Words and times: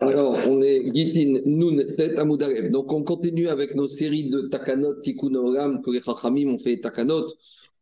Alors, 0.00 0.38
on 0.48 0.62
est 0.62 0.94
Gitin 0.94 1.40
Nun 1.44 1.76
Tet 1.96 2.16
Amoudarev. 2.16 2.70
Donc, 2.70 2.92
on 2.92 3.02
continue 3.02 3.48
avec 3.48 3.74
nos 3.74 3.88
séries 3.88 4.30
de 4.30 4.42
Takanot, 4.42 5.00
Tikkun 5.02 5.34
Olam, 5.34 5.82
que 5.82 5.90
les 5.90 6.00
Chachamim 6.00 6.54
ont 6.54 6.58
fait 6.58 6.80
Takanot 6.80 7.26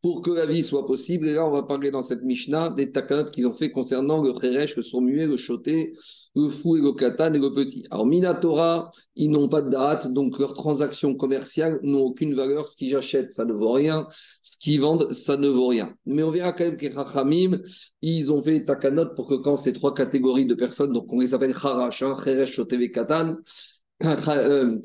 pour 0.07 0.23
que 0.23 0.31
la 0.31 0.47
vie 0.47 0.63
soit 0.63 0.87
possible. 0.87 1.27
Et 1.27 1.33
là, 1.33 1.45
on 1.45 1.51
va 1.51 1.65
parler 1.65 1.91
dans 1.91 2.01
cette 2.01 2.23
Mishnah 2.23 2.71
des 2.71 2.93
Takanot 2.93 3.29
qu'ils 3.33 3.49
ont 3.49 3.53
fait 3.53 3.73
concernant 3.73 4.23
le 4.23 4.33
Kheresh, 4.35 4.77
le 4.77 4.85
sourd-muet, 4.85 5.27
le 5.27 5.37
Choté, 5.37 5.95
le 6.37 6.49
fou 6.49 6.77
et 6.77 6.81
le 6.81 6.93
katan 6.93 7.35
et 7.35 7.41
le 7.41 7.53
petit. 7.53 7.85
Alors, 7.91 8.07
Minatora, 8.07 8.93
ils 9.17 9.33
n'ont 9.33 9.49
pas 9.49 9.63
de 9.63 9.71
date, 9.71 10.07
donc 10.13 10.39
leurs 10.39 10.55
transactions 10.55 11.17
commerciales 11.17 11.81
n'ont 11.83 12.03
aucune 12.03 12.37
valeur. 12.37 12.69
Ce 12.69 12.77
qu'ils 12.77 12.95
achètent, 12.95 13.33
ça 13.33 13.45
ne 13.45 13.53
vaut 13.53 13.73
rien. 13.73 14.07
Ce 14.43 14.57
qu'ils 14.57 14.81
vendent, 14.81 15.13
ça 15.13 15.37
ne 15.37 15.49
vaut 15.49 15.67
rien. 15.67 15.93
Mais 16.05 16.23
on 16.23 16.31
verra 16.31 16.53
quand 16.53 16.67
même 16.67 16.77
que 16.77 16.95
Rachamim, 16.95 17.59
ils 18.01 18.31
ont 18.31 18.45
fait 18.45 18.65
takanot 18.65 19.13
pour 19.17 19.27
que 19.27 19.35
quand 19.35 19.57
ces 19.57 19.73
trois 19.73 19.93
catégories 19.93 20.47
de 20.47 20.55
personnes, 20.55 20.93
donc 20.93 21.13
on 21.13 21.19
les 21.19 21.35
appelle 21.35 21.53
Harash, 21.61 22.03
hein, 22.03 22.15
Cheresh, 22.25 22.61
Katan, 22.95 23.39
euh, 24.05 24.17
euh, 24.29 24.79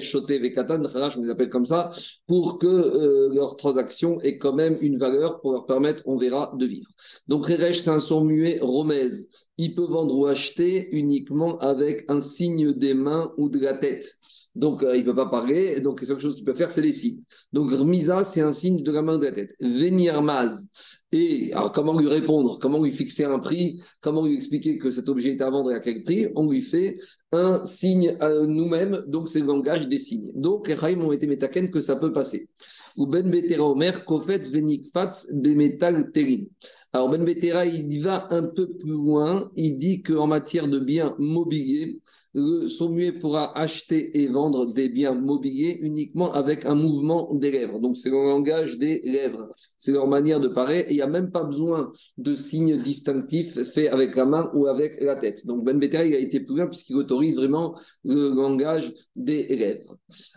Choté, 0.00 0.38
Vekatan, 0.38 0.82
on 0.84 1.20
les 1.22 1.30
appelle 1.30 1.48
comme 1.48 1.66
ça, 1.66 1.90
pour 2.26 2.58
que 2.58 2.66
euh, 2.66 3.34
leur 3.34 3.56
transaction 3.56 4.20
ait 4.20 4.38
quand 4.38 4.52
même 4.52 4.76
une 4.80 4.98
valeur 4.98 5.40
pour 5.40 5.52
leur 5.52 5.66
permettre, 5.66 6.02
on 6.06 6.16
verra, 6.16 6.52
de 6.58 6.66
vivre. 6.66 6.88
Donc 7.26 7.46
Reresh, 7.46 7.80
c'est 7.80 7.90
un 7.90 7.98
son 7.98 8.24
muet 8.24 8.58
romèze 8.60 9.28
il 9.58 9.74
peut 9.74 9.86
vendre 9.86 10.16
ou 10.16 10.26
acheter 10.26 10.88
uniquement 10.96 11.58
avec 11.58 12.04
un 12.08 12.20
signe 12.20 12.72
des 12.72 12.94
mains 12.94 13.32
ou 13.38 13.48
de 13.48 13.58
la 13.58 13.74
tête. 13.74 14.16
Donc, 14.54 14.82
euh, 14.82 14.96
il 14.96 15.00
ne 15.00 15.04
peut 15.04 15.14
pas 15.14 15.28
parler. 15.28 15.80
Donc, 15.80 16.00
la 16.00 16.06
seule 16.06 16.18
chose 16.18 16.34
qu'il 16.34 16.44
peut 16.44 16.54
faire, 16.54 16.70
c'est 16.70 16.80
les 16.80 16.92
signes. 16.92 17.22
Donc, 17.52 17.70
Rmisa, 17.70 18.24
c'est 18.24 18.40
un 18.40 18.52
signe 18.52 18.82
de 18.82 18.90
la 18.90 19.02
main 19.02 19.16
ou 19.16 19.18
de 19.18 19.24
la 19.24 19.32
tête. 19.32 19.54
Venirmaz. 19.60 20.68
Et 21.12 21.52
alors, 21.52 21.72
comment 21.72 21.98
lui 21.98 22.08
répondre? 22.08 22.58
Comment 22.58 22.82
lui 22.82 22.92
fixer 22.92 23.24
un 23.24 23.38
prix? 23.38 23.80
Comment 24.00 24.24
lui 24.24 24.34
expliquer 24.34 24.78
que 24.78 24.90
cet 24.90 25.08
objet 25.08 25.32
est 25.32 25.42
à 25.42 25.50
vendre 25.50 25.70
et 25.72 25.74
à 25.74 25.80
quel 25.80 26.02
prix? 26.02 26.28
On 26.34 26.50
lui 26.50 26.62
fait 26.62 26.96
un 27.32 27.64
signe 27.64 28.16
à 28.20 28.30
nous-mêmes. 28.46 29.04
Donc, 29.08 29.28
c'est 29.28 29.40
le 29.40 29.46
langage 29.46 29.88
des 29.88 29.98
signes. 29.98 30.32
Donc, 30.34 30.68
les 30.68 30.76
Chaim 30.76 31.00
ont 31.00 31.12
été 31.12 31.26
métaken 31.26 31.70
que 31.70 31.80
ça 31.80 31.96
peut 31.96 32.12
passer 32.12 32.48
ou 32.96 33.06
Ben 33.06 33.30
Betera 33.30 33.64
Omer, 33.64 34.04
Kofetz 34.04 34.50
Venikfatz 34.50 35.32
Bemetal 35.34 36.10
Terin. 36.12 36.44
Alors 36.92 37.10
Ben 37.10 37.24
Betera, 37.24 37.66
il 37.66 38.02
va 38.02 38.26
un 38.30 38.48
peu 38.48 38.76
plus 38.76 38.92
loin, 38.92 39.50
il 39.56 39.78
dit 39.78 40.02
qu'en 40.02 40.26
matière 40.26 40.68
de 40.68 40.78
biens 40.78 41.14
mobiliers, 41.18 42.00
le 42.38 42.66
sommelier 42.66 43.12
pourra 43.12 43.56
acheter 43.56 44.20
et 44.20 44.28
vendre 44.28 44.66
des 44.66 44.90
biens 44.90 45.14
mobiliers 45.14 45.78
uniquement 45.80 46.30
avec 46.32 46.66
un 46.66 46.74
mouvement 46.74 47.32
des 47.32 47.50
lèvres. 47.50 47.80
Donc, 47.80 47.96
c'est 47.96 48.10
le 48.10 48.16
langage 48.16 48.76
des 48.76 49.00
lèvres. 49.04 49.54
C'est 49.78 49.92
leur 49.92 50.06
manière 50.06 50.38
de 50.38 50.48
parler. 50.48 50.84
Il 50.90 50.96
n'y 50.96 51.02
a 51.02 51.06
même 51.06 51.30
pas 51.30 51.44
besoin 51.44 51.92
de 52.18 52.34
signes 52.34 52.76
distinctifs 52.76 53.58
faits 53.72 53.90
avec 53.90 54.14
la 54.16 54.26
main 54.26 54.50
ou 54.52 54.66
avec 54.66 55.00
la 55.00 55.16
tête. 55.16 55.46
Donc, 55.46 55.64
Ben 55.64 55.78
Betera, 55.78 56.04
il 56.04 56.14
a 56.14 56.18
été 56.18 56.40
plus 56.40 56.56
loin 56.56 56.66
puisqu'il 56.66 56.96
autorise 56.96 57.36
vraiment 57.36 57.74
le 58.04 58.28
langage 58.28 58.92
des 59.16 59.46
lèvres. 59.56 59.96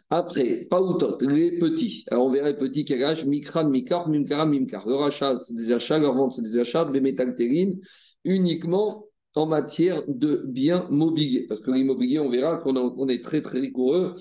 Après, 0.09 0.67
Pautot, 0.69 1.17
les 1.19 1.59
petits. 1.59 2.05
Alors, 2.11 2.27
on 2.27 2.31
verra 2.31 2.51
les 2.51 2.57
petits 2.57 2.85
quel 2.85 3.03
âge? 3.03 3.25
Mikran, 3.25 3.67
Mikar, 3.67 4.07
Mimkara, 4.07 4.45
Mimkar. 4.45 4.87
Leur 4.87 5.03
achat, 5.03 5.37
c'est 5.37 5.53
des 5.53 5.73
achats. 5.73 5.99
Leur 5.99 6.15
vente, 6.15 6.31
c'est 6.31 6.43
des 6.43 6.59
achats. 6.59 6.85
Bemetalterine, 6.85 7.77
uniquement 8.23 9.08
en 9.39 9.45
matière 9.45 10.03
de 10.07 10.43
biens 10.47 10.85
mobiliers. 10.89 11.45
Parce 11.47 11.61
que 11.61 11.71
l'immobilier, 11.71 12.19
on 12.19 12.29
verra 12.29 12.57
qu'on 12.57 13.07
est 13.07 13.23
très, 13.23 13.41
très 13.41 13.59
rigoureux. 13.59 14.13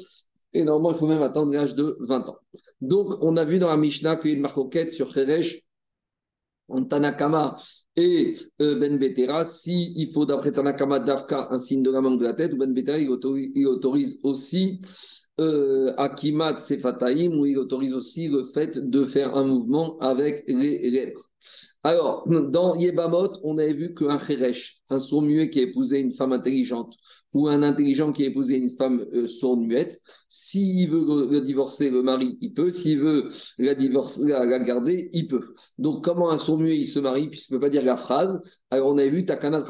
Et 0.53 0.65
normalement, 0.65 0.93
il 0.97 0.99
faut 0.99 1.09
même 1.09 1.23
attendre 1.23 1.53
l'âge 1.53 1.75
de 1.75 1.97
20 2.01 2.29
ans. 2.29 2.39
Donc, 2.81 3.09
on 3.21 3.37
a 3.37 3.45
vu 3.45 3.59
dans 3.59 3.69
la 3.69 3.77
Mishnah 3.77 4.17
qu'il 4.17 4.31
y 4.31 4.35
a 4.35 4.37
une 4.37 4.43
marque 4.43 4.59
sur 4.93 5.13
Kheresh, 5.13 5.61
en 6.69 6.85
Tanakama 6.85 7.57
et 7.97 8.35
euh, 8.61 8.79
Ben 8.79 8.99
Betera, 8.99 9.45
si 9.45 9.93
il 9.97 10.13
faut 10.13 10.27
d'après 10.27 10.53
Tanakama 10.53 11.01
d'Afka 11.01 11.49
un 11.51 11.59
signe 11.59 11.83
de 11.83 11.91
la 11.91 12.01
main 12.01 12.15
de 12.15 12.23
la 12.23 12.35
tête, 12.35 12.57
Ben 12.57 12.73
Betera 12.73 12.99
il 12.99 13.09
autorise, 13.09 14.21
aussi 14.23 14.81
euh, 15.41 15.95
Akimat 15.97 16.59
Sefataim, 16.59 17.33
où 17.39 17.47
il 17.47 17.59
autorise 17.59 17.95
aussi 17.95 18.29
le 18.29 18.45
fait 18.45 18.79
de 18.79 19.05
faire 19.05 19.37
un 19.37 19.45
mouvement 19.45 19.99
avec 19.99 20.45
les 20.47 20.91
lèvres. 20.91 21.29
Alors, 21.85 22.27
dans 22.29 22.75
Yebamot, 22.75 23.35
on 23.45 23.57
avait 23.57 23.73
vu 23.73 23.95
qu'un 23.95 24.19
Kheresh, 24.19 24.79
un 24.91 24.99
sourd-muet 24.99 25.49
qui 25.49 25.61
a 25.61 25.63
épousé 25.63 26.01
une 26.01 26.13
femme 26.13 26.33
intelligente, 26.33 26.95
ou 27.33 27.47
un 27.47 27.63
intelligent 27.63 28.11
qui 28.11 28.25
a 28.25 28.27
épousé 28.27 28.57
une 28.57 28.69
femme 28.69 29.07
euh, 29.13 29.29
sourde-muette, 29.29 30.01
s'il 30.29 30.91
veut 30.91 31.41
divorcer, 31.41 31.91
le 31.91 32.03
mari, 32.03 32.37
il 32.41 32.53
peut. 32.53 32.73
S'il 32.73 32.99
veut 32.99 33.29
la, 33.59 33.75
la, 33.75 34.59
garder, 34.59 35.09
il 35.13 35.29
peut. 35.29 35.55
Donc, 35.79 36.05
comment 36.05 36.31
un 36.31 36.39
sourd-muet, 36.39 36.77
il 36.77 36.87
se 36.87 36.99
marie, 36.99 37.31
puisqu'il 37.31 37.55
ne 37.55 37.59
peut 37.59 37.67
pas 37.67 37.71
dire 37.71 37.85
la 37.85 37.97
phrase 37.97 38.41
Alors, 38.71 38.89
on 38.89 38.99
avait 38.99 39.11
vu 39.11 39.25
Takanat 39.25 39.63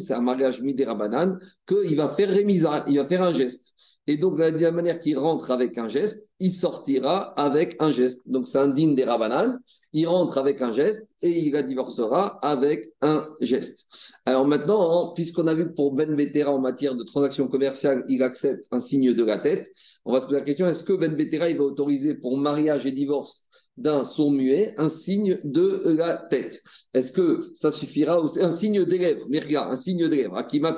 c'est 0.00 0.14
un 0.14 0.20
mariage 0.20 0.60
midérabanan, 0.60 1.38
qu'il 1.66 1.96
va 1.96 2.10
faire 2.10 2.30
va 2.30 3.04
faire 3.06 3.22
un 3.22 3.32
geste. 3.32 3.74
Et 4.06 4.18
donc, 4.18 4.36
de 4.36 4.58
la 4.58 4.70
manière 4.70 4.98
qu'il 4.98 5.18
rentre 5.18 5.50
avec 5.50 5.78
un 5.78 5.88
geste, 5.88 6.30
il 6.38 6.52
sortira 6.52 7.32
avec 7.40 7.76
un 7.80 7.90
geste. 7.90 8.28
Donc, 8.28 8.46
c'est 8.46 8.58
un 8.58 8.68
digne 8.68 8.94
des 8.94 9.04
Rabanan. 9.04 9.58
Il 9.94 10.06
rentre 10.08 10.38
avec 10.38 10.60
un 10.60 10.72
geste 10.72 11.08
et 11.22 11.30
il 11.46 11.52
la 11.52 11.62
divorcera 11.62 12.38
avec 12.42 12.92
un 13.00 13.26
geste. 13.40 13.88
Alors 14.26 14.44
maintenant, 14.46 15.12
puisqu'on 15.14 15.46
a 15.46 15.54
vu 15.54 15.68
que 15.68 15.72
pour 15.72 15.94
Ben 15.94 16.16
Betera 16.16 16.52
en 16.52 16.58
matière 16.58 16.96
de 16.96 17.04
transaction 17.04 17.46
commerciale, 17.46 18.04
il 18.08 18.22
accepte 18.22 18.66
un 18.72 18.80
signe 18.80 19.14
de 19.14 19.24
la 19.24 19.38
tête, 19.38 19.70
on 20.04 20.12
va 20.12 20.20
se 20.20 20.26
poser 20.26 20.40
la 20.40 20.44
question 20.44 20.66
est-ce 20.66 20.82
que 20.82 20.92
Ben 20.92 21.14
Betera 21.14 21.48
il 21.48 21.58
va 21.58 21.64
autoriser 21.64 22.14
pour 22.14 22.36
mariage 22.36 22.86
et 22.86 22.92
divorce 22.92 23.46
d'un 23.76 24.04
sourd 24.04 24.30
muet 24.30 24.74
un 24.78 24.88
signe 24.88 25.38
de 25.44 25.82
la 25.96 26.16
tête. 26.16 26.62
Est-ce 26.92 27.12
que 27.12 27.40
ça 27.54 27.72
suffira 27.72 28.20
aussi 28.20 28.40
Un 28.40 28.52
signe 28.52 28.84
d'élève, 28.84 29.20
mais 29.30 29.40
regarde, 29.40 29.72
un 29.72 29.76
signe 29.76 30.08
d'élève, 30.08 30.32
Akimat. 30.34 30.74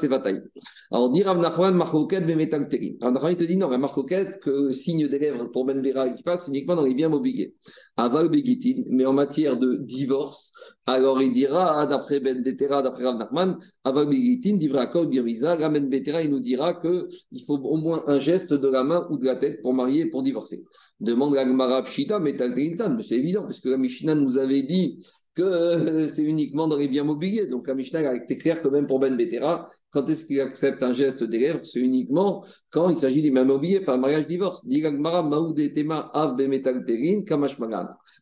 Alors, 0.91 1.11
dire 1.11 1.27
Rav 1.27 1.39
Nachman, 1.39 1.75
Marcoquet, 1.75 2.23
Bemetal 2.23 2.69
Terin. 2.69 2.95
Rav 3.01 3.33
il 3.33 3.37
te 3.37 3.45
dit 3.45 3.57
non, 3.57 3.69
la 3.69 3.79
Marcoquet, 3.79 4.39
que 4.43 4.51
le 4.51 4.73
signe 4.73 5.09
d'élève 5.09 5.51
pour 5.53 5.67
Ben 5.67 5.83
Vera 5.83 6.09
qui 6.11 6.23
passe 6.23 6.49
uniquement 6.49 6.77
dans 6.77 6.85
les 6.85 6.95
biens 6.95 7.09
mobiliers. 7.09 7.55
Aval 7.97 8.31
Begitin, 8.31 8.83
mais 8.89 9.05
en 9.07 9.13
matière 9.13 9.59
de 9.59 9.77
divorce, 9.77 10.53
alors 10.87 11.21
il 11.23 11.33
dira, 11.33 11.81
ah, 11.81 11.87
d'après 11.87 12.21
Ben 12.21 12.43
Betera, 12.43 12.83
d'après 12.83 13.05
Rav 13.05 13.19
Nachman, 13.19 13.59
Aval 13.85 14.09
Begitin, 14.09 14.57
Divra 14.57 14.87
Kol 14.87 15.09
Birmiza, 15.09 15.57
Ben 15.57 15.89
Betera, 15.89 16.23
il 16.23 16.31
nous 16.31 16.41
dira 16.41 16.81
qu'il 16.81 17.45
faut 17.47 17.59
au 17.59 17.77
moins 17.77 18.05
un 18.07 18.19
geste 18.19 18.55
de 18.55 18.69
la 18.69 18.85
main 18.85 19.07
ou 19.11 19.19
de 19.19 19.25
la 19.25 19.37
tête 19.37 19.61
pour 19.63 19.75
marier, 19.75 20.07
pour 20.07 20.23
divorcer. 20.23 20.65
Demande 21.01 21.35
la 21.35 21.47
Gemara 21.47 21.83
Pshita, 21.83 22.19
mais 22.19 22.37
c'est 22.39 23.15
évident, 23.17 23.43
parce 23.43 23.61
que 23.61 23.69
la 23.69 23.77
Mishnah 23.77 24.15
nous 24.15 24.39
avait 24.39 24.63
dit 24.63 24.99
que 25.37 25.43
euh, 25.43 26.09
c'est 26.09 26.23
uniquement 26.23 26.67
dans 26.67 26.79
les 26.79 26.89
biens 26.89 27.05
mobiliers. 27.05 27.47
Donc 27.47 27.69
la 27.69 27.75
Mishnah 27.75 28.09
a 28.09 28.15
été 28.15 28.37
claire 28.39 28.63
que 28.63 28.69
même 28.69 28.87
pour 28.87 28.99
Ben 28.99 29.15
Betera, 29.17 29.69
quand 29.91 30.09
est-ce 30.09 30.25
qu'il 30.25 30.41
accepte 30.41 30.83
un 30.83 30.95
geste 30.95 31.23
des 31.23 31.39
lèvres 31.39 31.61
C'est 31.63 31.81
uniquement 31.81 32.43
quand 32.71 32.89
il 32.89 32.97
s'agit 32.97 33.21
des 33.21 33.31
biens 33.31 33.45
mobiliers 33.45 33.81
par 33.81 33.99
mariage 33.99 34.27
divorce. 34.27 34.67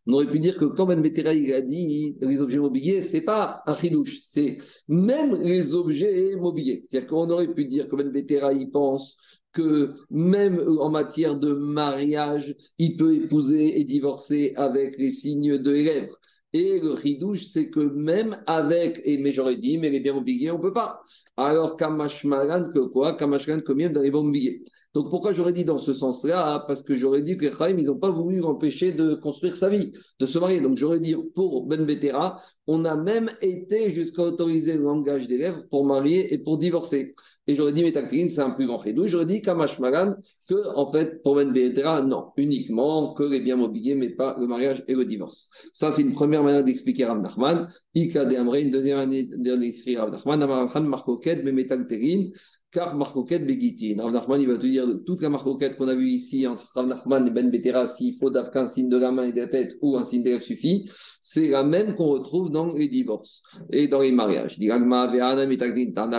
On 0.06 0.12
aurait 0.12 0.26
pu 0.26 0.40
dire 0.40 0.56
que 0.56 0.64
quand 0.64 0.86
Ben 0.86 1.00
Betera 1.00 1.30
a 1.30 1.60
dit 1.60 2.16
les 2.20 2.40
objets 2.40 2.58
mobiliers, 2.58 3.00
c'est 3.00 3.22
pas 3.22 3.62
un 3.66 3.74
chidouche, 3.74 4.18
c'est 4.24 4.58
même 4.88 5.40
les 5.40 5.72
objets 5.72 6.34
mobiliers. 6.34 6.82
C'est-à-dire 6.82 7.08
qu'on 7.08 7.30
aurait 7.30 7.54
pu 7.54 7.64
dire 7.66 7.86
que 7.86 7.94
Ben 7.94 8.10
Betera 8.10 8.52
il 8.52 8.72
pense 8.72 9.16
que 9.54 9.94
même 10.10 10.60
en 10.80 10.90
matière 10.90 11.36
de 11.36 11.54
mariage, 11.54 12.54
il 12.78 12.96
peut 12.96 13.14
épouser 13.14 13.80
et 13.80 13.84
divorcer 13.84 14.52
avec 14.56 14.98
les 14.98 15.10
signes 15.10 15.56
de 15.56 15.70
lèvres. 15.70 16.18
Et 16.52 16.78
le 16.78 16.92
ridouche, 16.92 17.46
c'est 17.46 17.70
que 17.70 17.80
même 17.80 18.40
avec, 18.46 19.00
et 19.04 19.18
mais 19.18 19.32
j'aurais 19.32 19.56
dit, 19.56 19.78
mais 19.78 19.90
les 19.90 20.00
biens 20.00 20.14
mobiliers, 20.14 20.50
on 20.50 20.58
ne 20.58 20.62
peut 20.62 20.72
pas. 20.72 21.00
Alors, 21.36 21.76
Kamashmaran, 21.76 22.70
que 22.72 22.80
quoi? 22.80 23.16
Kamashmaran, 23.16 23.62
combien 23.66 23.90
dans 23.90 24.02
les 24.02 24.10
biens 24.10 24.22
mobiliers 24.22 24.64
donc 24.94 25.10
pourquoi 25.10 25.32
j'aurais 25.32 25.52
dit 25.52 25.64
dans 25.64 25.78
ce 25.78 25.92
sens-là? 25.92 26.64
Parce 26.68 26.84
que 26.84 26.94
j'aurais 26.94 27.22
dit 27.22 27.36
que 27.36 27.46
les 27.46 27.52
Chaim, 27.52 27.76
ils 27.78 27.86
n'ont 27.86 27.98
pas 27.98 28.12
voulu 28.12 28.44
empêcher 28.44 28.92
de 28.92 29.14
construire 29.14 29.56
sa 29.56 29.68
vie, 29.68 29.92
de 30.20 30.26
se 30.26 30.38
marier. 30.38 30.60
Donc 30.60 30.76
j'aurais 30.76 31.00
dit 31.00 31.16
pour 31.34 31.66
Ben 31.66 31.84
Betera, 31.84 32.40
on 32.68 32.84
a 32.84 32.96
même 32.96 33.30
été 33.42 33.90
jusqu'à 33.90 34.22
autoriser 34.22 34.74
le 34.74 34.84
langage 34.84 35.26
des 35.26 35.36
lèvres 35.36 35.64
pour 35.68 35.84
marier 35.84 36.32
et 36.32 36.38
pour 36.38 36.58
divorcer. 36.58 37.16
Et 37.46 37.54
j'aurais 37.54 37.72
dit 37.72 37.82
Métaklin, 37.82 38.26
c'est 38.28 38.40
un 38.40 38.50
plus 38.50 38.66
grand 38.66 38.78
rédou. 38.78 39.06
J'aurais 39.06 39.26
dit 39.26 39.42
Kamash 39.42 39.78
Magan, 39.78 40.14
que 40.48 40.76
en 40.76 40.90
fait, 40.90 41.22
pour 41.22 41.34
Ben 41.34 41.52
non, 42.06 42.32
uniquement 42.36 43.12
que 43.12 43.22
les 43.22 43.40
biens 43.40 43.56
mobiliers, 43.56 43.94
mais 43.94 44.10
pas 44.10 44.36
le 44.40 44.46
mariage 44.46 44.82
et 44.88 44.94
le 44.94 45.04
divorce. 45.04 45.50
Ça, 45.74 45.92
c'est 45.92 46.02
une 46.02 46.14
première 46.14 46.42
manière 46.42 46.64
d'expliquer 46.64 47.04
Rav 47.04 47.20
Nachman. 47.20 47.68
Ika 47.94 48.24
de 48.24 48.36
Amre, 48.36 48.54
une 48.54 48.70
deuxième 48.70 48.96
manière 48.96 49.58
d'expliquer 49.58 49.98
Rav 49.98 50.10
car 52.74 52.96
marcoquette 52.96 53.46
Begitin. 53.46 54.02
Rav 54.02 54.12
Nachman, 54.12 54.40
il 54.40 54.48
va 54.48 54.58
te 54.58 54.66
dire 54.66 54.84
toute 55.06 55.22
la 55.22 55.30
marcoquette 55.30 55.76
qu'on 55.76 55.86
a 55.86 55.94
vue 55.94 56.08
ici 56.08 56.44
entre 56.46 56.68
Rav 56.74 56.88
Nachman 56.88 57.28
et 57.28 57.30
Ben 57.30 57.48
Betera, 57.50 57.86
s'il 57.86 58.16
faut 58.18 58.36
un 58.36 58.66
signe 58.66 58.88
de 58.88 58.96
la 58.96 59.12
main 59.12 59.28
et 59.28 59.32
de 59.32 59.40
la 59.40 59.46
tête 59.46 59.76
ou 59.80 59.96
un 59.96 60.02
signe 60.02 60.24
de 60.24 60.30
la 60.30 60.40
suffit, 60.40 60.90
c'est 61.22 61.48
la 61.48 61.62
même 61.62 61.94
qu'on 61.94 62.08
retrouve 62.08 62.50
dans 62.50 62.74
les 62.74 62.88
divorces 62.88 63.42
et 63.70 63.86
dans 63.86 64.00
les 64.00 64.10
mariages. 64.10 64.58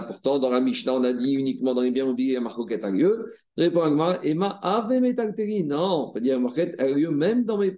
Pourtant, 0.07 0.39
dans 0.39 0.49
la 0.49 0.61
Mishnah, 0.61 0.93
on 0.95 1.03
a 1.03 1.13
dit 1.13 1.33
uniquement 1.33 1.73
dans 1.73 1.81
les 1.81 1.91
biens 1.91 2.05
mobiliers, 2.05 2.35
la 2.35 2.41
marcoquette 2.41 2.85
a 2.85 2.89
lieu. 2.89 3.25
Répond 3.57 3.81
Agma, 3.81 4.19
Emma, 4.23 4.57
Ave 4.63 4.93
Non, 5.65 6.07
on 6.07 6.11
peut 6.11 6.21
dire 6.21 6.35
la 6.35 6.39
marcoquette 6.39 6.79
a 6.79 6.89
lieu 6.89 7.11
même 7.11 7.43
dans 7.43 7.57
mes 7.57 7.71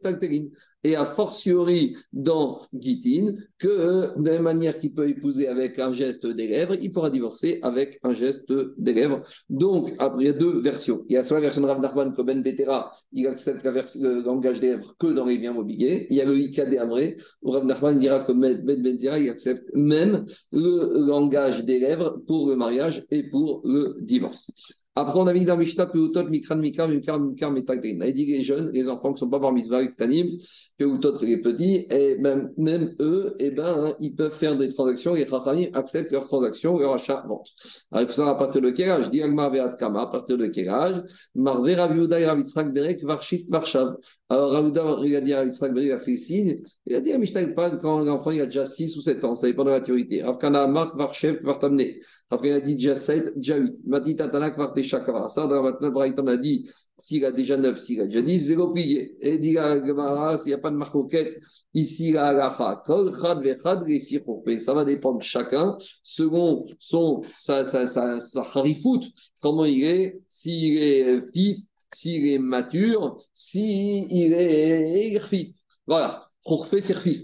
et 0.87 0.95
a 0.95 1.03
fortiori 1.03 1.97
dans 2.13 2.59
Gitin, 2.73 3.35
que 3.59 4.17
de 4.17 4.29
la 4.29 4.39
manière 4.39 4.77
qu'il 4.77 4.93
peut 4.93 5.09
épouser 5.09 5.47
avec 5.47 5.79
un 5.79 5.91
geste 5.91 6.25
des 6.25 6.47
lèvres, 6.47 6.75
il 6.81 6.93
pourra 6.93 7.09
divorcer 7.09 7.59
avec 7.61 7.99
un 8.03 8.13
geste 8.13 8.53
des 8.77 8.93
lèvres. 8.93 9.21
Donc, 9.49 9.93
il 10.19 10.25
y 10.25 10.29
a 10.29 10.33
deux 10.33 10.61
versions. 10.61 11.03
Il 11.09 11.13
y 11.13 11.17
a 11.17 11.23
soit 11.23 11.37
la 11.37 11.41
version 11.41 11.61
de 11.61 11.67
Rav 11.67 11.81
Nachman 11.81 12.15
que 12.15 12.21
Ben 12.21 12.41
Betera, 12.41 12.91
il 13.11 13.27
accepte 13.27 13.65
le 13.65 14.23
langage 14.23 14.61
des 14.61 14.67
lèvres 14.67 14.95
que 14.97 15.07
dans 15.07 15.25
les 15.25 15.37
biens 15.37 15.53
mobiliers. 15.53 16.07
Il 16.09 16.15
y 16.15 16.21
a 16.21 16.25
le 16.25 16.37
Ika 16.37 16.65
des 16.65 16.77
Amré, 16.77 17.17
où 17.41 17.51
Rav 17.51 17.65
Nachman 17.65 17.99
dira 17.99 18.21
que 18.21 18.31
Ben 18.31 18.63
Betera, 18.63 19.19
il 19.19 19.29
accepte 19.29 19.69
même 19.73 20.25
le 20.53 21.05
langage 21.05 21.65
des 21.65 21.79
lèvres 21.79 22.21
pour 22.27 22.47
le 22.47 22.55
mariage 22.55 23.05
et 23.11 23.23
pour 23.23 23.61
le 23.65 23.97
divorce. 23.99 24.51
Après, 24.99 25.19
on 25.19 25.27
a 25.27 25.33
mis 25.33 25.45
dans 25.45 25.57
Mishnah, 25.57 25.85
Peutot, 25.85 26.23
Mikran, 26.23 26.57
Mikar, 26.57 26.87
Mikar, 26.87 27.19
Mikar, 27.19 27.51
Metagrin. 27.51 27.99
Il 28.03 28.13
dit 28.15 28.25
les 28.25 28.41
jeunes, 28.41 28.71
les 28.73 28.89
enfants 28.89 29.09
qui 29.09 29.13
ne 29.13 29.19
sont 29.19 29.29
pas 29.29 29.39
par 29.39 29.51
Mitzvah, 29.51 29.83
les 29.83 29.89
Ktanim, 29.89 30.39
Peutot, 30.79 31.15
c'est 31.15 31.27
les 31.27 31.37
petits, 31.37 31.85
et 31.91 32.17
même, 32.17 32.51
même 32.57 32.95
eux, 32.99 33.35
eh 33.37 33.51
ben, 33.51 33.89
hein, 33.89 33.95
ils 33.99 34.15
peuvent 34.15 34.33
faire 34.33 34.57
des 34.57 34.69
transactions, 34.69 35.13
les 35.13 35.27
Chachamim 35.27 35.67
acceptent 35.73 36.11
leurs 36.11 36.25
transactions, 36.25 36.79
leur 36.79 36.95
achat-vente. 36.95 37.47
Alors, 37.91 38.01
il 38.01 38.07
faut 38.07 38.13
savoir 38.13 38.37
à 38.37 38.39
partir 38.39 38.59
de 38.59 38.71
quel 38.71 38.89
âge? 38.89 39.11
Dit 39.11 39.21
Agmar 39.21 39.51
Veat 39.51 39.77
Kama, 39.77 40.01
à 40.01 40.07
partir 40.07 40.35
de 40.35 40.47
quel 40.47 40.67
âge? 40.67 41.03
Marvé 41.35 41.75
Raviuda 41.75 42.19
et 42.19 42.25
Ravitzrak 42.25 42.73
Berek, 42.73 43.03
Varshit, 43.03 43.47
Varshav. 43.51 43.97
Alors, 44.29 44.49
Raviuda, 44.49 44.97
il 45.03 45.15
a 45.15 45.21
dit 45.21 45.33
à 45.33 45.37
Ravitzrak 45.41 45.75
Berek, 45.75 45.91
a 45.91 45.99
fait 45.99 46.17
signe, 46.17 46.61
il 46.87 46.95
a 46.95 47.01
dit 47.01 47.13
à 47.13 47.19
Mishnah, 47.19 47.53
quand 47.53 47.99
l'enfant 47.99 48.31
il 48.31 48.41
a 48.41 48.47
déjà 48.47 48.65
6 48.65 48.97
ou 48.97 49.01
7 49.01 49.23
ans, 49.25 49.35
ça 49.35 49.45
dépend 49.45 49.63
de 49.63 49.69
la 49.69 49.77
maturité. 49.77 50.23
Ravkana, 50.23 50.65
Mark, 50.65 50.97
Varshev, 50.97 51.39
Vartamne. 51.43 51.83
Après, 52.29 52.49
il 52.49 52.53
a 52.53 52.59
dit 52.59 52.75
déjà 52.75 52.93
7, 52.93 53.37
déjà 53.37 53.55
8. 53.55 53.75
Il 53.85 53.89
m'a 53.89 54.01
dit 54.01 54.15
Tatanak 54.17 54.57
Varteshakava. 54.57 55.29
Ça, 55.29 55.47
dans 55.47 55.63
maintenant, 55.63 55.91
Brighton 55.91 56.27
a 56.27 56.35
dit 56.35 56.69
s'il 56.97 57.23
a 57.23 57.31
déjà 57.31 57.55
9, 57.55 57.79
s'il 57.79 58.01
a 58.01 58.05
déjà 58.05 58.21
10, 58.21 58.43
je 58.43 58.47
vais 58.49 58.55
le 58.55 58.73
plier. 58.73 59.15
Et 59.21 59.37
dit 59.37 59.57
à 59.57 59.85
Gemara, 59.85 60.37
s'il 60.37 60.47
n'y 60.47 60.53
a 60.53 60.57
pas 60.57 60.69
de 60.69 60.75
marcoquette, 60.75 61.39
ici, 61.73 62.11
la 62.11 62.27
halacha. 62.27 62.83
Kol 62.85 63.13
chad 63.17 63.41
vechad 63.41 64.59
Ça 64.59 64.73
va 64.73 64.83
dépendre 64.83 65.21
chacun 65.21 65.77
selon 66.03 66.65
son, 66.79 67.21
sa, 67.39 67.63
sa, 67.63 67.87
sa, 67.87 68.19
sa 68.19 68.41
harifout, 68.41 69.03
comment 69.41 69.65
il 69.65 69.83
est, 69.85 70.19
s'il 70.27 70.77
est 70.77 71.31
fif, 71.31 71.59
s'il 71.93 72.27
est 72.27 72.39
mature, 72.39 73.15
s'il 73.33 74.33
est 74.33 75.19
fif. 75.21 75.55
Voilà. 75.85 76.27
Chokfe, 76.45 76.75
c'est 76.79 76.97
fif. 76.97 77.21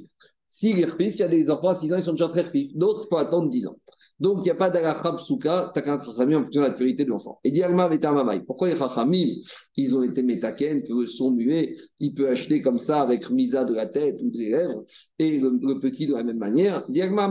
S'il 0.48 0.80
est 0.80 0.98
fif, 0.98 1.16
il 1.16 1.20
y 1.20 1.24
a 1.24 1.28
des 1.28 1.50
enfants 1.50 1.70
à 1.70 1.76
6 1.76 1.94
ans, 1.94 1.98
ils 1.98 2.04
sont 2.04 2.12
déjà 2.12 2.28
très 2.28 2.50
fif. 2.50 2.76
D'autres, 2.76 3.08
faut 3.10 3.18
attendre 3.18 3.50
10 3.50 3.68
ans. 3.68 3.78
Donc, 4.20 4.40
il 4.40 4.44
n'y 4.44 4.52
a 4.52 4.56
pas 4.56 4.70
d'alachab 4.70 5.20
souka, 5.20 5.72
t'as 5.74 5.82
qu'un 5.82 6.00
chachamim 6.00 6.38
en 6.38 6.44
fonction 6.44 6.62
de 6.62 6.66
la 6.66 6.72
maturité 6.72 7.04
de 7.04 7.10
l'enfant. 7.10 7.40
Et 7.44 7.52
diagma 7.52 7.90
mamai. 7.90 8.42
Pourquoi 8.46 8.70
les 8.70 8.76
chachamim, 8.76 9.42
ils 9.76 9.98
ont 9.98 10.04
été 10.04 10.22
métaken, 10.22 10.84
que 10.84 10.94
le 10.94 11.08
son 11.08 11.32
muet, 11.32 11.76
il 12.00 12.14
peut 12.14 12.30
acheter 12.30 12.62
comme 12.62 12.80
ça 12.80 13.02
avec 13.02 13.30
misa 13.32 13.66
de 13.66 13.74
la 13.74 13.88
tête 13.88 14.20
ou 14.22 14.30
des 14.30 14.50
lèvres, 14.50 14.84
et 15.20 15.40
le, 15.40 15.80
petit 15.80 16.06
de 16.06 16.14
la 16.14 16.24
même 16.24 16.38
manière? 16.38 16.86
Diagma 16.90 17.28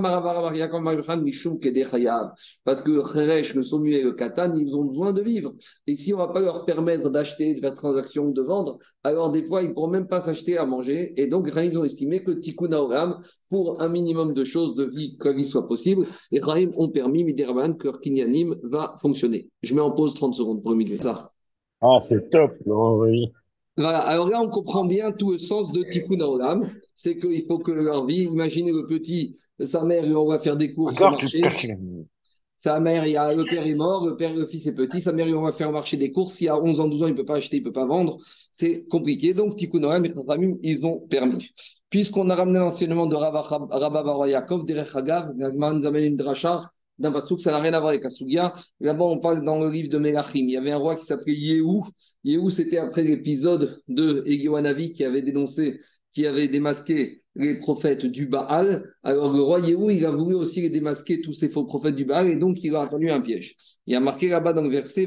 mishum 1.17 1.59
Parce 2.65 2.83
que 2.83 3.03
Cheresh, 3.05 3.55
le 3.55 3.63
son 3.63 3.79
muet 3.81 4.01
et 4.01 4.03
le 4.03 4.13
katan, 4.13 4.55
ils 4.55 4.75
ont 4.75 4.85
besoin 4.85 5.13
de 5.13 5.23
vivre. 5.23 5.55
Et 5.87 5.95
si 5.95 6.13
on 6.13 6.19
ne 6.19 6.27
va 6.27 6.33
pas 6.33 6.41
leur 6.41 6.65
permettre 6.65 7.11
d'acheter, 7.11 7.55
de 7.55 7.61
faire 7.61 7.75
transaction, 7.75 8.29
de 8.31 8.43
vendre, 8.43 8.79
alors 9.05 9.31
des 9.31 9.45
fois, 9.45 9.63
ils 9.63 9.69
ne 9.69 9.75
pourront 9.75 9.89
même 9.89 10.09
pas 10.09 10.21
s'acheter 10.21 10.59
à 10.59 10.67
manger. 10.67 11.15
Et 11.17 11.27
donc, 11.27 11.49
ils 11.55 11.79
ont 11.79 11.85
estimé 11.85 12.25
que 12.25 12.33
tikkun 12.33 12.73
pour 13.53 13.83
un 13.83 13.89
minimum 13.89 14.33
de 14.33 14.45
choses 14.45 14.75
de 14.75 14.85
vie, 14.85 15.19
qu'il 15.19 15.45
soit 15.45 15.69
possible, 15.69 16.07
et 16.31 16.41
Rahim 16.41 16.72
ont 16.77 16.89
permis, 16.89 17.25
Miderman, 17.25 17.77
que 17.77 17.89
Kinyanim 18.01 18.57
va 18.63 18.97
fonctionner. 19.01 19.49
Je 19.63 19.75
mets 19.75 19.81
en 19.81 19.91
pause 19.91 20.15
30 20.15 20.35
secondes 20.35 20.63
pour 20.63 20.73
humilier 20.73 20.97
ça. 20.97 21.33
Ah, 21.81 21.99
c'est 22.01 22.31
top, 22.31 22.53
oui. 22.67 23.31
Voilà, 23.77 24.01
alors 24.01 24.29
là, 24.29 24.43
on 24.43 24.49
comprend 24.49 24.85
bien 24.85 25.13
tout 25.13 25.33
le 25.33 25.39
sens 25.39 25.73
de 25.73 25.83
Tikkun 25.83 26.21
Olam. 26.21 26.69
C'est 26.95 27.19
qu'il 27.19 27.45
faut 27.47 27.59
que 27.59 27.73
leur 27.73 28.07
vie, 28.07 28.25
imaginez 28.25 28.71
le 28.71 28.87
petit, 28.87 29.39
sa 29.61 29.83
mère, 29.83 30.05
on 30.05 30.27
va 30.27 30.39
faire 30.39 30.57
des 30.57 30.75
courses 30.75 31.01
au 31.01 31.11
marché. 31.11 31.43
Sa 32.63 32.79
mère, 32.79 33.05
il 33.09 33.17
a, 33.17 33.35
le 33.35 33.43
père 33.43 33.67
est 33.67 33.75
mort, 33.75 34.07
le 34.07 34.15
père, 34.15 34.37
le 34.37 34.47
fils 34.47 34.69
est 34.69 34.75
petit, 34.75 35.01
sa 35.01 35.11
mère, 35.13 35.27
on 35.37 35.43
va 35.43 35.51
faire 35.51 35.73
marcher 35.73 35.97
des 35.97 36.13
courses. 36.13 36.35
S'il 36.35 36.49
a 36.49 36.57
11 36.57 36.79
ans, 36.79 36.87
12 36.87 37.03
ans, 37.03 37.07
il 37.09 37.15
ne 37.15 37.17
peut 37.17 37.25
pas 37.25 37.39
acheter, 37.39 37.57
il 37.57 37.61
ne 37.61 37.65
peut 37.65 37.73
pas 37.73 37.87
vendre. 37.87 38.19
C'est 38.53 38.87
compliqué. 38.87 39.35
Donc, 39.35 39.57
Tikkun 39.57 39.83
Olam 39.83 40.05
et 40.05 40.13
Khamim, 40.13 40.59
ils 40.63 40.87
ont 40.87 41.01
permis. 41.01 41.51
Puisqu'on 41.91 42.31
a 42.31 42.37
ramené 42.37 42.61
l'enseignement 42.61 43.07
de 43.07 43.17
Rabba 43.17 44.03
Baroy 44.05 44.29
Yaakov, 44.29 44.65
Derech 44.65 44.95
Hagav, 44.95 45.33
nous 45.37 45.87
amène 45.87 46.05
une 46.05 46.17
dracha 46.17 46.71
d'un 47.01 47.11
pasouk, 47.11 47.41
ça 47.41 47.51
n'a 47.51 47.59
rien 47.59 47.73
à 47.73 47.81
voir 47.81 47.89
avec 47.89 48.05
Asugia. 48.05 48.53
Là-bas, 48.79 49.07
on 49.07 49.19
parle 49.19 49.45
dans 49.45 49.59
le 49.59 49.69
livre 49.69 49.91
de 49.91 49.99
Melachim. 49.99 50.45
Il 50.45 50.51
y 50.51 50.57
avait 50.57 50.71
un 50.71 50.77
roi 50.77 50.95
qui 50.95 51.05
s'appelait 51.05 51.35
Yehou. 51.35 51.85
Yehou, 52.23 52.49
c'était 52.49 52.79
après 52.79 53.03
l'épisode 53.03 53.83
de 53.89 54.23
Egewanavi 54.25 54.95
qui 54.95 55.03
avait 55.03 55.23
dénoncé, 55.23 55.81
qui 56.13 56.27
avait 56.27 56.47
démasqué 56.47 57.22
les 57.35 57.55
prophètes 57.55 58.05
du 58.07 58.27
Baal. 58.27 58.95
Alors, 59.03 59.33
le 59.33 59.43
roi 59.43 59.61
Yehou, 59.61 59.91
il 59.91 60.05
a 60.05 60.11
voulu 60.11 60.35
aussi 60.35 60.69
démasquer, 60.69 61.23
tous 61.23 61.33
ces 61.33 61.49
faux 61.49 61.65
prophètes 61.65 61.95
du 61.95 62.05
Baal, 62.05 62.29
et 62.29 62.37
donc 62.37 62.63
il 62.63 62.75
a 62.75 62.83
attendu 62.83 63.11
un 63.11 63.21
piège. 63.21 63.57
Il 63.87 63.95
a 63.95 64.01
marqué 64.01 64.29
là-bas 64.29 64.53
dans 64.53 64.63
le 64.63 64.69
verset. 64.69 65.05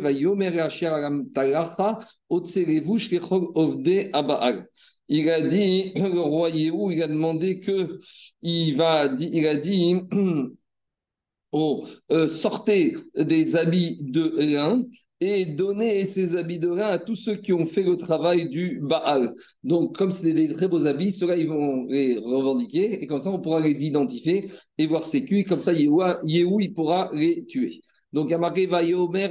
Il 5.07 5.29
a 5.29 5.41
dit, 5.41 5.91
le 5.95 6.19
roi 6.19 6.49
Yehou, 6.49 6.91
il 6.91 7.03
a 7.03 7.07
demandé 7.07 7.59
que, 7.59 7.99
il 8.41 8.75
va, 8.75 9.13
il 9.19 9.47
a 9.47 9.55
dit, 9.55 9.95
oh, 11.51 11.85
sortez 12.27 12.95
des 13.15 13.55
habits 13.55 13.97
de 14.01 14.33
lin 14.39 14.79
et 15.21 15.45
donnez 15.45 16.05
ces 16.05 16.35
habits 16.35 16.59
de 16.59 16.69
lin 16.69 16.87
à 16.87 16.99
tous 16.99 17.15
ceux 17.15 17.35
qui 17.35 17.53
ont 17.53 17.65
fait 17.65 17.83
le 17.83 17.95
travail 17.97 18.49
du 18.49 18.79
Baal. 18.81 19.33
Donc, 19.63 19.97
comme 19.97 20.11
c'était 20.11 20.33
des 20.33 20.49
très 20.53 20.67
beaux 20.67 20.85
habits, 20.85 21.13
ceux-là, 21.13 21.37
ils 21.37 21.47
vont 21.47 21.85
les 21.87 22.17
revendiquer 22.17 23.01
et 23.01 23.07
comme 23.07 23.19
ça, 23.19 23.29
on 23.29 23.39
pourra 23.39 23.59
les 23.61 23.85
identifier 23.85 24.51
et 24.77 24.87
voir 24.87 25.05
ses 25.05 25.25
cuits. 25.25 25.43
Comme 25.45 25.59
ça, 25.59 25.73
Yehou, 25.73 26.59
il 26.59 26.73
pourra 26.73 27.09
les 27.13 27.45
tuer. 27.45 27.81
Donc, 28.11 28.27
il 28.27 28.31
y 28.31 28.35
a 28.35 28.37
marqué 28.37 28.67
Vayomer 28.67 29.29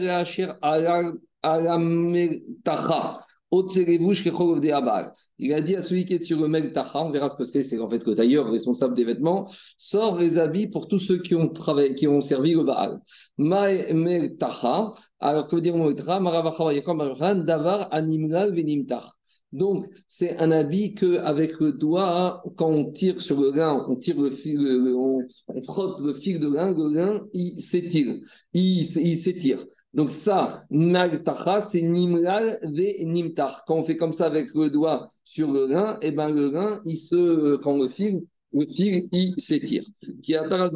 Alametacha. 1.43 3.24
Il 5.39 5.53
a 5.53 5.61
dit 5.61 5.77
à 5.77 5.83
celui 5.83 6.07
qui 6.07 6.15
est 6.15 6.23
sur 6.23 6.41
le 6.41 6.49
Meltacha, 6.49 7.03
on 7.03 7.11
verra 7.11 7.29
ce 7.29 7.37
que 7.37 7.45
c'est, 7.45 7.63
c'est 7.63 7.79
en 7.79 7.89
fait 7.89 8.05
le 8.07 8.15
tailleur 8.15 8.51
responsable 8.51 8.95
des 8.95 9.05
vêtements, 9.05 9.49
sort 9.79 10.19
les 10.19 10.39
habits 10.39 10.69
pour 10.69 10.89
tous 10.89 10.99
ceux 10.99 11.19
qui 11.19 11.35
ont, 11.35 11.49
travaillé, 11.49 11.95
qui 11.95 12.09
ont 12.09 12.21
servi 12.21 12.55
le 12.55 12.65
Baal. 12.65 13.01
Alors 15.21 15.47
que 15.47 15.57
veut 15.57 15.63
dire 15.63 15.75
Davar 17.45 17.89
Animal. 17.93 18.55
Donc, 19.55 19.87
c'est 20.09 20.37
un 20.39 20.51
habit 20.51 20.95
qu'avec 20.95 21.61
le 21.61 21.75
doigt, 21.75 22.43
quand 22.57 22.71
on 22.71 22.91
tire 22.91 23.21
sur 23.21 23.41
le 23.41 23.53
lin, 23.53 23.85
on 23.87 23.95
tire 23.95 24.21
le 24.21 24.33
fil, 24.33 24.59
on, 24.97 25.21
frotte 25.63 26.01
le 26.01 26.13
fil 26.13 26.41
de 26.41 26.49
lin, 26.49 26.73
le 26.73 26.93
lin, 26.93 27.25
s'étire. 27.61 28.17
Il 28.53 28.85
s'étire. 28.85 29.65
Donc 29.95 30.11
ça, 30.11 30.65
nagtacha, 30.71 31.61
c'est 31.61 31.83
nimlal 31.83 32.59
ve 32.65 33.05
nimtar. 33.05 33.65
Quand 33.65 33.77
on 33.77 33.85
fait 33.85 33.97
comme 33.97 34.13
ça 34.13 34.27
avec 34.27 34.53
le 34.55 34.69
doigt 34.69 35.09
sur 35.25 35.53
le 35.53 35.67
rein, 35.67 35.99
et 36.03 36.09
eh 36.09 36.11
ben 36.11 36.31
le 36.31 36.49
rein, 36.49 36.83
il 36.85 36.99
se, 36.99 37.57
quand 37.57 37.79
le 37.79 37.89
fil, 37.89 38.27
le 38.53 38.67
fil, 38.67 39.09
il 39.13 39.35
s'étire. 39.39 39.85
Qui 40.23 40.35
a 40.35 40.49
Ben 40.49 40.69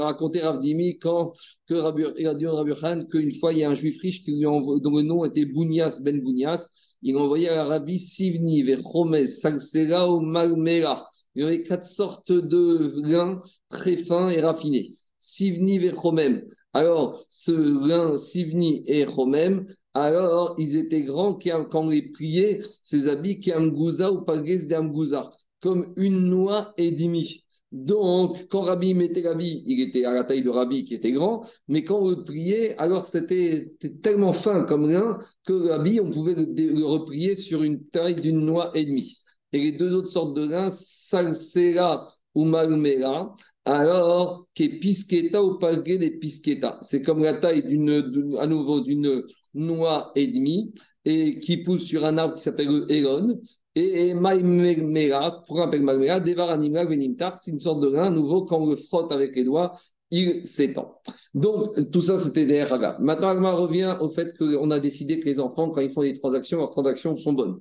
raconté 0.00 0.40
Ravdimi 0.40 0.98
quand 0.98 1.32
que 1.66 1.74
Rabbi, 1.74 2.04
il 2.18 2.26
a 2.26 2.30
à 2.30 3.04
qu'une 3.04 3.32
fois 3.32 3.52
il 3.52 3.58
y 3.60 3.64
a 3.64 3.70
un 3.70 3.74
juif 3.74 4.00
riche 4.00 4.22
qui 4.24 4.36
lui 4.36 4.46
envoie, 4.46 4.80
dont 4.80 4.96
le 4.96 5.02
nom 5.02 5.24
était 5.24 5.44
Bunias 5.44 6.00
Ben 6.02 6.20
Bunias. 6.20 6.68
Il 7.02 7.16
a 7.16 7.20
envoyé 7.20 7.48
à 7.50 7.64
Rabbi 7.64 8.00
Sivni 8.00 8.62
vers 8.64 8.80
Chomes, 8.80 9.26
Salsera 9.26 10.12
ou 10.12 10.20
Malmera. 10.20 11.06
Il 11.36 11.42
y 11.42 11.44
avait 11.44 11.62
quatre 11.62 11.86
sortes 11.86 12.32
de 12.32 13.00
grains 13.00 13.40
très 13.68 13.96
fins 13.96 14.28
et 14.28 14.40
raffinés. 14.40 14.90
Sivni 15.28 15.76
et 15.76 15.92
Chomem. 15.92 16.42
Alors, 16.72 17.22
ce 17.28 17.52
lin 17.52 18.16
Sivni 18.16 18.82
et 18.86 19.04
Chomem, 19.04 19.66
alors 19.92 20.54
ils 20.58 20.76
étaient 20.76 21.02
grands 21.02 21.34
quand 21.34 21.84
on 21.84 21.90
les 21.90 22.10
pliait, 22.10 22.60
ces 22.82 23.08
habits 23.08 23.38
qui 23.38 23.52
Amgouza 23.52 24.10
ou 24.10 24.22
Palges 24.22 24.66
de 24.66 25.16
comme 25.60 25.92
une 25.96 26.24
noix 26.24 26.72
et 26.78 26.92
demi. 26.92 27.44
Donc, 27.72 28.48
quand 28.48 28.62
Rabbi 28.62 28.94
mettait 28.94 29.20
l'habit, 29.20 29.62
il 29.66 29.82
était 29.82 30.06
à 30.06 30.12
la 30.14 30.24
taille 30.24 30.42
de 30.42 30.48
Rabbi 30.48 30.86
qui 30.86 30.94
était 30.94 31.12
grand, 31.12 31.44
mais 31.68 31.84
quand 31.84 31.98
on 31.98 32.08
le 32.08 32.24
pliait, 32.24 32.74
alors 32.78 33.04
c'était 33.04 33.74
tellement 34.02 34.32
fin 34.32 34.64
comme 34.64 34.90
lin 34.90 35.18
que 35.44 35.52
l'habit, 35.52 36.00
on 36.00 36.10
pouvait 36.10 36.34
le, 36.34 36.84
replier 36.86 37.36
sur 37.36 37.62
une 37.62 37.84
taille 37.88 38.14
d'une 38.14 38.40
noix 38.40 38.70
et 38.74 38.86
demie. 38.86 39.18
Et 39.52 39.60
les 39.60 39.72
deux 39.72 39.94
autres 39.94 40.10
sortes 40.10 40.34
de 40.34 40.48
lin, 40.48 40.70
Salsera 40.70 42.08
ou 42.34 42.44
Malmera, 42.44 43.36
alors 43.68 44.46
pisqueta 44.54 45.44
ou 45.44 45.58
palgué 45.58 45.98
des 45.98 46.10
pisqueta. 46.10 46.78
C'est 46.80 47.02
comme 47.02 47.22
la 47.22 47.34
taille 47.34 47.62
d'une, 47.62 48.36
à 48.40 48.46
nouveau 48.46 48.80
d'une 48.80 49.22
noix 49.54 50.10
et 50.16 50.26
demie 50.26 50.72
et 51.04 51.38
qui 51.38 51.58
pousse 51.58 51.84
sur 51.84 52.04
un 52.04 52.16
arbre 52.18 52.34
qui 52.34 52.42
s'appelle 52.42 52.68
le 52.68 52.90
Elon. 52.90 53.40
Et, 53.74 54.14
Maïmera, 54.14 55.42
pourquoi 55.46 55.64
on 55.64 55.68
appelle 55.68 55.82
Maïmera 55.82 56.20
Devar 56.20 56.58
Venimtar, 56.58 57.36
c'est 57.36 57.50
une 57.50 57.60
sorte 57.60 57.80
de 57.80 57.88
grain 57.88 58.10
nouveau 58.10 58.44
quand 58.44 58.58
on 58.58 58.70
le 58.70 58.76
frotte 58.76 59.12
avec 59.12 59.36
les 59.36 59.44
doigts, 59.44 59.78
il 60.10 60.46
s'étend. 60.46 61.00
Donc, 61.34 61.90
tout 61.92 62.00
ça, 62.00 62.18
c'était 62.18 62.46
des 62.46 62.64
ragas. 62.64 62.96
Maintenant, 62.98 63.28
Agma 63.28 63.52
revient 63.52 63.96
au 64.00 64.08
fait 64.08 64.36
qu'on 64.36 64.70
a 64.70 64.80
décidé 64.80 65.20
que 65.20 65.26
les 65.26 65.38
enfants, 65.38 65.68
quand 65.70 65.82
ils 65.82 65.90
font 65.90 66.02
des 66.02 66.14
transactions, 66.14 66.58
leurs 66.58 66.70
transactions 66.70 67.16
sont 67.18 67.34
bonnes. 67.34 67.60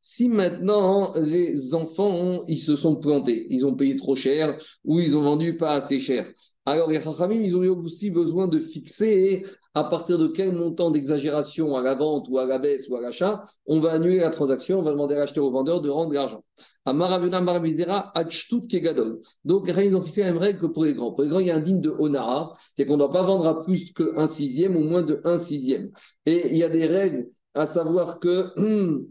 Si 0.00 0.28
maintenant 0.28 1.12
les 1.16 1.74
enfants, 1.74 2.44
ils 2.48 2.58
se 2.58 2.76
sont 2.76 2.96
plantés, 2.96 3.46
ils 3.50 3.66
ont 3.66 3.74
payé 3.74 3.96
trop 3.96 4.14
cher 4.14 4.56
ou 4.84 4.98
ils 5.00 5.16
ont 5.16 5.22
vendu 5.22 5.56
pas 5.56 5.72
assez 5.72 6.00
cher, 6.00 6.26
alors 6.66 6.90
les 6.90 7.00
Chachamim, 7.00 7.42
ils 7.42 7.56
ont 7.56 7.78
aussi 7.78 8.10
besoin 8.10 8.46
de 8.46 8.58
fixer 8.58 9.44
à 9.74 9.84
partir 9.84 10.18
de 10.18 10.28
quel 10.28 10.52
montant 10.52 10.90
d'exagération 10.90 11.76
à 11.76 11.82
la 11.82 11.94
vente 11.94 12.26
ou 12.28 12.38
à 12.38 12.44
la 12.44 12.58
baisse 12.58 12.88
ou 12.88 12.96
à 12.96 13.00
l'achat, 13.00 13.42
on 13.66 13.80
va 13.80 13.92
annuler 13.92 14.18
la 14.18 14.30
transaction, 14.30 14.78
on 14.78 14.82
va 14.82 14.90
demander 14.90 15.14
à 15.14 15.18
l'acheteur 15.18 15.44
au 15.44 15.50
vendeur 15.50 15.80
de 15.80 15.88
rendre 15.88 16.12
l'argent. 16.12 16.44
Donc, 16.86 16.98
ils 19.68 19.96
ont 19.96 20.02
fixé 20.02 20.20
la 20.22 20.32
même 20.32 20.38
règle 20.38 20.60
que 20.60 20.66
pour 20.66 20.84
les 20.84 20.94
grands. 20.94 21.12
Pour 21.12 21.22
les 21.22 21.28
grands, 21.28 21.38
il 21.40 21.46
y 21.46 21.50
a 21.50 21.56
un 21.56 21.60
digne 21.60 21.80
de 21.80 21.90
Onara, 21.90 22.52
c'est 22.76 22.84
qu'on 22.86 22.94
ne 22.94 22.98
doit 22.98 23.12
pas 23.12 23.22
vendre 23.22 23.46
à 23.46 23.62
plus 23.62 23.92
qu'un 23.92 24.26
sixième 24.26 24.76
ou 24.76 24.80
moins 24.80 25.02
de 25.02 25.20
un 25.24 25.38
sixième. 25.38 25.90
Et 26.26 26.50
il 26.50 26.56
y 26.56 26.64
a 26.64 26.68
des 26.68 26.86
règles, 26.86 27.28
à 27.54 27.66
savoir 27.66 28.18
que 28.18 28.50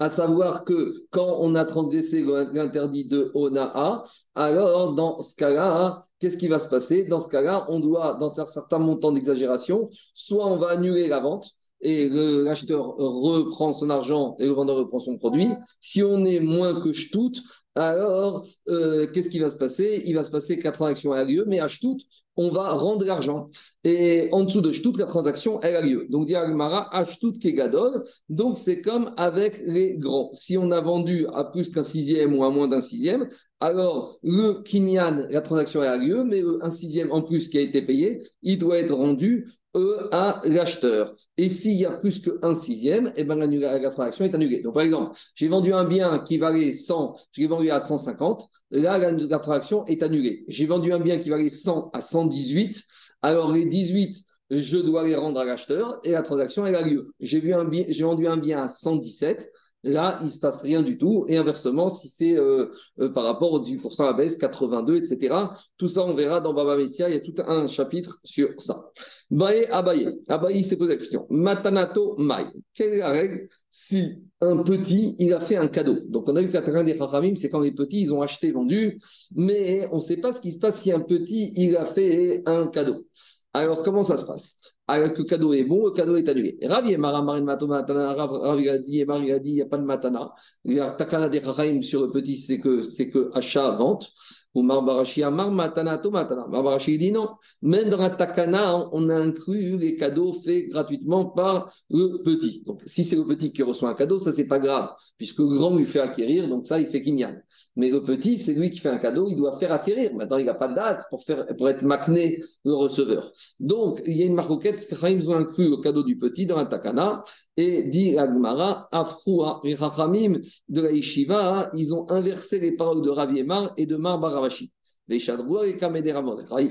à 0.00 0.08
savoir 0.08 0.64
que 0.64 1.04
quand 1.10 1.36
on 1.40 1.54
a 1.54 1.64
transgressé 1.64 2.24
l'interdit 2.24 3.04
de 3.04 3.30
Onaa, 3.34 4.02
alors 4.34 4.94
dans 4.94 5.20
ce 5.20 5.36
cas-là, 5.36 6.02
qu'est-ce 6.18 6.38
qui 6.38 6.48
va 6.48 6.58
se 6.58 6.68
passer? 6.68 7.04
Dans 7.04 7.20
ce 7.20 7.28
cas-là, 7.28 7.66
on 7.68 7.80
doit, 7.80 8.16
dans 8.18 8.40
un 8.40 8.46
certain 8.46 8.78
montant 8.78 9.12
d'exagération, 9.12 9.90
soit 10.14 10.46
on 10.46 10.56
va 10.56 10.70
annuler 10.70 11.06
la 11.06 11.20
vente, 11.20 11.50
et 11.82 12.08
l'acheteur 12.10 12.94
reprend 12.96 13.72
son 13.72 13.88
argent 13.88 14.36
et 14.38 14.46
le 14.46 14.52
vendeur 14.52 14.76
reprend 14.76 14.98
son 14.98 15.16
produit. 15.16 15.48
Si 15.80 16.02
on 16.02 16.24
est 16.24 16.40
moins 16.40 16.80
que 16.80 16.90
tout, 17.10 17.32
alors 17.74 18.46
euh, 18.68 19.06
qu'est-ce 19.12 19.30
qui 19.30 19.38
va 19.38 19.50
se 19.50 19.56
passer? 19.56 20.02
Il 20.06 20.14
va 20.14 20.24
se 20.24 20.30
passer 20.30 20.58
que 20.58 20.64
la 20.64 20.72
transaction 20.72 21.12
a 21.12 21.24
lieu, 21.24 21.44
mais 21.46 21.58
à 21.58 21.68
tout, 21.68 21.96
on 22.36 22.50
va 22.50 22.70
rendre 22.70 23.04
l'argent. 23.04 23.50
Et 23.84 24.28
en 24.32 24.44
dessous 24.44 24.60
de 24.60 24.70
toute 24.70 24.98
la 24.98 25.06
transaction, 25.06 25.60
elle 25.62 25.76
a 25.76 25.80
lieu. 25.80 26.06
Donc, 26.10 26.26
dit 26.26 26.34
Agmara, 26.34 26.94
Ashtout 26.94 27.32
Kegadol. 27.32 28.02
Donc, 28.28 28.56
c'est 28.58 28.80
comme 28.80 29.12
avec 29.16 29.62
les 29.66 29.96
grands. 29.96 30.30
Si 30.32 30.56
on 30.56 30.70
a 30.70 30.80
vendu 30.80 31.26
à 31.32 31.44
plus 31.44 31.70
qu'un 31.70 31.82
sixième 31.82 32.36
ou 32.36 32.44
à 32.44 32.50
moins 32.50 32.68
d'un 32.68 32.80
sixième, 32.80 33.28
alors 33.60 34.18
le 34.22 34.62
Kinyan, 34.62 35.26
la 35.28 35.40
transaction 35.42 35.82
a 35.82 35.96
lieu, 35.96 36.24
mais 36.24 36.42
un 36.62 36.70
sixième 36.70 37.12
en 37.12 37.22
plus 37.22 37.48
qui 37.48 37.58
a 37.58 37.60
été 37.60 37.82
payé, 37.82 38.22
il 38.42 38.58
doit 38.58 38.78
être 38.78 38.94
rendu 38.94 39.48
E 39.76 40.08
à 40.10 40.42
l'acheteur. 40.44 41.14
Et 41.36 41.48
s'il 41.48 41.74
y 41.74 41.86
a 41.86 41.92
plus 41.92 42.20
qu'un 42.20 42.56
sixième, 42.56 43.12
eh 43.14 43.22
ben, 43.22 43.36
la, 43.36 43.90
transaction 43.90 44.24
est 44.24 44.34
annulée. 44.34 44.62
Donc, 44.62 44.74
par 44.74 44.82
exemple, 44.82 45.16
j'ai 45.36 45.46
vendu 45.46 45.72
un 45.72 45.84
bien 45.84 46.18
qui 46.18 46.38
valait 46.38 46.72
100, 46.72 47.14
je 47.30 47.40
l'ai 47.40 47.46
vendu 47.46 47.70
à 47.70 47.78
150, 47.78 48.48
là, 48.72 48.98
la, 48.98 49.38
transaction 49.38 49.86
est 49.86 50.02
annulée. 50.02 50.44
J'ai 50.48 50.66
vendu 50.66 50.92
un 50.92 50.98
bien 50.98 51.20
qui 51.20 51.30
valait 51.30 51.50
100 51.50 51.90
à 51.92 52.00
118, 52.00 52.82
alors 53.22 53.52
les 53.52 53.64
18, 53.64 54.24
je 54.50 54.78
dois 54.78 55.06
les 55.06 55.14
rendre 55.14 55.38
à 55.38 55.44
l'acheteur 55.44 56.00
et 56.02 56.10
la 56.10 56.22
transaction, 56.22 56.66
elle 56.66 56.74
a 56.74 56.82
lieu. 56.82 57.12
J'ai 57.20 57.40
vendu 57.40 58.26
un 58.26 58.38
bien 58.38 58.60
à 58.60 58.66
117, 58.66 59.52
Là, 59.82 60.18
il 60.20 60.26
ne 60.26 60.30
se 60.30 60.38
passe 60.38 60.62
rien 60.62 60.82
du 60.82 60.98
tout. 60.98 61.24
Et 61.28 61.36
inversement, 61.38 61.88
si 61.88 62.08
c'est 62.08 62.36
euh, 62.36 62.68
euh, 62.98 63.08
par 63.08 63.24
rapport 63.24 63.52
au 63.52 63.60
10% 63.60 64.04
à 64.04 64.12
baisse, 64.12 64.36
82, 64.36 64.96
etc. 64.96 65.34
Tout 65.78 65.88
ça, 65.88 66.04
on 66.04 66.14
verra 66.14 66.40
dans 66.40 66.52
Baba 66.52 66.76
Metia. 66.76 67.08
Il 67.08 67.14
y 67.14 67.16
a 67.16 67.20
tout 67.20 67.34
un 67.38 67.66
chapitre 67.66 68.18
sur 68.22 68.50
ça. 68.62 68.90
Baye 69.30 69.64
Abaye. 69.70 70.20
Abaye 70.28 70.64
s'est 70.64 70.76
posé 70.76 70.92
la 70.92 70.98
question. 70.98 71.26
Matanato 71.30 72.14
Mai. 72.18 72.44
Quelle 72.74 72.94
est 72.94 72.98
la 72.98 73.10
règle 73.10 73.48
si 73.70 74.22
un 74.42 74.62
petit, 74.62 75.16
il 75.18 75.32
a 75.32 75.40
fait 75.40 75.56
un 75.56 75.68
cadeau? 75.68 75.96
Donc, 76.08 76.28
on 76.28 76.36
a 76.36 76.42
vu 76.42 76.50
qu'à 76.50 76.60
des 76.60 76.96
Chachamim, 76.98 77.36
c'est 77.36 77.48
quand 77.48 77.60
les 77.60 77.72
petits, 77.72 78.02
ils 78.02 78.12
ont 78.12 78.20
acheté, 78.20 78.52
vendu. 78.52 79.00
Mais 79.34 79.88
on 79.92 79.96
ne 79.96 80.02
sait 80.02 80.18
pas 80.18 80.32
ce 80.32 80.40
qui 80.40 80.52
se 80.52 80.58
passe 80.58 80.82
si 80.82 80.92
un 80.92 81.00
petit, 81.00 81.52
il 81.56 81.76
a 81.76 81.86
fait 81.86 82.42
un 82.46 82.66
cadeau. 82.66 83.06
Alors, 83.52 83.82
comment 83.82 84.02
ça 84.02 84.18
se 84.18 84.26
passe? 84.26 84.56
Alors 84.90 85.12
que 85.12 85.18
le 85.18 85.24
cadeau 85.24 85.52
est 85.52 85.64
bon, 85.64 85.86
le 85.86 85.92
cadeau 85.92 86.16
est 86.16 86.28
annulé. 86.28 86.58
Ravi 86.62 86.92
et 86.92 86.96
Marin 86.96 87.22
Matana, 87.42 87.84
Ravi 88.14 88.84
dit, 88.84 88.98
il 88.98 89.10
a 89.10 89.18
il 89.18 89.52
n'y 89.54 89.62
a 89.62 89.66
pas 89.66 89.78
de 89.78 89.84
Matana. 89.84 90.32
Il 90.64 90.74
y 90.74 90.80
a 90.80 90.90
Takana 90.90 91.28
des 91.28 91.40
sur 91.82 92.02
le 92.02 92.10
petit, 92.10 92.36
c'est 92.36 92.60
que, 92.60 92.82
c'est 92.82 93.10
que 93.10 93.30
achat, 93.34 93.70
vente. 93.76 94.12
Marbarashi 94.54 95.22
Amar 95.22 95.50
Matana 95.50 95.98
to 95.98 96.10
Matana. 96.10 96.46
Marbarashi 96.48 96.98
dit 96.98 97.12
non. 97.12 97.30
Même 97.62 97.88
dans 97.88 97.98
la 97.98 98.10
Takana, 98.10 98.88
on 98.92 99.08
a 99.08 99.14
inclus 99.14 99.78
les 99.78 99.96
cadeaux 99.96 100.32
faits 100.32 100.70
gratuitement 100.70 101.26
par 101.26 101.72
le 101.88 102.22
petit. 102.22 102.62
Donc, 102.66 102.82
si 102.84 103.04
c'est 103.04 103.16
le 103.16 103.24
petit 103.24 103.52
qui 103.52 103.62
reçoit 103.62 103.90
un 103.90 103.94
cadeau, 103.94 104.18
ça, 104.18 104.32
c'est 104.32 104.48
pas 104.48 104.58
grave, 104.58 104.90
puisque 105.18 105.38
le 105.38 105.46
grand 105.46 105.76
lui 105.76 105.84
fait 105.84 106.00
acquérir, 106.00 106.48
donc 106.48 106.66
ça, 106.66 106.80
il 106.80 106.86
fait 106.88 107.02
Kinyan. 107.02 107.36
Mais 107.76 107.90
le 107.90 108.02
petit, 108.02 108.38
c'est 108.38 108.54
lui 108.54 108.70
qui 108.70 108.78
fait 108.78 108.88
un 108.88 108.98
cadeau, 108.98 109.28
il 109.28 109.36
doit 109.36 109.58
faire 109.58 109.72
acquérir. 109.72 110.14
Maintenant, 110.14 110.38
il 110.38 110.46
n'a 110.46 110.54
pas 110.54 110.68
de 110.68 110.74
date 110.74 111.04
pour, 111.10 111.22
faire, 111.22 111.46
pour 111.56 111.68
être 111.68 111.82
macné 111.82 112.42
le 112.64 112.74
receveur. 112.74 113.32
Donc, 113.60 114.02
il 114.06 114.16
y 114.16 114.22
a 114.22 114.26
une 114.26 114.34
marquette, 114.34 114.86
ils 114.90 115.30
ont 115.30 115.36
inclus 115.36 115.70
le 115.70 115.76
cadeau 115.76 116.02
du 116.02 116.18
petit 116.18 116.46
dans 116.46 116.56
la 116.56 116.66
Takana. 116.66 117.24
Et 117.56 117.84
dit 117.84 118.16
Agmara, 118.16 118.88
Afroua 118.92 119.60
et 119.64 119.74
de 119.74 120.80
la 120.80 120.92
Yeshiva, 120.92 121.70
ils 121.74 121.92
ont 121.92 122.08
inversé 122.10 122.60
les 122.60 122.76
paroles 122.76 123.02
de 123.02 123.10
Rav 123.10 123.30
et 123.76 123.86
de 123.86 123.96
Mar 123.96 124.18
Baravashi. 124.20 124.72
Et 125.10 125.16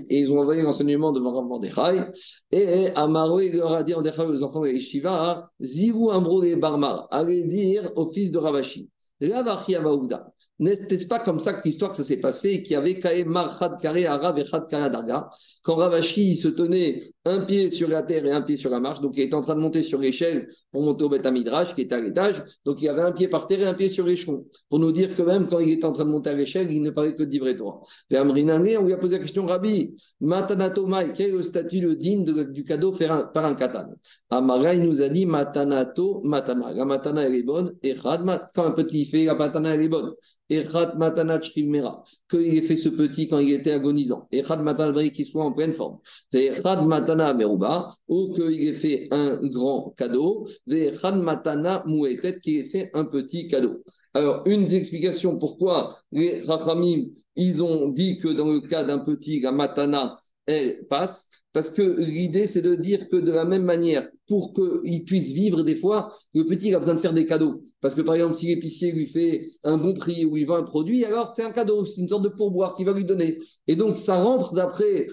ils 0.10 0.32
ont 0.32 0.40
envoyé 0.40 0.62
l'enseignement 0.62 1.12
devant 1.12 1.34
Rav 1.34 1.46
Mordechai. 1.46 2.06
Et 2.52 2.88
Amaro, 2.96 3.40
leur 3.40 3.74
a 3.74 3.84
dit 3.84 3.94
aux 3.94 4.00
enfants 4.44 4.62
de 4.62 4.68
la 4.68 4.72
Yeshiva, 4.72 5.50
Zivu 5.62 6.10
Ambro 6.10 6.42
et 6.44 6.56
Barmar, 6.56 7.08
allez 7.12 7.44
dire 7.44 7.92
au 7.98 8.08
fils 8.14 8.32
de 8.32 8.38
Ravashi. 8.38 8.90
N'est-ce 10.60 11.08
pas 11.08 11.20
comme 11.20 11.40
ça 11.40 11.54
que 11.54 11.64
l'histoire 11.66 11.94
s'est 11.94 12.22
passé 12.22 12.64
qu'il 12.64 12.72
y 12.72 12.76
avait 12.76 13.02
quand 15.62 15.76
Ravashi 15.76 16.36
se 16.38 16.48
tenait 16.48 17.02
un 17.26 17.42
pied 17.42 17.70
sur 17.70 17.90
la 17.90 18.04
terre 18.04 18.26
et 18.26 18.32
un 18.32 18.42
pied 18.42 18.56
sur 18.56 18.70
la 18.70 18.80
marche, 18.80 19.02
donc 19.02 19.14
il 19.16 19.24
était 19.24 19.36
en 19.36 19.42
train 19.42 19.56
de 19.56 19.60
monter 19.60 19.84
sur 19.84 20.00
l'échelle 20.00 20.48
pour 20.72 20.84
monter 20.84 21.04
au 21.04 21.10
Beth 21.10 21.26
Midrash 21.26 21.76
qui 21.76 21.82
était 21.82 21.96
à 21.96 22.00
l'étage, 22.00 22.42
donc 22.66 22.82
il 22.82 22.88
avait 22.88 23.02
un 23.02 23.12
pied 23.12 23.28
par 23.28 23.48
terre 23.48 23.60
et 23.60 23.66
un 23.66 23.74
pied 23.74 23.90
sur 23.90 24.06
l'échelon, 24.06 24.46
pour 24.70 24.80
nous 24.80 24.92
dire 24.92 25.16
que 25.16 25.22
même 25.22 25.48
quand 25.48 25.60
il 25.60 25.72
était 25.72 25.86
en 25.86 25.94
train 25.94 26.06
de 26.06 26.12
monter 26.12 26.30
à 26.30 26.34
l'échelle, 26.34 26.72
il 26.72 26.82
ne 26.82 26.92
parlait 26.92 27.16
que 27.16 27.24
de 27.24 27.30
d'Ivre 27.30 27.52
Torah. 27.54 27.82
Et 28.10 28.18
on 28.18 28.86
lui 28.86 28.94
a 28.94 28.98
posé 28.98 29.18
la 29.18 29.22
question, 29.22 29.46
Rabbi, 29.46 29.96
Matanato 30.22 30.88
quel 31.16 31.30
est 31.30 31.32
le 31.34 31.44
statut, 31.44 31.82
le 31.82 31.96
digne 31.96 32.24
du 32.24 32.64
cadeau 32.64 32.94
fait 32.94 33.08
par 33.34 33.46
un 33.46 33.56
katan 33.56 33.96
Amara, 34.30 34.74
il 34.76 34.84
nous 34.84 35.02
a 35.02 35.10
dit 35.10 35.26
Matanato 35.26 36.22
Matana. 36.24 36.74
La 36.74 36.86
matana 36.86 37.24
elle 37.24 37.36
est 37.36 37.44
bonne, 37.44 37.76
et 37.84 37.96
quand 37.96 38.64
un 38.64 38.72
petit 38.72 39.06
fait, 39.06 39.26
la 39.26 39.36
matana 39.36 39.76
elle 39.76 39.82
est 39.82 39.90
bonne. 39.90 40.14
Echad 40.50 40.98
Matana 40.98 41.40
qu'il 41.40 41.76
ait 41.76 42.62
fait 42.62 42.76
ce 42.76 42.90
petit 42.90 43.28
quand 43.28 43.38
il 43.38 43.54
était 43.54 43.72
agonisant. 43.72 44.28
Echad 44.32 44.62
Matana 44.62 45.08
qu'il 45.10 45.26
soit 45.26 45.44
en 45.44 45.52
pleine 45.52 45.74
forme. 45.74 46.00
Echad 46.34 46.86
Matana 47.20 47.34
Meruba, 47.34 47.94
ou 48.08 48.34
qu'il 48.34 48.68
ait 48.68 48.74
fait 48.74 49.08
un 49.12 49.40
grand 49.44 49.94
cadeau. 49.98 50.48
Echad 50.70 51.18
Matana 51.18 51.84
Mouetet, 51.86 52.40
qu'il 52.40 52.58
ait 52.58 52.70
fait 52.70 52.90
un 52.94 53.06
petit 53.06 53.48
cadeau. 53.48 53.84
Alors, 54.14 54.44
une 54.46 54.68
des 54.68 54.76
explications 54.76 55.38
pourquoi 55.38 55.98
les 56.12 56.42
Rachamim, 56.42 57.08
ils 57.36 57.62
ont 57.62 57.90
dit 57.90 58.18
que 58.18 58.30
dans 58.30 58.48
le 58.48 58.62
cas 58.62 58.84
d'un 58.84 59.00
petit, 59.00 59.40
la 59.40 59.52
Matana, 59.52 60.20
elle 60.46 60.86
passe, 60.90 61.30
parce 61.54 61.70
que 61.70 61.82
l'idée, 61.82 62.48
c'est 62.48 62.62
de 62.64 62.76
dire 62.76 63.08
que 63.10 63.18
de 63.18 63.32
la 63.32 63.46
même 63.46 63.64
manière, 63.64 64.08
pour 64.28 64.54
qu'il 64.54 65.04
puisse 65.04 65.32
vivre 65.32 65.64
des 65.64 65.76
fois, 65.76 66.14
le 66.34 66.46
petit 66.46 66.74
a 66.74 66.80
besoin 66.80 66.96
de 66.96 67.00
faire 67.00 67.14
des 67.14 67.26
cadeaux. 67.26 67.62
Parce 67.82 67.96
que 67.96 68.02
par 68.02 68.16
exemple, 68.16 68.36
si 68.36 68.48
l'épicier 68.48 68.92
lui 68.92 69.08
fait 69.08 69.46
un 69.64 69.78
bon 69.78 69.94
prix 69.94 70.26
ou 70.26 70.38
il 70.38 70.46
vend 70.46 70.58
un 70.58 70.64
produit, 70.64 71.06
alors 71.06 71.30
c'est 71.30 71.44
un 71.44 71.52
cadeau, 71.52 71.86
c'est 71.86 72.02
une 72.02 72.08
sorte 72.08 72.24
de 72.24 72.30
pourboire 72.30 72.76
qu'il 72.76 72.86
va 72.86 72.94
lui 72.94 73.06
donner. 73.06 73.38
Et 73.68 73.76
donc, 73.76 73.98
ça 73.98 74.22
rentre 74.22 74.54
d'après 74.54 75.08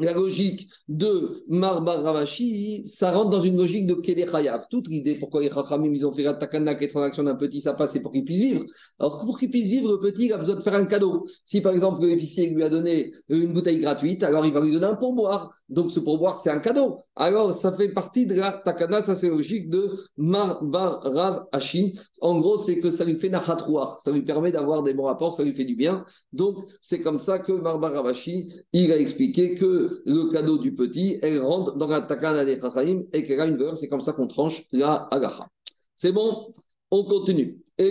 la 0.00 0.12
logique 0.12 0.68
de 0.88 1.44
Marbar 1.48 2.02
Ravashi, 2.02 2.86
ça 2.86 3.12
rentre 3.12 3.30
dans 3.30 3.40
une 3.40 3.56
logique 3.56 3.86
de 3.86 3.94
Kele 3.94 4.26
Toute 4.70 4.88
l'idée 4.88 5.14
pourquoi 5.14 5.42
les 5.42 5.50
Chachamim, 5.50 5.92
ils 5.92 6.06
ont 6.06 6.12
fait 6.12 6.22
la 6.22 6.34
takana, 6.34 6.74
qui 6.74 6.84
est 6.84 6.88
transaction 6.88 7.22
d'un 7.22 7.34
petit, 7.34 7.60
ça 7.60 7.74
passe, 7.74 7.92
c'est 7.92 8.02
pour 8.02 8.12
qu'il 8.12 8.24
puisse 8.24 8.40
vivre. 8.40 8.64
Alors 8.98 9.24
pour 9.24 9.38
qu'il 9.38 9.50
puisse 9.50 9.70
vivre, 9.70 9.90
le 9.90 9.98
petit, 9.98 10.26
il 10.26 10.32
a 10.32 10.38
besoin 10.38 10.56
de 10.56 10.60
faire 10.60 10.74
un 10.74 10.84
cadeau. 10.84 11.26
Si 11.44 11.60
par 11.60 11.72
exemple 11.72 12.04
l'épicier 12.04 12.48
lui 12.50 12.62
a 12.62 12.68
donné 12.68 13.12
une 13.28 13.52
bouteille 13.52 13.78
gratuite, 13.78 14.22
alors 14.22 14.44
il 14.46 14.52
va 14.52 14.60
lui 14.60 14.72
donner 14.72 14.86
un 14.86 14.96
pourboire. 14.96 15.54
Donc 15.68 15.90
ce 15.90 16.00
pourboire, 16.00 16.36
c'est 16.36 16.50
un 16.50 16.60
cadeau. 16.60 16.98
Alors 17.14 17.52
ça 17.52 17.72
fait 17.72 17.88
partie 17.88 18.26
de 18.26 18.34
la 18.34 18.52
takana, 18.52 19.02
ça 19.02 19.14
c'est 19.14 19.28
logique 19.28 19.70
de 19.70 19.96
Marbar 20.16 21.00
Ravashi. 21.02 21.98
En 22.20 22.40
gros, 22.40 22.56
c'est 22.56 22.80
que 22.80 22.90
ça 22.90 23.04
lui 23.04 23.16
fait 23.16 23.28
nachatrouar, 23.28 24.00
ça 24.00 24.10
lui 24.12 24.22
permet 24.22 24.52
d'avoir 24.52 24.82
des 24.82 24.94
bons 24.94 25.04
rapports, 25.04 25.34
ça 25.34 25.42
lui 25.42 25.54
fait 25.54 25.64
du 25.64 25.76
bien. 25.76 26.04
Donc 26.32 26.58
c'est 26.80 27.00
comme 27.00 27.18
ça 27.18 27.38
que 27.38 27.52
Marbar 27.52 27.92
Ravashi, 27.92 28.52
il 28.72 28.92
a 28.92 28.98
expliqué 28.98 29.54
que 29.54 29.85
le 30.04 30.30
cadeau 30.32 30.58
du 30.58 30.74
petit, 30.74 31.18
elle 31.22 31.40
rentre 31.40 31.76
dans 31.76 31.86
la 31.88 32.02
takana 32.02 32.44
des 32.44 32.60
et 33.12 33.24
qu'elle 33.24 33.40
a 33.40 33.46
une 33.46 33.56
valeur. 33.56 33.76
C'est 33.76 33.88
comme 33.88 34.00
ça 34.00 34.12
qu'on 34.12 34.26
tranche 34.26 34.64
la 34.72 35.08
agacha. 35.10 35.48
C'est 35.94 36.12
bon? 36.12 36.52
On 36.90 37.04
continue. 37.04 37.60
À 37.78 37.84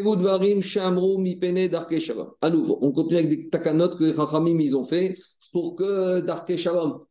nouveau, 2.49 2.79
on 2.81 2.91
continue 2.91 3.19
avec 3.19 3.29
des 3.29 3.49
takanot 3.49 3.97
que 3.97 4.03
les 4.03 4.13
Chachamim 4.13 4.59
ils 4.59 4.75
ont 4.75 4.85
fait 4.85 5.15
pour 5.51 5.75
que 5.75 6.21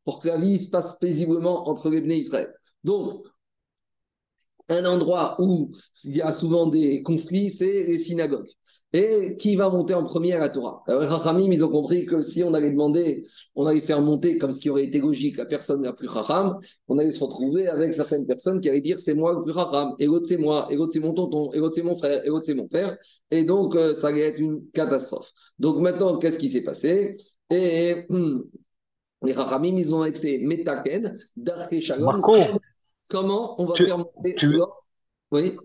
pour 0.05 0.19
que 0.21 0.29
la 0.29 0.38
vie 0.38 0.59
se 0.59 0.71
passe 0.71 0.99
paisiblement 0.99 1.69
entre 1.69 1.88
les 1.88 2.00
Bnei 2.00 2.19
Israël. 2.19 2.53
Donc, 2.83 3.25
un 4.69 4.85
endroit 4.87 5.37
où 5.41 5.71
il 6.05 6.17
y 6.17 6.23
a 6.23 6.33
souvent 6.33 6.67
des 6.67 7.03
conflits, 7.03 7.50
c'est 7.50 7.85
les 7.85 7.99
synagogues. 7.99 8.49
Et 8.97 9.37
qui 9.39 9.57
va 9.57 9.69
monter 9.71 9.93
en 9.93 10.05
premier 10.05 10.35
à 10.35 10.39
la 10.39 10.49
Torah? 10.49 10.85
Alors, 10.87 11.03
Rachamim, 11.03 11.51
ils 11.51 11.65
ont 11.65 11.69
compris 11.69 12.07
que 12.07 12.23
si 12.23 12.45
on 12.45 12.55
allait 12.55 12.71
demander, 12.71 13.27
on 13.57 13.67
allait 13.67 13.81
faire 13.81 14.01
monter, 14.01 14.39
comme 14.39 14.53
ce 14.53 14.61
qui 14.61 14.71
aurait 14.71 14.85
été 14.85 15.01
logique, 15.01 15.37
la 15.37 15.47
personne 15.47 15.83
la 15.83 15.93
plus 15.93 16.07
Racham, 16.07 16.61
on 16.87 16.99
allait 16.99 17.11
se 17.11 17.19
retrouver 17.19 17.67
avec 17.67 17.93
certaines 17.93 18.25
personnes 18.25 18.61
qui 18.61 18.69
allaient 18.69 18.81
dire 18.81 19.01
c'est 19.01 19.15
moi 19.15 19.35
le 19.35 19.43
plus 19.43 19.51
Racham, 19.51 19.97
et 19.99 20.07
l'autre 20.07 20.27
c'est 20.29 20.37
moi, 20.37 20.69
et 20.71 20.77
l'autre 20.77 20.93
c'est 20.93 21.01
mon 21.01 21.13
tonton, 21.13 21.53
et 21.53 21.59
l'autre 21.59 21.75
c'est 21.75 21.83
mon 21.83 21.97
frère, 21.97 22.25
et 22.25 22.29
l'autre 22.29 22.45
c'est 22.47 22.55
mon 22.55 22.69
père. 22.69 22.97
Et 23.33 23.43
donc, 23.43 23.75
euh, 23.75 23.97
ça 23.97 24.09
allait 24.09 24.29
être 24.29 24.39
une 24.39 24.71
catastrophe. 24.71 25.33
Donc 25.59 25.79
maintenant, 25.79 26.17
qu'est-ce 26.19 26.39
qui 26.39 26.49
s'est 26.49 26.63
passé? 26.63 27.17
Et 27.51 28.07
hum, 28.11 28.45
les 29.25 29.33
Rachamim, 29.33 29.77
ils 29.77 29.93
ont 29.93 30.05
été 30.05 30.39
Metaken, 30.39 31.19
Darke 31.37 31.81
Shalom. 31.81 32.21
Comment 33.11 33.61
on 33.61 33.67
va 33.67 33.75
faire 33.75 33.99
monter 33.99 34.37
tu... 34.39 34.57
Oui 35.33 35.57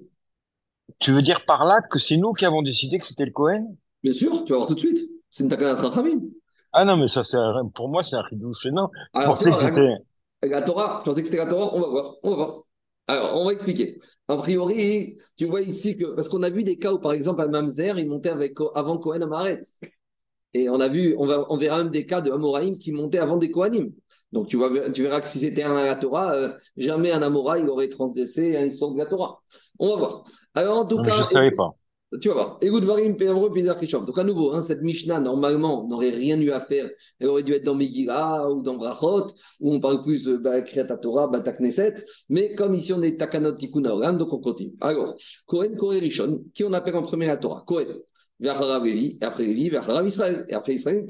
tu 1.00 1.12
veux 1.12 1.22
dire 1.22 1.46
par 1.46 1.66
là 1.66 1.82
que 1.90 2.00
c'est 2.00 2.18
nous 2.18 2.34
qui 2.34 2.46
avons 2.46 2.62
décidé 2.62 3.00
que 3.00 3.06
c'était 3.06 3.26
le 3.26 3.32
Cohen? 3.32 3.76
Bien 4.04 4.14
sûr, 4.14 4.44
tu 4.46 4.52
vas 4.52 4.60
voir 4.60 4.68
tout 4.68 4.76
de 4.76 4.80
suite. 4.80 5.00
C'est 5.30 5.44
une 5.44 5.50
takana. 5.50 5.76
Ah 6.72 6.86
non, 6.86 6.98
mais 6.98 7.08
ça, 7.08 7.24
c'est 7.24 7.38
pour 7.74 7.90
moi, 7.90 8.04
c'est 8.04 8.16
un 8.16 8.22
ridouche. 8.22 8.66
Non, 8.68 8.90
je 9.16 9.26
pensais 9.26 9.52
que 9.52 9.58
c'était. 9.58 9.96
La 10.44 10.62
Torah, 10.62 11.00
je 11.00 11.06
pensais 11.06 11.22
que 11.22 11.28
c'était 11.28 11.44
la 11.44 11.50
Torah. 11.50 11.74
On 11.74 11.82
va 11.82 11.88
voir. 11.88 12.16
On 12.24 12.30
va 12.30 12.36
voir. 12.36 12.64
Alors, 13.08 13.42
on 13.42 13.46
va 13.46 13.54
expliquer. 13.54 13.98
A 14.28 14.38
priori, 14.38 15.18
tu 15.36 15.46
vois 15.46 15.62
ici 15.62 15.98
que. 15.98 16.14
Parce 16.16 16.30
qu'on 16.30 16.44
a 16.44 16.50
vu 16.50 16.64
des 16.64 16.78
cas 16.78 16.94
où, 16.94 17.00
par 17.00 17.14
exemple, 17.14 17.42
à 17.42 17.48
Mamzer, 17.48 17.98
il 17.98 18.08
montait 18.08 18.30
avec, 18.30 18.54
avant 18.76 18.98
Cohen 18.98 19.22
à 19.22 19.26
Maret. 19.26 19.62
Et 20.54 20.70
on 20.70 20.80
a 20.80 20.90
vu, 20.90 21.16
on, 21.18 21.28
va, 21.28 21.46
on 21.50 21.58
verra 21.58 21.80
même 21.84 21.92
des 21.92 22.06
cas 22.06 22.22
de 22.22 22.32
Amoraïm 22.32 22.78
qui 22.78 22.92
montaient 22.92 23.20
avant 23.20 23.38
des 23.38 23.52
Kohanim. 23.52 23.92
Donc 24.32 24.48
tu, 24.48 24.58
vois, 24.58 24.92
tu 24.92 25.04
verras 25.04 25.22
que 25.22 25.28
si 25.28 25.40
c'était 25.40 25.64
un 25.64 25.74
la 25.74 25.96
Torah, 25.96 26.34
euh, 26.34 26.54
jamais 26.78 27.12
un 27.12 27.22
Amora 27.22 27.58
il 27.60 27.68
aurait 27.68 27.90
transgressé 27.90 28.56
un 28.56 28.66
histoire 28.66 28.92
de 28.94 28.98
la 28.98 29.06
Torah. 29.06 29.42
On 29.80 29.90
va 29.90 29.96
voir. 29.96 30.24
Alors 30.54 30.80
en 30.80 30.86
tout 30.86 31.02
cas. 31.02 31.14
Je 31.14 31.20
ne 31.20 31.26
savais 31.26 31.52
pas. 31.52 31.76
Tu 32.22 32.28
vas 32.30 32.34
voir. 32.34 32.60
Donc 32.60 34.18
à 34.18 34.24
nouveau, 34.24 34.54
hein, 34.54 34.62
cette 34.62 34.82
Mishnah, 34.82 35.20
normalement, 35.20 35.88
n'aurait 35.88 36.10
rien 36.10 36.42
eu 36.42 36.50
à 36.50 36.60
faire. 36.62 36.90
Elle 37.20 37.28
aurait 37.28 37.44
dû 37.44 37.54
être 37.54 37.64
dans 37.64 37.76
Megillah 37.76 38.50
ou 38.50 38.64
dans 38.64 38.78
Brachot, 38.78 39.28
où 39.60 39.74
on 39.74 39.80
parle 39.80 40.02
plus 40.02 40.24
de 40.24 40.38
bah, 40.38 40.60
Torah, 41.00 41.30
Knesset. 41.30 42.04
Mais 42.30 42.56
comme 42.56 42.74
ici 42.74 42.94
on 42.94 43.04
est 43.04 43.18
Takanot 43.18 43.58
Tikkun 43.58 44.14
donc 44.14 44.34
on 44.34 44.40
continue. 44.40 44.74
Alors, 44.82 45.14
Kohen, 45.46 45.76
Kohen 45.76 46.00
Rishon, 46.00 46.46
qui 46.54 46.64
on 46.64 46.74
appelle 46.74 46.96
en 46.96 47.04
premier 47.04 47.28
la 47.28 47.38
Torah? 47.38 47.64
Kohen 47.68 48.00
et 48.42 48.48
après 48.48 49.44
Lévi, 49.44 49.70
Israël, 50.06 50.46
et 50.48 50.54
après 50.54 50.74
Israël, 50.76 51.06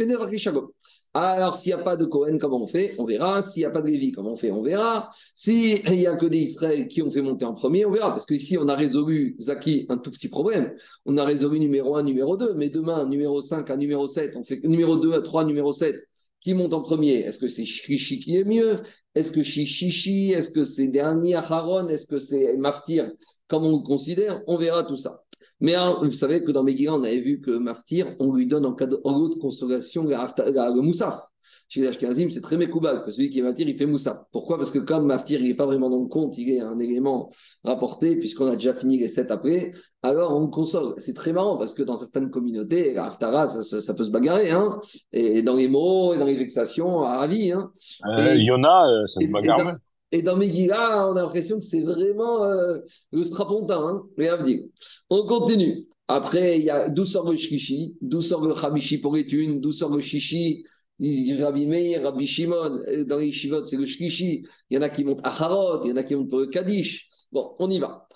Alors, 1.15 1.57
s'il 1.57 1.73
n'y 1.73 1.81
a 1.81 1.83
pas 1.83 1.97
de 1.97 2.05
Cohen, 2.05 2.37
comment 2.39 2.61
on 2.61 2.67
fait? 2.67 2.93
On 2.99 3.05
verra. 3.05 3.41
S'il 3.41 3.61
n'y 3.61 3.65
a 3.65 3.71
pas 3.71 3.81
de 3.81 3.87
Lévi, 3.87 4.11
comment 4.11 4.33
on 4.33 4.37
fait? 4.37 4.51
On 4.51 4.61
verra. 4.61 5.09
S'il 5.33 5.83
n'y 5.89 6.05
a 6.05 6.15
que 6.15 6.27
des 6.27 6.37
Israël 6.37 6.87
qui 6.87 7.01
ont 7.01 7.09
fait 7.09 7.23
monter 7.23 7.45
en 7.45 7.53
premier, 7.55 7.85
on 7.85 7.91
verra. 7.91 8.09
Parce 8.09 8.27
qu'ici, 8.27 8.57
on 8.59 8.67
a 8.67 8.75
résolu, 8.75 9.35
Zaki, 9.39 9.87
un 9.89 9.97
tout 9.97 10.11
petit 10.11 10.29
problème. 10.29 10.71
On 11.05 11.17
a 11.17 11.25
résolu 11.25 11.59
numéro 11.59 11.95
1, 11.95 12.03
numéro 12.03 12.37
2, 12.37 12.53
mais 12.53 12.69
demain, 12.69 13.07
numéro 13.07 13.41
5 13.41 13.69
à 13.71 13.77
numéro 13.77 14.07
7, 14.07 14.35
on 14.35 14.43
fait 14.43 14.61
numéro 14.63 14.97
2 14.97 15.13
à 15.13 15.21
3, 15.21 15.45
numéro 15.45 15.73
7. 15.73 15.95
Qui 16.41 16.53
monte 16.53 16.73
en 16.73 16.81
premier? 16.81 17.15
Est-ce 17.15 17.39
que 17.39 17.47
c'est 17.47 17.65
Shishi 17.65 18.19
qui 18.19 18.37
est 18.37 18.45
mieux? 18.45 18.75
Est-ce 19.15 19.31
que 19.31 19.43
Shishi 19.43 20.31
Est-ce 20.31 20.51
que 20.51 20.63
c'est 20.63 20.87
Dernier 20.87 21.35
Haron 21.35 21.89
Est-ce 21.89 22.05
que 22.05 22.19
c'est 22.19 22.55
Maftir? 22.55 23.11
Comment 23.47 23.69
on 23.69 23.77
le 23.79 23.83
considère? 23.83 24.41
On 24.47 24.57
verra 24.57 24.83
tout 24.83 24.95
ça. 24.95 25.23
Mais 25.61 25.75
vous 26.01 26.11
savez 26.11 26.43
que 26.43 26.51
dans 26.51 26.63
Megillah, 26.63 26.93
on 26.93 27.03
avait 27.03 27.19
vu 27.19 27.41
que 27.41 27.51
Maftir, 27.51 28.15
on 28.19 28.33
lui 28.33 28.47
donne 28.47 28.65
en, 28.65 28.73
cadeau, 28.73 29.01
en 29.03 29.27
de 29.27 29.35
consolation 29.35 30.05
le 30.05 30.81
Moussa. 30.81 31.25
Chez 31.67 31.81
les 31.81 31.87
Ashkenazim, 31.87 32.31
c'est 32.31 32.41
très 32.41 32.57
mécoubal 32.57 33.03
que 33.03 33.11
celui 33.11 33.29
qui 33.29 33.39
est 33.39 33.41
Maftir, 33.43 33.67
il 33.67 33.77
fait 33.77 33.85
Moussa. 33.85 34.27
Pourquoi? 34.31 34.57
Parce 34.57 34.71
que 34.71 34.79
comme 34.79 35.05
Maftir, 35.05 35.39
il 35.39 35.47
n'est 35.47 35.55
pas 35.55 35.65
vraiment 35.65 35.89
dans 35.89 36.01
le 36.01 36.07
compte, 36.07 36.37
il 36.37 36.49
est 36.49 36.61
un 36.61 36.79
élément 36.79 37.29
rapporté, 37.63 38.15
puisqu'on 38.15 38.47
a 38.47 38.55
déjà 38.55 38.73
fini 38.73 38.97
les 38.97 39.07
sept 39.07 39.29
après, 39.29 39.71
alors 40.01 40.35
on 40.35 40.41
le 40.41 40.47
console. 40.47 40.95
C'est 40.97 41.13
très 41.13 41.33
marrant 41.33 41.57
parce 41.57 41.73
que 41.73 41.83
dans 41.83 41.95
certaines 41.95 42.31
communautés, 42.31 42.93
la 42.93 43.05
Haftara, 43.05 43.47
ça, 43.47 43.93
peut 43.93 44.03
se 44.03 44.09
bagarrer, 44.09 44.49
hein, 44.51 44.79
et 45.11 45.43
dans 45.43 45.55
les 45.55 45.67
mots, 45.67 46.13
et 46.13 46.17
dans 46.17 46.25
les 46.25 46.37
vexations, 46.37 47.01
à 47.01 47.27
vie. 47.27 47.51
Hein. 47.51 47.71
Euh, 48.17 48.33
il 48.35 48.43
y 48.43 48.51
en 48.51 48.63
a, 48.63 48.89
euh, 48.89 49.07
ça 49.07 49.21
se 49.21 49.27
bagarre. 49.27 49.77
Et 50.11 50.21
dans 50.23 50.35
Megillah, 50.37 51.07
on 51.09 51.15
a 51.15 51.21
l'impression 51.21 51.59
que 51.59 51.65
c'est 51.65 51.81
vraiment 51.81 52.43
euh, 52.43 52.79
le 53.11 53.23
strapontin, 53.23 54.03
hein. 54.17 54.73
On 55.09 55.27
continue. 55.27 55.87
Après, 56.07 56.57
il 56.57 56.65
y 56.65 56.69
a 56.71 56.89
d'où 56.89 57.05
sort 57.05 57.29
le 57.29 57.37
shishi, 57.37 57.95
d'où 58.01 58.21
sort 58.21 58.43
le 58.43 58.55
chabishi 58.55 58.97
pour 58.97 59.15
les 59.15 59.27
thunes, 59.27 59.61
d'où 59.61 59.71
sort 59.71 59.95
le 59.95 60.01
shishi, 60.01 60.63
Rabbi 60.99 61.65
Meir, 61.65 62.03
Rabbi 62.03 62.27
Shimon, 62.27 62.81
dans 63.07 63.17
les 63.17 63.31
shivot, 63.31 63.65
c'est 63.65 63.77
le 63.77 63.85
shishi. 63.85 64.45
Il 64.69 64.75
y 64.75 64.77
en 64.77 64.81
a 64.81 64.89
qui 64.89 65.03
montent 65.03 65.21
à 65.23 65.29
Harod, 65.29 65.81
il 65.85 65.89
y 65.89 65.93
en 65.93 65.95
a 65.95 66.03
qui 66.03 66.15
montent 66.15 66.29
pour 66.29 66.39
le 66.39 66.47
Kaddish. 66.47 67.09
Bon, 67.31 67.55
on 67.59 67.69
y 67.69 67.79
va. 67.79 68.07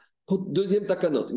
Deuxième 0.47 0.87
takanot. 0.87 1.27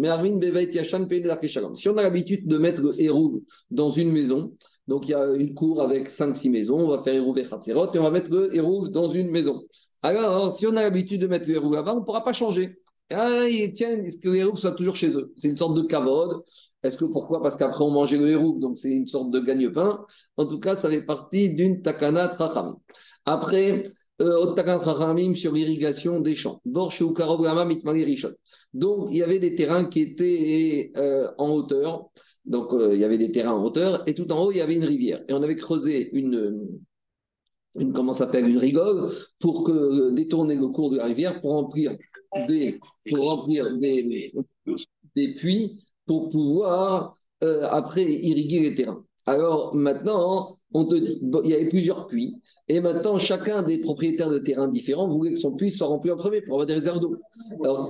Si 1.74 1.88
on 1.88 1.96
a 1.96 2.02
l'habitude 2.02 2.46
de 2.46 2.56
mettre 2.56 2.82
le 2.82 3.00
hérouv 3.00 3.42
dans 3.70 3.90
une 3.90 4.10
maison, 4.10 4.56
donc 4.88 5.08
il 5.08 5.10
y 5.10 5.14
a 5.14 5.34
une 5.34 5.54
cour 5.54 5.82
avec 5.82 6.08
5-6 6.08 6.50
maisons, 6.50 6.78
on 6.78 6.88
va 6.88 7.02
faire 7.02 7.14
hérouv 7.14 7.36
et 7.38 7.42
et 7.42 7.74
on 7.74 8.02
va 8.02 8.10
mettre 8.10 8.30
le 8.30 8.54
hérouv 8.54 8.90
dans 8.90 9.08
une 9.08 9.30
maison. 9.30 9.62
Alors, 10.06 10.56
si 10.56 10.68
on 10.68 10.76
a 10.76 10.82
l'habitude 10.82 11.20
de 11.20 11.26
mettre 11.26 11.48
les 11.48 11.58
roues 11.58 11.74
avant, 11.74 11.94
on 11.94 12.00
ne 12.00 12.04
pourra 12.04 12.22
pas 12.22 12.32
changer. 12.32 12.78
Ah, 13.10 13.40
tiens, 13.74 14.04
est-ce 14.04 14.18
que 14.18 14.28
les 14.28 14.44
roues 14.44 14.54
soient 14.54 14.76
toujours 14.76 14.94
chez 14.94 15.10
eux? 15.16 15.32
C'est 15.36 15.48
une 15.48 15.56
sorte 15.56 15.76
de 15.76 15.82
cavode. 15.82 16.44
Est-ce 16.84 16.96
que 16.96 17.06
pourquoi? 17.06 17.42
Parce 17.42 17.56
qu'après 17.56 17.82
on 17.82 17.90
mangeait 17.90 18.16
le 18.16 18.28
héros, 18.30 18.56
donc 18.60 18.78
c'est 18.78 18.92
une 18.92 19.08
sorte 19.08 19.32
de 19.32 19.40
gagne-pain. 19.40 20.04
En 20.36 20.46
tout 20.46 20.60
cas, 20.60 20.76
ça 20.76 20.88
fait 20.90 21.04
partie 21.04 21.50
d'une 21.56 21.82
takana 21.82 22.28
trachamim. 22.28 22.78
Après, 23.24 23.82
euh, 24.22 24.54
takana 24.54 24.78
trachamim 24.78 25.34
sur 25.34 25.52
l'irrigation 25.52 26.20
des 26.20 26.36
champs. 26.36 26.60
Donc, 26.64 26.92
il 29.10 29.16
y 29.16 29.22
avait 29.24 29.40
des 29.40 29.56
terrains 29.56 29.86
qui 29.86 30.00
étaient 30.02 30.92
euh, 30.96 31.32
en 31.36 31.50
hauteur. 31.50 32.10
Donc, 32.44 32.72
euh, 32.72 32.94
il 32.94 33.00
y 33.00 33.04
avait 33.04 33.18
des 33.18 33.32
terrains 33.32 33.54
en 33.54 33.64
hauteur 33.64 34.04
et 34.06 34.14
tout 34.14 34.30
en 34.30 34.44
haut, 34.44 34.52
il 34.52 34.58
y 34.58 34.60
avait 34.60 34.76
une 34.76 34.84
rivière. 34.84 35.24
Et 35.28 35.32
on 35.32 35.42
avait 35.42 35.56
creusé 35.56 36.16
une, 36.16 36.78
une, 37.78 37.92
comment 37.92 38.12
s'appelle, 38.12 38.48
une 38.48 38.58
rigole 38.58 39.12
pour 39.40 39.64
que, 39.64 40.14
détourner 40.14 40.56
le 40.56 40.68
cours 40.68 40.90
de 40.90 40.96
la 40.96 41.06
rivière 41.06 41.40
pour 41.40 41.52
remplir 41.52 41.96
des, 42.48 42.78
pour 43.08 43.24
remplir 43.26 43.76
des, 43.78 44.32
des 45.14 45.34
puits 45.34 45.80
pour 46.06 46.28
pouvoir 46.30 47.16
euh, 47.42 47.66
après 47.70 48.04
irriguer 48.04 48.60
les 48.60 48.74
terrains. 48.74 49.04
Alors 49.26 49.74
maintenant, 49.74 50.56
on 50.72 50.84
te 50.84 50.94
il 50.96 51.50
y 51.50 51.54
avait 51.54 51.68
plusieurs 51.68 52.06
puits, 52.06 52.40
et 52.68 52.80
maintenant 52.80 53.18
chacun 53.18 53.62
des 53.62 53.78
propriétaires 53.78 54.30
de 54.30 54.38
terrains 54.38 54.68
différents 54.68 55.08
voulait 55.08 55.32
que 55.32 55.38
son 55.38 55.54
puits 55.56 55.72
soit 55.72 55.86
rempli 55.86 56.10
en 56.10 56.16
premier 56.16 56.42
pour 56.42 56.54
avoir 56.54 56.66
des 56.66 56.74
réserves 56.74 57.00
d'eau. 57.00 57.16
Alors, 57.64 57.88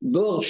bord 0.00 0.42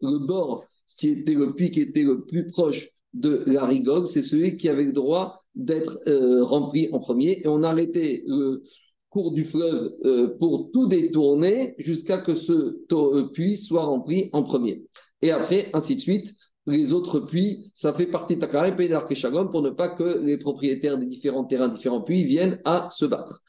Le 0.00 0.26
bord 0.26 0.64
qui 0.96 1.08
était 1.10 1.34
le 1.34 1.54
puits 1.54 1.70
qui 1.70 1.80
était 1.80 2.02
le 2.02 2.24
plus 2.24 2.46
proche 2.46 2.88
de 3.12 3.42
la 3.46 3.64
rigole, 3.64 4.06
c'est 4.06 4.22
celui 4.22 4.56
qui 4.56 4.68
avait 4.68 4.84
le 4.84 4.92
droit 4.92 5.38
d'être 5.56 5.98
euh, 6.06 6.44
rempli 6.44 6.88
en 6.92 7.00
premier. 7.00 7.40
Et 7.42 7.48
on 7.48 7.62
a 7.62 7.70
arrêté 7.70 8.22
le 8.26 8.62
cours 9.10 9.32
du 9.32 9.44
fleuve 9.44 9.94
euh, 10.04 10.36
pour 10.38 10.70
tout 10.72 10.86
détourner 10.86 11.74
jusqu'à 11.78 12.18
que 12.18 12.34
ce 12.34 12.84
euh, 12.92 13.28
puits 13.32 13.56
soit 13.56 13.84
rempli 13.84 14.28
en 14.32 14.42
premier. 14.42 14.84
Et 15.22 15.30
après, 15.30 15.70
ainsi 15.72 15.96
de 15.96 16.00
suite, 16.00 16.34
les 16.66 16.92
autres 16.92 17.20
puits, 17.20 17.70
ça 17.74 17.92
fait 17.92 18.06
partie 18.06 18.34
de 18.36 18.40
Takara 18.40 18.68
et 18.68 18.74
pour 18.74 19.62
ne 19.62 19.70
pas 19.70 19.88
que 19.88 20.18
les 20.18 20.36
propriétaires 20.36 20.98
des 20.98 21.06
différents 21.06 21.44
terrains, 21.44 21.68
différents 21.68 22.02
puits 22.02 22.24
viennent 22.24 22.60
à 22.64 22.88
se 22.90 23.06
battre. 23.06 23.40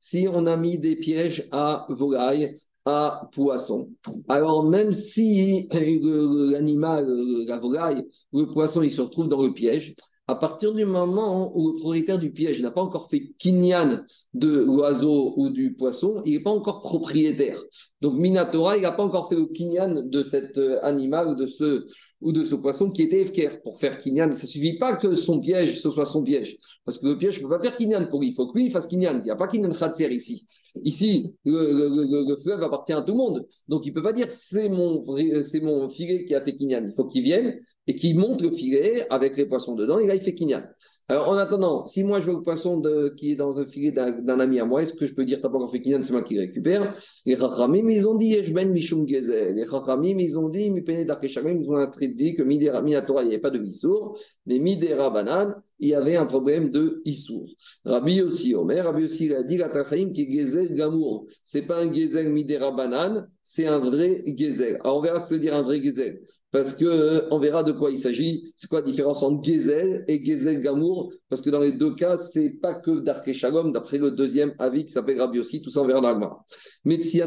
Si 0.00 0.26
on 0.30 0.46
a 0.46 0.56
mis 0.56 0.78
des 0.78 0.96
pièges 0.96 1.46
à 1.52 1.86
volailles, 1.90 2.56
à 2.84 3.28
poisson. 3.32 3.88
Alors, 4.28 4.64
même 4.64 4.92
si 4.92 5.68
l'animal, 5.72 7.06
la 7.46 7.58
volaille, 7.58 8.04
le 8.32 8.46
poisson, 8.46 8.82
il 8.82 8.92
se 8.92 9.00
retrouve 9.00 9.28
dans 9.28 9.42
le 9.42 9.52
piège, 9.52 9.94
à 10.26 10.34
partir 10.36 10.72
du 10.72 10.86
moment 10.86 11.52
où 11.54 11.72
le 11.72 11.74
propriétaire 11.74 12.18
du 12.18 12.30
piège 12.32 12.62
n'a 12.62 12.70
pas 12.70 12.80
encore 12.80 13.10
fait 13.10 13.32
kinyan 13.38 14.04
de 14.32 14.60
l'oiseau 14.60 15.34
ou 15.36 15.50
du 15.50 15.74
poisson, 15.74 16.22
il 16.24 16.32
n'est 16.32 16.42
pas 16.42 16.50
encore 16.50 16.80
propriétaire. 16.80 17.62
Donc 18.00 18.14
Minatora, 18.14 18.78
il 18.78 18.82
n'a 18.82 18.92
pas 18.92 19.04
encore 19.04 19.28
fait 19.28 19.34
le 19.34 19.46
kinyan 19.46 20.06
de 20.06 20.22
cet 20.22 20.56
euh, 20.56 20.78
animal 20.82 21.28
ou 21.28 21.34
de 21.34 21.46
ce, 21.46 21.86
ou 22.22 22.32
de 22.32 22.42
ce 22.42 22.54
poisson 22.54 22.90
qui 22.90 23.02
était 23.02 23.20
efker. 23.20 23.60
Pour 23.62 23.78
faire 23.78 23.98
kinyan, 23.98 24.32
ça 24.32 24.42
ne 24.44 24.48
suffit 24.48 24.78
pas 24.78 24.96
que 24.96 25.14
son 25.14 25.40
piège, 25.40 25.78
soit 25.80 26.06
son 26.06 26.24
piège. 26.24 26.56
Parce 26.86 26.98
que 26.98 27.06
le 27.06 27.18
piège, 27.18 27.42
ne 27.42 27.46
peut 27.46 27.56
pas 27.56 27.62
faire 27.62 27.76
kinyan 27.76 28.06
pour 28.08 28.20
lui. 28.20 28.28
Il 28.28 28.34
faut 28.34 28.46
que 28.50 28.58
lui 28.58 28.70
fasse 28.70 28.86
kinyan. 28.86 29.18
Il 29.20 29.24
n'y 29.24 29.30
a 29.30 29.36
pas 29.36 29.46
kinyan 29.46 29.70
khatser 29.70 30.08
ici. 30.10 30.46
Ici, 30.82 31.34
le, 31.44 32.36
fleuve 32.42 32.62
appartient 32.62 32.94
à 32.94 33.02
tout 33.02 33.12
le 33.12 33.18
monde. 33.18 33.46
Donc 33.68 33.84
il 33.84 33.90
ne 33.90 33.94
peut 33.94 34.02
pas 34.02 34.14
dire 34.14 34.30
c'est 34.30 34.70
mon, 34.70 35.04
c'est 35.42 35.60
mon 35.60 35.90
filet 35.90 36.24
qui 36.24 36.34
a 36.34 36.40
fait 36.40 36.56
kinyan. 36.56 36.86
Il 36.86 36.94
faut 36.94 37.04
qu'il 37.04 37.22
vienne 37.22 37.60
et 37.86 37.94
qu'il 37.94 38.18
monte 38.18 38.40
le 38.40 38.50
filet 38.50 39.06
avec 39.10 39.36
les 39.36 39.46
poissons 39.46 39.74
dedans. 39.74 39.98
Et 39.98 40.06
là, 40.06 40.14
il 40.14 40.22
fait 40.22 40.34
kinyan. 40.34 40.62
Alors, 41.06 41.28
en 41.28 41.36
attendant, 41.36 41.84
si 41.84 42.02
moi 42.02 42.18
je 42.18 42.26
veux 42.26 42.36
le 42.36 42.40
poisson 42.40 42.80
de, 42.80 43.12
qui 43.14 43.32
est 43.32 43.36
dans 43.36 43.60
un 43.60 43.66
filet 43.66 43.92
d'un 43.92 44.40
ami 44.40 44.58
à 44.58 44.64
moi, 44.64 44.82
est-ce 44.82 44.94
que 44.94 45.04
je 45.04 45.14
peux 45.14 45.26
dire 45.26 45.38
t'as 45.42 45.50
pas 45.50 45.56
encore 45.56 45.70
fait 45.70 45.82
Kinyan, 45.82 46.02
c'est 46.02 46.12
moi 46.12 46.22
qui 46.22 46.38
récupère? 46.38 46.96
Les 47.26 47.36
Chachamim, 47.36 47.90
ils 47.90 48.08
ont 48.08 48.14
dit 48.14 48.28
Yeshben 48.28 48.72
Mishum 48.72 49.06
Gezel. 49.06 49.54
Les 49.54 49.66
Chachamim, 49.66 50.18
ils 50.18 50.38
ont 50.38 50.48
dit 50.48 50.70
Mipene 50.70 51.04
Darkeshamim, 51.04 51.60
ils 51.60 51.68
ont 51.68 51.76
introduit 51.76 52.34
que 52.34 52.42
Minatora, 52.42 53.22
il 53.22 53.26
n'y 53.26 53.34
avait 53.34 53.42
pas 53.42 53.50
de 53.50 53.58
Vissour, 53.58 54.18
mais 54.46 54.58
Midera 54.58 55.10
Banan, 55.10 55.54
il 55.78 55.90
y 55.90 55.94
avait 55.94 56.16
un 56.16 56.24
problème 56.24 56.70
de 56.70 57.02
Issour. 57.04 57.50
Rabbi 57.84 58.22
aussi, 58.22 58.54
Omer, 58.54 58.82
Rabbi 58.82 59.04
aussi, 59.04 59.26
il 59.26 59.34
a 59.34 59.42
dit 59.42 59.58
la 59.58 59.68
qui 59.68 60.22
est 60.22 60.30
Gezel 60.30 60.72
Gamour. 60.72 61.26
C'est 61.44 61.62
pas 61.62 61.82
un 61.82 61.92
Gezel 61.92 62.30
Midera 62.30 62.72
Banan, 62.72 63.26
c'est 63.42 63.66
un 63.66 63.78
vrai 63.78 64.24
Gezel. 64.38 64.78
Alors, 64.82 64.96
on 64.96 65.00
verra 65.02 65.18
se 65.18 65.34
dire 65.34 65.54
un 65.54 65.62
vrai 65.62 65.82
Gezel 65.82 66.22
parce 66.54 66.74
qu'on 66.74 66.84
euh, 66.84 67.38
verra 67.40 67.64
de 67.64 67.72
quoi 67.72 67.90
il 67.90 67.98
s'agit. 67.98 68.54
C'est 68.56 68.70
quoi 68.70 68.78
la 68.78 68.86
différence 68.86 69.24
entre 69.24 69.42
Gezel 69.42 70.04
et 70.06 70.24
Gezel 70.24 70.62
Gamour? 70.62 70.93
Parce 71.28 71.42
que 71.42 71.50
dans 71.50 71.60
les 71.60 71.72
deux 71.72 71.94
cas, 71.94 72.16
c'est 72.16 72.50
pas 72.60 72.74
que 72.74 73.00
Dark 73.00 73.30
Shalom, 73.32 73.72
d'après 73.72 73.98
le 73.98 74.10
deuxième 74.10 74.54
avis 74.58 74.84
qui 74.84 74.92
s'appelle 74.92 75.20
Rabbi 75.20 75.38
aussi, 75.38 75.60
tout 75.60 75.70
ça 75.70 75.80
on 75.82 75.86
verra 75.86 76.00
dans 76.00 76.08
l'Agmara. 76.08 76.44
Mais 76.84 77.02
si 77.02 77.20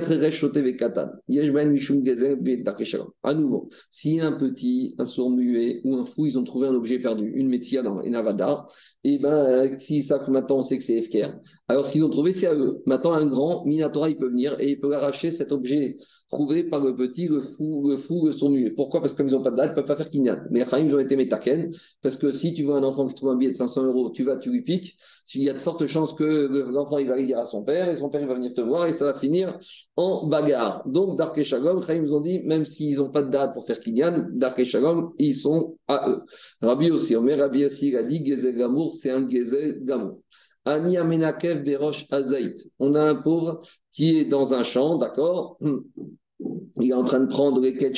Katan, 0.78 1.10
Mishum 1.28 2.06
Gezel 2.06 2.64
Dark 2.64 2.84
Shalom. 2.84 3.10
À 3.24 3.34
nouveau, 3.34 3.70
si 3.90 4.20
un 4.20 4.34
petit, 4.34 4.96
un 4.98 5.06
sourd 5.06 5.32
muet 5.32 5.82
ou 5.84 5.96
un 5.96 6.04
fou, 6.04 6.26
ils 6.26 6.38
ont 6.38 6.44
trouvé 6.44 6.68
un 6.68 6.74
objet 6.74 7.00
perdu, 7.00 7.32
une 7.36 7.50
Metsia 7.50 7.82
dans 7.82 8.00
Enavada, 8.00 8.66
et 9.04 9.14
eh 9.14 9.20
ben, 9.20 9.30
euh, 9.30 9.76
si 9.80 10.04
ça 10.04 10.20
maintenant 10.28 10.58
on 10.58 10.64
sait 10.64 10.78
que 10.78 10.84
c'est 10.84 11.02
FKR, 11.02 11.34
alors 11.68 11.86
ce 11.86 11.94
qu'ils 11.94 12.04
ont 12.04 12.10
trouvé, 12.10 12.34
c'est 12.34 12.48
à 12.48 12.56
eux. 12.56 12.82
Maintenant, 12.86 13.14
un 13.14 13.26
grand 13.26 13.66
Minatora, 13.66 14.10
il 14.10 14.18
peut 14.18 14.30
venir 14.30 14.60
et 14.60 14.72
il 14.72 14.80
peut 14.80 14.94
arracher 14.94 15.32
cet 15.32 15.52
objet 15.52 15.96
trouvé 16.30 16.64
par 16.64 16.84
le 16.84 16.96
petit, 16.96 17.28
le 17.28 17.40
fou, 17.40 17.90
le 17.90 17.98
fou, 17.98 18.26
le 18.26 18.32
son 18.32 18.50
muet. 18.50 18.72
Pourquoi? 18.72 19.02
Parce 19.02 19.14
que 19.14 19.18
comme 19.18 19.28
ils 19.30 19.34
n'ont 19.34 19.44
pas 19.44 19.52
de 19.52 19.56
date, 19.56 19.68
ils 19.68 19.70
ne 19.72 19.76
peuvent 19.76 19.86
pas 19.86 19.96
faire 19.96 20.10
kinyan. 20.10 20.40
Mais 20.52 20.62
enfin, 20.62 20.80
ils 20.80 20.94
ont 20.94 21.00
été 21.00 21.16
métaken, 21.16 21.74
parce 22.02 22.18
que 22.18 22.32
si 22.32 22.54
tu 22.54 22.64
vois 22.64 22.78
un 22.78 22.84
enfant 22.84 23.08
qui 23.08 23.16
trouve 23.16 23.30
un 23.30 23.36
billet 23.36 23.52
de 23.52 23.56
500 23.56 23.86
euros, 23.86 24.12
tu 24.12 24.24
vas, 24.24 24.38
tu 24.38 24.50
lui 24.50 24.62
piques, 24.62 24.98
il 25.36 25.44
y 25.44 25.50
a 25.50 25.54
de 25.54 25.60
fortes 25.60 25.86
chances 25.86 26.14
que 26.14 26.70
l'enfant 26.72 26.98
il 26.98 27.08
va 27.08 27.22
dire 27.22 27.40
à 27.40 27.46
son 27.46 27.64
père, 27.64 27.90
et 27.90 27.96
son 27.96 28.10
père 28.10 28.22
il 28.22 28.28
va 28.28 28.34
venir 28.34 28.54
te 28.54 28.62
voir, 28.62 28.88
et 28.88 28.92
ça 28.92 29.06
va 29.06 29.18
finir 29.18 29.58
en 29.96 30.28
bagarre. 30.28 30.88
Donc, 30.88 31.18
Dark 31.18 31.38
et 31.38 31.44
Shalom, 31.44 31.82
ils 31.90 32.02
nous 32.02 32.14
ont 32.14 32.22
dit, 32.22 32.40
même 32.44 32.66
s'ils 32.66 32.98
n'ont 32.98 33.12
pas 33.12 33.22
de 33.22 33.30
date 33.30 33.54
pour 33.54 33.66
faire 33.66 33.80
kinyan, 33.80 34.28
Dark 34.32 34.60
et 34.60 34.66
Shalom, 34.66 35.14
ils 35.18 35.36
sont 35.36 35.78
à 35.88 36.10
eux. 36.10 36.24
Rabbi 36.62 36.92
aussi, 36.92 37.16
Omer, 37.16 37.40
Rabbi 37.40 37.66
aussi, 37.66 37.90
il 37.90 37.96
a 37.96 38.04
dit, 38.04 38.26
Gezel 38.26 38.58
Gamour, 38.58 38.94
c'est 38.96 39.12
un 39.12 39.28
Gezel 39.28 39.84
Gamour. 39.84 40.20
Ani 40.66 40.98
Amenakev 40.98 41.64
Berosh 41.64 42.06
Azaït. 42.12 42.70
On 42.78 42.94
a 42.94 43.02
un 43.02 43.16
pauvre 43.16 43.62
qui 43.98 44.20
est 44.20 44.26
dans 44.26 44.54
un 44.54 44.64
champ, 44.64 44.96
d'accord? 44.98 45.58
Il 46.80 46.92
est 46.92 46.94
en 46.94 47.04
train 47.04 47.20
de 47.20 47.26
prendre 47.26 47.60
les 47.60 47.76
quêtes 47.76 47.96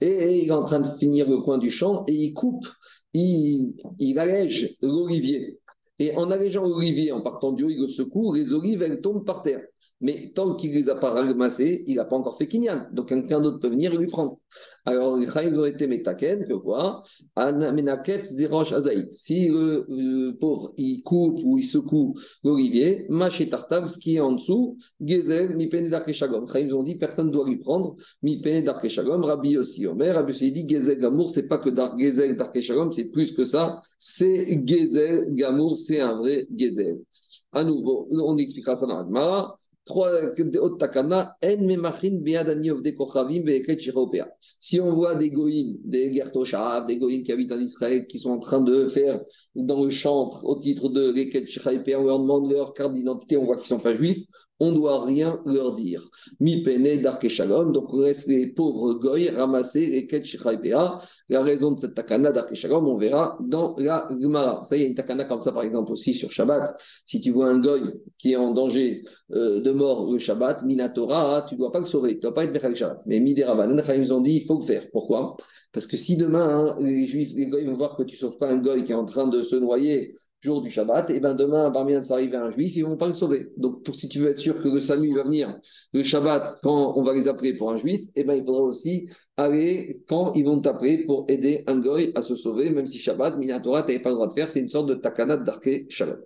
et 0.00 0.38
il 0.38 0.48
est 0.48 0.52
en 0.52 0.62
train 0.62 0.78
de 0.78 0.96
finir 0.98 1.28
le 1.28 1.38
coin 1.38 1.58
du 1.58 1.68
champ 1.68 2.04
et 2.06 2.14
il 2.14 2.32
coupe, 2.32 2.64
il, 3.12 3.74
allège 4.16 4.76
l'olivier. 4.80 5.58
Et 5.98 6.16
en 6.16 6.30
allégeant 6.30 6.64
l'olivier, 6.64 7.10
en 7.10 7.22
partant 7.22 7.50
du 7.50 7.64
haut, 7.64 7.70
il 7.70 7.80
le 7.80 7.88
les 8.32 8.52
olives, 8.52 8.80
elles 8.82 9.00
tombent 9.00 9.24
par 9.24 9.42
terre. 9.42 9.64
Mais 10.00 10.30
tant 10.32 10.54
qu'il 10.54 10.70
ne 10.70 10.76
les 10.76 10.88
a 10.88 10.94
pas 10.94 11.10
ramassés, 11.10 11.84
il 11.88 11.96
n'a 11.96 12.04
pas 12.04 12.16
encore 12.16 12.38
fait 12.38 12.46
Kinyan. 12.46 12.86
Donc 12.92 13.08
quelqu'un 13.08 13.40
d'autre 13.40 13.58
peut 13.58 13.68
venir 13.68 13.92
et 13.92 13.96
lui 13.96 14.06
prendre. 14.06 14.38
Alors, 14.84 15.16
les 15.16 15.28
Chaim 15.28 15.64
été 15.64 15.86
métaken, 15.86 16.46
que 16.46 16.54
quoi? 16.54 17.02
Menakef 17.36 18.24
zerosh 18.26 18.72
azaït. 18.72 19.12
Si 19.12 19.48
le, 19.48 20.36
pauvre, 20.38 20.72
il 20.76 21.02
coupe 21.02 21.40
ou 21.44 21.58
il 21.58 21.64
secoue 21.64 22.14
l'olivier, 22.44 23.06
maché 23.08 23.48
tartav, 23.48 23.86
ce 23.86 23.98
qui 23.98 24.16
est 24.16 24.20
en 24.20 24.32
dessous, 24.32 24.78
gezel, 25.00 25.56
mi 25.56 25.68
pene 25.68 25.90
darkeshagom. 25.90 26.46
Chaim 26.48 26.70
ont 26.72 26.84
dit, 26.84 26.96
personne 26.96 27.26
ne 27.26 27.32
doit 27.32 27.46
lui 27.46 27.58
prendre, 27.58 27.96
mi 28.22 28.40
pene 28.40 28.64
darkeshagom. 28.64 29.24
Rabbi 29.24 29.58
aussi, 29.58 29.86
Omer, 29.86 30.14
Rabbi 30.14 30.32
aussi 30.32 30.52
dit, 30.52 30.66
gezel 30.68 31.00
gamour, 31.00 31.30
c'est 31.30 31.48
pas 31.48 31.58
que 31.58 31.70
dar, 31.70 31.98
gezel 31.98 32.36
darkeshagom, 32.36 32.92
c'est 32.92 33.06
plus 33.06 33.32
que 33.32 33.44
ça, 33.44 33.80
c'est 33.98 34.62
gezel 34.64 35.34
gamour, 35.34 35.76
c'est 35.76 36.00
un 36.00 36.16
vrai 36.16 36.46
gezel. 36.56 37.00
À 37.52 37.64
nouveau, 37.64 38.06
on 38.10 38.36
expliquera 38.36 38.76
ça 38.76 38.86
dans 38.86 38.98
la 38.98 39.58
si 44.60 44.80
on 44.80 44.94
voit 44.94 45.14
des 45.14 45.30
goïms, 45.30 45.76
des 45.84 46.14
gertoshav, 46.14 46.86
des 46.86 46.98
goïms 46.98 47.22
qui 47.22 47.32
habitent 47.32 47.52
en 47.52 47.60
Israël, 47.60 48.06
qui 48.06 48.18
sont 48.18 48.30
en 48.30 48.38
train 48.38 48.60
de 48.60 48.88
faire 48.88 49.20
dans 49.54 49.84
le 49.84 49.90
chantre 49.90 50.44
au 50.44 50.58
titre 50.58 50.88
de 50.88 51.10
Leket 51.10 51.46
on 51.96 52.04
leur 52.04 52.18
demande 52.18 52.50
leur 52.50 52.74
carte 52.74 52.94
d'identité, 52.94 53.36
on 53.36 53.44
voit 53.44 53.56
qu'ils 53.56 53.74
ne 53.74 53.78
sont 53.78 53.82
pas 53.82 53.94
juifs, 53.94 54.26
on 54.60 54.72
ne 54.72 54.76
doit 54.76 55.04
rien 55.04 55.40
leur 55.44 55.74
dire. 55.74 56.08
Mi 56.40 56.62
pene 56.62 57.00
shalom, 57.28 57.72
donc 57.72 57.92
on 57.92 58.00
laisse 58.00 58.26
les 58.26 58.48
pauvres 58.48 58.94
goy 58.94 59.28
ramasser 59.30 59.86
les 59.86 60.06
ket 60.06 60.24
La 61.28 61.42
raison 61.42 61.72
de 61.72 61.80
cette 61.80 61.94
takana 61.94 62.32
shalom, 62.52 62.86
on 62.86 62.96
verra 62.96 63.38
dans 63.40 63.76
la 63.78 64.08
Gemara. 64.20 64.62
Ça, 64.64 64.76
y 64.76 64.82
a 64.82 64.86
une 64.86 64.94
takana 64.94 65.24
comme 65.24 65.42
ça, 65.42 65.52
par 65.52 65.62
exemple, 65.62 65.92
aussi 65.92 66.14
sur 66.14 66.30
Shabbat. 66.30 66.74
Si 67.04 67.20
tu 67.20 67.30
vois 67.30 67.48
un 67.48 67.60
goy 67.60 67.82
qui 68.18 68.32
est 68.32 68.36
en 68.36 68.52
danger 68.52 69.02
euh, 69.32 69.60
de 69.60 69.70
mort 69.70 70.10
le 70.10 70.18
Shabbat, 70.18 70.64
minatora, 70.64 71.46
tu 71.48 71.54
ne 71.54 71.58
dois 71.60 71.72
pas 71.72 71.80
le 71.80 71.86
sauver, 71.86 72.12
tu 72.12 72.16
ne 72.16 72.22
dois 72.22 72.34
pas 72.34 72.44
être 72.44 72.52
Mechal 72.52 72.74
Shabbat. 72.74 73.02
Mais 73.06 73.20
mideravan, 73.20 73.76
ils 73.96 74.12
ont 74.12 74.20
dit, 74.20 74.36
il 74.36 74.44
faut 74.44 74.58
le 74.58 74.64
faire. 74.64 74.90
Pourquoi? 74.90 75.36
Parce 75.72 75.86
que 75.86 75.96
si 75.96 76.16
demain, 76.16 76.48
hein, 76.48 76.76
les 76.80 77.06
juifs, 77.06 77.32
les 77.34 77.46
goy 77.46 77.64
vont 77.64 77.76
voir 77.76 77.96
que 77.96 78.02
tu 78.02 78.16
ne 78.16 78.18
sauves 78.18 78.38
pas 78.38 78.48
un 78.48 78.58
goy 78.58 78.84
qui 78.84 78.92
est 78.92 78.96
en 78.96 79.04
train 79.04 79.28
de 79.28 79.42
se 79.42 79.56
noyer 79.56 80.16
jour 80.40 80.62
du 80.62 80.70
Shabbat, 80.70 81.10
et 81.10 81.20
bien 81.20 81.34
demain, 81.34 81.70
parmi 81.70 81.94
de 81.94 82.02
s'arriver 82.02 82.36
à 82.36 82.44
un 82.44 82.50
juif, 82.50 82.76
ils 82.76 82.84
ne 82.84 82.88
vont 82.88 82.96
pas 82.96 83.08
le 83.08 83.14
sauver. 83.14 83.48
Donc, 83.56 83.82
pour, 83.82 83.96
si 83.96 84.08
tu 84.08 84.20
veux 84.20 84.30
être 84.30 84.38
sûr 84.38 84.62
que 84.62 84.68
le 84.68 84.80
salut 84.80 85.12
va 85.14 85.24
venir 85.24 85.58
le 85.92 86.02
Shabbat 86.02 86.58
quand 86.62 86.96
on 86.96 87.02
va 87.02 87.12
les 87.14 87.26
appeler 87.26 87.56
pour 87.56 87.70
un 87.70 87.76
juif, 87.76 88.00
et 88.14 88.24
ben 88.24 88.34
il 88.34 88.44
faudra 88.44 88.62
aussi 88.62 89.08
aller 89.36 90.00
quand 90.08 90.32
ils 90.34 90.44
vont 90.44 90.60
t'appeler 90.60 91.04
pour 91.06 91.24
aider 91.28 91.64
un 91.66 91.80
goy 91.80 92.12
à 92.14 92.22
se 92.22 92.36
sauver, 92.36 92.70
même 92.70 92.86
si 92.86 92.98
Shabbat, 92.98 93.36
Minatora, 93.36 93.82
tu 93.82 93.88
n'avais 93.88 94.02
pas 94.02 94.10
le 94.10 94.14
droit 94.14 94.28
de 94.28 94.32
faire, 94.34 94.48
c'est 94.48 94.60
une 94.60 94.68
sorte 94.68 94.88
de 94.88 94.94
takanat 94.94 95.38
d'arké 95.38 95.86
Shabbat. 95.88 96.18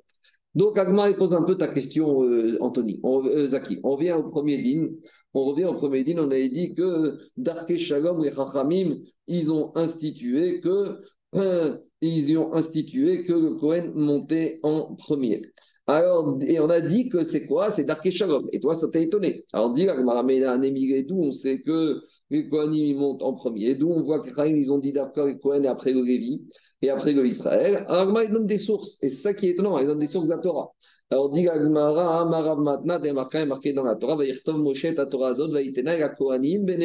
Donc, 0.55 0.77
Agma, 0.77 1.09
il 1.09 1.16
pose 1.16 1.35
un 1.35 1.42
peu 1.42 1.57
ta 1.57 1.68
question, 1.68 2.22
euh, 2.25 2.59
Anthony, 2.61 3.01
on, 3.03 3.25
euh, 3.25 3.46
Zaki. 3.46 3.81
On 3.83 3.96
revient 3.96 4.12
au 4.12 4.25
premier 4.25 4.59
din. 4.59 4.88
On 5.33 5.46
revient 5.46 5.64
au 5.64 5.72
premier 5.72 6.05
din, 6.05 6.18
on 6.18 6.31
avait 6.31 6.51
dit 6.51 6.75
que 6.75 7.16
Darké 7.38 7.79
Shalom, 7.79 8.22
les 8.22 8.33
Chachamim, 8.33 8.98
ils 9.27 9.51
ont 9.51 9.75
institué 9.77 10.61
que 10.61 10.98
ils 12.02 12.36
ont 12.36 12.52
institué 12.54 13.24
que 13.24 13.32
le 13.32 13.54
Cohen 13.54 13.92
montait 13.94 14.60
en 14.62 14.94
premier. 14.96 15.42
Alors, 15.86 16.38
et 16.46 16.60
on 16.60 16.70
a 16.70 16.80
dit 16.80 17.08
que 17.08 17.24
c'est 17.24 17.46
quoi? 17.46 17.70
C'est 17.70 17.84
Dark 17.84 18.08
Shalom. 18.08 18.48
Et 18.52 18.60
toi, 18.60 18.74
ça 18.74 18.88
t'a 18.88 19.00
étonné. 19.00 19.44
Alors, 19.52 19.72
dit 19.72 19.86
d'où 19.86 21.16
on 21.22 21.32
sait 21.32 21.60
que 21.62 22.00
les 22.30 22.48
Kohanim 22.48 22.98
montent 22.98 23.22
en 23.22 23.34
premier? 23.34 23.74
D'où 23.74 23.90
on 23.90 24.02
voit 24.02 24.20
que 24.20 24.48
ils 24.48 24.72
ont 24.72 24.78
dit 24.78 24.92
Dark 24.92 25.16
et 25.18 25.38
Cohen 25.38 25.64
et 25.64 25.66
après 25.66 25.92
le 25.92 26.02
Lévi 26.02 26.42
et 26.82 26.90
après 26.90 27.12
le 27.12 27.26
Israël. 27.26 27.84
Alors, 27.88 28.22
il 28.22 28.32
donne 28.32 28.46
des 28.46 28.58
sources. 28.58 29.02
Et 29.02 29.10
c'est 29.10 29.22
ça 29.22 29.34
qui 29.34 29.48
est 29.48 29.50
étonnant. 29.50 29.76
Il 29.78 29.86
donne 29.86 29.98
des 29.98 30.06
sources 30.06 30.26
de 30.26 30.30
la 30.30 30.38
Torah. 30.38 30.70
Alors, 31.10 31.30
dit 31.30 31.48
Agmara, 31.48 32.22
Amarav 32.22 32.60
Matna, 32.60 32.98
des 33.00 33.12
marqué 33.12 33.72
dans 33.72 33.84
la 33.84 33.96
Torah, 33.96 34.16
va 34.16 34.24
y 34.24 34.32
Moshe, 34.54 34.86
ta 34.94 35.06
Torah 35.06 35.34
Zod, 35.34 35.52
va 35.52 35.62
y 35.62 35.72
la 35.72 36.08
Kohanim, 36.10 36.64
Ben 36.64 36.80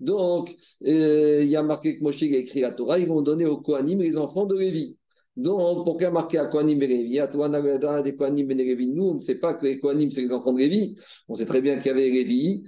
donc, 0.00 0.54
euh, 0.86 1.42
il 1.42 1.48
y 1.48 1.56
a 1.56 1.62
marqué 1.62 1.98
que 1.98 2.02
Moshe 2.02 2.22
a 2.22 2.26
écrit 2.26 2.60
la 2.60 2.72
Torah, 2.72 2.98
ils 2.98 3.08
vont 3.08 3.22
donner 3.22 3.46
aux 3.46 3.58
Kohanim 3.58 4.00
les 4.00 4.16
enfants 4.16 4.46
de 4.46 4.56
Lévi. 4.56 4.96
Donc, 5.36 5.84
pourquoi 5.84 6.10
marquer 6.10 6.38
à 6.38 6.46
Kohanim 6.46 6.80
et 6.82 6.86
Lévi 6.86 7.18
À 7.18 7.26
toi, 7.26 7.48
des 8.02 8.14
Kohanim 8.14 8.50
et 8.50 8.54
Lévi. 8.54 8.86
Nous, 8.88 9.04
on 9.04 9.14
ne 9.14 9.18
sait 9.18 9.36
pas 9.36 9.54
que 9.54 9.66
les 9.66 9.80
Kohanim, 9.80 10.10
c'est 10.10 10.20
les 10.20 10.32
enfants 10.32 10.52
de 10.52 10.58
Lévi. 10.58 10.96
On 11.28 11.34
sait 11.34 11.46
très 11.46 11.60
bien 11.60 11.76
qu'il 11.78 11.86
y 11.86 11.90
avait 11.90 12.10
Lévi, 12.10 12.64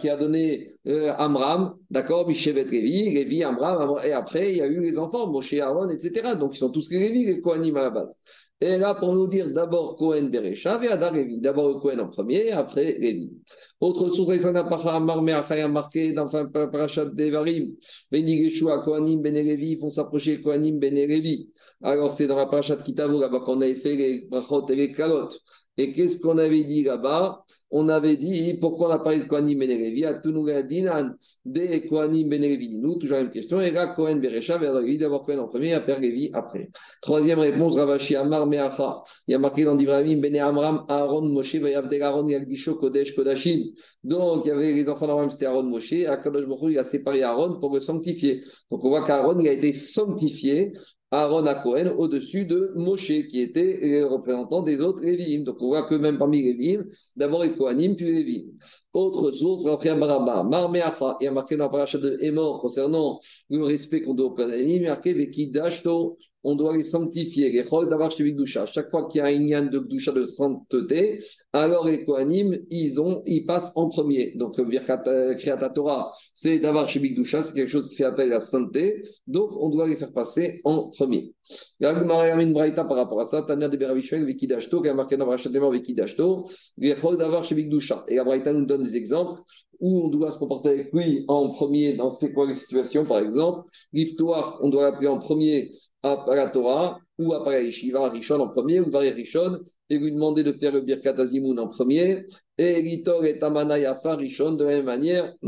qui 0.00 0.08
a 0.08 0.16
donné 0.16 0.76
euh, 0.86 1.12
Amram, 1.16 1.74
d'accord, 1.90 2.26
Mishevet 2.28 2.64
Lévi, 2.64 3.10
Lévi, 3.10 3.42
Amram, 3.44 3.98
et 4.04 4.12
après, 4.12 4.52
il 4.52 4.58
y 4.58 4.62
a 4.62 4.66
eu 4.66 4.80
les 4.80 4.98
enfants, 4.98 5.30
Moshe, 5.30 5.54
Aaron, 5.54 5.88
etc. 5.88 6.36
Donc, 6.36 6.54
ils 6.54 6.58
sont 6.58 6.70
tous 6.70 6.90
les 6.90 6.98
Lévi, 6.98 7.24
les 7.26 7.40
Kohanim 7.40 7.76
à 7.76 7.82
la 7.82 7.90
base. 7.90 8.20
Et 8.62 8.76
là, 8.76 8.94
pour 8.94 9.14
nous 9.14 9.26
dire 9.26 9.50
d'abord 9.50 9.96
Cohen 9.96 10.28
Berecha 10.30 10.78
et 10.84 10.88
Adar 10.88 11.14
Lévi. 11.14 11.40
D'abord 11.40 11.80
Cohen 11.80 11.98
en 11.98 12.08
premier, 12.08 12.50
après 12.50 12.98
Lévi. 12.98 13.32
Autre 13.80 14.10
source, 14.10 14.28
Alexandre 14.28 14.68
Pacha, 14.68 15.00
Marmé, 15.00 15.32
a 15.32 15.68
marqué 15.68 16.12
dans 16.12 16.28
parachat 16.28 17.06
Devarim, 17.06 17.74
Beni 18.12 18.36
Yeshua, 18.36 18.82
Kohanim, 18.84 19.22
Ben 19.22 19.32
Lévi, 19.32 19.78
font 19.78 19.90
s'approcher 19.90 20.42
Kohanim, 20.42 20.78
Ben 20.78 20.94
Lévi. 20.94 21.48
Alors, 21.82 22.10
c'est 22.10 22.26
dans 22.26 22.36
la 22.36 22.46
parachat 22.46 22.76
Kitavu, 22.76 23.18
là-bas, 23.18 23.40
qu'on 23.40 23.62
avait 23.62 23.74
fait 23.76 23.96
les 23.96 24.26
brachot 24.28 24.66
et 24.68 24.76
les 24.76 24.92
kalot. 24.92 25.30
Et 25.78 25.94
qu'est-ce 25.94 26.20
qu'on 26.20 26.36
avait 26.36 26.64
dit 26.64 26.82
là-bas? 26.82 27.42
On 27.72 27.88
avait 27.88 28.16
dit 28.16 28.54
pourquoi 28.60 28.88
on 28.88 28.90
a 28.90 28.98
parlé 28.98 29.20
de 29.20 29.24
Kohanim 29.24 29.58
Ben 29.58 29.68
Levi 29.68 30.04
À 30.04 30.14
Dinan 30.62 31.14
de 31.44 31.88
Kohanim 31.88 32.28
Ben 32.28 32.42
Levi. 32.42 32.78
Nous, 32.78 32.96
toujours 32.96 33.18
la 33.18 33.24
même 33.24 33.32
question. 33.32 33.60
Et 33.60 33.70
là, 33.70 33.94
Kohen 33.94 34.20
Berecha, 34.20 34.58
d'abord 34.58 35.24
Kohen 35.24 35.38
en 35.38 35.46
premier, 35.46 35.74
après 35.74 36.00
Levi 36.00 36.30
après. 36.32 36.70
Troisième 37.00 37.38
réponse, 37.38 37.76
Ravashi 37.76 38.16
Amar 38.16 38.46
Meacha. 38.46 39.02
Il 39.28 39.32
y 39.32 39.34
a 39.34 39.38
marqué 39.38 39.64
dans 39.64 39.76
Divrahim 39.76 40.20
Ben 40.20 40.36
Amram, 40.36 40.84
Aaron 40.88 41.28
Moshe, 41.28 41.56
Vayavdel 41.56 42.02
Aaron 42.02 42.26
Yagdisho 42.26 42.74
Kodesh 42.74 43.14
Kodashim. 43.14 43.62
Donc, 44.02 44.44
il 44.44 44.48
y 44.48 44.50
avait 44.50 44.72
les 44.72 44.88
enfants 44.88 45.06
d'Abraham, 45.06 45.30
c'était 45.30 45.46
Aaron 45.46 45.62
Moshe. 45.62 45.92
Akadosh 45.92 46.46
Baruch 46.46 46.72
il 46.72 46.78
a 46.78 46.84
séparé 46.84 47.22
Aaron 47.22 47.60
pour 47.60 47.72
le 47.72 47.80
sanctifier. 47.80 48.42
Donc, 48.70 48.84
on 48.84 48.88
voit 48.88 49.04
qu'Aaron, 49.04 49.38
il 49.38 49.48
a 49.48 49.52
été 49.52 49.72
sanctifié 49.72 50.72
Aaron 51.12 51.46
à 51.46 51.56
Cohen 51.56 51.94
au-dessus 51.98 52.44
de 52.44 52.72
Moshe, 52.76 53.26
qui 53.28 53.40
était 53.40 53.80
le 53.82 54.06
représentant 54.06 54.62
des 54.62 54.80
autres 54.80 55.02
Lévi'im. 55.02 55.42
Donc 55.42 55.56
on 55.60 55.68
voit 55.68 55.82
que 55.82 55.96
même 55.96 56.18
parmi 56.18 56.42
les 56.42 56.52
Lévi'im, 56.52 56.84
d'abord 57.16 57.42
les 57.42 57.50
Kohanim, 57.50 57.96
puis 57.96 58.06
les 58.06 58.22
Lévi'im. 58.22 58.50
Autre 58.92 59.32
source, 59.32 59.66
après 59.66 59.94
Maraba, 59.96 60.44
Marmeacha, 60.44 61.16
il 61.20 61.24
y 61.24 61.26
a 61.26 61.32
marqué 61.32 61.56
dans 61.56 61.64
la 61.64 61.70
paracha 61.70 61.98
de 61.98 62.18
Emor 62.20 62.60
concernant 62.60 63.20
le 63.48 63.62
respect 63.64 64.02
qu'on 64.02 64.14
doit 64.14 64.26
aux 64.26 64.34
Kohanim, 64.34 64.68
il 64.68 64.82
y 64.82 64.86
a 64.86 64.90
marqué 64.90 65.12
Veki 65.12 65.48
Dashto 65.48 66.16
on 66.42 66.54
doit 66.54 66.76
les 66.76 66.82
sanctifier. 66.82 67.50
Les 67.50 67.64
chol 67.64 67.88
d'avoir 67.88 68.10
chez 68.10 68.34
Chaque 68.44 68.90
fois 68.90 69.08
qu'il 69.08 69.18
y 69.18 69.22
a 69.22 69.26
un 69.26 69.30
inyan 69.30 69.66
de 69.66 69.78
Gdusha 69.78 70.12
de 70.12 70.24
sainteté, 70.24 71.22
alors 71.52 71.86
les 71.86 72.04
Kohanim, 72.04 72.56
ils, 72.70 73.00
ont, 73.00 73.22
ils 73.26 73.44
passent 73.44 73.72
en 73.76 73.88
premier. 73.88 74.32
Donc, 74.36 74.60
Birkat 74.60 75.02
euh, 75.06 75.68
Torah, 75.74 76.12
c'est 76.32 76.58
d'avoir 76.58 76.88
chez 76.88 77.00
c'est 77.00 77.54
quelque 77.54 77.68
chose 77.68 77.88
qui 77.88 77.96
fait 77.96 78.04
appel 78.04 78.30
à 78.30 78.36
la 78.36 78.40
sainteté. 78.40 79.02
Donc, 79.26 79.50
on 79.58 79.68
doit 79.68 79.88
les 79.88 79.96
faire 79.96 80.12
passer 80.12 80.60
en 80.64 80.90
premier. 80.90 81.34
Il 81.80 81.84
y 81.84 81.86
a 81.86 82.40
une 82.40 82.52
braïta 82.52 82.84
par 82.84 82.96
rapport 82.96 83.20
à 83.20 83.24
ça. 83.24 83.42
Tania 83.42 83.68
de 83.68 83.76
Beravishwel, 83.76 84.24
Vikidashto, 84.24 84.80
qui 84.82 84.88
a 84.88 84.94
marqué 84.94 85.16
dans 85.16 85.26
Rachatema, 85.26 85.70
Vikidashto, 85.70 86.48
les 86.78 86.94
chol 86.94 87.16
d'avoir 87.16 87.44
chez 87.44 87.54
Bigdusha. 87.54 88.04
Et 88.08 88.16
la 88.16 88.24
braïta 88.24 88.52
nous 88.52 88.64
donne 88.64 88.82
des 88.82 88.96
exemples 88.96 89.40
où 89.80 90.04
on 90.04 90.08
doit 90.08 90.30
se 90.30 90.38
comporter 90.38 90.68
avec 90.68 90.92
lui 90.92 91.24
en 91.26 91.48
premier 91.48 91.94
dans 91.94 92.10
ces 92.10 92.32
quoi 92.32 92.46
les 92.46 92.54
situations, 92.54 93.04
par 93.04 93.18
exemple. 93.18 93.68
L'iftoire, 93.92 94.58
on 94.60 94.68
doit 94.68 94.82
l'appeler 94.82 95.08
en 95.08 95.18
premier 95.18 95.70
à 96.02 96.24
la 96.28 96.48
Torah 96.48 96.98
ou 97.18 97.34
à 97.34 97.60
Yeshiva, 97.60 98.08
Rishon 98.08 98.40
en 98.40 98.48
premier, 98.48 98.80
ou 98.80 98.90
Varer 98.90 99.10
Rishon, 99.10 99.60
et 99.90 99.98
lui 99.98 100.12
demander 100.12 100.42
de 100.42 100.52
faire 100.52 100.72
le 100.72 100.80
Birkat 100.80 101.14
Azimoun 101.18 101.58
en 101.58 101.68
premier, 101.68 102.24
et 102.56 102.80
Litor 102.80 103.24
et 103.24 103.38
Tamana 103.38 103.78
Yafa 103.78 104.16
Rishon 104.16 104.52
de 104.52 104.64
la 104.64 104.70
même 104.70 104.86
manière. 104.86 105.34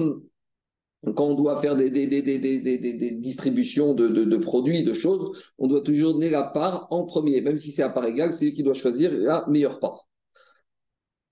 Quand 1.17 1.25
on 1.25 1.35
doit 1.35 1.61
faire 1.61 1.75
des, 1.75 1.91
des, 1.91 2.07
des, 2.07 2.23
des 2.23 3.11
distributions 3.19 3.95
de, 3.95 4.37
produits, 4.37 4.85
de 4.85 4.95
choses, 4.95 5.53
on 5.59 5.67
doit 5.67 5.81
toujours 5.81 6.13
donner 6.13 6.31
la 6.31 6.45
part 6.45 6.87
en 6.91 7.07
premier, 7.07 7.41
même 7.41 7.59
si 7.59 7.73
c'est 7.73 7.83
à 7.83 7.89
part 7.89 8.07
égale, 8.07 8.33
c'est 8.33 8.45
lui 8.45 8.53
qui 8.53 8.63
doit 8.63 8.75
choisir 8.75 9.11
la 9.13 9.45
meilleure 9.49 9.81
part. 9.81 10.07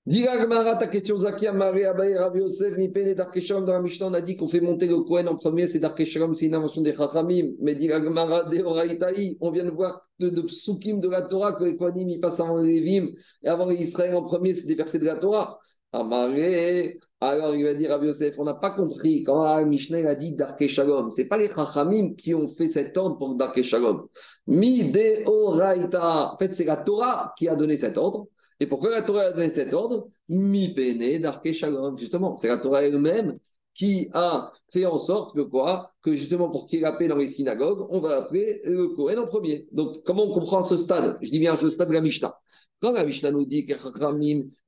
Dis-la 0.06 0.76
ta 0.76 0.86
question, 0.86 1.18
Zakia, 1.18 1.52
Marie, 1.52 1.84
Abaye, 1.84 2.16
Rav 2.16 2.34
Yosef, 2.34 2.74
Mipene, 2.78 3.14
Darkeshalom, 3.14 3.66
dans 3.66 3.74
la 3.74 3.82
Mishnah, 3.82 4.06
on 4.06 4.14
a 4.14 4.22
dit 4.22 4.34
qu'on 4.34 4.48
fait 4.48 4.62
monter 4.62 4.86
le 4.86 5.00
Kohen 5.00 5.28
en 5.28 5.36
premier, 5.36 5.66
c'est 5.66 5.78
Darkeshalom, 5.78 6.34
c'est 6.34 6.46
une 6.46 6.54
invention 6.54 6.80
des 6.80 6.94
Chachamim. 6.94 7.52
Mais 7.60 7.74
dis-la 7.74 8.02
Gemara, 8.02 8.44
Deoraitaï, 8.44 9.36
on 9.40 9.50
vient 9.50 9.64
de 9.64 9.70
voir 9.70 10.00
de, 10.18 10.30
de 10.30 10.40
psukim 10.40 11.00
de 11.00 11.08
la 11.08 11.22
Torah, 11.22 11.52
que 11.52 11.64
les 11.64 11.76
Kohanim, 11.76 12.08
ils 12.08 12.18
passent 12.18 12.40
avant 12.40 12.62
les 12.62 12.80
Lévim, 12.80 13.10
et 13.42 13.48
avant 13.48 13.70
Israël 13.70 14.16
en 14.16 14.22
premier, 14.22 14.54
c'est 14.54 14.66
des 14.66 14.74
versets 14.74 15.00
de 15.00 15.04
la 15.04 15.16
Torah. 15.16 15.58
Amaré, 15.92 16.98
alors 17.20 17.54
il 17.54 17.64
va 17.64 17.74
dire 17.74 17.90
Rav 17.90 18.04
Yosef, 18.04 18.38
on 18.38 18.44
n'a 18.44 18.54
pas 18.54 18.70
compris 18.70 19.24
quand 19.24 19.42
la 19.42 19.64
Mishnah 19.64 20.08
a 20.08 20.14
dit 20.14 20.34
Darkeshalom. 20.34 21.10
Ce 21.10 21.20
n'est 21.20 21.28
pas 21.28 21.36
les 21.36 21.50
Chachamim 21.50 22.14
qui 22.14 22.32
ont 22.32 22.48
fait 22.48 22.68
cet 22.68 22.96
ordre 22.96 23.18
pour 23.18 23.34
Darkeshalom. 23.34 24.06
Mi 24.46 24.92
Deoraita. 24.92 26.32
En 26.32 26.36
fait, 26.38 26.54
c'est 26.54 26.64
la 26.64 26.76
Torah 26.76 27.34
qui 27.36 27.48
a 27.48 27.56
donné 27.56 27.76
cet 27.76 27.98
ordre. 27.98 28.28
Et 28.61 28.66
pourquoi 28.66 28.90
la 28.90 29.03
Torah 29.03 29.23
a 29.23 29.33
donné 29.33 29.49
cet 29.49 29.73
ordre 29.73 30.09
Mi 30.29 30.75
pene 30.75 31.20
d'arke. 31.20 31.49
Justement, 31.96 32.37
c'est 32.37 32.49
la 32.49 32.59
Torah 32.59 32.83
elle-même 32.83 33.38
qui 33.75 34.09
a 34.12 34.53
fait 34.73 34.85
en 34.85 34.99
sorte 34.99 35.35
que 35.35 35.40
quoi? 35.40 35.92
Que 36.03 36.14
justement, 36.14 36.51
pour 36.51 36.66
qu'il 36.66 36.81
y 36.81 36.83
ait 36.83 36.85
la 36.85 36.92
paix 36.92 37.09
dans 37.09 37.16
les 37.16 37.29
synagogues, 37.29 37.87
on 37.88 38.01
va 38.01 38.16
appeler 38.16 38.61
le 38.64 38.88
Kohen 38.88 39.18
en 39.18 39.27
premier. 39.27 39.66
Donc, 39.73 40.03
comment 40.05 40.25
on 40.25 40.35
comprend 40.35 40.62
ce 40.62 40.77
stade? 40.77 41.18
Je 41.23 41.31
dis 41.31 41.38
bien 41.38 41.57
ce 41.57 41.70
stade 41.70 41.88
de 41.88 41.94
la 41.94 42.01
Mishnah. 42.01 42.38
Quand 42.80 42.92
la 42.92 43.04
Mishnah 43.04 43.30
nous 43.30 43.44
dit 43.44 43.66
que 43.66 43.74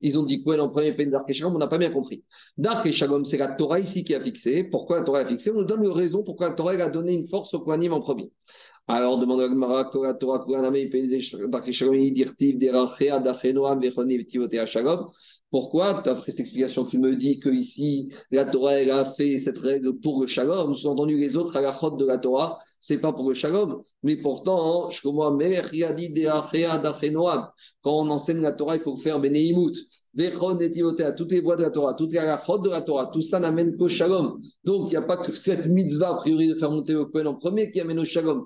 ils 0.01 0.19
ont 0.19 0.23
dit 0.23 0.43
Kohen 0.43 0.59
en 0.59 0.69
premier, 0.69 0.93
peine 0.93 1.11
Shalom, 1.31 1.55
on 1.55 1.57
n'a 1.57 1.67
pas 1.67 1.79
bien 1.79 1.91
compris. 1.91 2.23
Shalom, 2.91 3.25
c'est 3.25 3.37
la 3.37 3.53
Torah 3.53 3.79
ici 3.79 4.03
qui 4.03 4.13
a 4.13 4.21
fixé. 4.21 4.65
Pourquoi 4.65 4.99
la 4.99 5.05
Torah 5.05 5.19
a 5.19 5.25
fixé 5.25 5.49
On 5.49 5.55
nous 5.55 5.65
donne 5.65 5.81
le 5.81 5.91
raison 5.91 6.23
pourquoi 6.23 6.49
la 6.49 6.55
Torah 6.55 6.73
a 6.73 6.89
donné 6.89 7.13
une 7.13 7.27
force 7.27 7.53
au 7.55 7.61
Kohanim 7.61 7.91
en 7.93 8.01
premier. 8.01 8.31
Alors, 8.87 9.17
demande 9.17 9.41
à 9.41 9.47
Gmara, 9.47 9.89
la 10.03 10.13
Torah, 10.13 10.45
pourquoi, 15.49 16.01
d'après 16.01 16.31
cette 16.31 16.39
explication, 16.41 16.83
tu 16.83 16.97
me 16.97 17.15
dis 17.15 17.39
que 17.39 17.49
ici 17.49 18.09
la 18.31 18.43
Torah 18.43 18.71
a 18.71 19.05
fait 19.05 19.37
cette 19.37 19.59
règle 19.59 19.99
pour 19.99 20.21
le 20.21 20.27
shalom 20.27 20.75
Sous-entendu, 20.75 21.15
les 21.15 21.35
autres 21.35 21.55
à 21.55 21.61
la 21.61 21.71
de 21.71 22.05
la 22.05 22.17
Torah, 22.17 22.57
c'est 22.83 22.97
pas 22.97 23.13
pour 23.13 23.29
le 23.29 23.33
shalom. 23.33 23.81
Mais 24.03 24.17
pourtant, 24.17 24.89
quand 24.91 24.91
on 27.85 28.09
enseigne 28.09 28.41
la 28.41 28.51
Torah, 28.51 28.75
il 28.75 28.81
faut 28.81 28.97
faire 28.97 29.21
Beneimut. 29.21 29.71
Toutes 31.15 31.31
les 31.31 31.39
voies 31.39 31.55
de 31.55 31.61
la 31.61 31.69
Torah, 31.69 31.93
toutes 31.93 32.11
les 32.11 32.19
de 32.19 32.69
la 32.69 32.81
Torah, 32.81 33.09
tout 33.13 33.21
ça 33.21 33.39
n'amène 33.39 33.77
qu'au 33.77 33.87
shalom. 33.87 34.37
Donc, 34.65 34.87
il 34.87 34.89
n'y 34.89 34.97
a 34.97 35.01
pas 35.01 35.15
que 35.15 35.31
cette 35.33 35.67
mitzvah, 35.67 36.09
a 36.09 36.15
priori, 36.15 36.49
de 36.49 36.55
faire 36.55 36.71
monter 36.71 36.91
le 36.91 37.05
Kohen 37.05 37.27
en 37.27 37.35
premier 37.35 37.71
qui 37.71 37.79
amène 37.79 37.99
au 37.99 38.03
shalom. 38.03 38.43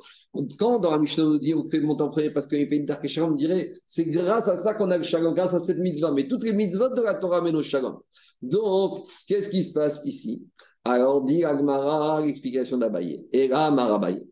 Quand 0.60 0.78
dans 0.78 0.92
la 0.92 1.00
Mishnah, 1.00 1.24
on 1.24 1.38
dit 1.40 1.56
on 1.56 1.68
fait 1.68 1.80
monter 1.80 2.04
en 2.04 2.10
premier 2.10 2.30
parce 2.30 2.46
qu'il 2.46 2.60
y 2.60 2.62
a 2.62 2.76
une 2.76 2.86
d'Ark 2.86 3.04
et 3.04 3.08
Shalom, 3.08 3.32
on 3.32 3.36
dirait 3.36 3.74
c'est 3.88 4.06
grâce 4.06 4.48
à 4.48 4.56
ça 4.56 4.76
qu'on 4.76 4.92
a 4.92 5.00
le 5.00 5.04
shalom, 5.04 5.34
grâce 5.34 5.56
à 5.56 5.60
cette 5.60 5.80
mitzvah. 5.80 6.12
Mais 6.12 6.28
toutes 6.28 6.44
les 6.44 6.54
mitzvahs 6.54 6.90
de 6.90 7.02
la 7.02 7.16
Torah 7.16 7.38
amènent 7.38 7.56
au 7.56 7.64
shalom. 7.64 7.98
Donc, 8.44 9.08
qu'est-ce 9.28 9.50
qui 9.50 9.64
se 9.64 9.74
passe 9.74 10.00
ici? 10.06 10.44
Alors, 10.90 11.24
dit 11.24 11.44
Agmara, 11.44 12.22
l'explication 12.22 12.78
d'Abaye. 12.78 13.28
Et 13.32 13.48
là, 13.48 13.72
Marabaye. 13.72 14.28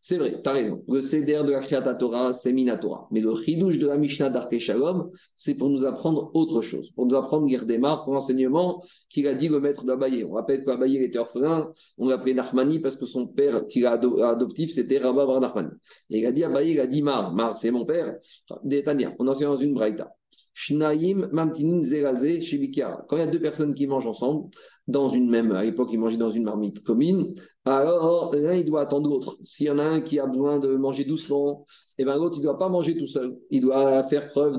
C'est 0.00 0.18
vrai, 0.18 0.40
tu 0.42 0.48
as 0.48 0.52
raison. 0.52 0.82
Le 0.88 1.00
CDR 1.00 1.44
de 1.44 1.52
la 1.52 1.60
Kriyata 1.60 1.94
Torah, 1.94 2.32
c'est 2.32 2.52
Minatora. 2.52 3.08
Mais 3.10 3.20
le 3.20 3.34
chidouche 3.36 3.78
de 3.78 3.86
la 3.86 3.96
Mishnah 3.96 4.30
d'Arke 4.30 4.58
Shalom, 4.58 5.10
c'est 5.34 5.54
pour 5.54 5.68
nous 5.68 5.84
apprendre 5.84 6.30
autre 6.34 6.60
chose. 6.60 6.90
Pour 6.92 7.06
nous 7.06 7.14
apprendre 7.14 7.48
Girdemar, 7.48 8.04
pour 8.04 8.14
l'enseignement 8.14 8.82
qu'il 9.08 9.26
a 9.26 9.34
dit 9.34 9.48
le 9.48 9.60
maître 9.60 9.84
d'Abaye. 9.84 10.24
On 10.24 10.32
rappelle 10.32 10.64
qu'Abaye 10.64 10.96
était 10.98 11.18
orphelin. 11.18 11.72
On 11.98 12.08
l'appelait 12.08 12.34
Nachmani 12.34 12.78
parce 12.78 12.96
que 12.96 13.06
son 13.06 13.26
père, 13.26 13.66
qu'il 13.66 13.86
a 13.86 13.92
adoptif, 13.92 14.72
c'était 14.72 14.98
Rabba 14.98 15.26
Bar 15.26 15.40
Nachmani. 15.40 15.70
Et 16.10 16.20
il 16.20 16.26
a 16.26 16.32
dit 16.32 16.44
Abaye, 16.44 16.72
il 16.72 16.80
a 16.80 16.86
dit 16.86 17.02
Mar. 17.02 17.34
Mar, 17.34 17.56
c'est 17.56 17.70
mon 17.70 17.84
père. 17.84 18.16
Détania. 18.64 19.14
On 19.18 19.26
enseigne 19.28 19.48
dans 19.48 19.56
une 19.56 19.74
braïta. 19.74 20.15
Shnaim 20.58 21.28
Mamtinin 21.32 21.82
Zeraze 21.82 22.40
Shibikara. 22.40 23.04
Quand 23.08 23.16
il 23.16 23.20
y 23.20 23.22
a 23.22 23.26
deux 23.26 23.42
personnes 23.42 23.74
qui 23.74 23.86
mangent 23.86 24.06
ensemble, 24.06 24.48
dans 24.88 25.10
une 25.10 25.28
même, 25.28 25.52
à 25.52 25.62
l'époque, 25.62 25.90
ils 25.92 25.98
mangeaient 25.98 26.16
dans 26.16 26.30
une 26.30 26.44
marmite 26.44 26.82
commune, 26.82 27.34
alors 27.66 28.34
l'un, 28.34 28.54
il 28.54 28.64
doit 28.64 28.80
attendre 28.80 29.10
l'autre. 29.10 29.36
S'il 29.44 29.66
y 29.66 29.70
en 29.70 29.78
a 29.78 29.84
un 29.84 30.00
qui 30.00 30.18
a 30.18 30.26
besoin 30.26 30.58
de 30.58 30.74
manger 30.76 31.04
doucement, 31.04 31.66
et 31.98 32.02
eh 32.02 32.04
ben 32.06 32.16
l'autre, 32.16 32.36
il 32.36 32.40
ne 32.40 32.44
doit 32.44 32.58
pas 32.58 32.70
manger 32.70 32.96
tout 32.96 33.06
seul. 33.06 33.36
Il 33.50 33.60
doit 33.60 34.02
faire 34.04 34.30
preuve 34.30 34.58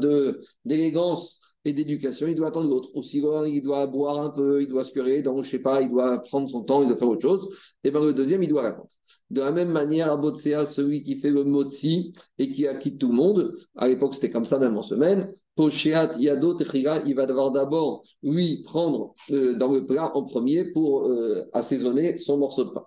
d'élégance 0.65 1.39
et 1.65 1.73
d'éducation, 1.73 2.27
il 2.27 2.35
doit 2.35 2.49
attendre 2.49 2.69
l'autre. 2.69 2.89
Aussi, 2.93 3.17
il 3.47 3.61
doit 3.63 3.87
boire 3.87 4.19
un 4.19 4.29
peu, 4.29 4.61
il 4.61 4.67
doit 4.67 4.83
se 4.83 4.91
curer, 4.91 5.23
donc 5.23 5.43
je 5.43 5.49
sais 5.49 5.59
pas, 5.59 5.81
il 5.81 5.89
doit 5.89 6.19
prendre 6.19 6.47
son 6.47 6.63
temps, 6.63 6.83
il 6.83 6.89
doit 6.89 6.97
faire 6.97 7.09
autre 7.09 7.23
chose. 7.23 7.49
Et 7.83 7.89
ben 7.89 8.05
le 8.05 8.13
deuxième, 8.13 8.43
il 8.43 8.49
doit 8.49 8.67
attendre. 8.67 8.89
De 9.31 9.41
la 9.41 9.51
même 9.51 9.69
manière, 9.69 10.11
à 10.11 10.17
Botsea, 10.17 10.67
celui 10.67 11.01
qui 11.01 11.17
fait 11.17 11.31
le 11.31 11.43
motzi 11.43 12.13
et 12.37 12.51
qui 12.51 12.67
acquitte 12.67 12.99
tout 12.99 13.09
le 13.09 13.15
monde, 13.15 13.53
à 13.75 13.87
l'époque 13.87 14.13
c'était 14.13 14.29
comme 14.29 14.45
ça 14.45 14.59
même 14.59 14.77
en 14.77 14.83
semaine, 14.83 15.33
Poshéat 15.57 16.11
Yado 16.19 16.55
il 17.05 17.15
va 17.15 17.25
devoir 17.25 17.51
d'abord, 17.51 18.03
lui, 18.23 18.61
prendre 18.63 19.15
euh, 19.31 19.57
dans 19.57 19.73
le 19.73 19.85
plat 19.85 20.15
en 20.15 20.23
premier 20.23 20.65
pour 20.65 21.07
euh, 21.07 21.49
assaisonner 21.51 22.17
son 22.19 22.37
morceau 22.37 22.63
de 22.63 22.69
pain. 22.69 22.85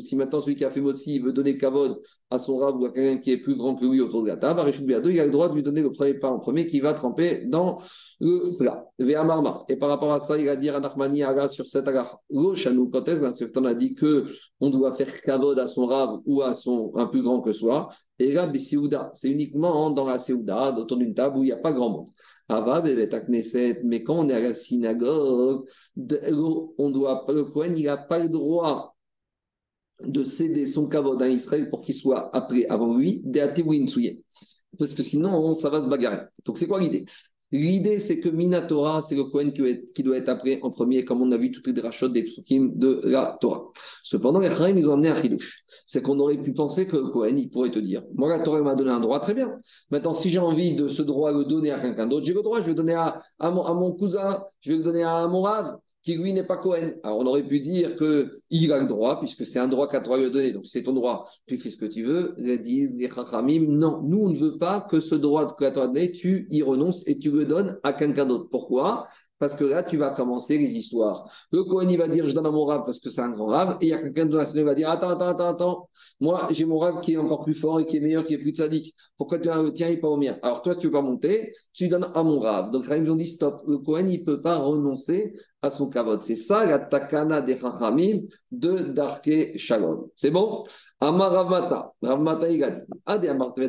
Si 0.00 0.16
maintenant 0.16 0.40
celui 0.40 0.56
qui 0.56 0.64
a 0.64 0.70
fait 0.70 0.80
Motsi 0.80 1.20
veut 1.20 1.32
donner 1.32 1.56
Kavod 1.56 2.00
à 2.30 2.38
son 2.38 2.56
rab 2.58 2.80
ou 2.80 2.86
à 2.86 2.90
quelqu'un 2.90 3.20
qui 3.20 3.30
est 3.30 3.38
plus 3.38 3.56
grand 3.56 3.76
que 3.76 3.84
lui 3.84 4.00
autour 4.00 4.22
de 4.22 4.28
la 4.28 4.36
table, 4.36 4.60
il 4.68 5.20
a 5.20 5.24
le 5.26 5.30
droit 5.30 5.48
de 5.48 5.54
lui 5.54 5.62
donner 5.62 5.82
le 5.82 5.92
premier 5.92 6.14
pain 6.14 6.28
en 6.28 6.38
premier 6.38 6.66
qui 6.66 6.80
va 6.80 6.94
tremper 6.94 7.46
dans 7.46 7.78
le 8.20 8.58
plat. 8.58 8.84
Et 9.68 9.76
par 9.76 9.88
rapport 9.88 10.12
à 10.12 10.20
ça, 10.20 10.36
il 10.36 10.46
va 10.46 10.56
dire 10.56 10.74
à 10.76 10.80
Nachmani 10.80 11.22
Aga 11.22 11.46
sur 11.48 11.66
cette 11.68 11.86
agacha. 11.86 12.18
L'Ochanou, 12.30 12.90
quand 12.90 13.08
est-ce 13.08 13.44
qu'on 13.52 13.64
a 13.64 13.74
dit 13.74 13.94
qu'on 13.94 14.70
doit 14.70 14.94
faire 14.94 15.20
Kavod 15.22 15.58
à 15.58 15.66
son 15.66 15.86
rab 15.86 16.20
ou 16.26 16.42
à 16.42 16.54
son 16.54 16.90
un 16.96 17.06
plus 17.06 17.22
grand 17.22 17.40
que 17.40 17.52
soi 17.52 17.88
Et 18.18 18.32
là, 18.32 18.50
c'est 19.14 19.30
uniquement 19.30 19.90
dans 19.90 20.06
la 20.06 20.18
Seouda, 20.18 20.74
autour 20.76 20.96
d'une 20.96 21.14
table 21.14 21.38
où 21.38 21.42
il 21.44 21.46
n'y 21.46 21.52
a 21.52 21.58
pas 21.58 21.72
grand 21.72 21.90
monde 21.90 22.08
mais 22.50 24.02
quand 24.02 24.18
on 24.18 24.28
est 24.28 24.34
à 24.34 24.40
la 24.40 24.54
synagogue, 24.54 25.68
on 25.96 26.90
doit, 26.90 27.26
le 27.28 27.44
Kohen, 27.44 27.76
il 27.76 27.84
n'a 27.84 27.96
pas 27.96 28.18
le 28.18 28.28
droit 28.28 28.96
de 30.00 30.24
céder 30.24 30.66
son 30.66 30.88
kavod 30.88 31.20
à 31.20 31.28
Israël 31.28 31.68
pour 31.70 31.84
qu'il 31.84 31.94
soit 31.94 32.34
après, 32.34 32.66
avant 32.66 32.96
lui, 32.96 33.22
Parce 34.78 34.94
que 34.94 35.02
sinon, 35.02 35.54
ça 35.54 35.70
va 35.70 35.82
se 35.82 35.88
bagarrer. 35.88 36.26
Donc, 36.44 36.58
c'est 36.58 36.66
quoi 36.66 36.80
l'idée? 36.80 37.04
L'idée, 37.50 37.98
c'est 37.98 38.20
que 38.20 38.28
Minatora, 38.28 39.00
c'est 39.00 39.16
le 39.16 39.24
Kohen 39.24 39.52
qui, 39.52 40.02
doit 40.02 40.16
être 40.18 40.28
après 40.28 40.60
en 40.62 40.70
premier, 40.70 41.04
comme 41.04 41.22
on 41.22 41.32
a 41.32 41.36
vu 41.38 41.50
toutes 41.50 41.66
les 41.66 41.72
drachotes 41.72 42.12
des 42.12 42.22
psukim 42.22 42.72
de 42.74 43.00
la 43.04 43.38
Torah. 43.40 43.64
Cependant, 44.02 44.40
les 44.40 44.50
Chaim, 44.50 44.74
ils 44.76 44.88
ont 44.88 44.92
amené 44.92 45.08
un 45.08 45.14
chidouche. 45.14 45.64
C'est 45.86 46.02
qu'on 46.02 46.18
aurait 46.18 46.36
pu 46.36 46.52
penser 46.52 46.86
que 46.86 46.96
le 46.96 47.38
il 47.38 47.48
pourrait 47.48 47.70
te 47.70 47.78
dire 47.78 48.02
Moi, 48.14 48.28
la 48.28 48.40
Torah 48.40 48.60
m'a 48.62 48.74
donné 48.74 48.90
un 48.90 49.00
droit, 49.00 49.20
très 49.20 49.34
bien. 49.34 49.58
Maintenant, 49.90 50.12
si 50.12 50.30
j'ai 50.30 50.38
envie 50.38 50.76
de 50.76 50.88
ce 50.88 51.00
droit 51.00 51.32
le 51.32 51.44
donner 51.44 51.70
à 51.70 51.80
quelqu'un 51.80 52.06
d'autre, 52.06 52.26
j'ai 52.26 52.34
le 52.34 52.42
droit, 52.42 52.60
je 52.60 52.66
vais 52.66 52.72
le 52.72 52.74
donner 52.74 52.94
à 52.94 53.50
mon 53.50 53.92
cousin, 53.92 54.44
je 54.60 54.72
vais 54.72 54.78
le 54.78 54.84
donner 54.84 55.02
à 55.02 55.26
mon 55.26 55.40
rave 55.40 55.78
qui 56.02 56.18
n'est 56.18 56.44
pas 56.44 56.56
Cohen. 56.56 56.92
Alors 57.02 57.18
on 57.18 57.26
aurait 57.26 57.42
pu 57.42 57.60
dire 57.60 57.96
qu'il 57.96 58.72
a 58.72 58.80
le 58.80 58.86
droit, 58.86 59.18
puisque 59.18 59.44
c'est 59.44 59.58
un 59.58 59.68
droit 59.68 59.88
qu'à 59.88 60.00
toi 60.00 60.18
lui 60.18 60.30
donné, 60.30 60.52
donc 60.52 60.66
c'est 60.66 60.82
ton 60.82 60.92
droit, 60.92 61.28
tu 61.46 61.56
fais 61.56 61.70
ce 61.70 61.76
que 61.76 61.86
tu 61.86 62.04
veux. 62.04 62.34
Ils 62.38 62.60
disent 62.62 62.94
les 62.96 63.08
Chachamim, 63.08 63.66
non, 63.68 64.02
nous 64.02 64.24
on 64.24 64.30
ne 64.30 64.36
veut 64.36 64.58
pas 64.58 64.86
que 64.88 65.00
ce 65.00 65.14
droit 65.14 65.46
que 65.46 65.72
toi 65.72 65.86
donné, 65.86 66.12
tu 66.12 66.46
y 66.50 66.62
renonces 66.62 67.06
et 67.06 67.18
tu 67.18 67.30
le 67.30 67.44
donnes 67.44 67.78
à 67.82 67.92
quelqu'un 67.92 68.26
d'autre. 68.26 68.48
Pourquoi? 68.50 69.06
Parce 69.38 69.56
que 69.56 69.64
là, 69.64 69.82
tu 69.82 69.96
vas 69.96 70.10
commencer 70.10 70.58
les 70.58 70.76
histoires. 70.76 71.30
Le 71.52 71.64
Cohen, 71.64 71.88
il 71.88 71.98
va 71.98 72.08
dire, 72.08 72.26
je 72.26 72.34
donne 72.34 72.46
à 72.46 72.50
mon 72.50 72.64
rave 72.64 72.82
parce 72.84 72.98
que 72.98 73.10
c'est 73.10 73.20
un 73.20 73.30
grand 73.30 73.46
rave. 73.46 73.78
Et 73.80 73.86
il 73.86 73.90
y 73.90 73.92
a 73.92 73.98
quelqu'un 73.98 74.26
de 74.26 74.36
la 74.36 74.44
qui 74.44 74.62
va 74.62 74.74
dire, 74.74 74.90
attends, 74.90 75.10
attends, 75.10 75.28
attends, 75.28 75.48
attends. 75.48 75.88
Moi, 76.20 76.48
j'ai 76.50 76.64
mon 76.64 76.78
rave 76.78 77.00
qui 77.00 77.12
est 77.14 77.16
encore 77.16 77.44
plus 77.44 77.54
fort 77.54 77.80
et 77.80 77.86
qui 77.86 77.98
est 77.98 78.00
meilleur, 78.00 78.24
qui 78.24 78.34
est 78.34 78.38
plus 78.38 78.54
sadique. 78.54 78.94
Pourquoi 79.16 79.38
tu 79.38 79.48
as 79.48 79.62
le 79.62 79.72
tien 79.72 79.88
et 79.88 79.98
pas 79.98 80.08
au 80.08 80.16
mien? 80.16 80.36
Alors 80.42 80.62
toi, 80.62 80.74
tu 80.74 80.86
veux 80.86 80.92
pas 80.92 81.02
monter, 81.02 81.52
tu 81.72 81.88
donnes 81.88 82.10
à 82.14 82.22
mon 82.22 82.40
rave. 82.40 82.70
Donc 82.70 82.88
là, 82.88 82.96
ils 82.96 83.10
ont 83.10 83.16
dit, 83.16 83.26
stop. 83.26 83.62
Le 83.66 83.78
Cohen, 83.78 84.06
il 84.08 84.24
peut 84.24 84.42
pas 84.42 84.58
renoncer 84.58 85.32
à 85.62 85.70
son 85.70 85.88
kavod. 85.88 86.22
C'est 86.22 86.36
ça 86.36 86.66
la 86.66 86.78
takana 86.78 87.40
des 87.40 87.56
chachamim 87.56 88.22
de 88.50 88.92
Darke 88.92 89.56
Shalom. 89.56 90.08
C'est 90.16 90.30
bon? 90.30 90.64
Amar 91.00 91.30
Ravmata, 91.30 91.92
Ravmata 92.02 92.50
il 92.50 92.64
a 92.64 92.72
dit. 92.72 92.82
Ravmata 93.06 93.62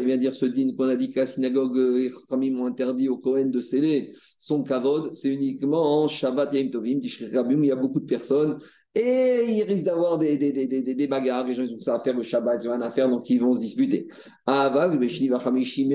il 0.00 0.06
vient 0.06 0.16
dire 0.16 0.34
ce 0.34 0.46
din 0.46 0.74
qu'on 0.76 0.88
a 0.88 0.96
dit 0.96 1.10
que 1.10 1.20
la 1.20 1.26
synagogue, 1.26 1.76
les 1.76 2.08
chachamim 2.08 2.58
ont 2.58 2.66
interdit 2.66 3.10
au 3.10 3.18
Kohen 3.18 3.50
de 3.50 3.60
sceller 3.60 4.12
son 4.38 4.62
kavod, 4.62 5.12
c'est 5.12 5.28
uniquement 5.28 6.02
en 6.02 6.08
Shabbat 6.08 6.54
Yom 6.54 6.70
Tovim, 6.70 7.00
il 7.02 7.66
y 7.66 7.70
a 7.70 7.76
beaucoup 7.76 8.00
de 8.00 8.06
personnes. 8.06 8.56
Et 8.94 9.44
il 9.46 9.62
risque 9.62 9.84
d'avoir 9.84 10.18
des, 10.18 10.36
des, 10.36 10.52
des, 10.52 10.66
des, 10.66 10.82
des 10.82 11.06
bagarres, 11.06 11.46
les 11.46 11.54
gens 11.54 11.62
ils 11.62 11.74
ont 11.74 11.78
ça 11.78 11.96
à 11.96 12.00
faire 12.00 12.16
le 12.16 12.22
Shabbat, 12.22 12.64
ils 12.64 12.68
ont 12.68 12.72
rien 12.72 12.80
à 12.80 12.90
faire, 12.90 13.08
donc 13.08 13.28
ils 13.30 13.38
vont 13.38 13.52
se 13.52 13.60
disputer. 13.60 14.08
Aval, 14.46 14.98
mais 14.98 15.06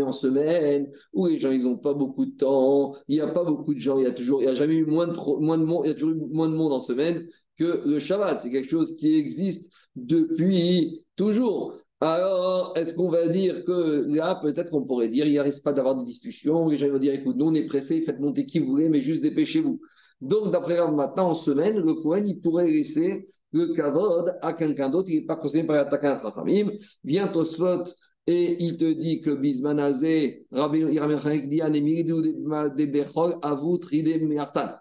en 0.01 0.13
semaine, 0.13 0.87
où 1.11 1.25
les 1.25 1.37
gens 1.37 1.51
ils 1.51 1.63
n'ont 1.63 1.77
pas 1.77 1.93
beaucoup 1.93 2.25
de 2.25 2.37
temps, 2.37 2.93
il 3.09 3.15
n'y 3.15 3.21
a 3.21 3.27
pas 3.27 3.43
beaucoup 3.43 3.73
de 3.73 3.79
gens, 3.79 3.97
il 3.97 4.03
y 4.03 4.07
a 4.07 4.13
toujours, 4.13 4.41
il 4.41 4.45
y 4.45 4.47
a 4.47 4.53
jamais 4.53 4.75
eu 4.75 4.85
moins 4.85 5.07
de, 5.07 5.41
moins 5.41 5.57
de 5.57 5.65
monde, 5.65 5.85
il 5.85 5.99
eu 5.99 6.15
moins 6.31 6.47
de 6.47 6.55
monde 6.55 6.71
en 6.71 6.79
semaine 6.79 7.27
que 7.57 7.81
le 7.85 7.99
Shabbat. 7.99 8.41
C'est 8.41 8.51
quelque 8.51 8.69
chose 8.69 8.95
qui 8.97 9.15
existe 9.15 9.71
depuis 9.95 11.05
toujours. 11.15 11.75
Alors, 12.01 12.73
est-ce 12.75 12.93
qu'on 12.93 13.09
va 13.09 13.27
dire 13.27 13.63
que 13.63 14.05
là, 14.07 14.39
peut-être 14.41 14.69
qu'on 14.69 14.83
pourrait 14.83 15.09
dire, 15.09 15.25
il 15.25 15.31
n'y 15.31 15.39
risque 15.39 15.63
pas 15.63 15.73
d'avoir 15.73 15.95
des 15.95 16.03
discussions, 16.03 16.67
les 16.67 16.77
gens 16.77 16.89
vont 16.89 16.99
dire, 16.99 17.13
écoute, 17.13 17.37
nous 17.37 17.45
on 17.45 17.53
est 17.53 17.65
pressés, 17.65 18.01
faites 18.01 18.19
monter 18.19 18.45
qui 18.45 18.59
vous 18.59 18.67
voulez, 18.67 18.89
mais 18.89 18.99
juste 18.99 19.23
dépêchez-vous. 19.23 19.79
Donc, 20.21 20.51
d'après 20.51 20.75
maintenant, 20.91 21.29
en 21.29 21.33
semaine, 21.33 21.77
le 21.77 21.93
Kohen, 21.93 22.27
il 22.27 22.41
pourrait 22.41 22.67
laisser 22.67 23.25
le 23.51 23.73
kavod 23.73 24.35
à 24.41 24.53
quelqu'un 24.53 24.89
d'autre, 24.89 25.09
il 25.09 25.21
n'est 25.21 25.25
pas 25.25 25.37
concerné 25.37 25.65
par 25.65 25.77
l'attaquant 25.77 26.15
à 26.15 26.21
Chachamim. 26.21 26.71
Vient 27.03 27.29
Tosfot 27.29 27.83
et 28.27 28.63
il 28.63 28.75
te 28.75 28.91
dit 28.91 29.21
que 29.21 29.29
Bismanazé, 29.31 30.45
Rabbi 30.51 30.79
Yiramel 30.79 31.47
dit 31.47 31.61
Anemiridu 31.61 32.13
de 32.13 32.85
Bechol, 32.85 33.35
Avut 33.41 33.79
Ridem 33.85 34.27
Miartan. 34.27 34.71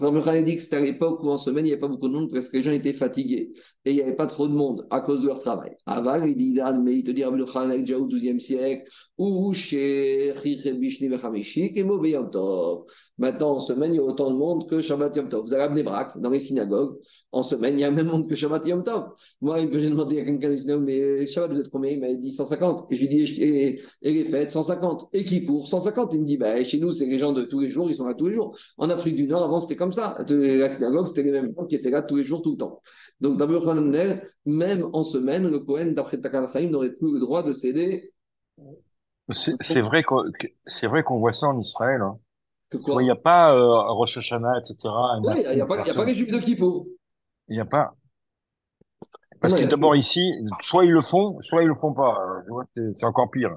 Rabbi 0.00 0.44
dit 0.44 0.56
que 0.56 0.62
c'était 0.62 0.76
à 0.76 0.80
l'époque 0.80 1.22
où 1.22 1.28
en 1.28 1.38
semaine, 1.38 1.66
il 1.66 1.68
n'y 1.68 1.72
avait 1.72 1.80
pas 1.80 1.88
beaucoup 1.88 2.08
de 2.08 2.14
monde 2.14 2.30
parce 2.30 2.48
que 2.48 2.56
les 2.58 2.62
gens 2.62 2.72
étaient 2.72 2.92
fatigués 2.92 3.52
et 3.88 3.92
il 3.92 3.94
n'y 3.94 4.02
avait 4.02 4.16
pas 4.16 4.26
trop 4.26 4.46
de 4.46 4.52
monde 4.52 4.86
à 4.90 5.00
cause 5.00 5.22
de 5.22 5.28
leur 5.28 5.40
travail. 5.40 5.74
Avant, 5.86 6.22
il 6.22 6.36
dit 6.36 6.60
mais 6.84 6.98
il 6.98 7.04
te 7.04 7.10
dit 7.10 7.24
Rabbi 7.24 7.38
Yochanan 7.38 7.78
déjà 7.78 7.98
au 7.98 8.04
XIIe 8.06 8.38
siècle, 8.38 8.84
ou 9.16 9.52
chez 9.54 10.32
Bishni 10.44 11.08
et 11.74 11.80
Yom 11.80 12.30
Tov. 12.30 12.84
Maintenant, 13.18 13.52
en 13.56 13.60
semaine, 13.60 13.94
il 13.94 13.96
y 13.96 13.98
a 13.98 14.02
autant 14.02 14.30
de 14.30 14.36
monde 14.36 14.68
que 14.68 14.80
Shabbat 14.80 15.16
Yom 15.16 15.28
Tov. 15.28 15.44
Vous 15.44 15.54
allez 15.54 15.64
à 15.64 15.68
Bnebrak, 15.68 16.20
dans 16.20 16.30
les 16.30 16.38
synagogues, 16.38 16.98
en 17.32 17.42
semaine, 17.42 17.74
il 17.74 17.80
y 17.80 17.84
a 17.84 17.90
même 17.90 18.06
monde 18.06 18.28
que 18.28 18.36
Shabbat 18.36 18.64
Yom 18.66 18.84
Tov. 18.84 19.08
Moi, 19.40 19.58
j'ai 19.60 19.90
demandé 19.90 20.20
à 20.20 20.24
quelqu'un 20.24 20.50
du 20.50 20.58
synagogue, 20.58 20.84
mais 20.84 21.26
Shabbat, 21.26 21.52
vous 21.52 21.60
êtes 21.60 21.70
combien? 21.70 21.90
Il 21.90 22.00
m'a 22.00 22.14
dit 22.14 22.30
150. 22.30 22.92
Et 22.92 22.94
je 22.94 23.00
lui 23.00 23.06
ai 23.06 23.24
dit, 23.24 23.42
et, 24.02 24.12
les 24.12 24.24
fêtes, 24.24 24.50
150. 24.50 25.08
Et 25.12 25.24
qui 25.24 25.40
pour 25.40 25.66
150 25.66 26.14
Il 26.14 26.20
me 26.20 26.24
dit, 26.24 26.36
bah, 26.36 26.62
chez 26.62 26.78
nous, 26.78 26.92
c'est 26.92 27.06
les 27.06 27.18
gens 27.18 27.32
de 27.32 27.42
tous 27.42 27.60
les 27.60 27.70
jours, 27.70 27.90
ils 27.90 27.94
sont 27.94 28.04
là 28.04 28.14
tous 28.14 28.28
les 28.28 28.34
jours. 28.34 28.56
En 28.76 28.88
Afrique 28.88 29.16
du 29.16 29.26
Nord, 29.26 29.42
avant, 29.42 29.60
c'était 29.60 29.76
comme 29.76 29.92
ça. 29.92 30.16
La 30.28 30.68
synagogue, 30.68 31.08
c'était 31.08 31.24
les 31.24 31.32
mêmes 31.32 31.52
gens 31.56 31.66
qui 31.66 31.74
étaient 31.74 31.90
là 31.90 32.02
tous 32.02 32.16
les 32.16 32.24
jours, 32.24 32.42
tout 32.42 32.52
le 32.52 32.58
temps. 32.58 32.82
Donc, 33.20 33.36
d'abord, 33.36 33.64
même 33.80 34.88
en 34.92 35.04
semaine, 35.04 35.48
le 35.48 35.60
Cohen, 35.60 35.92
d'après 35.92 36.20
Takanachaim, 36.20 36.68
n'aurait 36.70 36.92
plus 36.92 37.12
le 37.12 37.20
droit 37.20 37.42
de 37.42 37.52
céder. 37.52 38.12
C'est 39.32 39.80
vrai 39.80 40.02
qu'on 40.02 41.18
voit 41.18 41.32
ça 41.32 41.48
en 41.48 41.58
Israël. 41.58 42.00
Hein. 42.02 42.14
Il 42.72 42.98
n'y 42.98 43.10
a 43.10 43.16
pas 43.16 43.54
euh, 43.54 43.80
Rosh 43.92 44.18
Hashanah, 44.18 44.58
etc. 44.58 44.76
Il 44.84 45.54
n'y 45.54 45.60
a, 45.60 45.66
pas, 45.66 45.80
a 45.80 45.94
pas 45.94 46.04
les 46.04 46.14
juifs 46.14 46.32
de 46.32 46.38
Kippour. 46.38 46.86
Il 47.48 47.54
n'y 47.54 47.60
a 47.60 47.64
pas. 47.64 47.94
Parce 49.40 49.54
que 49.54 49.64
d'abord 49.64 49.96
ici, 49.96 50.34
soit 50.60 50.84
ils 50.84 50.90
le 50.90 51.02
font, 51.02 51.38
soit 51.42 51.62
ils 51.62 51.68
le 51.68 51.74
font 51.74 51.94
pas. 51.94 52.18
C'est 52.74 53.04
encore 53.04 53.30
pire. 53.30 53.56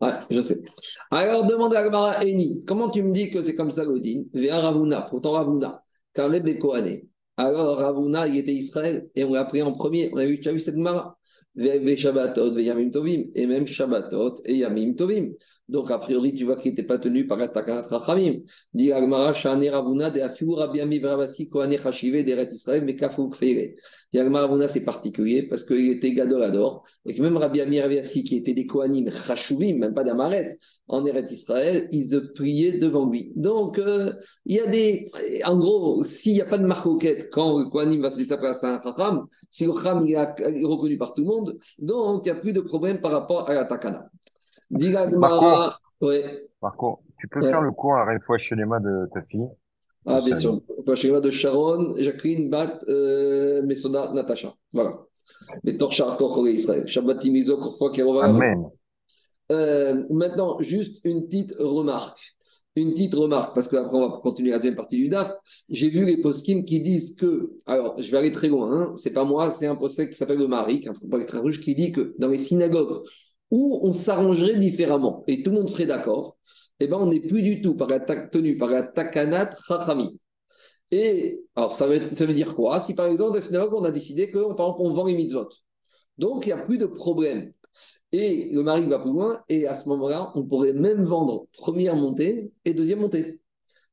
Ouais, 0.00 0.14
je 0.30 0.40
sais. 0.40 0.62
Alors, 1.10 1.46
demande 1.46 1.74
à 1.74 1.80
Agmara 1.80 2.24
Eni, 2.24 2.64
comment 2.64 2.90
tu 2.90 3.02
me 3.02 3.12
dis 3.12 3.30
que 3.30 3.42
c'est 3.42 3.54
comme 3.54 3.70
ça, 3.70 3.84
Godin? 3.84 4.24
Véa 4.32 4.58
Ravuna, 4.58 5.02
pourtant 5.02 5.32
Ravuna, 5.32 5.82
Karle 6.14 6.42
Bekoane. 6.42 7.02
Alors, 7.40 7.78
Ravuna, 7.78 8.28
il 8.28 8.36
était 8.36 8.52
Israël, 8.52 9.08
et 9.14 9.24
on 9.24 9.32
l'a 9.32 9.46
pris 9.46 9.62
en 9.62 9.72
premier. 9.72 10.10
On 10.12 10.18
a 10.18 10.26
vu, 10.26 10.40
tu 10.40 10.48
as 10.50 10.52
vu 10.52 10.60
cette 10.60 10.74
Gemara? 10.74 11.16
Ve 11.56 11.96
Shabbatot, 11.96 12.52
Ve 12.52 12.60
Yamim 12.60 12.90
Tovim, 12.90 13.30
et 13.34 13.46
même 13.46 13.66
Shabbatot 13.66 14.42
et 14.44 14.56
Yamim 14.56 14.94
Tovim. 14.94 15.32
Donc, 15.70 15.90
a 15.92 15.98
priori, 15.98 16.34
tu 16.34 16.44
vois 16.44 16.56
qu'il 16.56 16.72
n'était 16.72 16.82
pas 16.82 16.98
tenu 16.98 17.26
par 17.26 17.40
Atakanat 17.40 17.82
Rachamim. 17.82 18.40
Dit 18.74 18.90
Agmara, 18.92 19.32
Shane 19.32 19.68
Ravuna, 19.68 20.10
de 20.10 20.20
Afiou 20.20 20.54
Rabiami 20.54 20.98
Vravasi, 20.98 21.48
Kohane 21.48 21.78
Chashive, 21.78 22.24
Deret 22.24 22.48
Israël, 22.50 22.82
mais 22.84 22.96
Kafou 22.96 23.28
Kfeire. 23.28 23.74
Dit 24.12 24.18
Agmara 24.18 24.46
Ravuna, 24.46 24.66
c'est 24.66 24.84
particulier 24.84 25.44
parce 25.44 25.64
qu'il 25.64 25.90
était 25.90 26.12
Gadolador. 26.12 26.82
Et 27.06 27.14
que 27.14 27.22
même 27.22 27.36
Rabbi 27.36 27.60
Ami 27.60 27.80
Ravasi, 27.80 28.24
qui 28.24 28.36
était 28.36 28.52
des 28.52 28.66
Kohanim 28.66 29.10
Chashuvim, 29.10 29.78
même 29.78 29.94
pas 29.94 30.02
d'Amaret, 30.02 30.48
en 30.88 31.06
Eret 31.06 31.26
Israël, 31.30 31.88
ils 31.92 32.20
priaient 32.34 32.78
devant 32.78 33.08
lui. 33.08 33.32
Donc, 33.36 33.78
euh, 33.78 34.12
il 34.46 34.56
y 34.56 34.60
a 34.60 34.66
des. 34.66 35.06
En 35.44 35.56
gros, 35.56 36.02
s'il 36.04 36.32
n'y 36.32 36.40
a 36.40 36.46
pas 36.46 36.58
de 36.58 36.66
marcoquette 36.66 37.30
quand 37.30 37.60
le 37.60 37.70
Kohanim 37.70 38.02
va 38.02 38.10
se 38.10 38.18
laisser 38.18 38.32
à 38.32 38.40
un 38.40 38.82
Chacham, 38.82 39.26
si 39.48 39.66
le 39.66 39.72
Chacham 39.72 40.04
est 40.08 40.64
reconnu 40.64 40.98
par 40.98 41.14
tout 41.14 41.22
le 41.22 41.28
monde, 41.28 41.58
donc 41.78 42.26
il 42.26 42.32
n'y 42.32 42.36
a 42.36 42.40
plus 42.40 42.52
de 42.52 42.60
problème 42.60 43.00
par 43.00 43.12
rapport 43.12 43.48
à 43.48 43.54
la. 43.54 43.68
Marco, 44.70 47.00
tu 47.18 47.28
peux 47.28 47.42
faire 47.42 47.62
le 47.62 47.72
cours 47.72 47.94
à 47.94 48.12
la 48.12 48.20
fois 48.20 48.38
de 48.38 49.12
ta 49.12 49.22
fille? 49.22 49.48
Ah, 50.06 50.20
bien 50.24 50.36
sûr. 50.36 50.62
Fois 50.84 51.20
de 51.20 51.30
Sharon, 51.30 51.94
Jacqueline, 51.98 52.48
Bat, 52.48 52.80
euh, 52.88 53.62
Mesona, 53.62 54.12
Natacha. 54.14 54.54
Voilà. 54.72 54.98
Mais 55.64 55.76
Torchar, 55.76 56.16
Kochore 56.16 56.48
Israël. 56.48 56.86
Shabbat 56.86 57.24
Mizo, 57.26 57.58
Korfo, 57.58 57.90
Kerova. 57.90 58.26
Amen. 58.26 58.64
Euh, 59.52 60.04
maintenant, 60.10 60.60
juste 60.60 61.00
une 61.04 61.26
petite 61.26 61.54
remarque. 61.58 62.18
Une 62.76 62.92
petite 62.92 63.14
remarque, 63.14 63.54
parce 63.54 63.68
qu'après 63.68 63.96
on 63.96 64.08
va 64.08 64.20
continuer 64.22 64.52
la 64.52 64.58
deuxième 64.58 64.76
partie 64.76 64.96
du 64.96 65.08
DAF. 65.08 65.32
J'ai 65.68 65.90
vu 65.90 66.04
les 66.04 66.18
poskim 66.18 66.64
qui 66.64 66.80
disent 66.80 67.16
que, 67.16 67.50
alors 67.66 67.98
je 67.98 68.10
vais 68.12 68.18
aller 68.18 68.30
très 68.30 68.46
loin, 68.46 68.72
hein, 68.72 68.94
c'est 68.96 69.10
pas 69.10 69.24
moi, 69.24 69.50
c'est 69.50 69.66
un 69.66 69.74
posté 69.74 70.08
qui 70.08 70.14
s'appelle 70.14 70.38
le 70.38 70.46
Marik, 70.46 70.86
un 70.86 71.24
très 71.24 71.38
rouge, 71.38 71.60
qui 71.60 71.74
dit 71.74 71.90
que 71.90 72.14
dans 72.18 72.28
les 72.28 72.38
synagogues 72.38 73.02
où 73.50 73.80
on 73.82 73.92
s'arrangerait 73.92 74.56
différemment 74.56 75.24
et 75.26 75.42
tout 75.42 75.50
le 75.50 75.58
monde 75.58 75.70
serait 75.70 75.86
d'accord, 75.86 76.36
eh 76.80 76.86
ben, 76.86 76.96
on 76.96 77.06
n'est 77.06 77.20
plus 77.20 77.42
du 77.42 77.60
tout 77.60 77.74
par 77.74 77.88
la 77.88 78.00
tenu 78.00 78.56
par 78.56 78.70
la 78.70 78.82
takanat 78.82 79.50
chachami. 79.66 80.20
Et 80.90 81.42
alors, 81.54 81.72
ça 81.72 81.86
veut, 81.86 82.34
dire 82.34 82.54
quoi? 82.54 82.80
Si 82.80 82.94
par 82.94 83.06
exemple, 83.06 83.38
dans 83.52 83.72
on 83.72 83.84
a 83.84 83.92
décidé 83.92 84.30
qu'on 84.30 84.56
on 84.58 84.92
vend 84.92 85.06
les 85.06 85.14
mitzvot. 85.14 85.48
Donc, 86.18 86.46
il 86.46 86.48
n'y 86.48 86.52
a 86.60 86.64
plus 86.64 86.78
de 86.78 86.86
problème. 86.86 87.52
Et 88.12 88.50
le 88.52 88.62
mari 88.62 88.86
va 88.86 88.98
plus 88.98 89.10
loin, 89.12 89.40
et 89.48 89.66
à 89.66 89.74
ce 89.74 89.88
moment-là, 89.90 90.32
on 90.34 90.44
pourrait 90.44 90.72
même 90.72 91.04
vendre 91.04 91.46
première 91.52 91.94
montée 91.94 92.52
et 92.64 92.74
deuxième 92.74 93.00
montée. 93.00 93.40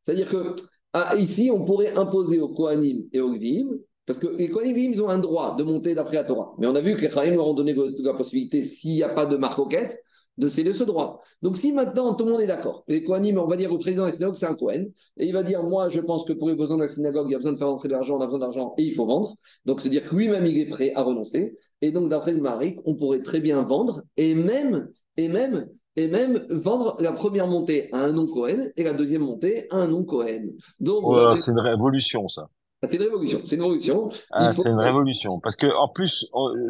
C'est-à-dire 0.02 0.30
que 0.30 0.56
ah, 0.94 1.16
ici, 1.18 1.52
on 1.54 1.66
pourrait 1.66 1.94
imposer 1.94 2.40
aux 2.40 2.50
Kohanim 2.50 3.08
et 3.14 3.20
aux 3.20 3.32
Gvim 3.34 3.78
parce 4.08 4.18
que 4.18 4.28
les 4.28 4.48
Kohanim, 4.50 4.94
ils 4.94 5.04
ont 5.04 5.10
un 5.10 5.20
droit 5.20 5.56
de 5.58 5.64
monter 5.64 5.94
d'après 5.94 6.16
la 6.16 6.24
Torah. 6.24 6.54
Mais 6.58 6.66
on 6.66 6.74
a 6.76 6.82
vu 6.82 6.96
que 6.96 7.02
les 7.02 7.10
Kohanim 7.10 7.36
leur 7.36 7.48
ont 7.48 7.54
donné 7.54 7.76
la 8.00 8.14
possibilité, 8.14 8.64
s'il 8.64 8.94
n'y 8.94 9.04
a 9.04 9.10
pas 9.10 9.26
de 9.26 9.36
marcoquette, 9.36 10.00
de 10.38 10.48
céder 10.48 10.74
ce 10.74 10.84
droit. 10.84 11.22
Donc 11.42 11.58
si 11.58 11.74
maintenant 11.74 12.14
tout 12.16 12.24
le 12.24 12.32
monde 12.32 12.42
est 12.42 12.48
d'accord, 12.48 12.84
les 12.88 13.04
Kohanim, 13.04 13.38
on 13.38 13.48
va 13.48 13.58
dire 13.58 13.72
au 13.72 13.78
président 13.78 14.04
de 14.04 14.08
la 14.08 14.14
synagogue, 14.14 14.36
c'est 14.36 14.46
un 14.46 14.56
Kohen, 14.56 14.92
et 15.18 15.26
il 15.26 15.34
va 15.34 15.44
dire, 15.44 15.62
moi 15.64 15.90
je 15.90 16.00
pense 16.00 16.26
que 16.26 16.34
pour 16.34 16.48
les 16.48 16.56
besoins 16.56 16.78
de 16.78 16.84
la 16.84 16.88
synagogue, 16.88 17.28
il 17.28 17.32
y 17.34 17.36
a 17.36 17.40
besoin 17.40 17.54
de 17.54 17.58
faire 17.58 17.68
rentrer 17.68 17.90
de 17.90 17.94
l'argent, 17.94 18.18
on 18.18 18.22
a 18.22 18.26
besoin 18.26 18.40
d'argent, 18.40 18.74
et 18.78 18.84
il 18.84 18.94
faut 18.94 19.06
vendre. 19.06 19.36
Donc 19.66 19.82
c'est-à-dire 19.82 20.08
que 20.08 20.16
lui-même, 20.16 20.46
il 20.46 20.58
est 20.60 20.70
prêt 20.70 20.94
à 20.96 21.04
renoncer. 21.04 21.58
Et 21.82 21.92
donc 21.92 22.10
d'après 22.10 22.34
le 22.34 22.42
Marik, 22.42 22.80
on 22.86 22.96
pourrait 22.96 23.22
très 23.22 23.40
bien 23.40 23.62
vendre, 23.64 24.04
et 24.16 24.36
même, 24.36 24.88
et 25.18 25.28
même, 25.28 25.68
et 25.96 26.08
même 26.08 26.46
vendre 26.50 26.98
la 27.00 27.12
première 27.12 27.48
montée 27.48 27.90
à 27.92 27.98
un 27.98 28.14
nom 28.14 28.28
Cohen 28.28 28.70
et 28.78 28.84
la 28.84 28.94
deuxième 28.94 29.24
montée 29.24 29.68
à 29.72 29.78
un 29.78 29.88
nom 29.88 30.04
Cohen. 30.04 30.46
Donc, 30.80 31.04
c'est 31.38 31.52
une 31.52 31.60
révolution, 31.60 32.28
ça. 32.28 32.48
Ah, 32.84 32.88
c'est 32.88 32.98
une 32.98 33.04
révolution. 33.04 33.40
C'est 33.44 33.56
une 33.56 33.64
révolution. 33.64 34.10
Ah, 34.32 34.54
c'est 34.54 34.68
une 34.68 34.80
révolution. 34.80 35.40
Parce 35.40 35.56
que 35.56 35.66
en 35.66 35.88
plus, 35.88 36.28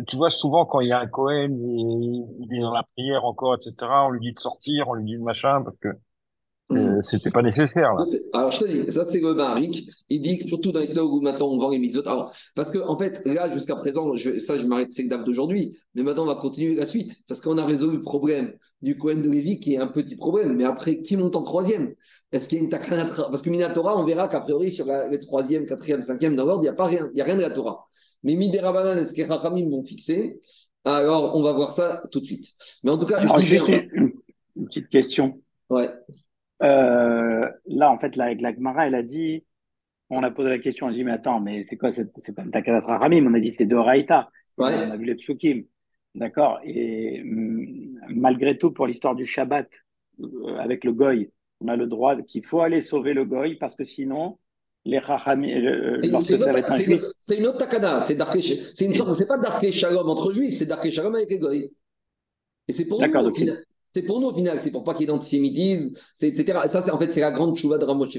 tu 0.07 0.15
vois 0.15 0.29
souvent 0.29 0.65
quand 0.65 0.79
il 0.79 0.87
y 0.87 0.93
a 0.93 0.99
un 0.99 1.07
Cohen, 1.07 1.49
il, 1.49 2.47
est 2.51 2.61
dans 2.61 2.73
la 2.73 2.83
prière 2.83 3.25
encore, 3.25 3.55
etc. 3.55 3.75
On 3.81 4.11
lui 4.11 4.21
dit 4.21 4.33
de 4.33 4.39
sortir, 4.39 4.87
on 4.87 4.93
lui 4.93 5.03
dit 5.03 5.17
de 5.17 5.21
machin, 5.21 5.61
parce 5.63 5.77
que 5.77 5.89
euh, 6.71 6.97
hmm. 6.97 7.03
c'était 7.03 7.31
pas 7.31 7.41
nécessaire. 7.41 7.93
Là. 7.93 8.05
Alors 8.33 8.51
je 8.51 8.59
te 8.59 8.65
dis, 8.65 8.91
ça 8.91 9.05
c'est 9.05 9.21
le 9.21 9.33
Barik. 9.33 9.89
Il 10.09 10.21
dit 10.21 10.39
que 10.39 10.47
surtout 10.47 10.71
dans 10.71 10.81
les 10.81 10.99
où 10.99 11.21
maintenant 11.21 11.47
on 11.47 11.57
vend 11.57 11.69
les 11.69 11.79
mitzvot. 11.79 12.01
Alors 12.05 12.33
parce 12.55 12.71
que 12.71 12.79
en 12.79 12.97
fait 12.97 13.21
là 13.25 13.49
jusqu'à 13.49 13.75
présent, 13.75 14.15
je, 14.15 14.37
ça 14.39 14.57
je 14.57 14.67
m'arrête 14.67 14.91
c'est 14.91 15.03
le 15.03 15.23
d'aujourd'hui, 15.23 15.77
mais 15.95 16.03
maintenant 16.03 16.23
on 16.23 16.27
va 16.27 16.35
continuer 16.35 16.75
la 16.75 16.85
suite 16.85 17.15
parce 17.27 17.39
qu'on 17.39 17.57
a 17.57 17.65
résolu 17.65 17.97
le 17.97 18.01
problème 18.01 18.53
du 18.81 18.97
Cohen 18.97 19.21
de 19.21 19.29
Lévi 19.29 19.59
qui 19.59 19.75
est 19.75 19.77
un 19.77 19.87
petit 19.87 20.17
problème. 20.17 20.57
Mais 20.57 20.65
après 20.65 21.01
qui 21.01 21.15
monte 21.15 21.35
en 21.35 21.43
troisième? 21.43 21.93
Est-ce 22.31 22.49
qu'il 22.49 22.57
y 22.57 22.61
a 22.61 22.63
une 22.65 22.69
takana 22.69 23.05
Parce 23.05 23.41
que 23.41 23.49
Minatora, 23.49 23.97
on 23.97 24.03
verra 24.03 24.27
qu'a 24.27 24.41
priori, 24.41 24.69
sur 24.69 24.85
la, 24.85 25.07
les 25.07 25.19
troisième, 25.19 25.65
quatrième, 25.65 26.01
cinquième 26.01 26.35
dans 26.35 26.45
l'ordre, 26.45 26.61
il 26.61 26.65
n'y 26.65 26.69
a, 26.69 26.73
pas 26.73 26.85
rien, 26.85 27.09
il 27.13 27.17
y 27.17 27.21
a 27.21 27.23
rien 27.23 27.37
de 27.37 27.41
la 27.41 27.51
Torah. 27.51 27.87
Mais 28.23 28.35
Miderabanan, 28.35 28.97
est-ce 28.97 29.13
que 29.13 29.17
les 29.17 29.23
Rachamim 29.23 29.69
vont 29.69 29.83
fixer? 29.83 30.39
Alors, 30.83 31.35
on 31.35 31.41
va 31.41 31.53
voir 31.53 31.71
ça 31.71 32.01
tout 32.11 32.19
de 32.19 32.25
suite. 32.25 32.47
Mais 32.83 32.91
en 32.91 32.97
tout 32.97 33.05
cas, 33.05 33.25
je 33.37 33.45
juste 33.45 33.67
une, 33.67 34.11
petite 34.65 34.89
question. 34.89 35.41
Ouais. 35.69 35.89
Euh, 36.63 37.47
là, 37.67 37.91
en 37.91 37.97
fait, 37.99 38.15
là, 38.15 38.25
avec 38.25 38.41
la 38.41 38.53
Gemara, 38.53 38.87
elle 38.87 38.95
a 38.95 39.03
dit, 39.03 39.43
on 40.09 40.23
a 40.23 40.31
posé 40.31 40.49
la 40.49 40.59
question, 40.59 40.85
on 40.87 40.89
a 40.89 40.93
dit, 40.93 41.03
mais 41.03 41.11
attends, 41.11 41.39
mais 41.39 41.61
c'est 41.63 41.77
quoi, 41.77 41.91
c'est 41.91 42.33
pas 42.35 42.43
une 42.43 42.51
takana 42.51 42.79
Rachamim 42.79 43.25
On 43.27 43.33
a 43.33 43.39
dit, 43.39 43.53
c'est 43.57 43.65
de 43.65 43.75
Raïta. 43.75 44.29
Ouais. 44.57 44.73
On 44.87 44.91
a 44.91 44.97
vu 44.97 45.05
les 45.05 45.15
psukim. 45.15 45.63
D'accord? 46.15 46.59
Et 46.63 47.21
mm, 47.23 47.99
malgré 48.09 48.57
tout, 48.57 48.71
pour 48.71 48.87
l'histoire 48.87 49.15
du 49.15 49.25
Shabbat, 49.25 49.69
euh, 50.21 50.55
avec 50.57 50.83
le 50.83 50.93
Goy, 50.93 51.29
on 51.61 51.67
a 51.67 51.75
le 51.75 51.85
droit 51.87 52.15
qu'il 52.21 52.43
faut 52.45 52.61
aller 52.61 52.81
sauver 52.81 53.13
le 53.13 53.25
goy 53.25 53.55
parce 53.55 53.75
que 53.75 53.83
sinon, 53.83 54.37
les 54.85 55.01
Chachamim, 55.01 55.47
euh, 55.47 55.95
C'est 55.95 56.05
une, 56.07 56.11
lorsque 56.13 56.27
c'est 56.29 56.37
ça 56.37 56.45
une 56.47 56.51
va 56.53 56.59
autre- 56.59 56.67
être 56.67 56.73
un 56.73 56.77
c'est 56.77 56.83
juif, 56.85 57.01
une- 57.01 57.11
c'est 57.19 57.37
une 57.37 57.45
autre 57.47 57.57
takana. 57.59 57.99
C'est 58.01 58.15
darké- 58.15 58.71
c'est 58.73 58.85
une 58.85 58.93
sorte, 58.93 59.13
c'est 59.15 59.27
pas 59.27 59.37
darké 59.37 59.71
shalom 59.71 60.07
entre 60.09 60.31
juifs, 60.31 60.55
c'est 60.55 60.65
darké 60.65 60.89
shalom 60.91 61.13
avec 61.15 61.29
les 61.29 61.39
goy. 61.39 61.71
Et 62.67 62.73
c'est 62.73 62.85
pour 62.85 62.99
nous, 63.01 63.13
au 63.27 63.31
final. 63.31 63.63
C'est 63.97 64.03
pour 64.03 64.21
nous, 64.21 64.27
au 64.27 64.33
final. 64.33 64.59
C'est 64.59 64.69
pour 64.69 64.83
pas 64.83 64.93
qu'il 64.93 65.01
y 65.01 65.03
ait 65.05 65.07
d'antisémitisme, 65.07 65.89
etc. 66.21 66.59
Et 66.65 66.69
ça, 66.69 66.83
c'est, 66.83 66.91
en 66.91 66.99
fait, 66.99 67.11
c'est 67.11 67.21
la 67.21 67.31
grande 67.31 67.57
chouva 67.57 67.79
de 67.79 67.83
Ramosh 67.83 68.15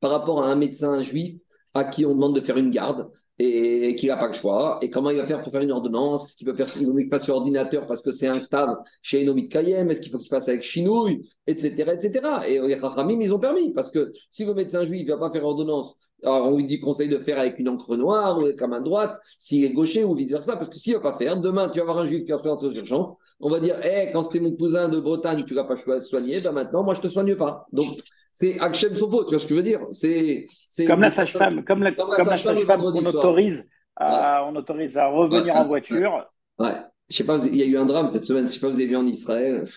par 0.00 0.10
rapport 0.10 0.42
à 0.42 0.50
un 0.50 0.56
médecin 0.56 1.00
juif 1.04 1.36
à 1.72 1.84
qui 1.84 2.04
on 2.04 2.16
demande 2.16 2.34
de 2.34 2.40
faire 2.40 2.56
une 2.56 2.70
garde 2.70 3.08
et 3.38 3.94
qui 3.94 4.08
n'a 4.08 4.16
pas 4.16 4.26
le 4.26 4.32
choix. 4.32 4.80
Et 4.82 4.90
comment 4.90 5.10
il 5.10 5.16
va 5.18 5.24
faire 5.24 5.40
pour 5.40 5.52
faire 5.52 5.62
une 5.62 5.70
ordonnance? 5.70 6.30
Est-ce 6.30 6.36
qu'il 6.38 6.48
peut 6.48 6.54
faire 6.54 6.66
il 6.76 7.08
qu'il 7.08 7.20
sur 7.20 7.36
ordinateur 7.36 7.86
parce 7.86 8.02
que 8.02 8.10
c'est 8.10 8.26
un 8.26 8.40
tav 8.40 8.74
chez 9.02 9.22
Enomit 9.22 9.48
Kayem 9.48 9.88
Est-ce 9.88 10.00
qu'il 10.00 10.10
faut 10.10 10.18
qu'il 10.18 10.30
fasse 10.30 10.48
avec 10.48 10.64
Chinouille 10.64 11.22
Etc. 11.46 11.68
etc. 11.68 12.10
Et 12.48 12.58
les 12.58 12.80
Chachamim, 12.80 13.20
ils 13.20 13.32
ont 13.32 13.38
permis 13.38 13.72
parce 13.72 13.92
que 13.92 14.10
si 14.30 14.44
le 14.44 14.54
médecin 14.54 14.84
juif 14.84 15.06
ne 15.06 15.12
va 15.12 15.28
pas 15.28 15.30
faire 15.30 15.44
ordonnance, 15.44 15.94
alors 16.24 16.48
on 16.48 16.56
lui 16.56 16.66
dit 16.66 16.80
conseille 16.80 17.08
de 17.08 17.18
faire 17.18 17.38
avec 17.38 17.60
une 17.60 17.68
encre 17.68 17.96
noire 17.96 18.36
ou 18.36 18.46
avec 18.46 18.60
la 18.60 18.66
main 18.66 18.80
droite, 18.80 19.16
s'il 19.38 19.64
est 19.64 19.74
gaucher 19.74 20.02
ou 20.02 20.16
vice-versa, 20.16 20.56
parce 20.56 20.70
que 20.70 20.76
s'il 20.76 20.94
ne 20.94 20.98
va 20.98 21.12
pas 21.12 21.18
faire, 21.18 21.40
demain 21.40 21.68
tu 21.68 21.78
vas 21.78 21.82
avoir 21.82 21.98
un 21.98 22.06
juif 22.06 22.24
qui 22.24 22.32
va 22.32 22.38
présenter 22.38 22.66
aux 22.66 22.72
urgences, 22.72 23.16
on 23.40 23.50
va 23.50 23.60
dire, 23.60 23.78
Eh, 23.84 24.10
quand 24.12 24.22
c'était 24.22 24.40
mon 24.40 24.52
cousin 24.56 24.88
de 24.88 25.00
Bretagne, 25.00 25.44
tu 25.46 25.52
ne 25.54 25.58
l'as 25.58 25.64
pas 25.64 25.76
soigné, 26.00 26.40
ben 26.40 26.52
maintenant, 26.52 26.82
moi, 26.82 26.94
je 26.94 27.00
ne 27.00 27.04
te 27.04 27.08
soigne 27.08 27.36
pas. 27.36 27.66
Donc, 27.72 27.88
c'est 28.32 28.58
Hachem 28.58 28.96
Sofo, 28.96 29.24
tu 29.24 29.30
vois 29.30 29.38
ce 29.38 29.44
que 29.44 29.50
je 29.50 29.54
veux 29.54 29.62
dire? 29.62 29.80
C'est, 29.92 30.44
c'est 30.68 30.86
comme 30.86 31.00
la 31.02 31.10
sage-femme, 31.10 31.64
comme 31.64 31.82
la, 31.82 31.92
Comme 31.92 32.10
la 32.10 32.16
comme 32.16 32.28
la 32.28 32.36
sage-femme 32.36 32.80
qu'on 32.80 33.06
autorise 33.06 33.64
à, 33.96 34.44
on 34.48 34.56
autorise 34.56 34.96
à 34.98 35.06
revenir 35.08 35.54
Ouais. 35.54 35.60
en 35.60 35.66
voiture. 35.68 36.24
Ouais. 36.58 36.74
Je 37.10 37.16
sais 37.18 37.24
pas, 37.24 37.38
il 37.44 37.54
y 37.56 37.62
a 37.62 37.66
eu 37.66 37.76
un 37.76 37.84
drame 37.84 38.08
cette 38.08 38.24
semaine, 38.24 38.48
je 38.48 38.54
sais 38.54 38.60
pas, 38.60 38.68
vous 38.68 38.76
avez 38.76 38.86
vu 38.86 38.96
en 38.96 39.06
Israël. 39.06 39.68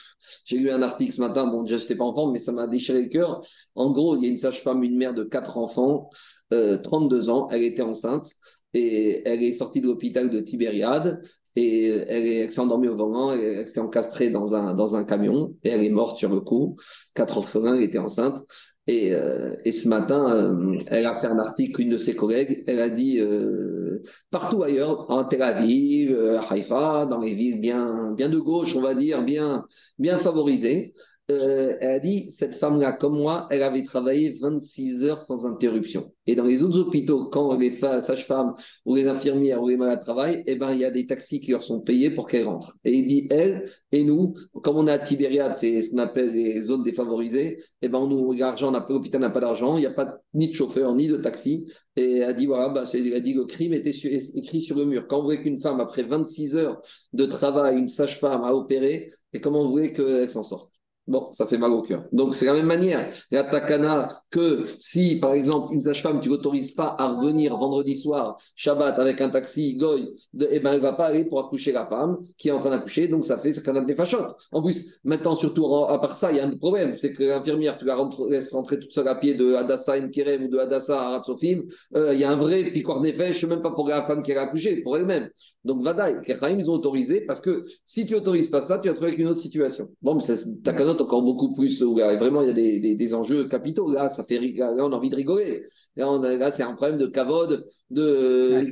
J'ai 0.46 0.58
lu 0.58 0.72
un 0.72 0.82
article 0.82 1.12
ce 1.12 1.20
matin, 1.20 1.46
bon, 1.46 1.64
déjà, 1.64 1.76
j'étais 1.78 1.96
pas 1.96 2.06
enfant, 2.06 2.32
mais 2.32 2.40
ça 2.40 2.54
m'a 2.54 2.68
déchiré 2.68 3.04
le 3.04 3.10
cœur. 3.10 3.42
En 3.76 3.92
gros, 3.92 4.16
il 4.16 4.24
y 4.24 4.28
a 4.28 4.32
une 4.32 4.38
sage-femme, 4.38 4.82
une 4.84 4.98
mère 4.98 5.14
de 5.14 5.24
quatre 5.26 5.58
enfants, 5.58 6.10
euh, 6.54 6.78
32 6.78 7.30
ans, 7.30 7.48
elle 7.52 7.64
était 7.64 7.82
enceinte 7.82 8.28
et 8.74 9.22
elle 9.28 9.44
est 9.44 9.54
sortie 9.54 9.82
de 9.82 9.88
l'hôpital 9.88 10.30
de 10.30 10.40
Tibériade 10.42 11.22
et 11.56 11.88
elle, 11.88 12.26
est- 12.28 12.36
elle 12.42 12.52
s'est 12.52 12.60
endormie 12.62 12.88
au 12.88 12.96
volant, 12.96 13.32
elle, 13.32 13.42
elle 13.42 13.68
s'est 13.68 13.80
encastrée 13.80 14.30
dans 14.30 14.56
un, 14.56 14.74
dans 14.76 14.96
un 14.96 15.04
camion 15.04 15.56
et 15.64 15.70
elle 15.70 15.84
est 15.84 15.90
morte 15.90 16.18
sur 16.20 16.30
le 16.30 16.42
coup. 16.42 16.76
Quatre 17.16 17.38
orphelins, 17.38 17.76
elle 17.76 17.84
était 17.84 17.98
enceinte. 17.98 18.44
Et, 18.90 19.14
euh, 19.14 19.56
et 19.66 19.74
ce 19.74 19.90
matin, 19.90 20.32
euh, 20.34 20.78
elle 20.88 21.06
a 21.08 21.20
fait 21.20 21.28
un 21.28 21.40
article, 21.40 21.82
une 21.82 21.90
de 21.90 21.98
ses 21.98 22.16
collègues, 22.16 22.64
elle 22.68 22.80
a 22.80 22.90
dit 22.90 23.20
euh, 23.20 24.02
partout 24.32 24.64
ailleurs, 24.64 25.12
en 25.12 25.26
Tel 25.26 25.42
Aviv, 25.42 26.16
à 26.18 26.40
Haïfa, 26.54 27.06
dans 27.06 27.20
les 27.20 27.34
villes 27.34 27.60
bien, 27.60 28.14
bien 28.14 28.30
de 28.30 28.40
gauche, 28.40 28.76
on 28.78 28.82
va 28.82 28.96
dire, 28.96 29.24
bien, 29.24 29.66
bien 30.00 30.18
favorisées. 30.18 30.94
Euh, 31.30 31.76
elle 31.82 31.90
a 31.90 32.00
dit, 32.00 32.32
cette 32.32 32.56
femme-là, 32.56 32.94
comme 32.94 33.18
moi, 33.18 33.48
elle 33.52 33.62
avait 33.62 33.84
travaillé 33.84 34.38
26 34.40 35.04
heures 35.04 35.20
sans 35.20 35.46
interruption. 35.46 36.14
Et 36.26 36.36
dans 36.36 36.46
les 36.46 36.64
autres 36.64 36.80
hôpitaux, 36.80 37.26
quand 37.26 37.58
les 37.58 37.72
sages-femmes 37.74 38.54
ou 38.86 38.96
les 38.96 39.08
infirmières 39.10 39.62
ou 39.62 39.68
les 39.68 39.76
malades 39.76 40.00
travaillent, 40.00 40.44
eh 40.48 40.56
ben, 40.56 40.72
il 40.72 40.80
y 40.80 40.86
a 40.86 40.92
des 40.92 41.06
taxis 41.06 41.42
qui 41.42 41.52
leur 41.52 41.64
sont 41.64 41.82
payés 41.82 42.12
pour 42.12 42.28
qu'elles 42.28 42.46
rentrent. 42.46 42.78
Et 42.86 42.94
il 42.94 43.08
dit, 43.08 43.28
elle 43.30 43.70
et 43.92 44.06
nous, 44.06 44.36
comme 44.64 44.78
on 44.78 44.88
est 44.88 44.92
à 44.92 45.00
Tibériade, 45.00 45.56
c'est 45.56 45.82
ce 45.82 45.92
qu'on 45.92 45.98
appelle 45.98 46.32
les 46.32 46.62
zones 46.62 46.86
défavorisées, 46.86 47.62
eh 47.82 47.90
ben, 47.90 48.08
nous, 48.08 48.32
l'argent, 48.32 48.72
l'hôpital 48.72 49.20
n'a 49.20 49.30
pas 49.30 49.42
d'argent, 49.42 49.76
il 49.76 49.82
n'y 49.82 49.86
a 49.86 49.92
pas 49.92 50.20
ni 50.34 50.48
de 50.48 50.54
chauffeur, 50.54 50.96
ni 50.96 51.10
de 51.10 51.18
taxi. 51.18 51.70
Et 51.98 52.18
elle 52.18 52.24
a 52.24 52.34
dit, 52.34 52.46
voilà, 52.46 52.70
bah, 52.70 52.84
elle 52.94 53.14
a 53.14 53.20
dit, 53.20 53.34
le 53.34 53.44
crime 53.44 53.74
était 53.74 53.92
écrit 54.36 54.62
sur 54.62 54.78
le 54.78 54.86
mur. 54.86 55.08
Quand 55.08 55.18
vous 55.18 55.26
voulez 55.26 55.42
qu'une 55.42 55.60
femme, 55.60 55.82
après 55.82 56.04
26 56.04 56.56
heures 56.56 56.82
de 57.12 57.26
travail, 57.26 57.78
une 57.78 57.90
sage-femme 57.90 58.44
a 58.44 58.54
opéré, 58.54 59.12
et 59.34 59.42
comment 59.42 59.66
vous 59.66 59.72
voulez 59.72 59.92
qu'elle 59.92 60.30
s'en 60.30 60.44
sorte 60.44 60.77
Bon, 61.08 61.30
ça 61.32 61.48
fait 61.48 61.58
mal 61.58 61.72
au 61.72 61.82
cœur. 61.82 62.04
Donc, 62.12 62.36
c'est 62.36 62.46
la 62.46 62.54
même 62.54 62.66
manière. 62.66 63.10
La 63.32 63.46
takana, 63.46 64.22
que 64.30 64.66
si, 64.80 65.20
par 65.20 65.34
exemple, 65.34 65.74
une 65.74 65.82
sage-femme, 65.82 66.20
tu 66.20 66.28
l'autorises 66.28 66.74
pas 66.74 66.96
à 67.00 67.14
revenir 67.14 67.56
vendredi 67.58 67.96
soir, 67.96 68.38
Shabbat, 68.56 69.00
avec 69.00 69.22
un 69.22 69.30
taxi, 69.30 69.78
goy, 69.78 70.14
de, 70.34 70.48
eh 70.52 70.60
ben, 70.60 70.74
elle 70.74 70.82
va 70.82 70.94
pas 70.94 71.06
aller 71.06 71.24
pour 71.24 71.40
accoucher 71.40 71.72
la 71.72 71.86
femme 71.86 72.18
qui 72.38 72.50
est 72.50 72.52
en 72.52 72.60
train 72.60 72.72
d'accoucher, 72.72 73.08
donc 73.08 73.26
ça 73.26 73.38
fait 73.38 73.54
ce 73.54 73.68
a 73.70 73.82
des 73.82 73.96
fachottes. 73.96 74.36
En 74.52 74.62
plus, 74.62 75.00
maintenant, 75.06 75.36
surtout, 75.36 75.66
à 75.76 76.00
part 76.02 76.16
ça, 76.16 76.32
il 76.32 76.38
y 76.38 76.40
a 76.42 76.46
un 76.46 76.58
problème, 76.58 76.96
c'est 76.96 77.14
que 77.14 77.24
l'infirmière, 77.24 77.78
tu 77.78 77.86
la 77.86 77.98
laisses 78.30 78.52
rentrer 78.52 78.78
toute 78.80 78.92
seule 78.92 79.08
à 79.08 79.16
pied 79.16 79.36
de 79.36 79.54
Hadassah 79.54 80.10
Kerem 80.10 80.44
ou 80.44 80.48
de 80.50 80.58
Hadassah 80.58 81.02
à 81.02 81.10
Ratsofim, 81.12 81.64
euh, 81.96 82.14
il 82.14 82.20
y 82.20 82.24
a 82.26 82.32
un 82.32 82.36
vrai 82.36 82.64
piquoir 82.72 83.02
même 83.02 83.62
pas 83.62 83.72
pour 83.72 83.88
la 83.88 84.04
femme 84.04 84.22
qui 84.24 84.34
a 84.34 84.42
accouché, 84.42 84.82
pour 84.82 84.98
elle-même. 84.98 85.30
Donc, 85.64 85.84
Vadaï, 85.84 86.22
Keraïm, 86.22 86.60
ils 86.60 86.70
ont 86.70 86.76
autorisé 86.76 87.26
parce 87.26 87.42
que 87.42 87.64
si 87.84 88.06
tu 88.06 88.16
autorises 88.16 88.50
pas 88.50 88.62
ça, 88.62 88.80
tu 88.80 88.88
vas 88.88 88.94
te 88.94 89.00
trouver 89.00 89.16
une 89.16 89.28
autre 89.28 89.42
situation. 89.42 89.90
Bon, 90.02 90.16
mais 90.16 90.22
c'est 90.22 90.62
Encore 91.02 91.24
beaucoup 91.24 91.54
plus, 91.54 91.82
là, 91.82 92.16
vraiment, 92.18 92.42
il 92.42 92.48
y 92.48 92.52
a 92.52 92.54
des, 92.54 92.80
des- 92.80 92.96
des 92.96 93.14
enjeux 93.14 93.48
capitaux. 93.48 93.92
Là, 93.92 94.10
ça 94.10 94.24
fait, 94.24 94.40
là, 94.40 94.74
on 94.86 94.92
a 94.92 94.96
envie 94.96 95.10
de 95.10 95.16
rigoler. 95.16 95.64
Là, 95.96 96.18
là, 96.38 96.52
c'est 96.52 96.64
un 96.64 96.74
problème 96.74 96.98
de 97.00 97.08
cavode, 97.08 97.68
de, 97.90 98.50
Ouais, 98.58 98.64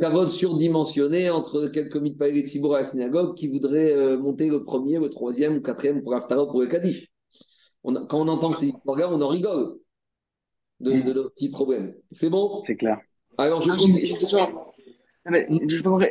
cavode 0.00 0.30
surdimensionné 0.30 1.30
entre 1.30 1.68
quelques 1.68 1.96
mitpaïs 1.96 2.36
et 2.38 2.46
Tzibour 2.46 2.74
à 2.74 2.78
la 2.80 2.84
synagogue 2.84 3.34
qui 3.36 3.48
voudraient 3.48 3.92
euh, 3.94 4.18
monter 4.18 4.48
le 4.48 4.64
premier, 4.64 4.98
le 4.98 5.08
troisième 5.10 5.56
ou 5.56 5.60
quatrième 5.60 6.02
pour 6.02 6.12
l'Aftara 6.12 6.44
ou 6.44 6.46
pour 6.50 6.60
le 6.60 6.66
Kaddish. 6.66 7.08
On 7.84 7.96
a- 7.96 8.06
quand 8.06 8.20
on 8.20 8.28
entend 8.28 8.54
ces 8.54 8.66
histoires-là, 8.68 9.08
on 9.10 9.20
en 9.22 9.28
rigole 9.28 9.78
de, 10.80 10.92
de 11.00 11.12
nos 11.12 11.30
petits 11.30 11.50
problèmes. 11.50 11.94
C'est 12.12 12.30
bon? 12.30 12.62
C'est 12.64 12.76
clair. 12.76 13.00
Alors, 13.38 13.62
je. 13.62 13.70
Non, 13.70 13.76
mais 15.30 15.46
je 15.68 15.82
peux 15.82 15.90
compris. 15.90 16.08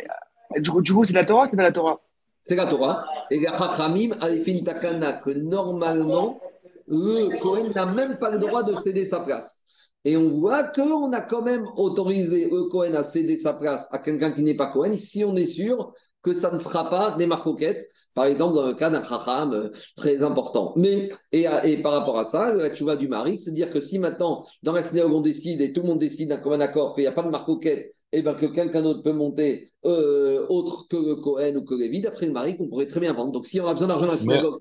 Du 0.59 0.69
coup, 0.69 0.81
du 0.81 0.93
coup, 0.93 1.03
c'est 1.03 1.13
la 1.13 1.25
Torah 1.25 1.47
c'est 1.47 1.57
pas 1.57 1.63
la 1.63 1.71
Torah? 1.71 2.01
C'est 2.47 2.55
la 2.55 2.65
Torah. 2.65 3.05
Et 3.29 3.39
les 3.39 3.47
Chachamim 3.47 4.11
avaient 4.21 4.39
fait 4.39 4.63
takana 4.63 5.21
que 5.21 5.31
normalement, 5.31 6.39
le 6.87 7.37
Cohen 7.41 7.71
n'a 7.75 7.85
même 7.85 8.17
pas 8.19 8.31
le 8.31 8.39
droit 8.39 8.63
de 8.63 8.73
céder 8.75 9.03
sa 9.03 9.19
place. 9.19 9.63
Et 10.05 10.15
on 10.15 10.39
voit 10.39 10.63
qu'on 10.63 11.11
a 11.11 11.19
quand 11.19 11.41
même 11.41 11.65
autorisé 11.75 12.49
le 12.49 12.69
Cohen 12.69 12.93
à 12.93 13.03
céder 13.03 13.35
sa 13.35 13.53
place 13.53 13.89
à 13.91 13.97
quelqu'un 13.97 14.31
qui 14.31 14.43
n'est 14.43 14.55
pas 14.55 14.67
Cohen 14.67 14.93
si 14.97 15.25
on 15.25 15.35
est 15.35 15.45
sûr 15.45 15.91
que 16.23 16.31
ça 16.31 16.51
ne 16.51 16.59
fera 16.59 16.89
pas 16.89 17.15
des 17.17 17.25
marcoquettes, 17.25 17.85
par 18.13 18.25
exemple 18.25 18.55
dans 18.55 18.67
le 18.67 18.73
cas 18.75 18.89
d'un 18.89 19.03
Chacham 19.03 19.51
euh, 19.53 19.69
très 19.97 20.23
important. 20.23 20.73
Mais, 20.77 21.09
et, 21.33 21.47
et 21.65 21.81
par 21.81 21.91
rapport 21.91 22.17
à 22.17 22.23
ça, 22.23 22.53
la 22.53 22.73
tchouva 22.73 22.95
du 22.95 23.09
mari, 23.09 23.39
c'est 23.39 23.51
dire 23.51 23.71
que 23.71 23.81
si 23.81 23.99
maintenant, 23.99 24.45
dans 24.63 24.71
la 24.71 24.83
synagogue, 24.83 25.13
on 25.13 25.21
décide 25.21 25.59
et 25.59 25.73
tout 25.73 25.81
le 25.81 25.87
monde 25.87 25.99
décide 25.99 26.29
d'un 26.29 26.37
commun 26.37 26.61
accord 26.61 26.95
qu'il 26.95 27.03
n'y 27.03 27.07
a 27.07 27.11
pas 27.11 27.23
de 27.23 27.29
marcoquette, 27.29 27.93
et 28.11 28.21
ben 28.21 28.33
que 28.35 28.45
quelqu'un 28.45 28.81
d'autre 28.81 29.03
peut 29.03 29.11
monter 29.11 29.71
euh, 29.85 30.45
autre 30.49 30.87
que 30.89 30.97
le 30.97 31.15
Cohen 31.15 31.55
ou 31.57 31.65
que 31.65 31.75
Lévi, 31.75 32.01
d'après 32.01 32.25
le 32.25 32.31
mari, 32.31 32.57
qu'on 32.57 32.67
pourrait 32.67 32.87
très 32.87 32.99
bien 32.99 33.13
vendre. 33.13 33.31
Donc 33.31 33.45
si 33.45 33.59
on 33.59 33.67
a 33.67 33.73
besoin 33.73 33.87
d'argent 33.87 34.05
dans 34.05 34.13
la 34.13 34.17
synagogue, 34.17 34.55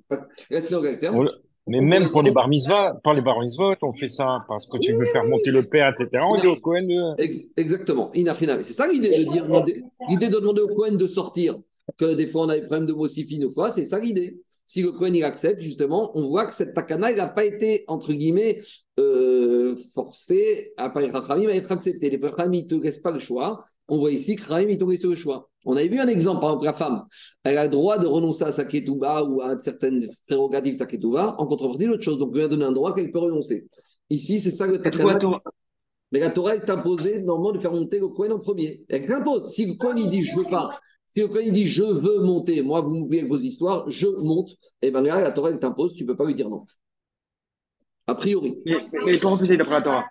la 0.50 0.60
synagogue 0.60 0.90
elle 0.92 0.98
ferme. 0.98 1.28
Mais 1.68 1.80
On 1.80 1.82
même 1.82 2.10
pour 2.10 2.22
les 2.22 2.30
bar 2.30 2.48
mitzvahs, 2.48 3.00
par 3.02 3.14
les 3.14 3.22
bar 3.22 3.40
mitzvot, 3.40 3.74
on 3.82 3.92
fait 3.92 4.08
ça 4.08 4.44
parce 4.46 4.66
que 4.66 4.78
tu 4.78 4.92
veux 4.92 5.04
faire 5.06 5.24
monter 5.24 5.50
le 5.50 5.62
père, 5.62 5.88
etc. 5.90 6.22
On 6.28 6.40
dit 6.40 6.46
au 6.46 6.56
Cohen 6.56 6.82
de... 6.82 7.20
Ex- 7.20 7.48
exactement. 7.56 8.12
C'est 8.14 8.72
ça 8.72 8.86
l'idée 8.86 9.10
de 9.10 9.32
dire, 9.32 9.46
l'idée 10.08 10.28
de 10.28 10.38
demander 10.38 10.60
au 10.60 10.68
Cohen 10.68 10.94
de 10.94 11.06
sortir, 11.08 11.56
que 11.98 12.14
des 12.14 12.26
fois 12.28 12.46
on 12.46 12.48
a 12.48 12.54
des 12.54 12.62
problèmes 12.62 12.86
de 12.86 12.92
mossifine 12.92 13.44
ou 13.44 13.50
quoi, 13.50 13.70
c'est 13.70 13.84
ça 13.84 13.98
l'idée. 13.98 14.40
Si 14.66 14.82
le 14.82 14.92
Cohen 14.92 15.14
il 15.14 15.22
accepte, 15.22 15.60
justement, 15.60 16.10
on 16.18 16.28
voit 16.28 16.44
que 16.44 16.54
cette 16.54 16.74
takana, 16.74 17.12
il 17.12 17.16
n'a 17.16 17.28
pas 17.28 17.44
été, 17.44 17.84
entre 17.86 18.12
guillemets, 18.12 18.60
euh, 18.98 19.76
forcé 19.94 20.72
à 20.76 20.90
par 20.90 21.02
les 21.02 21.10
à 21.10 21.54
être 21.54 21.72
accepté. 21.72 22.10
Les 22.10 22.20
Chachamim, 22.20 22.52
ils 22.52 22.64
ne 22.64 22.68
te 22.68 22.74
laissent 22.74 22.98
pas 22.98 23.12
le 23.12 23.20
choix. 23.20 23.64
On 23.88 23.98
voit 23.98 24.10
ici 24.10 24.34
que 24.34 24.42
Chachamim, 24.42 24.70
ils 24.70 24.78
t'ont 24.78 24.88
laissé 24.88 25.06
le 25.06 25.14
choix. 25.14 25.48
On 25.64 25.76
avait 25.76 25.88
vu 25.88 25.98
un 25.98 26.08
exemple, 26.08 26.40
par 26.40 26.50
exemple, 26.50 26.64
la 26.64 26.72
femme, 26.72 27.04
elle 27.44 27.58
a 27.58 27.64
le 27.64 27.70
droit 27.70 27.98
de 27.98 28.06
renoncer 28.06 28.44
à 28.44 28.52
sa 28.52 28.64
ketouba 28.64 29.24
ou 29.24 29.40
à 29.40 29.60
certaines 29.60 30.08
prérogatives 30.26 30.74
de 30.74 30.78
sa 30.78 30.86
ketouba 30.86 31.36
en 31.38 31.46
contrepartie 31.46 31.86
d'autre 31.86 32.02
chose. 32.02 32.18
Donc, 32.18 32.30
on 32.30 32.34
lui 32.34 32.42
a 32.42 32.48
donné 32.48 32.64
un 32.64 32.72
droit 32.72 32.94
qu'elle 32.94 33.10
peut 33.10 33.18
renoncer. 33.18 33.66
Ici, 34.10 34.40
c'est 34.40 34.50
ça 34.50 34.66
le 34.66 34.80
takana. 34.80 35.18
Mais 36.12 36.20
la 36.20 36.30
Torah, 36.30 36.54
elle 36.54 36.64
t'imposait 36.64 37.20
normalement 37.22 37.52
de 37.52 37.58
faire 37.58 37.72
monter 37.72 37.98
le 37.98 38.08
Cohen 38.08 38.30
en 38.30 38.38
premier. 38.38 38.84
Elle 38.88 39.06
t'impose. 39.06 39.52
Si 39.52 39.66
le 39.66 39.74
Cohen, 39.74 39.96
il 39.96 40.08
dit 40.08 40.22
je 40.22 40.36
veux 40.36 40.44
pas, 40.44 40.78
si 41.06 41.20
le 41.20 41.28
Cohen, 41.28 41.42
il 41.44 41.52
dit 41.52 41.66
je 41.66 41.82
veux 41.82 42.20
monter, 42.20 42.62
moi, 42.62 42.80
vous 42.80 42.90
m'oubliez 42.90 43.24
vos 43.24 43.38
histoires, 43.38 43.90
je 43.90 44.06
monte, 44.24 44.50
et 44.82 44.90
bien 44.90 45.02
là, 45.02 45.20
la 45.20 45.32
Torah, 45.32 45.50
elle 45.50 45.60
t'impose, 45.60 45.94
tu 45.94 46.04
ne 46.04 46.08
peux 46.08 46.16
pas 46.16 46.24
lui 46.24 46.34
dire 46.34 46.48
non. 46.48 46.64
A 48.06 48.14
priori. 48.14 48.58
Mais, 48.64 48.76
mais 49.04 49.14
il 49.14 49.20
peut 49.20 49.28
refuser 49.28 49.56
d'après 49.56 49.74
la 49.74 49.82
Torah? 49.82 50.04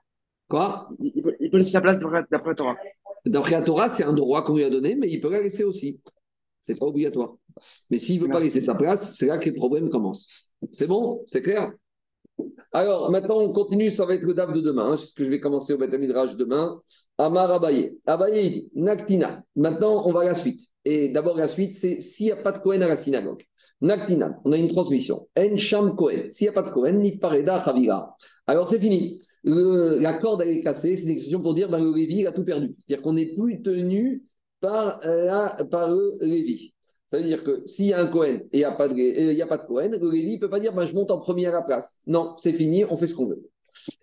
Quoi? 0.50 0.90
Il, 1.00 1.22
peut, 1.22 1.36
il 1.40 1.50
peut 1.50 1.58
laisser 1.58 1.72
sa 1.72 1.82
place 1.82 1.98
d'après 1.98 2.24
d'après 2.30 2.50
la 2.50 2.56
Torah. 2.56 2.76
D'après 3.26 3.52
la 3.52 3.64
Torah, 3.64 3.90
c'est 3.90 4.04
un 4.04 4.14
droit 4.14 4.44
qu'on 4.44 4.56
lui 4.56 4.64
a 4.64 4.70
donné, 4.70 4.96
mais 4.96 5.10
il 5.10 5.22
peut 5.22 5.32
la 5.32 5.42
laisser 5.42 5.64
aussi. 5.64 6.02
C'est 6.62 6.76
pas 6.78 6.86
obligatoire. 6.86 7.36
Mais 7.90 8.00
s'il 8.00 8.20
ne 8.20 8.26
veut 8.26 8.32
pas 8.32 8.40
laisser 8.40 8.62
sa 8.62 8.76
place, 8.76 9.16
c'est 9.16 9.28
là 9.28 9.38
que 9.38 9.46
les 9.46 9.56
problèmes 9.56 9.90
commencent. 9.90 10.52
C'est 10.72 10.88
bon? 10.88 11.24
C'est 11.26 11.42
clair? 11.42 11.72
Alors, 12.72 13.10
maintenant, 13.12 13.40
on 13.40 13.54
continue, 13.54 13.90
ça 13.92 14.06
va 14.06 14.16
être 14.16 14.24
le 14.24 14.34
DAF 14.34 14.54
de 14.54 14.62
demain. 14.62 14.92
hein, 14.92 14.98
c'est 14.98 15.08
ce 15.08 15.14
que 15.14 15.24
je 15.24 15.30
vais 15.30 15.40
commencer 15.40 15.74
au 15.74 15.78
Beth 15.78 15.94
Midrash 15.98 16.36
demain. 16.36 16.82
Amar 17.18 17.52
Abaye. 17.52 17.98
Abaye, 18.06 18.70
Naktina. 18.76 19.44
Maintenant, 19.56 20.04
on 20.06 20.12
va 20.12 20.22
à 20.22 20.26
la 20.26 20.36
suite. 20.36 20.62
Et 20.84 21.10
d'abord, 21.10 21.38
la 21.38 21.48
suite, 21.48 21.74
c'est 21.76 22.02
s'il 22.02 22.26
n'y 22.28 22.32
a 22.34 22.36
pas 22.36 22.52
de 22.52 22.60
Cohen 22.60 22.82
à 22.82 22.88
la 22.88 22.98
synagogue. 22.98 23.44
Naktina, 23.82 24.40
on 24.46 24.52
a 24.52 24.58
une 24.58 24.68
transmission. 24.68 25.28
En 25.38 25.56
Sham 25.58 25.96
Cohen. 25.96 26.28
S'il 26.32 26.46
n'y 26.46 26.50
a 26.50 26.54
pas 26.54 26.64
de 26.64 26.74
Cohen, 26.74 26.94
ni 27.00 27.18
Pareda 27.18 27.64
Chavira. 27.64 28.16
Alors, 28.48 28.68
c'est 28.68 28.80
fini. 28.80 29.20
La 29.44 30.14
corde, 30.16 30.42
elle 30.42 30.50
est 30.50 30.62
cassée. 30.62 30.98
C'est 30.98 31.06
une 31.06 31.12
expression 31.12 31.42
pour 31.42 31.54
dire 31.54 31.70
ben, 31.70 31.80
le 31.80 31.94
Lévi, 31.96 32.20
il 32.20 32.28
a 32.28 32.34
tout 32.34 32.44
perdu. 32.44 32.76
C'est-à-dire 32.86 33.04
qu'on 33.04 33.14
n'est 33.14 33.34
plus 33.36 33.62
tenu 33.62 34.24
par, 34.60 35.00
la- 35.04 35.58
par 35.72 35.90
le 35.90 36.18
Lévi. 36.22 36.74
Ça 37.08 37.18
veut 37.18 37.24
dire 37.24 37.44
que 37.44 37.66
s'il 37.66 37.86
y 37.86 37.94
a 37.94 38.02
un 38.02 38.08
Cohen 38.08 38.40
et 38.52 38.58
il 38.58 38.58
n'y 38.58 38.64
a, 38.64 38.72
pas 38.72 38.88
de, 38.88 39.42
a 39.42 39.48
pas 39.48 39.58
de 39.58 39.68
Cohen, 39.68 39.90
le 39.92 39.98
ne 39.98 40.40
peut 40.40 40.50
pas 40.50 40.60
dire 40.60 40.74
bah, 40.74 40.86
je 40.86 40.94
monte 40.94 41.12
en 41.12 41.20
premier 41.20 41.46
à 41.46 41.52
la 41.52 41.62
place. 41.62 42.02
Non, 42.08 42.36
c'est 42.38 42.54
fini, 42.54 42.84
on 42.86 42.98
fait 42.98 43.08
ce 43.08 43.16
qu'on 43.16 43.28
veut. 43.28 43.48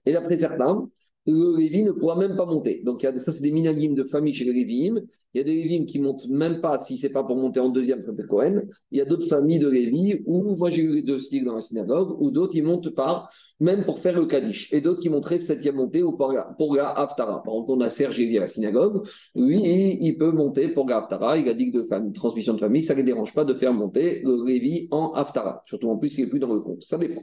Et 0.06 0.12
d'après 0.12 0.38
certains, 0.38 0.88
le 1.26 1.56
Lévi 1.56 1.84
ne 1.84 1.92
pourra 1.92 2.16
même 2.16 2.36
pas 2.36 2.46
monter. 2.46 2.82
Donc, 2.84 3.02
ça, 3.02 3.32
c'est 3.32 3.42
des 3.42 3.52
minagim 3.52 3.94
de 3.94 4.04
famille 4.04 4.34
chez 4.34 4.44
les 4.44 4.52
Lévim. 4.52 5.00
Il 5.34 5.38
y 5.38 5.40
a 5.40 5.44
des 5.44 5.54
Lévim 5.54 5.86
qui 5.86 5.98
montent 5.98 6.28
même 6.28 6.60
pas 6.60 6.78
si 6.78 6.98
c'est 6.98 7.10
pas 7.10 7.24
pour 7.24 7.36
monter 7.36 7.60
en 7.60 7.70
deuxième 7.70 8.04
après 8.06 8.26
Cohen. 8.26 8.62
Il 8.90 8.98
y 8.98 9.00
a 9.00 9.04
d'autres 9.04 9.26
familles 9.26 9.60
de 9.60 9.68
Lévi 9.68 10.20
où, 10.26 10.56
moi 10.56 10.70
j'ai 10.70 10.82
eu 10.82 10.94
les 10.94 11.02
deux 11.02 11.18
styles 11.18 11.44
dans 11.44 11.54
la 11.54 11.60
synagogue, 11.60 12.20
où 12.20 12.30
d'autres 12.30 12.56
ils 12.56 12.64
montent 12.64 12.94
pas, 12.94 13.28
même 13.60 13.84
pour 13.84 14.00
faire 14.00 14.18
le 14.18 14.26
Kaddish. 14.26 14.72
Et 14.72 14.80
d'autres 14.80 15.00
qui 15.00 15.08
montraient 15.08 15.38
septième 15.38 15.76
montée 15.76 16.02
ou 16.02 16.12
pour 16.12 16.32
la, 16.32 16.54
pour 16.58 16.76
Haftara. 16.78 17.42
Par 17.42 17.54
exemple, 17.54 17.70
on 17.70 17.80
a 17.80 17.88
Serge 17.88 18.18
Lévi 18.18 18.36
à 18.36 18.42
la 18.42 18.46
synagogue. 18.48 19.06
Lui, 19.34 19.60
il, 20.00 20.18
peut 20.18 20.32
monter 20.32 20.68
pour 20.68 20.88
la 20.88 20.98
Haftara. 20.98 21.38
Il 21.38 21.48
a 21.48 21.54
dit 21.54 21.70
que 21.70 21.78
de 21.78 22.12
transmission 22.12 22.54
de 22.54 22.58
famille, 22.58 22.82
ça 22.82 22.94
ne 22.94 22.98
les 22.98 23.04
dérange 23.04 23.32
pas 23.32 23.44
de 23.44 23.54
faire 23.54 23.72
monter 23.72 24.22
le 24.24 24.44
Lévi 24.44 24.88
en 24.90 25.12
Haftara. 25.12 25.62
Surtout 25.64 25.88
en 25.88 25.96
plus, 25.96 26.18
il 26.18 26.24
n'est 26.24 26.30
plus 26.30 26.40
dans 26.40 26.52
le 26.52 26.60
compte. 26.60 26.82
Ça 26.82 26.98
dépend. 26.98 27.22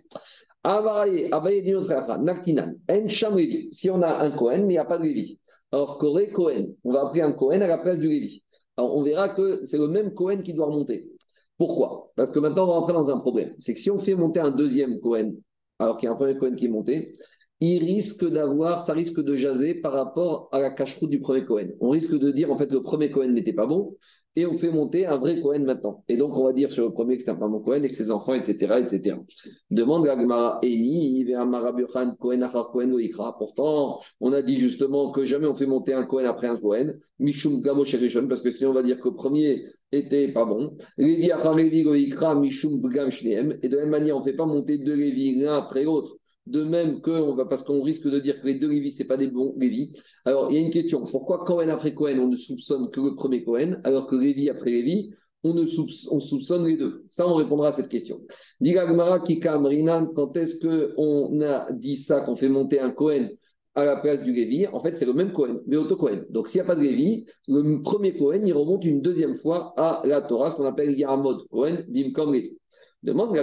Si 3.71 3.89
on 3.89 4.01
a 4.01 4.23
un 4.23 4.31
Cohen, 4.31 4.57
mais 4.57 4.63
il 4.63 4.67
n'y 4.67 4.77
a 4.77 4.85
pas 4.85 4.97
de 4.97 5.03
Lévi. 5.03 5.39
Alors, 5.71 5.97
Corée, 5.99 6.29
Cohen. 6.29 6.67
On 6.83 6.91
va 6.91 7.07
appeler 7.07 7.21
un 7.21 7.31
Cohen 7.31 7.61
à 7.61 7.67
la 7.67 7.77
place 7.77 7.99
du 7.99 8.09
Lévi. 8.09 8.43
Alors, 8.75 8.97
on 8.97 9.03
verra 9.03 9.29
que 9.29 9.63
c'est 9.63 9.77
le 9.77 9.87
même 9.87 10.13
Cohen 10.13 10.41
qui 10.41 10.53
doit 10.53 10.65
remonter. 10.65 11.11
Pourquoi? 11.57 12.11
Parce 12.15 12.31
que 12.31 12.39
maintenant, 12.39 12.63
on 12.63 12.67
va 12.67 12.73
rentrer 12.73 12.93
dans 12.93 13.09
un 13.09 13.19
problème. 13.19 13.53
C'est 13.57 13.73
que 13.73 13.79
si 13.79 13.89
on 13.89 13.99
fait 13.99 14.15
monter 14.15 14.39
un 14.39 14.51
deuxième 14.51 14.99
Cohen, 14.99 15.33
alors 15.77 15.97
qu'il 15.97 16.07
y 16.07 16.09
a 16.09 16.13
un 16.13 16.17
premier 16.17 16.37
Cohen 16.37 16.55
qui 16.55 16.65
est 16.65 16.69
monté, 16.69 17.15
il 17.61 17.83
risque 17.83 18.25
d'avoir, 18.29 18.81
ça 18.81 18.93
risque 18.93 19.21
de 19.21 19.35
jaser 19.35 19.75
par 19.75 19.93
rapport 19.93 20.49
à 20.51 20.59
la 20.59 20.71
cache-route 20.71 21.09
du 21.09 21.19
premier 21.19 21.45
Cohen. 21.45 21.69
On 21.79 21.89
risque 21.89 22.17
de 22.17 22.31
dire, 22.31 22.51
en 22.51 22.57
fait, 22.57 22.71
le 22.71 22.81
premier 22.81 23.11
Cohen 23.11 23.29
n'était 23.29 23.53
pas 23.53 23.67
bon, 23.67 23.95
et 24.39 24.45
on 24.45 24.57
fait 24.57 24.71
monter 24.71 25.05
un 25.05 25.17
vrai 25.17 25.41
Cohen 25.41 25.59
maintenant. 25.65 26.03
Et 26.07 26.15
donc, 26.15 26.37
on 26.37 26.45
va 26.45 26.53
dire 26.53 26.71
sur 26.71 26.85
le 26.85 26.93
premier 26.93 27.17
que 27.17 27.23
c'est 27.23 27.31
un 27.31 27.35
bon 27.35 27.59
Cohen 27.59 27.83
et 27.83 27.89
que 27.89 27.95
ses 27.95 28.09
enfants, 28.09 28.33
etc., 28.33 28.75
etc. 28.79 29.17
Demande 29.69 30.05
la 30.05 30.15
Gemara 30.15 30.59
Eni, 30.63 31.25
Cohen 32.19 32.41
Achar 32.41 32.71
Cohen 32.71 32.91
Oikra. 32.91 33.35
Pourtant, 33.37 33.99
on 34.21 34.31
a 34.31 34.41
dit 34.41 34.55
justement 34.55 35.11
que 35.11 35.25
jamais 35.25 35.47
on 35.47 35.55
fait 35.55 35.65
monter 35.65 35.93
un 35.93 36.05
Cohen 36.05 36.25
après 36.25 36.47
un 36.47 36.55
Cohen, 36.55 36.93
Mishum 37.19 37.61
Gamo 37.61 37.83
Sherishon, 37.83 38.27
parce 38.27 38.41
que 38.41 38.51
sinon 38.51 38.69
on 38.69 38.73
va 38.73 38.83
dire 38.83 38.99
que 38.99 39.09
le 39.09 39.15
premier 39.15 39.65
était 39.91 40.31
pas 40.31 40.45
bon. 40.45 40.77
Lévi 40.97 41.31
Achar 41.31 41.55
Lévi 41.55 41.85
Oikra, 41.85 42.35
Mishum 42.35 42.79
Bgam 42.79 43.09
Shneem. 43.09 43.59
Et 43.61 43.67
de 43.67 43.75
la 43.75 43.81
même 43.81 43.91
manière, 43.91 44.15
on 44.15 44.19
ne 44.19 44.25
fait 44.25 44.33
pas 44.33 44.45
monter 44.45 44.77
deux 44.77 44.95
Lévi 44.95 45.35
l'un 45.39 45.57
après 45.57 45.83
l'autre 45.83 46.18
de 46.49 46.63
même 46.63 47.01
que, 47.01 47.43
parce 47.43 47.63
qu'on 47.63 47.81
risque 47.81 48.07
de 48.07 48.19
dire 48.19 48.41
que 48.41 48.47
les 48.47 48.55
deux 48.55 48.69
Lévis, 48.69 48.91
ce 48.91 49.03
pas 49.03 49.17
des 49.17 49.27
bons 49.27 49.53
Lévis. 49.57 49.91
Alors, 50.25 50.51
il 50.51 50.55
y 50.55 50.57
a 50.57 50.65
une 50.65 50.71
question. 50.71 51.03
Pourquoi 51.03 51.45
Cohen 51.45 51.69
après 51.69 51.93
Cohen, 51.93 52.17
on 52.19 52.27
ne 52.27 52.35
soupçonne 52.35 52.89
que 52.89 52.99
le 52.99 53.15
premier 53.15 53.43
Cohen, 53.43 53.79
alors 53.83 54.07
que 54.07 54.15
Lévi 54.15 54.49
après 54.49 54.71
Lévi, 54.71 55.11
on, 55.43 55.53
ne 55.53 55.63
on 56.11 56.19
soupçonne 56.19 56.65
les 56.65 56.77
deux? 56.77 57.03
Ça, 57.07 57.27
on 57.27 57.35
répondra 57.35 57.69
à 57.69 57.71
cette 57.71 57.89
question. 57.89 58.21
Digagmara 58.59 59.19
Kikam 59.21 59.65
Rinan, 59.65 60.07
quand 60.07 60.35
est-ce 60.35 60.59
qu'on 60.59 61.41
a 61.41 61.71
dit 61.71 61.95
ça, 61.95 62.21
qu'on 62.21 62.35
fait 62.35 62.49
monter 62.49 62.79
un 62.79 62.91
Cohen 62.91 63.29
à 63.75 63.85
la 63.85 63.97
place 63.97 64.23
du 64.23 64.33
Lévi 64.33 64.67
En 64.67 64.81
fait, 64.81 64.97
c'est 64.97 65.05
le 65.05 65.13
même 65.13 65.31
Cohen, 65.31 65.59
mais 65.67 65.77
auto 65.77 65.95
Cohen. 65.95 66.23
Donc, 66.29 66.49
s'il 66.49 66.59
n'y 66.59 66.65
a 66.65 66.67
pas 66.67 66.75
de 66.75 66.81
Lévi, 66.81 67.25
le 67.47 67.81
premier 67.81 68.17
Cohen, 68.17 68.41
il 68.43 68.53
remonte 68.53 68.85
une 68.85 69.01
deuxième 69.01 69.35
fois 69.35 69.73
à 69.77 70.01
la 70.05 70.21
Torah, 70.21 70.51
ce 70.51 70.55
qu'on 70.55 70.65
appelle 70.65 70.97
Yaramod 70.97 71.47
Cohen, 71.49 71.77
Bimkom 71.87 72.33
Lévi. 72.33 72.58
Demande 73.01 73.33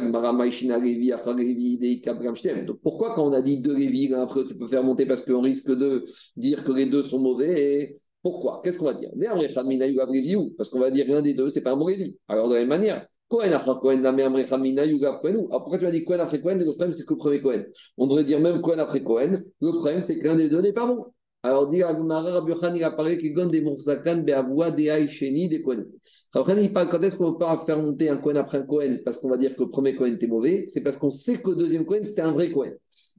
Donc 2.66 2.80
pourquoi 2.82 3.14
quand 3.14 3.26
on 3.26 3.32
a 3.32 3.40
dit 3.42 3.58
deux 3.58 3.74
Lévi, 3.74 4.12
après 4.12 4.44
tu 4.46 4.54
peux 4.54 4.68
faire 4.68 4.84
monter 4.84 5.06
parce 5.06 5.24
qu'on 5.24 5.40
risque 5.40 5.70
de 5.70 6.04
dire 6.36 6.62
que 6.64 6.72
les 6.72 6.86
deux 6.86 7.02
sont 7.02 7.18
mauvais 7.18 7.98
Pourquoi? 8.22 8.60
Qu'est-ce 8.62 8.78
qu'on 8.78 8.84
va 8.84 8.94
dire? 8.94 9.10
Parce 10.58 10.70
qu'on 10.70 10.78
va 10.78 10.90
dire 10.90 11.06
l'un 11.08 11.22
des 11.22 11.34
deux, 11.34 11.48
c'est 11.48 11.62
pas 11.62 11.72
un 11.72 11.76
bon 11.76 11.86
Lévi. 11.88 12.18
Alors 12.28 12.48
de 12.48 12.54
la 12.54 12.60
même 12.60 12.68
manière, 12.68 13.06
alors 13.28 13.64
pourquoi 13.64 13.88
tu 15.78 15.86
as 15.86 15.90
dit 15.90 16.04
Cohen 16.04 16.20
après 16.20 16.40
Cohen 16.40 16.58
Le 16.58 16.64
problème 16.64 16.94
c'est 16.94 17.04
que 17.04 17.14
le 17.14 17.18
premier 17.18 17.40
Cohen. 17.40 17.64
On 17.96 18.06
devrait 18.06 18.24
dire 18.24 18.38
même 18.38 18.60
Cohen 18.60 18.78
après 18.78 19.02
Cohen. 19.02 19.42
Le 19.60 19.70
problème 19.72 20.00
c'est 20.00 20.18
que 20.18 20.24
l'un 20.24 20.36
des 20.36 20.48
deux 20.48 20.60
n'est 20.60 20.72
pas 20.72 20.86
bon. 20.86 21.06
Alors, 21.46 21.68
dit 21.68 21.80
Agmara, 21.80 22.40
Rabbi 22.40 22.52
il 22.74 22.82
a 22.82 22.90
parlé 22.90 23.18
qu'il 23.18 23.32
gagne 23.32 23.52
des 23.52 23.60
Mourzakan, 23.60 24.22
Beavoua, 24.22 24.72
des 24.72 24.90
Haïcheni, 24.90 25.48
des 25.48 25.62
Kohen. 25.62 25.86
Alors, 26.34 26.50
il 26.50 26.72
parle 26.72 26.88
quand 26.90 27.00
est-ce 27.02 27.16
qu'on 27.16 27.34
peut 27.34 27.38
pas 27.38 27.62
faire 27.64 27.78
monter 27.78 28.08
un 28.08 28.16
Kohen 28.16 28.36
après 28.36 28.58
un 28.58 28.66
Kohen? 28.66 29.00
Parce 29.04 29.18
qu'on 29.18 29.28
va 29.28 29.36
dire 29.36 29.54
que 29.54 29.62
le 29.62 29.70
premier 29.70 29.94
Kohen 29.94 30.14
était 30.14 30.26
mauvais 30.26 30.66
C'est 30.68 30.80
parce 30.80 30.96
qu'on 30.96 31.12
sait 31.12 31.38
que 31.38 31.50
le 31.50 31.56
deuxième 31.56 31.84
Kohen, 31.84 32.02
c'était 32.02 32.22
un 32.22 32.32
vrai 32.32 32.50
Kohen. 32.50 32.74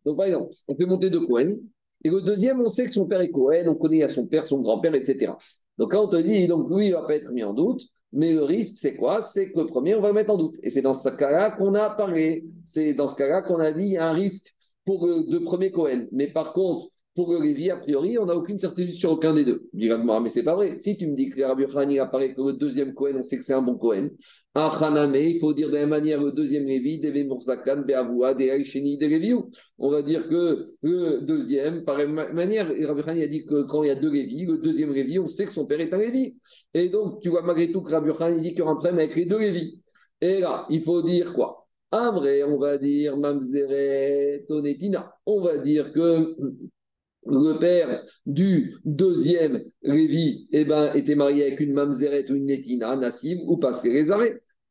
Donc, 0.05 0.17
par 0.17 0.25
exemple, 0.25 0.51
on 0.67 0.75
fait 0.75 0.85
monter 0.85 1.09
deux 1.09 1.21
Kohen, 1.21 1.57
et 2.03 2.09
le 2.09 2.21
deuxième, 2.21 2.59
on 2.59 2.67
sait 2.67 2.85
que 2.85 2.91
son 2.91 3.07
père 3.07 3.21
est 3.21 3.31
Kohen, 3.31 3.69
on 3.69 3.75
connaît 3.75 4.03
à 4.03 4.09
son 4.09 4.27
père, 4.27 4.43
son 4.43 4.59
grand-père, 4.59 4.93
etc. 4.93 5.31
Donc, 5.77 5.91
quand 5.91 6.03
on 6.03 6.09
te 6.09 6.17
dit, 6.17 6.47
donc 6.47 6.69
lui, 6.69 6.87
il 6.87 6.89
ne 6.89 6.95
va 6.95 7.03
pas 7.03 7.15
être 7.15 7.31
mis 7.31 7.43
en 7.43 7.53
doute, 7.53 7.81
mais 8.11 8.33
le 8.33 8.43
risque, 8.43 8.77
c'est 8.77 8.97
quoi? 8.97 9.21
C'est 9.21 9.53
que 9.53 9.59
le 9.59 9.67
premier, 9.67 9.95
on 9.95 10.01
va 10.01 10.09
le 10.09 10.13
mettre 10.13 10.31
en 10.31 10.37
doute. 10.37 10.57
Et 10.63 10.69
c'est 10.69 10.81
dans 10.81 10.93
ce 10.93 11.07
cas-là 11.07 11.51
qu'on 11.51 11.75
a 11.75 11.91
parlé. 11.91 12.45
C'est 12.65 12.93
dans 12.93 13.07
ce 13.07 13.15
cas-là 13.15 13.41
qu'on 13.43 13.59
a 13.59 13.71
dit, 13.71 13.83
il 13.83 13.91
y 13.93 13.97
a 13.97 14.09
un 14.09 14.13
risque 14.13 14.53
pour 14.85 15.07
le 15.07 15.23
deux 15.23 15.43
premiers 15.43 15.71
Cohen. 15.71 16.07
Mais 16.11 16.27
par 16.27 16.51
contre, 16.51 16.87
pour 17.17 17.33
le 17.33 17.41
Lévi, 17.41 17.71
a 17.71 17.77
priori, 17.77 18.19
on 18.19 18.27
n'a 18.27 18.35
aucune 18.35 18.59
certitude 18.59 18.93
sur 18.93 19.09
aucun 19.09 19.33
des 19.33 19.43
deux. 19.43 19.67
Il 19.73 19.79
dira, 19.79 19.97
mais 20.21 20.29
c'est 20.29 20.43
pas 20.43 20.53
vrai. 20.53 20.77
Si 20.77 20.95
tu 20.97 21.07
me 21.07 21.15
dis 21.15 21.31
que 21.31 21.41
Rabbi 21.41 21.65
Khani 21.65 21.97
apparaît 21.97 22.35
que 22.35 22.41
le 22.43 22.53
deuxième 22.53 22.93
Cohen, 22.93 23.15
on 23.15 23.23
sait 23.23 23.39
que 23.39 23.43
c'est 23.43 23.55
un 23.55 23.63
bon 23.63 23.75
Cohen. 23.75 24.09
Un 24.53 24.67
Haname, 24.67 25.15
il 25.15 25.39
faut 25.39 25.51
dire 25.51 25.69
de 25.69 25.73
la 25.73 25.79
même 25.79 25.89
manière 25.89 26.21
le 26.21 26.31
deuxième 26.31 26.65
Lévi, 26.65 26.99
Deve 26.99 27.27
Mourzakan, 27.27 27.81
Beavoua, 27.87 28.37
Sheni, 28.63 28.99
De 28.99 29.07
On 29.79 29.89
va 29.89 30.03
dire 30.03 30.29
que 30.29 30.67
le 30.83 31.21
deuxième, 31.21 31.83
par 31.85 31.97
la 31.97 32.05
même 32.05 32.35
manière, 32.35 32.67
Rabbi 32.67 33.01
Khani 33.01 33.23
a 33.23 33.27
dit 33.27 33.47
que 33.47 33.63
quand 33.63 33.81
il 33.81 33.87
y 33.87 33.89
a 33.89 33.95
deux 33.95 34.11
Lévi, 34.11 34.45
le 34.45 34.59
deuxième 34.59 34.93
Lévi, 34.93 35.17
on 35.17 35.27
sait 35.27 35.47
que 35.47 35.53
son 35.53 35.65
père 35.65 35.81
est 35.81 35.91
un 35.95 35.97
Lévi. 35.97 36.37
Et 36.75 36.89
donc, 36.89 37.19
tu 37.21 37.29
vois, 37.29 37.41
malgré 37.41 37.71
tout, 37.71 37.81
que 37.81 37.93
Rabbi 37.93 38.11
Khani 38.15 38.43
dit 38.43 38.49
qu'il 38.49 38.59
y 38.59 38.61
aura 38.61 38.73
un 38.73 38.75
problème 38.75 38.99
avec 38.99 39.15
les 39.15 39.25
deux 39.25 39.39
Lévi. 39.39 39.81
Et 40.21 40.39
là, 40.41 40.67
il 40.69 40.83
faut 40.83 41.01
dire 41.01 41.33
quoi? 41.33 41.67
Vrai, 41.91 42.43
on 42.43 42.59
va 42.59 42.77
dire 42.77 43.17
Mamzeret, 43.17 44.45
Tonetina. 44.47 45.15
On 45.25 45.41
va 45.41 45.57
dire 45.57 45.91
que 45.93 46.35
le 47.29 47.59
père 47.59 48.03
du 48.25 48.75
deuxième 48.85 49.61
Lévi 49.81 50.47
eh 50.51 50.65
ben, 50.65 50.93
était 50.93 51.15
marié 51.15 51.47
avec 51.47 51.59
une 51.59 51.73
mamzeret 51.73 52.29
ou 52.31 52.35
une 52.35 52.45
netina, 52.45 52.95
Nassim, 52.95 53.39
ou 53.45 53.59
les 53.83 54.11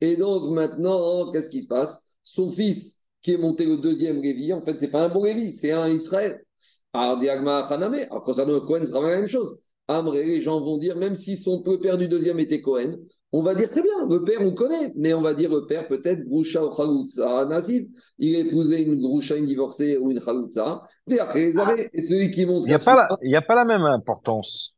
Et 0.01 0.17
donc 0.17 0.53
maintenant, 0.53 1.33
qu'est-ce 1.33 1.51
qui 1.51 1.63
se 1.63 1.69
passe? 1.69 2.05
Son 2.23 2.51
fils, 2.51 3.03
qui 3.23 3.33
est 3.33 3.39
monté 3.39 3.65
le 3.67 3.79
deuxième 3.79 4.21
Lévi, 4.23 4.53
en 4.53 4.63
fait, 4.63 4.79
c'est 4.79 4.91
pas 4.91 5.05
un 5.05 5.09
bon 5.09 5.25
Lévi, 5.25 5.53
c'est 5.53 5.73
un 5.73 5.89
Israël. 5.89 6.43
Alors, 6.93 7.19
concernant 8.25 8.55
le 8.55 8.61
Cohen, 8.61 8.83
c'est 8.85 8.93
la 8.93 9.01
même 9.01 9.27
chose. 9.27 9.59
Amré, 9.89 10.25
les 10.25 10.41
gens 10.41 10.61
vont 10.61 10.79
dire, 10.79 10.97
même 10.97 11.15
si 11.15 11.37
son 11.37 11.63
père 11.63 11.99
du 11.99 12.09
deuxième 12.09 12.41
était 12.41 12.63
Cohen, 12.63 12.97
on 13.39 13.43
va 13.43 13.55
dire 13.55 13.69
très 13.69 13.83
bien, 13.83 14.09
le 14.09 14.25
père 14.25 14.41
on 14.41 14.53
connaît, 14.53 14.93
mais 14.97 15.13
on 15.13 15.21
va 15.21 15.35
dire 15.35 15.51
le 15.51 15.67
père 15.67 15.87
peut-être 15.89 16.25
Groucha 16.25 16.65
ou 16.65 16.75
Chaloutza 16.75 17.45
Nasib. 17.47 17.91
Il 18.19 18.35
a 18.37 18.41
épousé 18.41 18.83
une 18.83 19.01
Groucha, 19.01 19.37
une 19.37 19.45
divorcée 19.45 19.99
ou 19.99 20.11
une 20.11 20.21
Chaloutza. 20.21 20.83
Et 21.09 21.19
après, 21.19 21.41
les 21.41 21.59
arrêts, 21.59 21.91
et 21.93 22.01
celui 22.01 22.31
qui. 22.31 22.43
Il 22.43 22.61
n'y 22.61 22.73
a, 22.73 22.79
pas 22.79 22.97
la, 22.97 23.09
il 23.23 23.31
y 23.31 23.37
a 23.37 23.43
pas 23.43 23.55
la 23.55 23.65
même 23.65 23.83
importance. 23.83 24.75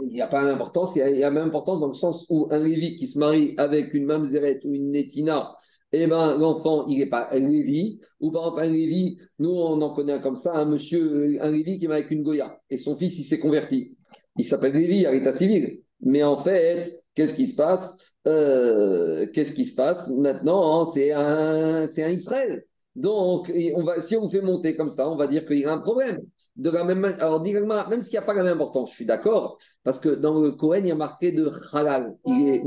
Il 0.00 0.08
n'y 0.08 0.22
a 0.22 0.28
pas 0.28 0.42
la 0.42 0.46
même 0.46 0.54
importance, 0.54 0.94
il 0.94 1.00
y, 1.00 1.02
a, 1.02 1.10
la 1.10 1.30
même 1.30 1.48
importance 1.48 1.80
dans 1.80 1.88
le 1.88 1.94
sens 1.94 2.24
où 2.30 2.46
un 2.52 2.60
Lévi 2.60 2.96
qui 2.96 3.08
se 3.08 3.18
marie 3.18 3.54
avec 3.58 3.92
une 3.94 4.04
Mamzeret 4.04 4.60
ou 4.64 4.72
une 4.72 4.92
Netina, 4.92 5.56
eh 5.90 6.06
ben, 6.06 6.38
l'enfant, 6.38 6.86
il 6.86 6.98
n'est 6.98 7.08
pas 7.08 7.28
un 7.32 7.40
Lévi. 7.40 7.98
Ou 8.20 8.30
par 8.30 8.44
exemple, 8.44 8.60
un 8.60 8.72
Lévi, 8.72 9.18
nous, 9.40 9.50
on 9.50 9.80
en 9.82 9.94
connaît 9.94 10.12
un 10.12 10.20
comme 10.20 10.36
ça, 10.36 10.54
un 10.54 10.66
monsieur, 10.66 11.42
un 11.42 11.50
Lévi 11.50 11.80
qui 11.80 11.86
est 11.86 11.90
avec 11.90 12.12
une 12.12 12.22
Goya, 12.22 12.60
et 12.70 12.76
son 12.76 12.94
fils, 12.94 13.18
il 13.18 13.24
s'est 13.24 13.40
converti. 13.40 13.96
Il 14.36 14.44
s'appelle 14.44 14.74
Lévi 14.74 15.04
à 15.04 15.12
l'état 15.12 15.32
civil. 15.32 15.82
Mais 16.00 16.22
en 16.22 16.36
fait, 16.36 17.02
qu'est-ce 17.14 17.34
qui 17.34 17.46
se 17.46 17.56
passe? 17.56 17.96
Euh, 18.26 19.26
Qu'est-ce 19.32 19.52
qui 19.52 19.64
se 19.64 19.74
passe 19.74 20.10
maintenant 20.10 20.82
hein, 20.82 20.86
C'est 20.86 21.12
un, 21.12 21.86
un 21.86 22.10
Israël. 22.10 22.64
Donc, 22.94 23.52
si 24.00 24.16
on 24.16 24.28
fait 24.28 24.40
monter 24.40 24.76
comme 24.76 24.90
ça, 24.90 25.08
on 25.08 25.16
va 25.16 25.28
dire 25.28 25.46
qu'il 25.46 25.58
y 25.58 25.64
a 25.64 25.72
un 25.72 25.78
problème. 25.78 26.20
De 26.56 26.70
la 26.70 26.82
même, 26.82 27.04
alors, 27.04 27.40
même 27.42 28.02
s'il 28.02 28.12
n'y 28.12 28.18
a 28.18 28.22
pas 28.22 28.34
la 28.34 28.42
même 28.42 28.54
importance, 28.54 28.90
je 28.90 28.96
suis 28.96 29.06
d'accord, 29.06 29.58
parce 29.84 30.00
que 30.00 30.08
dans 30.08 30.40
le 30.40 30.52
Cohen, 30.52 30.80
il 30.80 30.88
y 30.88 30.90
a 30.90 30.96
marqué 30.96 31.30
de 31.30 31.48
halal, 31.72 32.16
il 32.26 32.48
est 32.48 32.62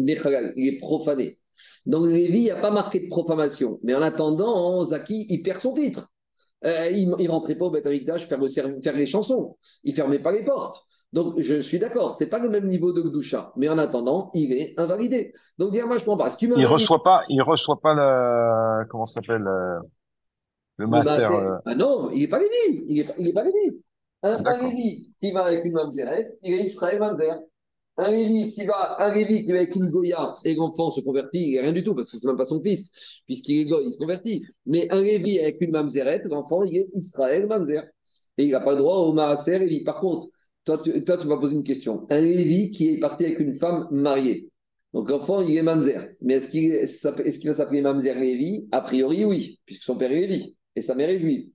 il 0.56 0.68
est 0.70 0.80
profané. 0.80 1.38
Dans 1.86 2.00
le 2.00 2.10
Lévi, 2.12 2.38
il 2.40 2.44
n'y 2.44 2.52
a 2.52 2.62
pas 2.62 2.72
marqué 2.72 3.02
de 3.02 3.10
profanation. 3.10 3.80
Mais 3.84 3.94
en 3.94 4.02
attendant, 4.02 4.84
Zaki, 4.86 5.26
il 5.30 5.42
perd 5.42 5.60
son 5.60 5.74
titre. 5.74 6.10
Euh, 6.64 6.90
il 6.92 7.10
ne 7.10 7.30
rentrait 7.30 7.56
pas 7.56 7.66
au 7.66 7.72
Beth 7.72 7.84
faire, 7.84 8.40
faire 8.84 8.96
les 8.96 9.08
chansons. 9.08 9.58
Il 9.84 9.94
fermait 9.96 10.20
pas 10.20 10.32
les 10.32 10.46
portes. 10.46 10.86
Donc, 11.14 11.40
je, 11.40 11.60
suis 11.60 11.78
d'accord, 11.78 12.16
c'est 12.16 12.30
pas 12.30 12.40
le 12.40 12.50
même 12.50 12.68
niveau 12.68 12.94
de 12.94 13.02
Gdusha, 13.02 13.52
mais 13.58 13.68
en 13.68 13.78
attendant, 13.78 14.32
il 14.34 14.54
est 14.54 14.80
invalidé. 14.80 15.34
Donc, 15.58 15.72
dire, 15.72 15.86
moi, 15.86 15.98
je 15.98 16.06
prends 16.06 16.16
pas. 16.16 16.30
il 16.40 16.66
reçoit 16.66 17.04
pas, 17.04 17.24
il 17.28 17.42
reçoit 17.42 17.80
pas 17.82 17.94
le, 17.94 18.86
comment 18.88 19.06
s'appelle, 19.06 19.46
euh, 19.46 19.80
le, 20.78 20.86
le 20.86 20.88
master. 20.88 21.32
Euh. 21.32 21.58
Ah 21.66 21.76
non, 21.76 22.10
il 22.12 22.24
est 22.24 22.28
pas 22.30 22.40
Lévi. 22.40 22.86
Il 22.88 23.00
est, 23.00 23.14
il 23.18 23.28
est 23.28 23.34
pas 23.34 23.44
Lévi. 23.44 23.82
Un, 24.24 24.46
un 24.46 24.70
Lévi 24.70 25.12
qui 25.22 25.32
va 25.32 25.46
avec 25.46 25.66
une 25.66 25.74
mamzeret, 25.74 26.38
il 26.44 26.54
est 26.54 26.64
Israël 26.64 27.00
Mamzer. 27.00 27.40
Un 27.98 28.10
Lévi 28.10 28.54
qui 28.54 28.66
va, 28.66 29.02
un 29.02 29.14
Lévi 29.14 29.44
qui 29.44 29.52
va 29.52 29.58
avec 29.58 29.76
une 29.76 29.90
Goya 29.90 30.34
et 30.46 30.56
l'enfant 30.56 30.92
se 30.92 31.02
convertit, 31.02 31.52
il 31.52 31.60
rien 31.60 31.74
du 31.74 31.84
tout 31.84 31.94
parce 31.94 32.10
que 32.10 32.18
c'est 32.18 32.28
même 32.28 32.38
pas 32.38 32.46
son 32.46 32.62
fils, 32.62 32.92
puisqu'il 33.26 33.60
est 33.60 33.66
Goy, 33.66 33.84
il 33.86 33.92
se 33.92 33.98
convertit. 33.98 34.46
Mais 34.66 34.90
un 34.92 35.02
Lévi 35.02 35.40
avec 35.40 35.60
une 35.60 35.72
mamzeret, 35.72 36.22
l'enfant, 36.26 36.64
il 36.64 36.78
est 36.78 36.88
Israël 36.94 37.48
Mamzer. 37.48 37.84
Et 38.38 38.46
il 38.46 38.52
n'a 38.52 38.62
pas 38.62 38.72
le 38.72 38.78
droit 38.78 38.98
au 38.98 39.12
Maaser 39.12 39.60
Lévi. 39.60 39.84
Par 39.84 40.00
contre, 40.00 40.28
toi 40.66 40.78
tu, 40.78 41.04
toi, 41.04 41.18
tu 41.18 41.28
vas 41.28 41.38
poser 41.38 41.56
une 41.56 41.64
question. 41.64 42.08
Un 42.10 42.22
Lévi 42.22 42.72
qui 42.72 42.90
est 42.96 43.00
parti 43.00 43.26
avec 43.26 43.40
une 43.40 43.54
femme 43.54 43.88
mariée, 43.92 44.50
Donc 44.94 45.10
l'enfant, 45.10 45.42
il 45.42 45.56
est 45.58 45.64
Mamzer. 45.64 46.10
Mais 46.22 46.36
est-ce 46.36 46.50
qu'il 46.50 46.72
est, 46.72 47.46
va 47.46 47.54
s'appeler 47.54 47.82
Mamzer 47.82 48.16
Lévi? 48.16 48.68
A 48.72 48.82
priori, 48.82 49.26
oui, 49.26 49.60
puisque 49.66 49.84
son 49.84 49.96
père 49.96 50.12
est 50.12 50.28
Lévi 50.28 50.56
et 50.76 50.82
sa 50.82 50.96
mère 50.96 51.10
est 51.10 51.20
juive. 51.20 51.48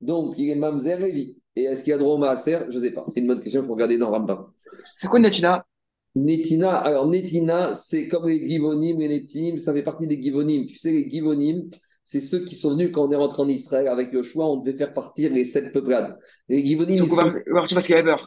Donc 0.00 0.34
il 0.38 0.50
est 0.50 0.54
Mamzer 0.56 0.98
Lévi. 0.98 1.36
Et 1.56 1.64
est-ce 1.64 1.82
qu'il 1.84 1.92
a 1.92 1.98
droit 1.98 2.14
au 2.14 2.18
Maaser? 2.18 2.58
Je 2.70 2.78
ne 2.78 2.82
sais 2.84 2.92
pas. 2.92 3.04
C'est 3.08 3.20
une 3.20 3.26
bonne 3.26 3.40
question, 3.42 3.62
il 3.62 3.66
faut 3.66 3.72
regarder 3.74 3.98
dans 3.98 4.10
Rambam. 4.10 4.46
C'est 4.94 5.08
quoi 5.08 5.18
Netina? 5.18 5.66
Netina, 6.14 6.76
alors 6.76 7.06
Netina, 7.08 7.74
c'est 7.74 8.08
comme 8.08 8.28
les 8.28 8.48
Givonim 8.48 9.00
et 9.00 9.08
les 9.08 9.26
Tim, 9.26 9.56
ça 9.58 9.72
fait 9.72 9.82
partie 9.82 10.06
des 10.06 10.20
Givonim. 10.20 10.66
Tu 10.66 10.76
sais, 10.76 10.90
les 10.90 11.08
Givonim, 11.08 11.68
c'est 12.04 12.20
ceux 12.20 12.44
qui 12.44 12.56
sont 12.56 12.70
venus 12.72 12.90
quand 12.92 13.06
on 13.08 13.12
est 13.12 13.16
rentré 13.16 13.42
en 13.42 13.48
Israël 13.48 13.88
avec 13.88 14.20
choix, 14.22 14.50
on 14.50 14.58
devait 14.58 14.76
faire 14.76 14.92
partir 14.94 15.32
les 15.32 15.44
sept 15.44 15.72
peuplades. 15.72 16.18
Les 16.48 16.64
Givonim, 16.64 16.94
Ils 16.94 16.98
sont 16.98 17.04
ils 17.04 17.10
sont- 17.10 17.74
parce 17.74 17.86
qu'il 17.86 17.94
y 17.94 17.98
avait 17.98 18.10
peur. 18.10 18.26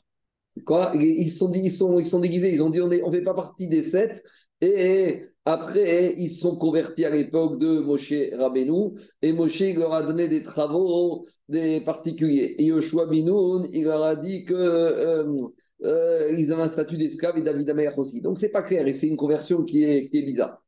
Quoi? 0.65 0.91
Ils 0.95 1.31
sont, 1.31 1.51
ils, 1.53 1.71
sont, 1.71 1.99
ils 1.99 2.05
sont 2.05 2.19
déguisés, 2.19 2.51
ils 2.51 2.61
ont 2.61 2.69
dit 2.69 2.81
on 2.81 2.87
ne 2.87 3.01
on 3.01 3.11
fait 3.11 3.21
pas 3.21 3.33
partie 3.33 3.67
des 3.67 3.83
sept. 3.83 4.23
Et 4.61 5.23
après, 5.45 6.15
ils 6.17 6.29
sont 6.29 6.55
convertis 6.55 7.03
à 7.03 7.09
l'époque 7.09 7.59
de 7.59 7.79
Moshe 7.79 8.13
Rabbeinu. 8.33 8.91
Et 9.21 9.33
Moshe 9.33 9.61
leur 9.61 9.93
a 9.93 10.03
donné 10.03 10.29
des 10.29 10.43
travaux 10.43 11.25
des 11.49 11.81
particuliers. 11.81 12.55
Et 12.57 12.65
Yoshua 12.65 13.07
Binoun, 13.07 13.67
il 13.73 13.83
leur 13.83 14.03
a 14.03 14.15
dit 14.15 14.45
que 14.45 14.53
euh, 14.53 15.35
euh, 15.83 16.33
ils 16.37 16.53
avaient 16.53 16.63
un 16.63 16.67
statut 16.67 16.97
d'esclave 16.97 17.37
et 17.37 17.41
David 17.41 17.69
Amer 17.69 17.97
aussi. 17.97 18.21
Donc, 18.21 18.39
c'est 18.39 18.49
pas 18.51 18.63
clair 18.63 18.87
et 18.87 18.93
c'est 18.93 19.07
une 19.07 19.17
conversion 19.17 19.63
qui 19.63 19.83
est, 19.83 20.09
qui 20.09 20.19
est 20.19 20.23
bizarre. 20.23 20.63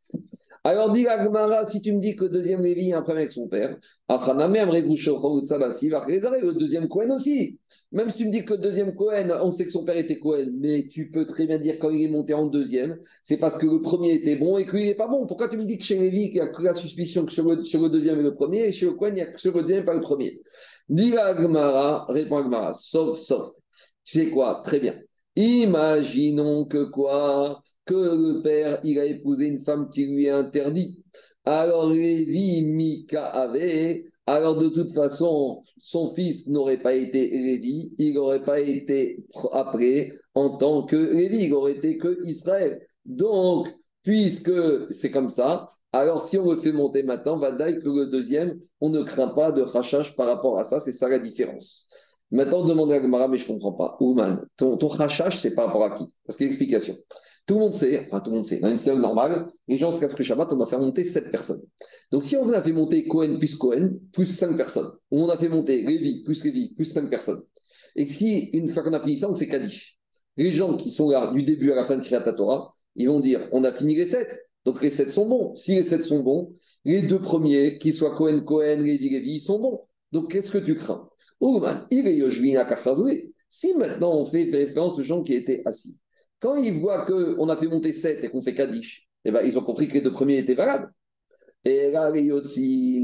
Alors, 0.68 0.92
dit 0.92 1.04
la 1.04 1.24
Gemara, 1.24 1.64
si 1.68 1.80
tu 1.80 1.94
me 1.94 2.00
dis 2.00 2.16
que 2.16 2.24
le 2.24 2.32
deuxième 2.32 2.64
Lévi 2.64 2.92
a 2.92 2.98
un 2.98 3.04
problème 3.04 3.22
avec 3.22 3.34
son 3.34 3.48
père, 3.48 3.78
le 4.10 6.54
deuxième 6.54 6.88
Cohen 6.88 7.12
aussi. 7.12 7.60
Même 7.92 8.10
si 8.10 8.18
tu 8.18 8.26
me 8.26 8.32
dis 8.32 8.44
que 8.44 8.54
le 8.54 8.60
deuxième 8.60 8.96
Cohen, 8.96 9.30
on 9.44 9.52
sait 9.52 9.66
que 9.66 9.72
son 9.72 9.86
père 9.86 9.96
était 9.96 10.18
Cohen, 10.18 10.50
mais 10.58 10.88
tu 10.88 11.12
peux 11.12 11.28
très 11.28 11.46
bien 11.46 11.60
dire 11.60 11.78
quand 11.80 11.92
il 11.92 12.06
est 12.06 12.08
monté 12.08 12.34
en 12.34 12.48
deuxième, 12.48 12.98
c'est 13.24 13.38
parce 13.38 13.60
que 13.60 13.68
le 13.68 13.80
premier 13.80 14.14
était 14.14 14.38
bon 14.38 14.58
et 14.58 14.66
que 14.66 14.76
lui, 14.76 14.86
n'est 14.86 14.96
pas 14.96 15.08
bon. 15.08 15.28
Pourquoi 15.28 15.50
tu 15.50 15.58
me 15.58 15.66
dis 15.66 15.78
que 15.78 15.84
chez 15.84 16.00
Lévi, 16.00 16.30
il 16.30 16.34
n'y 16.34 16.40
a 16.40 16.48
que 16.48 16.64
la 16.64 16.74
suspicion 16.74 17.28
que 17.28 17.32
sur 17.32 17.48
le, 17.48 17.90
deuxième 17.90 18.20
et 18.20 18.24
le 18.24 18.34
premier, 18.34 18.66
et 18.66 18.72
chez 18.72 18.88
le 18.88 18.94
Cohen, 18.94 19.10
il 19.10 19.16
n'y 19.16 19.22
a 19.22 19.32
que 19.32 19.40
sur 19.40 19.56
le 19.56 19.62
deuxième 19.62 19.84
et 19.84 19.86
pas 19.86 19.94
le 19.94 20.02
premier? 20.02 20.42
Dis 20.90 21.12
la 21.12 21.40
Gemara, 21.40 22.08
répond 22.10 22.42
Gemara, 22.42 22.74
sauf, 22.74 23.20
sauf. 23.20 23.52
Tu 24.04 24.20
sais 24.20 24.32
quoi? 24.32 24.64
Très 24.66 24.80
bien. 24.80 24.96
Imaginons 25.36 26.66
que 26.66 26.86
quoi? 26.86 27.62
Que 27.86 27.94
le 27.94 28.42
père, 28.42 28.80
il 28.84 29.00
a 29.00 29.06
épousé 29.06 29.48
une 29.48 29.62
femme 29.62 29.90
qui 29.90 30.06
lui 30.06 30.26
est 30.26 30.30
interdite. 30.30 30.98
Alors, 31.46 31.92
Lévi, 31.92 32.64
Mika 32.64 33.26
avait. 33.26 34.06
Alors, 34.28 34.58
de 34.58 34.70
toute 34.70 34.92
façon, 34.92 35.62
son 35.78 36.10
fils 36.10 36.48
n'aurait 36.48 36.82
pas 36.82 36.96
été 36.96 37.30
Lévi, 37.30 37.94
il 38.00 38.14
n'aurait 38.16 38.44
pas 38.44 38.60
été 38.60 39.24
après 39.52 40.12
en 40.34 40.58
tant 40.58 40.84
que 40.84 40.96
Lévi, 40.96 41.46
il 41.46 41.54
aurait 41.54 41.78
été 41.78 41.98
que 41.98 42.18
Israël. 42.26 42.82
Donc, 43.06 43.68
puisque 44.04 44.52
c'est 44.92 45.12
comme 45.12 45.30
ça, 45.30 45.70
alors 45.92 46.24
si 46.24 46.38
on 46.38 46.52
le 46.52 46.58
fait 46.58 46.72
monter 46.72 47.04
maintenant, 47.04 47.38
va 47.38 47.52
dire 47.52 47.82
que 47.82 47.88
le 47.88 48.08
deuxième, 48.10 48.58
on 48.82 48.90
ne 48.90 49.04
craint 49.04 49.30
pas 49.30 49.52
de 49.52 49.62
rachage 49.62 50.16
par 50.16 50.28
rapport 50.28 50.58
à 50.60 50.64
ça, 50.64 50.80
c'est 50.80 50.92
ça 50.92 51.08
la 51.08 51.20
différence. 51.20 51.88
Maintenant, 52.36 52.64
on 52.64 52.68
demande 52.68 52.92
à 52.92 53.00
Gamara, 53.00 53.30
mais 53.30 53.38
je 53.38 53.46
ne 53.46 53.54
comprends 53.54 53.72
pas. 53.72 53.98
Ouman, 54.02 54.46
ton, 54.58 54.76
ton 54.76 54.90
rachage, 54.90 55.40
c'est 55.40 55.56
par 55.56 55.68
rapport 55.68 55.86
à 55.86 55.98
qui? 55.98 56.04
Parce 56.26 56.36
qu'il 56.36 56.46
y 56.46 56.50
a 56.50 56.52
explication. 56.52 56.94
Tout 57.46 57.54
le 57.54 57.60
monde 57.62 57.76
sait, 57.76 58.08
enfin 58.08 58.20
tout 58.20 58.32
le 58.32 58.38
monde 58.38 58.46
sait, 58.46 58.60
dans 58.60 58.70
une 58.70 58.78
synagogue 58.78 59.04
normale, 59.04 59.48
les 59.68 59.78
gens 59.78 59.92
se 59.92 60.02
lèvent 60.02 60.16
le 60.18 60.24
Shabbat, 60.24 60.52
on 60.52 60.58
va 60.58 60.66
faire 60.66 60.80
monter 60.80 61.04
7 61.04 61.32
personnes. 61.32 61.62
Donc 62.12 62.26
si 62.26 62.36
on 62.36 62.50
a 62.52 62.62
fait 62.62 62.74
monter 62.74 63.08
Cohen 63.08 63.38
plus 63.38 63.56
Cohen, 63.56 63.92
plus 64.12 64.26
5 64.26 64.58
personnes, 64.58 64.92
ou 65.12 65.24
on 65.24 65.30
a 65.30 65.38
fait 65.38 65.48
monter 65.48 65.84
Lévi 65.84 66.24
plus 66.24 66.44
Lévi, 66.44 66.74
plus 66.74 66.86
5 66.86 67.10
personnes, 67.10 67.42
et 67.96 68.08
si 68.08 68.50
une 68.54 68.68
fois 68.68 68.84
qu'on 68.84 68.94
a 68.94 69.00
fini 69.00 69.16
ça, 69.16 69.30
on 69.30 69.36
fait 69.36 69.48
Kaddish, 69.48 70.00
les 70.38 70.52
gens 70.52 70.76
qui 70.76 70.90
sont 70.90 71.10
là 71.10 71.32
du 71.32 71.44
début 71.44 71.72
à 71.72 71.76
la 71.76 71.86
fin 71.86 71.98
de 71.98 72.04
Kriyat 72.04 72.34
Torah, 72.34 72.76
ils 72.96 73.08
vont 73.08 73.20
dire 73.20 73.48
on 73.52 73.64
a 73.64 73.72
fini 73.72 73.96
les 73.96 74.08
7, 74.08 74.28
donc 74.66 74.82
les 74.82 74.90
7 74.90 75.12
sont 75.12 75.28
bons. 75.28 75.56
Si 75.56 75.76
les 75.76 75.84
7 75.84 76.04
sont 76.04 76.24
bons, 76.24 76.52
les 76.84 77.04
deux 77.04 77.20
premiers, 77.20 77.78
qu'ils 77.78 77.94
soient 77.94 78.16
Cohen 78.16 78.42
Cohen, 78.42 78.82
Lévi 78.82 79.10
Lévi, 79.10 79.34
ils 79.34 79.40
sont 79.40 79.60
bons. 79.60 79.82
Donc 80.12 80.32
qu'est-ce 80.32 80.52
que 80.52 80.58
tu 80.58 80.76
crains? 80.76 81.08
Kachazoué. 81.40 83.32
Si 83.50 83.74
maintenant 83.74 84.14
on 84.14 84.26
fait 84.26 84.50
référence 84.52 85.00
aux 85.00 85.04
gens 85.04 85.24
qui 85.24 85.34
étaient 85.34 85.62
assis, 85.66 85.98
quand 86.40 86.56
ils 86.56 86.80
voient 86.80 87.06
qu'on 87.06 87.50
a 87.50 87.58
fait 87.58 87.68
monter 87.68 87.94
7 87.94 88.24
et 88.24 88.30
qu'on 88.30 88.42
fait 88.42 88.54
Kaddish, 88.54 89.08
eh 89.24 89.32
ben, 89.32 89.42
ils 89.46 89.58
ont 89.58 89.64
compris 89.64 89.88
que 89.88 89.94
les 89.94 90.02
deux 90.02 90.12
premiers 90.12 90.38
étaient 90.38 90.56
valables. 90.56 90.92
Et 91.64 91.90
là, 91.90 92.12
les 92.12 92.30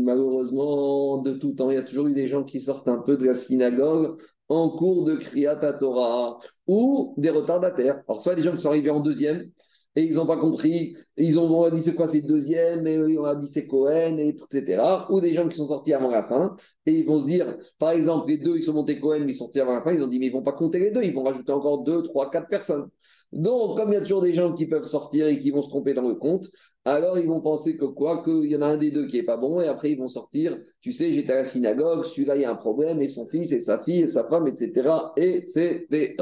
malheureusement, 0.04 1.18
de 1.18 1.32
tout 1.32 1.54
temps, 1.54 1.72
il 1.72 1.76
y 1.76 1.78
a 1.78 1.84
toujours 1.84 2.08
eu 2.08 2.14
des 2.14 2.28
gens 2.28 2.44
qui 2.44 2.60
sortent 2.60 2.88
un 2.88 3.00
peu 3.00 3.18
de 3.18 3.26
la 3.26 3.34
synagogue 3.34 4.22
en 4.50 4.70
cours 4.70 5.04
de 5.04 5.16
Kriyat 5.16 5.56
Torah 5.80 6.38
ou 6.68 7.16
des 7.18 7.32
retardataires. 7.32 8.04
Alors, 8.08 8.22
soit 8.22 8.36
des 8.36 8.44
gens 8.44 8.52
qui 8.52 8.62
sont 8.62 8.70
arrivés 8.70 8.92
en 8.92 9.00
deuxième 9.00 9.50
et 9.96 10.04
ils 10.04 10.16
n'ont 10.16 10.26
pas 10.26 10.38
compris, 10.38 10.96
et 11.18 11.24
ils 11.26 11.38
ont 11.38 11.70
dit 11.70 11.82
c'est 11.82 11.96
quoi 11.96 12.08
c'est 12.08 12.22
deuxième, 12.22 12.88
et 12.88 13.18
on 13.18 13.26
a 13.26 13.36
dit 13.36 13.48
c'est 13.48 13.68
Cohen, 13.68 14.18
et, 14.18 14.30
etc. 14.30 14.82
Ou 15.10 15.20
des 15.20 15.34
gens 15.34 15.48
qui 15.50 15.58
sont 15.58 15.68
sortis 15.68 15.94
avant 15.94 16.10
la 16.10 16.24
fin 16.24 16.56
et 16.86 16.94
ils 16.94 17.06
vont 17.06 17.20
se 17.20 17.26
dire, 17.28 17.58
par 17.78 17.92
exemple, 17.92 18.30
les 18.30 18.38
deux 18.38 18.58
ils 18.58 18.64
sont 18.64 18.74
montés 18.74 19.00
Cohen, 19.00 19.22
mais 19.26 19.34
ils 19.34 19.36
sont 19.36 19.46
sortis 19.46 19.60
avant 19.60 19.74
la 19.74 19.82
fin, 19.82 19.92
ils 19.94 20.02
ont 20.02 20.08
dit 20.08 20.20
mais 20.20 20.28
ils 20.28 20.34
vont 20.34 20.44
pas 20.44 20.54
compter 20.54 20.80
les 20.80 20.92
deux, 20.92 21.04
ils 21.04 21.14
vont 21.14 21.24
rajouter 21.24 21.52
encore 21.52 21.84
deux, 21.84 22.04
trois, 22.04 22.30
quatre 22.32 22.48
personnes. 22.48 22.90
Donc, 23.32 23.78
comme 23.78 23.92
il 23.92 23.94
y 23.94 23.98
a 23.98 24.02
toujours 24.02 24.22
des 24.22 24.34
gens 24.34 24.54
qui 24.54 24.66
peuvent 24.66 24.84
sortir 24.84 25.28
et 25.28 25.40
qui 25.40 25.52
vont 25.52 25.62
se 25.62 25.70
tromper 25.70 25.94
dans 25.94 26.08
le 26.08 26.16
compte, 26.16 26.48
alors 26.84 27.18
ils 27.18 27.28
vont 27.28 27.42
penser 27.42 27.78
que 27.78 27.86
quoi, 27.86 28.24
qu'il 28.24 28.46
y 28.52 28.56
en 28.56 28.62
a 28.62 28.66
un 28.68 28.78
des 28.78 28.92
deux 28.92 29.08
qui 29.08 29.18
est 29.18 29.24
pas 29.24 29.38
bon, 29.38 29.62
et 29.62 29.68
après 29.68 29.92
ils 29.92 29.98
vont 29.98 30.10
sortir, 30.10 30.58
tu 30.82 30.92
sais, 30.92 31.12
j'étais 31.12 31.34
à 31.34 31.38
la 31.38 31.46
synagogue, 31.46 32.04
celui-là 32.04 32.36
il 32.36 32.42
y 32.42 32.46
a 32.46 32.52
un 32.52 32.56
problème, 32.56 33.02
et 33.02 33.08
son 33.08 33.28
fils, 33.28 33.52
et 33.52 33.62
sa 33.62 33.80
fille, 33.80 34.02
et 34.02 34.08
sa 34.08 34.28
femme, 34.28 34.48
etc., 34.48 34.90
etc. 35.16 36.16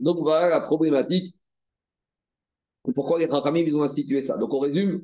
Donc 0.00 0.18
voilà 0.20 0.48
la 0.48 0.60
problématique. 0.60 1.34
Pourquoi 2.94 3.18
les 3.18 3.26
Rachamim, 3.26 3.64
ils 3.66 3.76
ont 3.76 3.82
institué 3.82 4.22
ça? 4.22 4.38
Donc 4.38 4.52
on 4.54 4.58
résume. 4.58 5.02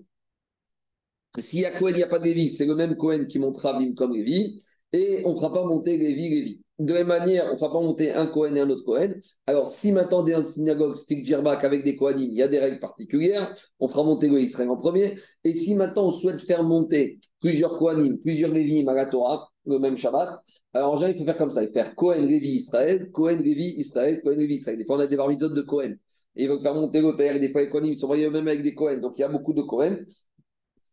S'il 1.39 1.61
y 1.61 1.65
a 1.65 1.71
Cohen, 1.71 1.91
il 1.91 1.97
n'y 1.97 2.03
a 2.03 2.09
pas 2.09 2.19
de 2.19 2.25
Lévi, 2.25 2.51
c'est 2.51 2.67
le 2.67 2.75
même 2.75 2.97
Cohen 2.97 3.27
qui 3.27 3.39
montera 3.39 3.73
Bim 3.73 3.95
comme 3.95 4.13
Lévi, 4.13 4.59
et 4.93 5.23
on 5.25 5.31
ne 5.31 5.37
fera 5.37 5.53
pas 5.53 5.65
monter 5.65 5.97
Lévi, 5.97 6.29
Lévi. 6.29 6.61
De 6.79 6.93
la 6.93 7.01
même 7.01 7.09
manière, 7.09 7.47
on 7.49 7.55
ne 7.55 7.59
fera 7.59 7.73
pas 7.73 7.81
monter 7.81 8.11
un 8.11 8.27
Cohen 8.27 8.55
et 8.55 8.61
un 8.61 8.69
autre 8.69 8.85
Cohen. 8.85 9.15
Alors, 9.47 9.71
si 9.71 9.93
maintenant, 9.93 10.25
dans 10.25 10.41
une 10.41 10.47
synagogue, 10.47 10.95
stick 10.95 11.25
Djerbak 11.25 11.65
avec 11.65 11.85
des 11.85 11.97
Kohanim, 11.97 12.29
il 12.29 12.35
y 12.35 12.43
a 12.43 12.49
des 12.49 12.59
règles 12.59 12.81
particulières, 12.81 13.55
on 13.79 13.89
fera 13.89 14.03
monter 14.03 14.29
le 14.29 14.41
Israël 14.41 14.69
en 14.69 14.77
premier. 14.77 15.15
Et 15.45 15.55
si 15.55 15.75
maintenant, 15.75 16.09
on 16.09 16.13
souhaite 16.13 16.43
faire 16.43 16.65
monter 16.65 17.19
plusieurs 17.41 17.79
Kohanim, 17.79 18.19
plusieurs 18.19 18.53
Lévi 18.53 18.87
à 18.87 18.93
la 18.93 19.07
Torah, 19.07 19.49
le 19.65 19.79
même 19.79 19.97
Shabbat, 19.97 20.39
alors 20.75 20.93
en 20.93 20.97
général, 20.97 21.15
il 21.15 21.19
faut 21.19 21.25
faire 21.25 21.39
comme 21.39 21.53
ça. 21.53 21.63
Il 21.63 21.69
faut 21.69 21.75
faire 21.75 21.95
Cohen, 21.95 22.27
Lévi, 22.27 22.57
Israël, 22.57 23.11
Cohen, 23.13 23.37
Lévi, 23.37 23.75
Israël, 23.79 24.21
Cohen, 24.23 24.37
Lévi, 24.37 24.55
Israël. 24.55 24.77
Des 24.77 24.85
fois, 24.85 24.97
on 24.97 25.01
a 25.01 25.07
des 25.07 25.17
bar 25.17 25.29
mitzvot 25.29 25.49
de 25.49 25.63
Cohen. 25.63 25.95
Et 26.37 26.45
ils 26.45 26.49
vont 26.49 26.61
faire 26.61 26.75
monter 26.75 27.01
le 27.01 27.17
père, 27.17 27.37
et 27.37 27.41
des 27.41 27.51
fois, 27.51 27.63
les 27.63 27.71
Kohanim, 27.71 27.93
ils 27.93 27.97
sont 27.97 28.07
envoyés 28.07 28.27
eux-mêmes 28.27 28.49
avec 28.49 28.63
des 28.63 28.75
Cohen. 28.75 28.99
Donc, 29.01 29.15
il 29.19 29.21
y 29.21 29.25
a 29.25 29.29
beaucoup 29.29 29.53
de 29.53 29.63
Cohen. 29.63 29.99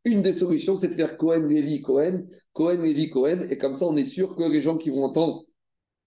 Une 0.05 0.21
des 0.21 0.33
solutions, 0.33 0.75
c'est 0.75 0.89
de 0.89 0.93
faire 0.93 1.17
Cohen, 1.17 1.41
Lévi, 1.47 1.81
Cohen, 1.81 2.25
Cohen, 2.53 2.81
Lévi, 2.81 3.09
Cohen. 3.09 3.47
Et 3.49 3.57
comme 3.57 3.73
ça, 3.73 3.85
on 3.85 3.95
est 3.97 4.05
sûr 4.05 4.35
que 4.35 4.43
les 4.43 4.61
gens 4.61 4.77
qui 4.77 4.89
vont 4.89 5.03
entendre 5.03 5.43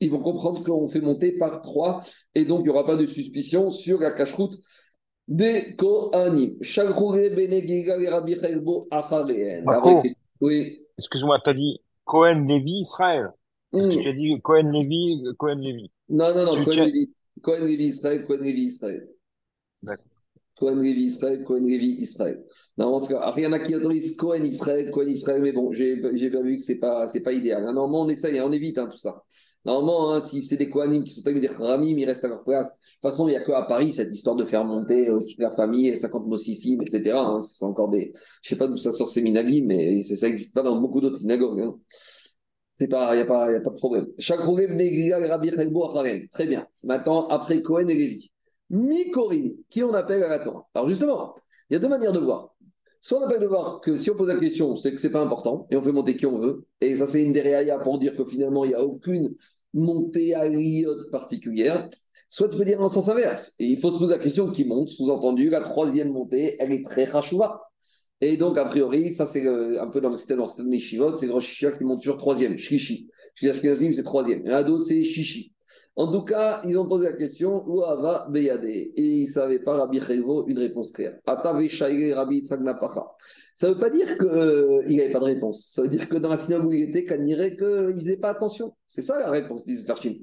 ils 0.00 0.10
vont 0.10 0.20
comprendre 0.20 0.64
qu'on 0.64 0.88
fait 0.88 1.00
monter 1.00 1.38
par 1.38 1.62
trois 1.62 2.00
et 2.34 2.44
donc 2.44 2.60
il 2.60 2.64
n'y 2.64 2.68
aura 2.70 2.84
pas 2.84 2.96
de 2.96 3.06
suspicion 3.06 3.70
sur 3.70 4.00
la 4.00 4.10
cache-route 4.10 4.56
des 5.28 5.76
Kohanim. 5.76 6.56
Oui. 10.40 10.80
Excuse-moi, 10.98 11.38
tu 11.44 11.50
as 11.50 11.54
dit 11.54 11.80
Cohen, 12.04 12.44
Lévi, 12.48 12.80
Israël. 12.80 13.28
Est-ce 13.72 13.86
que 13.86 13.94
Hmm. 13.94 14.02
tu 14.02 14.08
as 14.08 14.12
dit 14.12 14.40
Cohen, 14.42 14.70
Lévi, 14.72 15.22
Cohen, 15.38 15.58
Lévi 15.60 15.90
Non, 16.08 16.34
non, 16.34 16.46
non, 16.46 16.64
Cohen 16.64 16.84
Lévi. 16.84 17.12
Cohen 17.40 17.64
Lévi 17.64 17.86
Israël, 17.86 18.26
Cohen 18.26 18.42
Lévi 18.42 18.62
Israël. 18.64 19.08
Cohen 20.58 20.76
Lévi 20.76 21.04
Israël, 21.04 21.44
Cohen 21.44 21.64
Israël. 21.66 22.44
Normalement, 22.78 23.06
alors, 23.20 23.38
il 23.38 23.42
y 23.42 23.46
en 23.46 23.52
a 23.52 23.58
qui 23.58 23.74
autorisent 23.74 24.16
Cohen 24.16 24.44
Israël, 24.44 24.90
Cohen 24.92 25.06
Israël, 25.08 25.42
mais 25.42 25.52
bon, 25.52 25.72
j'ai 25.72 25.96
bien 25.96 26.42
vu 26.42 26.56
que 26.58 26.62
c'est 26.62 26.78
pas, 26.78 27.08
c'est 27.08 27.20
pas 27.22 27.32
idéal. 27.32 27.64
hein. 27.64 27.72
Normalement, 27.72 28.02
on 28.02 28.08
essaye, 28.08 28.38
hein, 28.38 28.44
on 28.46 28.52
évite 28.52 28.78
hein, 28.78 28.88
tout 28.90 28.98
ça. 28.98 29.22
Normalement, 29.64 30.20
si 30.20 30.42
c'est 30.42 30.56
des 30.56 30.68
Kohanim 30.68 31.04
qui 31.04 31.10
sont 31.10 31.26
avec 31.26 31.40
des 31.40 31.48
Ramim, 31.48 31.96
ils 31.98 32.04
restent 32.04 32.24
à 32.24 32.28
leur 32.28 32.42
place. 32.42 32.66
De 32.68 32.72
toute 32.74 33.02
façon, 33.10 33.28
il 33.28 33.32
n'y 33.32 33.36
a 33.36 33.44
qu'à 33.44 33.62
Paris 33.62 33.92
cette 33.92 34.12
histoire 34.14 34.34
de 34.36 34.44
faire 34.44 34.64
monter 34.64 35.08
euh, 35.08 35.18
la 35.38 35.52
famille, 35.52 35.88
et 35.88 35.94
50 35.96 36.26
Mossifim, 36.26 36.80
etc. 36.82 37.16
hein. 37.18 37.40
C'est 37.40 37.64
encore 37.64 37.88
des. 37.88 38.12
Je 38.42 38.48
sais 38.50 38.56
pas 38.56 38.66
d'où 38.66 38.76
ça 38.76 38.92
sort 38.92 39.08
ces 39.08 39.22
minagim, 39.22 39.64
mais 39.66 40.02
ça 40.02 40.26
n'existe 40.26 40.54
pas 40.54 40.62
dans 40.62 40.80
beaucoup 40.80 41.00
d'autres 41.00 41.18
synagogues. 41.18 41.74
C'est 42.76 42.88
pas, 42.88 43.14
il 43.14 43.18
n'y 43.18 43.22
a, 43.22 43.26
pas- 43.26 43.46
a 43.54 43.60
pas 43.60 43.70
de 43.70 43.76
problème. 43.76 44.06
Chaque 44.18 44.40
problème, 44.42 44.76
Rabbi. 45.12 45.50
Très 46.32 46.46
bien. 46.46 46.66
Maintenant, 46.82 47.28
après 47.28 47.62
Cohen 47.62 47.86
et 47.88 47.94
Lévi. 47.94 48.31
Mikorim, 48.72 49.52
qui 49.70 49.84
on 49.84 49.92
appelle 49.94 50.22
à 50.24 50.28
la 50.28 50.40
Torah. 50.40 50.66
Alors 50.74 50.88
justement, 50.88 51.34
il 51.70 51.74
y 51.74 51.76
a 51.76 51.78
deux 51.78 51.88
manières 51.88 52.12
de 52.12 52.18
voir. 52.18 52.54
Soit 53.00 53.20
on 53.20 53.24
appelle 53.24 53.40
de 53.40 53.46
voir 53.46 53.80
que 53.80 53.96
si 53.96 54.10
on 54.10 54.14
pose 54.14 54.28
la 54.28 54.38
question, 54.38 54.76
c'est 54.76 54.92
que 54.92 55.00
c'est 55.00 55.10
pas 55.10 55.20
important, 55.22 55.66
et 55.70 55.76
on 55.76 55.82
fait 55.82 55.92
monter 55.92 56.16
qui 56.16 56.24
on 56.26 56.38
veut. 56.38 56.64
Et 56.80 56.96
ça, 56.96 57.06
c'est 57.06 57.22
une 57.22 57.32
réaillas 57.32 57.78
pour 57.78 57.98
dire 57.98 58.16
que 58.16 58.24
finalement, 58.24 58.64
il 58.64 58.68
n'y 58.68 58.74
a 58.74 58.84
aucune 58.84 59.34
montée 59.74 60.34
à 60.34 60.48
l'iote 60.48 61.10
particulière. 61.10 61.88
Soit 62.30 62.48
tu 62.48 62.56
peux 62.56 62.64
dire 62.64 62.80
en 62.80 62.88
sens 62.88 63.08
inverse. 63.08 63.54
Et 63.58 63.66
il 63.66 63.80
faut 63.80 63.90
se 63.90 63.98
poser 63.98 64.14
la 64.14 64.22
question 64.22 64.50
qui 64.50 64.64
monte, 64.64 64.88
sous-entendu, 64.88 65.50
la 65.50 65.60
troisième 65.60 66.12
montée, 66.12 66.56
elle 66.60 66.72
est 66.72 66.84
très 66.84 67.04
rachouva. 67.04 67.60
Et 68.20 68.36
donc, 68.36 68.56
a 68.56 68.64
priori, 68.64 69.12
ça, 69.12 69.26
c'est 69.26 69.44
euh, 69.44 69.82
un 69.82 69.88
peu 69.88 70.00
dans 70.00 70.08
le 70.08 70.16
système, 70.16 70.36
dans 70.36 70.44
le 70.44 70.48
système 70.48 70.70
des 70.70 70.78
Shivot, 70.78 71.16
c'est 71.16 71.26
le 71.26 71.32
Rosh 71.32 71.66
qui 71.76 71.84
monte 71.84 72.00
toujours 72.00 72.18
troisième. 72.18 72.56
Shlishi 72.56 73.08
Ashkenazim, 73.42 73.92
c'est 73.92 74.04
troisième. 74.04 74.46
Et 74.46 74.64
d'autres, 74.64 74.84
c'est 74.84 75.02
Shishi. 75.02 75.52
En 75.94 76.10
tout 76.10 76.22
cas, 76.22 76.62
ils 76.64 76.78
ont 76.78 76.88
posé 76.88 77.10
la 77.10 77.16
question 77.16 77.64
où 77.68 77.80
va 77.80 78.26
Beyade? 78.30 78.64
Et 78.64 78.92
ils 78.96 79.26
ne 79.26 79.30
savaient 79.30 79.58
pas, 79.58 79.74
Rabbi 79.74 80.00
Chayvo, 80.00 80.46
une 80.46 80.58
réponse 80.58 80.90
claire. 80.92 81.18
Rabbi. 81.26 82.44
Ça 82.44 82.56
ne 82.56 83.74
veut 83.74 83.78
pas 83.78 83.90
dire 83.90 84.16
qu'il 84.16 84.96
n'avait 84.96 85.12
pas 85.12 85.20
de 85.20 85.24
réponse. 85.24 85.68
Ça 85.70 85.82
veut 85.82 85.88
dire 85.88 86.08
que 86.08 86.16
dans 86.16 86.30
la 86.30 86.38
synagogue 86.38 86.68
où 86.68 86.72
il 86.72 86.88
était, 86.88 87.04
qu'il 87.04 87.22
ne 87.22 87.92
faisait 88.00 88.16
pas 88.16 88.30
attention. 88.30 88.74
C'est 88.86 89.02
ça 89.02 89.18
la 89.18 89.30
réponse, 89.30 89.64
disent 89.66 89.86
Farshim. 89.86 90.14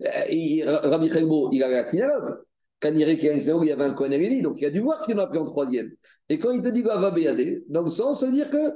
Rabbi 0.00 1.10
Chayvo, 1.10 1.50
il 1.52 1.62
allait 1.62 1.76
à 1.76 1.82
la 1.82 1.84
synagogue. 1.84 2.38
Kaniré 2.80 3.16
qui 3.16 3.28
a 3.28 3.32
une 3.32 3.40
synagogue, 3.40 3.64
il 3.66 3.68
y 3.68 3.72
avait 3.72 3.84
un 3.84 3.94
Kohen 3.94 4.42
donc 4.42 4.60
il 4.60 4.66
a 4.66 4.70
dû 4.70 4.80
voir 4.80 5.04
qu'il 5.04 5.14
en 5.14 5.22
a 5.22 5.28
pris 5.28 5.38
en 5.38 5.44
troisième. 5.44 5.92
Et 6.28 6.38
quand 6.38 6.50
il 6.50 6.62
te 6.62 6.68
dit 6.68 6.82
va 6.82 7.12
Beyade, 7.12 7.62
dans 7.68 7.82
le 7.82 7.90
sens, 7.90 8.20
ça 8.20 8.26
veut 8.26 8.32
dire 8.32 8.50
que 8.50 8.74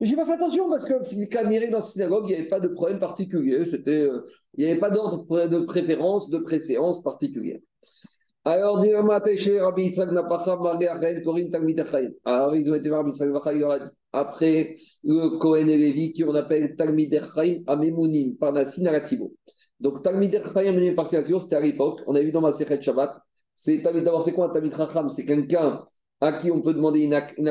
j'ai 0.00 0.16
pas 0.16 0.24
fait 0.24 0.32
attention 0.32 0.70
parce 0.70 0.86
que 0.86 1.26
Kaniré 1.26 1.68
dans 1.68 1.78
la 1.78 1.84
synagogue, 1.84 2.24
il 2.28 2.32
n'y 2.32 2.36
avait 2.40 2.48
pas 2.48 2.60
de 2.60 2.68
problème 2.68 2.98
particulier. 2.98 3.64
C'était, 3.66 4.02
euh, 4.02 4.26
il 4.56 4.64
n'y 4.64 4.70
avait 4.70 4.80
pas 4.80 4.90
d'ordre 4.90 5.46
de 5.46 5.60
préférence, 5.60 6.30
de 6.30 6.38
préséance 6.38 7.02
particulière. 7.02 7.58
Alors, 8.44 8.82
ils 8.84 8.96
ont 12.70 12.74
été 12.74 12.90
Rabbi 12.90 13.12
Après 14.12 14.76
le 15.04 15.38
Kohen 15.38 15.68
et 15.68 15.76
Lévi, 15.76 16.12
qui 16.14 16.24
on 16.24 16.34
appelle 16.34 16.74
Talmid 16.76 17.12
Echaim 17.12 17.58
Amemounim, 17.66 18.36
par 18.38 18.54
Nassin 18.54 18.86
Aratibo. 18.86 19.34
Donc, 19.78 20.02
Talmid 20.02 20.34
Echaim 20.34 20.68
Amemounim 20.68 20.94
par 20.94 21.06
c'était 21.08 21.56
à 21.56 21.60
l'époque, 21.60 22.00
on 22.06 22.14
a 22.14 22.22
vu 22.22 22.32
dans 22.32 22.40
ma 22.40 22.52
Sechet 22.52 22.80
Shabbat, 22.80 23.20
c'est 23.54 23.82
quoi 23.82 24.46
un 24.46 24.48
Talmid 24.48 24.74
C'est 25.10 25.26
quelqu'un 25.26 25.84
à 26.20 26.32
qui 26.32 26.50
on 26.50 26.60
peut 26.60 26.74
demander 26.74 27.00
une, 27.00 27.18
une 27.38 27.46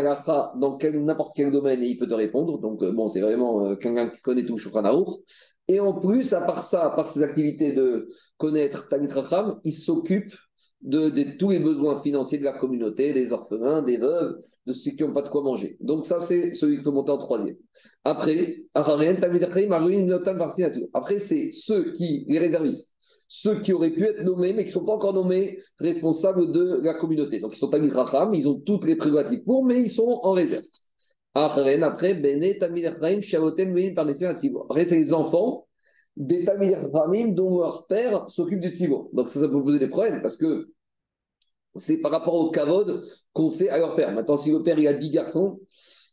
dans 0.55 0.77
n'importe 0.93 1.33
quel 1.35 1.51
domaine 1.51 1.81
et 1.81 1.87
il 1.87 1.97
peut 1.97 2.07
te 2.07 2.13
répondre. 2.13 2.59
Donc, 2.59 2.83
euh, 2.83 2.91
bon, 2.91 3.07
c'est 3.07 3.21
vraiment 3.21 3.65
euh, 3.65 3.75
quelqu'un 3.75 4.09
qui 4.09 4.21
connaît 4.21 4.45
tout 4.45 4.57
Shulchan 4.57 5.05
Et 5.67 5.79
en 5.79 5.93
plus, 5.93 6.33
à 6.33 6.41
part 6.41 6.63
ça, 6.63 6.85
à 6.85 6.89
part 6.95 7.09
ses 7.09 7.23
activités 7.23 7.73
de 7.73 8.09
connaître 8.37 8.87
Talmid 8.89 9.11
Chacham, 9.11 9.59
il 9.63 9.73
s'occupe 9.73 10.33
de, 10.81 11.37
tous 11.37 11.49
les 11.49 11.59
besoins 11.59 11.99
financiers 12.01 12.37
de 12.37 12.43
la 12.43 12.57
communauté, 12.57 13.13
des 13.13 13.33
orphelins, 13.33 13.81
des 13.81 13.97
veuves, 13.97 14.37
de 14.65 14.73
ceux 14.73 14.91
qui 14.91 15.03
n'ont 15.03 15.13
pas 15.13 15.23
de 15.23 15.29
quoi 15.29 15.41
manger. 15.41 15.77
Donc 15.81 16.05
ça, 16.05 16.19
c'est 16.19 16.53
celui 16.53 16.77
qui 16.77 16.83
faut 16.83 16.91
monter 16.91 17.11
en 17.11 17.17
troisième. 17.17 17.57
Après, 18.03 18.55
après 20.93 21.19
c'est 21.19 21.49
ceux 21.51 21.91
qui, 21.93 22.25
les 22.27 22.39
réservistes, 22.39 22.95
ceux 23.31 23.59
qui 23.61 23.71
auraient 23.73 23.91
pu 23.91 24.03
être 24.03 24.23
nommés, 24.23 24.53
mais 24.53 24.63
qui 24.63 24.69
ne 24.69 24.73
sont 24.73 24.85
pas 24.85 24.93
encore 24.93 25.13
nommés 25.13 25.59
responsables 25.77 26.51
de 26.51 26.81
la 26.83 26.95
communauté. 26.95 27.39
Donc, 27.39 27.55
ils 27.55 27.59
sont 27.59 27.69
Tamid 27.69 27.93
Racham, 27.93 28.33
ils 28.33 28.49
ont 28.49 28.59
toutes 28.59 28.85
les 28.85 28.95
prérogatives 28.95 29.43
pour, 29.43 29.63
mais 29.63 29.81
ils 29.81 29.89
sont 29.89 30.19
en 30.23 30.31
réserve. 30.31 30.65
Après, 31.35 32.15
Bene 32.15 32.57
Tamid 32.59 32.85
Après, 32.87 33.21
c'est 33.21 34.97
les 34.97 35.13
enfants 35.13 35.67
des 36.17 36.43
Tamid 36.43 36.73
Rachamim 36.91 37.27
dont 37.29 37.59
leur 37.59 37.85
père 37.85 38.27
s'occupe 38.29 38.59
du 38.59 38.73
Tzivo. 38.73 39.11
Donc, 39.13 39.29
ça, 39.29 39.39
peut 39.41 39.61
poser 39.63 39.77
des 39.77 39.89
problèmes 39.89 40.23
parce 40.23 40.35
que 40.35 40.71
c'est 41.75 41.99
par 41.99 42.11
rapport 42.11 42.33
au 42.33 42.49
Kavod 42.49 43.05
qu'on 43.31 43.51
fait 43.51 43.69
à 43.69 43.77
leur 43.77 43.95
père. 43.95 44.11
Maintenant, 44.11 44.37
si 44.37 44.51
le 44.51 44.63
père 44.63 44.79
il 44.79 44.87
a 44.87 44.93
10 44.93 45.11
garçons, 45.11 45.59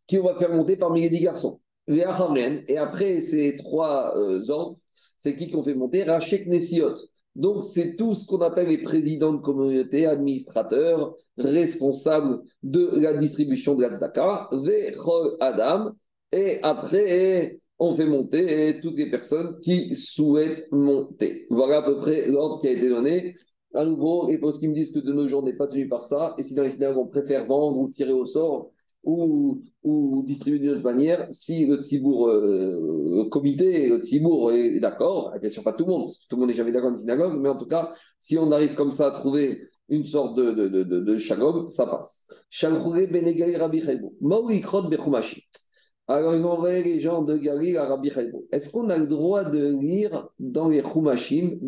qui 0.06 0.18
on 0.18 0.22
va 0.22 0.36
faire 0.36 0.52
monter 0.52 0.76
parmi 0.76 1.00
les 1.00 1.08
10 1.08 1.20
garçons? 1.20 1.60
Et 1.88 2.04
après 2.76 3.20
ces 3.20 3.56
trois 3.56 4.14
euh, 4.18 4.42
ordres, 4.50 4.76
c'est 5.16 5.34
qui 5.34 5.50
qu'on 5.50 5.62
fait 5.62 5.74
monter? 5.74 6.04
Rachek 6.04 6.46
Nessiot. 6.46 6.94
Donc, 7.34 7.64
c'est 7.64 7.96
tout 7.96 8.14
ce 8.14 8.26
qu'on 8.26 8.40
appelle 8.40 8.68
les 8.68 8.82
présidents 8.82 9.34
de 9.34 9.40
communauté, 9.42 10.06
administrateurs, 10.06 11.14
responsables 11.36 12.40
de 12.62 12.92
la 12.96 13.12
distribution 13.14 13.74
de 13.74 13.82
la 13.82 13.90
tzedaka, 13.90 14.48
Adam. 15.40 15.92
Et 16.32 16.58
après, 16.62 17.60
on 17.78 17.94
fait 17.94 18.06
monter 18.06 18.78
toutes 18.80 18.96
les 18.96 19.10
personnes 19.10 19.60
qui 19.60 19.94
souhaitent 19.94 20.66
monter. 20.72 21.46
Voilà 21.50 21.78
à 21.78 21.82
peu 21.82 21.98
près 21.98 22.26
l'ordre 22.26 22.58
qui 22.60 22.68
a 22.68 22.72
été 22.72 22.88
donné. 22.88 23.34
À 23.74 23.84
nouveau, 23.84 24.30
et 24.30 24.38
pour 24.38 24.52
qui 24.52 24.68
me 24.68 24.72
disent 24.72 24.92
que 24.92 25.00
de 25.00 25.12
nos 25.12 25.28
jours 25.28 25.42
n'est 25.42 25.56
pas 25.56 25.66
tenu 25.66 25.86
par 25.86 26.04
ça, 26.04 26.34
et 26.38 26.42
si 26.42 26.54
dans 26.54 26.62
les 26.62 26.70
synagogues 26.70 27.04
on 27.04 27.08
préfère 27.08 27.44
vendre 27.44 27.76
ou 27.76 27.90
tirer 27.90 28.12
au 28.12 28.24
sort, 28.24 28.70
ou, 29.06 29.62
ou 29.84 30.22
distribuer 30.24 30.58
d'une 30.58 30.70
autre 30.70 30.82
manière, 30.82 31.26
si 31.30 31.64
le 31.64 31.76
Tzibour, 31.76 32.28
euh, 32.28 33.22
le 33.22 33.28
comité, 33.30 33.88
le 33.88 33.98
Tzibour 34.00 34.52
est 34.52 34.80
d'accord, 34.80 35.32
bien 35.40 35.48
sûr 35.48 35.62
pas 35.62 35.72
tout 35.72 35.84
le 35.84 35.92
monde, 35.92 36.10
tout 36.28 36.36
le 36.36 36.40
monde 36.40 36.48
n'est 36.50 36.56
jamais 36.56 36.72
d'accord 36.72 36.90
dans 36.90 36.96
synagogue, 36.96 37.40
mais 37.40 37.48
en 37.48 37.56
tout 37.56 37.66
cas, 37.66 37.92
si 38.20 38.36
on 38.36 38.50
arrive 38.50 38.74
comme 38.74 38.92
ça 38.92 39.06
à 39.06 39.10
trouver 39.12 39.58
une 39.88 40.04
sorte 40.04 40.36
de, 40.36 40.50
de, 40.50 40.68
de, 40.68 40.82
de, 40.82 41.16
shalom, 41.16 41.68
ça 41.68 41.86
passe. 41.86 42.26
Alors, 46.08 46.34
ils 46.34 46.44
ont 46.44 46.52
envoyé 46.52 46.82
les 46.84 47.00
gens 47.00 47.22
de 47.22 47.36
Galil 47.36 47.76
à 47.76 47.86
Rabbi. 47.86 48.12
Est-ce 48.52 48.70
qu'on 48.70 48.88
a 48.90 48.98
le 48.98 49.06
droit 49.06 49.44
de 49.44 49.76
lire 49.80 50.28
dans 50.38 50.68
les 50.68 50.82
Chumashim, 50.82 51.58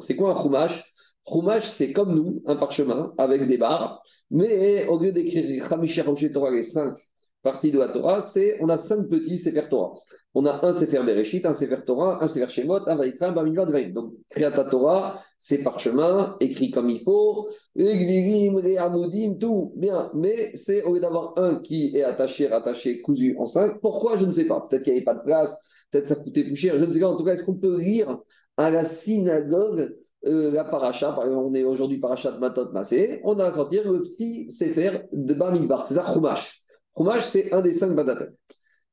C'est 0.00 0.16
quoi 0.16 0.32
un 0.32 0.42
Chumash? 0.42 0.89
Chumash, 1.26 1.66
c'est 1.66 1.92
comme 1.92 2.14
nous, 2.14 2.42
un 2.46 2.56
parchemin 2.56 3.12
avec 3.18 3.46
des 3.46 3.58
barres, 3.58 4.02
mais 4.30 4.86
au 4.88 4.98
lieu 4.98 5.12
d'écrire 5.12 5.64
Chamisha 5.68 6.04
Torah, 6.32 6.50
les 6.50 6.62
cinq 6.62 6.94
parties 7.42 7.72
de 7.72 7.78
la 7.78 7.88
Torah, 7.88 8.22
c'est 8.22 8.58
on 8.60 8.68
a 8.68 8.76
cinq 8.76 9.08
petits 9.08 9.38
Sefer 9.38 9.68
Torah. 9.68 9.94
On 10.34 10.46
a 10.46 10.64
un 10.64 10.72
Sefer 10.72 11.02
Bereshit, 11.04 11.44
un 11.46 11.52
Sefer 11.52 11.82
Torah, 11.84 12.22
un 12.22 12.28
Sefer 12.28 12.48
Shemot, 12.48 12.86
un 12.86 12.96
Vaikra, 12.96 13.28
un 13.28 13.32
Bamidbar, 13.32 13.66
Dvaim. 13.66 13.90
Donc, 13.90 14.12
Triata 14.28 14.64
Torah, 14.64 15.20
c'est 15.38 15.58
parchemin, 15.58 16.36
écrit 16.40 16.70
comme 16.70 16.88
il 16.88 17.00
faut, 17.00 17.48
les 17.74 17.96
Gvirim, 17.96 18.60
les 18.60 18.76
Amoudim, 18.76 19.36
tout, 19.40 19.72
bien. 19.76 20.10
Mais 20.14 20.50
c'est 20.54 20.84
au 20.84 20.94
lieu 20.94 21.00
d'avoir 21.00 21.32
un 21.36 21.60
qui 21.60 21.96
est 21.96 22.02
attaché, 22.02 22.46
rattaché, 22.46 23.00
cousu 23.02 23.34
en 23.38 23.46
cinq. 23.46 23.80
Pourquoi? 23.80 24.16
Je 24.18 24.26
ne 24.26 24.32
sais 24.32 24.44
pas. 24.44 24.66
Peut-être 24.68 24.82
qu'il 24.82 24.92
n'y 24.92 24.98
avait 24.98 25.04
pas 25.04 25.14
de 25.14 25.24
place, 25.24 25.56
peut-être 25.90 26.08
ça 26.08 26.14
coûtait 26.14 26.44
plus 26.44 26.56
cher, 26.56 26.78
je 26.78 26.84
ne 26.84 26.92
sais 26.92 27.00
pas. 27.00 27.08
En 27.08 27.16
tout 27.16 27.24
cas, 27.24 27.32
est-ce 27.32 27.42
qu'on 27.42 27.58
peut 27.58 27.78
lire 27.78 28.20
à 28.56 28.70
la 28.70 28.84
synagogue 28.84 29.96
euh, 30.26 30.50
la 30.50 30.64
paracha, 30.64 31.18
on 31.18 31.54
est 31.54 31.64
aujourd'hui 31.64 31.98
paracha 31.98 32.32
de 32.32 32.38
Matot 32.38 32.72
Masé, 32.72 33.20
on 33.24 33.38
a 33.38 33.46
à 33.46 33.52
sortir 33.52 33.90
le 33.90 34.02
petit 34.02 34.50
Sefer 34.50 35.02
de 35.12 35.34
Bamidbar, 35.34 35.84
c'est 35.84 35.94
ça, 35.94 36.04
Chumash. 36.12 36.60
Chumash, 36.96 37.24
c'est 37.24 37.52
un 37.52 37.60
des 37.60 37.72
cinq 37.72 37.94
Badatel. 37.94 38.34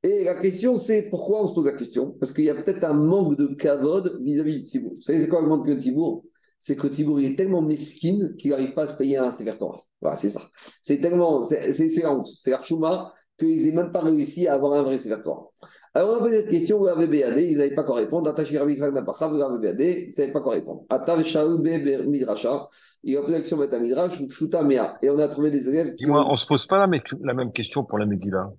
Et 0.03 0.23
la 0.23 0.39
question, 0.39 0.78
c'est 0.78 1.09
pourquoi 1.09 1.43
on 1.43 1.47
se 1.47 1.53
pose 1.53 1.65
la 1.65 1.73
question? 1.73 2.15
Parce 2.19 2.32
qu'il 2.32 2.45
y 2.45 2.49
a 2.49 2.55
peut-être 2.55 2.84
un 2.84 2.93
manque 2.93 3.36
de 3.36 3.47
kavod 3.47 4.21
vis-à-vis 4.23 4.59
du 4.59 4.61
Tibour. 4.61 4.91
Vous 4.95 5.01
savez, 5.01 5.19
c'est 5.19 5.28
quoi 5.28 5.41
le 5.41 5.47
manque 5.47 5.67
de 5.67 5.73
Tibour 5.73 6.23
C'est 6.59 6.75
que 6.75 6.88
Tibour, 6.88 7.19
il 7.19 7.32
est 7.32 7.36
tellement 7.36 7.61
mesquine 7.61 8.36
qu'il 8.38 8.51
n'arrive 8.51 8.73
pas 8.73 8.84
à 8.84 8.88
se 8.88 8.95
payer 8.95 9.17
un 9.17 9.32
Sefer 9.32 9.57
Torah. 9.57 9.82
Voilà, 10.01 10.15
c'est 10.15 10.30
ça. 10.30 10.41
C'est 10.82 10.99
tellement, 10.99 11.41
c'est 11.41 11.88
la 12.01 12.13
honte, 12.13 12.28
c'est 12.28 12.51
l'archouma 12.51 13.11
qu'ils 13.38 13.65
n'aient 13.65 13.71
même 13.71 13.91
pas 13.91 14.01
réussi 14.01 14.47
à 14.47 14.55
avoir 14.55 14.73
un 14.73 14.83
vrai 14.83 14.97
Sefer 14.97 15.21
Torah. 15.21 15.47
Alors, 15.93 16.11
on 16.11 16.15
a 16.15 16.19
posé 16.19 16.41
cette 16.41 16.49
question, 16.49 16.79
vous 16.79 16.88
avez 16.88 17.07
BAD, 17.07 17.38
ils 17.38 17.57
n'avaient 17.57 17.75
pas 17.75 17.83
quoi 17.83 17.95
répondre. 17.95 18.29
Attaché 18.29 18.57
Rabbi 18.57 18.73
Israël 18.73 18.93
Napacha, 18.93 19.27
vous 19.27 19.41
avez 19.41 19.67
BAD, 19.67 19.79
ils 19.79 20.07
ne 20.07 20.11
savaient 20.11 20.31
pas 20.31 20.41
quoi 20.41 20.53
répondre. 20.53 20.85
Atav 20.89 21.23
Shaou 21.23 21.57
Midrasha, 21.59 22.67
il 23.03 23.17
a 23.17 23.21
posé 23.21 23.33
la 23.33 23.39
question 23.39 23.57
Beta 23.57 23.79
Midrash, 23.79 24.27
Shuta 24.27 24.63
Mea. 24.63 24.97
Et 25.01 25.09
on 25.09 25.19
a 25.19 25.27
trouvé 25.27 25.51
des 25.51 25.67
élèves. 25.69 25.95
Dis-moi, 25.95 26.25
on 26.27 26.33
ne 26.33 26.38
se 26.38 26.45
pose 26.45 26.65
pas 26.65 26.85
la, 26.85 26.99
la 27.21 27.33
même 27.33 27.51
question 27.51 27.83
pour 27.83 27.97
la 27.97 28.05
Megillah 28.05 28.49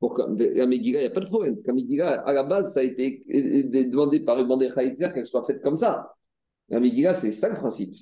pour 0.00 0.16
la 0.16 0.66
Megillah, 0.66 1.00
il 1.00 1.02
n'y 1.02 1.10
a 1.10 1.10
pas 1.10 1.20
de 1.20 1.26
problème. 1.26 1.56
La 1.66 1.74
Megillah, 1.74 2.22
à 2.22 2.32
la 2.32 2.44
base, 2.44 2.72
ça 2.72 2.80
a 2.80 2.82
été 2.82 3.22
demandé 3.28 4.20
par 4.20 4.40
Ibn 4.40 4.72
Haïtzer 4.74 5.12
qu'elle 5.12 5.26
soit 5.26 5.44
faite 5.46 5.62
comme 5.62 5.76
ça. 5.76 6.14
La 6.70 6.80
Megillah, 6.80 7.12
c'est 7.12 7.32
ça 7.32 7.50
le 7.50 7.56
principe. 7.56 7.94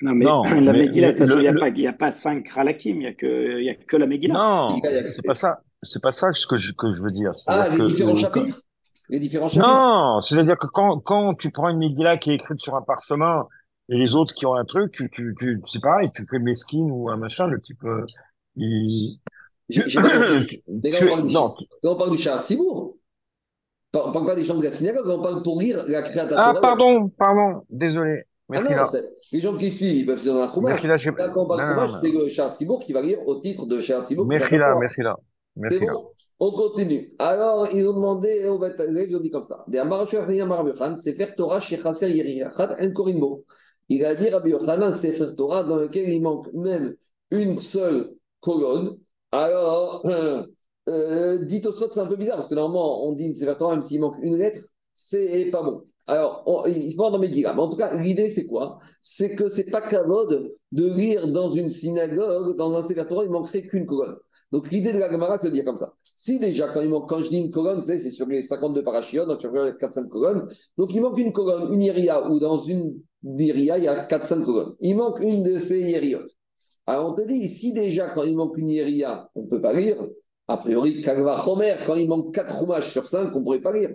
Non, 0.00 0.14
mais 0.14 0.24
non, 0.24 0.44
la 0.44 0.72
Megillah, 0.72 1.10
il 1.10 1.74
n'y 1.74 1.86
a, 1.86 1.92
pas 1.92 2.12
cinq 2.12 2.48
Ralakim, 2.50 2.96
il 2.96 2.98
n'y 3.00 3.06
a, 3.06 3.14
que, 3.14 3.60
y 3.60 3.68
a 3.68 3.74
que 3.74 3.96
la 3.96 4.06
Megillah. 4.06 4.34
Non, 4.34 4.80
c'est 5.06 5.26
pas 5.26 5.34
ça. 5.34 5.60
C'est 5.82 6.02
pas 6.02 6.12
ça 6.12 6.32
ce 6.32 6.46
que 6.46 6.56
je, 6.56 6.72
que 6.72 6.92
je 6.92 7.02
veux 7.02 7.10
dire. 7.10 7.32
Ah, 7.46 7.68
les 7.70 7.84
différents 7.84 8.14
chapitres? 8.14 8.60
Les 9.08 9.20
différents 9.20 9.48
chapitres? 9.48 9.66
Non, 9.66 10.20
c'est-à-dire 10.20 10.56
que 10.58 10.66
quand, 10.66 10.98
quand 11.00 11.34
tu 11.34 11.50
prends 11.50 11.68
une 11.68 11.78
Megillah 11.78 12.18
qui 12.18 12.30
est 12.30 12.34
écrite 12.34 12.60
sur 12.60 12.74
un 12.74 12.82
parchemin 12.82 13.46
et 13.88 13.96
les 13.96 14.14
autres 14.14 14.34
qui 14.34 14.44
ont 14.46 14.54
un 14.54 14.64
truc, 14.64 14.92
tu, 14.92 15.10
tu, 15.10 15.34
tu 15.38 15.62
c'est 15.66 15.80
pareil, 15.80 16.10
tu 16.14 16.24
fais 16.26 16.38
mesquine 16.38 16.90
ou 16.90 17.08
un 17.10 17.16
machin, 17.16 17.46
le 17.46 17.60
type, 17.60 17.82
euh, 17.84 18.04
il... 18.56 19.18
Non. 21.30 21.54
on 21.84 21.96
parle 21.96 22.10
du 22.10 22.18
Shahar 22.18 22.42
Tzibour. 22.42 22.96
On 23.94 24.12
parle 24.12 24.26
pas 24.26 24.34
des 24.34 24.44
gens 24.44 24.56
de 24.56 24.64
la 24.64 24.70
synagogue, 24.70 25.06
on 25.08 25.22
parle 25.22 25.42
pour 25.42 25.60
lire 25.60 25.84
la 25.86 26.02
créature. 26.02 26.36
Ah, 26.38 26.54
pardon, 26.60 27.08
pardon, 27.18 27.62
désolé. 27.70 28.24
Ah 28.50 28.62
non, 28.62 28.70
les 29.32 29.40
gens 29.40 29.56
qui 29.56 29.70
suivent, 29.70 29.96
ils 29.96 30.06
peuvent 30.06 30.18
se 30.18 30.24
donner 30.24 30.40
un 30.40 30.52
Chumash, 30.52 30.80
c'est 30.80 32.10
le 32.10 32.28
Tzibour 32.28 32.78
qui 32.78 32.92
va 32.94 33.02
lire 33.02 33.26
au 33.26 33.40
titre 33.40 33.66
de 33.66 33.80
Shahar 33.80 34.06
Tzibour. 34.06 34.26
Mechila, 34.26 34.74
Mechila. 34.76 35.16
C'est 35.70 35.80
bon, 35.80 36.10
on 36.38 36.50
continue. 36.52 37.12
Alors, 37.18 37.68
ils 37.72 37.86
ont 37.86 37.94
demandé 37.94 38.48
au 38.48 38.64
ils 38.64 39.16
ont 39.16 39.20
dit 39.20 39.30
comme 39.30 39.44
ça. 39.44 39.66
C'est 40.96 41.12
faire 41.14 41.34
Torah 41.34 41.60
chez 41.60 41.80
Chasser 41.82 42.44
en 42.56 42.92
Korinbo. 42.92 43.44
Il 43.88 44.04
a 44.04 44.14
dit 44.14 44.30
Rabbi 44.30 44.50
Yochanan, 44.50 44.92
c'est 44.92 45.12
faire 45.12 45.34
Torah 45.34 45.64
dans 45.64 45.76
lequel 45.76 46.08
il 46.08 46.22
manque 46.22 46.52
même 46.52 46.94
une 47.30 47.58
seule 47.58 48.12
colonne. 48.40 48.98
Alors, 49.32 50.06
euh, 50.06 50.44
euh, 50.88 51.38
dit 51.44 51.62
au 51.66 51.72
c'est 51.72 51.98
un 51.98 52.06
peu 52.06 52.16
bizarre 52.16 52.36
parce 52.36 52.48
que 52.48 52.54
normalement, 52.54 53.06
on 53.06 53.14
dit 53.14 53.24
une 53.24 53.34
Sefer 53.34 53.56
Torah, 53.58 53.74
même 53.74 53.82
s'il 53.82 54.00
manque 54.00 54.16
une 54.22 54.36
lettre, 54.36 54.62
c'est 54.94 55.50
pas 55.50 55.62
bon. 55.62 55.84
Alors, 56.08 56.66
il 56.66 56.94
faut 56.94 57.10
dans 57.10 57.18
Megillah. 57.18 57.52
Mais 57.52 57.60
en 57.60 57.68
tout 57.68 57.76
cas, 57.76 57.94
l'idée, 57.94 58.30
c'est 58.30 58.46
quoi? 58.46 58.78
C'est 59.02 59.36
que 59.36 59.50
c'est 59.50 59.70
pas 59.70 59.82
cavode 59.82 60.54
de 60.72 60.86
lire 60.86 61.30
dans 61.30 61.50
une 61.50 61.68
synagogue, 61.68 62.56
dans 62.56 62.74
un 62.74 63.04
Torah, 63.04 63.24
il 63.24 63.30
manquerait 63.30 63.62
qu'une 63.62 63.84
colonne. 63.84 64.16
Donc 64.50 64.70
l'idée 64.70 64.94
de 64.94 64.98
la 64.98 65.10
Gemara, 65.10 65.36
c'est 65.36 65.48
de 65.48 65.52
dire 65.52 65.64
comme 65.64 65.76
ça. 65.76 65.92
Si 66.16 66.38
déjà, 66.38 66.68
quand, 66.68 66.80
il 66.80 66.88
manque, 66.88 67.12
je 67.20 67.28
dis 67.28 67.38
une 67.38 67.50
colonne, 67.50 67.82
c'est 67.82 67.98
sur 68.10 68.26
les 68.26 68.40
52 68.40 68.82
parachiotes, 68.82 69.28
donc 69.28 69.40
sur 69.40 69.52
4-5 69.52 70.08
colonnes, 70.08 70.46
donc 70.78 70.94
il 70.94 71.02
manque 71.02 71.18
une 71.18 71.32
colonne, 71.32 71.74
une 71.74 71.82
iria, 71.82 72.30
ou 72.30 72.38
dans 72.38 72.56
une 72.56 72.98
iria, 73.22 73.76
il 73.76 73.84
y 73.84 73.88
a 73.88 74.06
4-5 74.06 74.44
colonnes. 74.44 74.74
Il 74.80 74.96
manque 74.96 75.20
une 75.20 75.42
de 75.42 75.58
ces 75.58 75.78
iriotes. 75.78 76.30
Alors 76.86 77.12
on 77.12 77.14
te 77.14 77.26
dit, 77.28 77.46
si 77.50 77.74
déjà, 77.74 78.08
quand 78.08 78.22
il 78.22 78.34
manque 78.34 78.56
une 78.56 78.70
iria, 78.70 79.28
on 79.34 79.42
ne 79.42 79.48
peut 79.48 79.60
pas 79.60 79.74
lire, 79.74 80.02
a 80.48 80.56
priori, 80.56 81.02
quand 81.02 81.94
il 81.96 82.08
manque 82.08 82.34
4 82.34 82.58
roumages 82.58 82.90
sur 82.90 83.06
5, 83.06 83.30
on 83.34 83.40
ne 83.40 83.44
pourrait 83.44 83.60
pas 83.60 83.72
lire. 83.72 83.90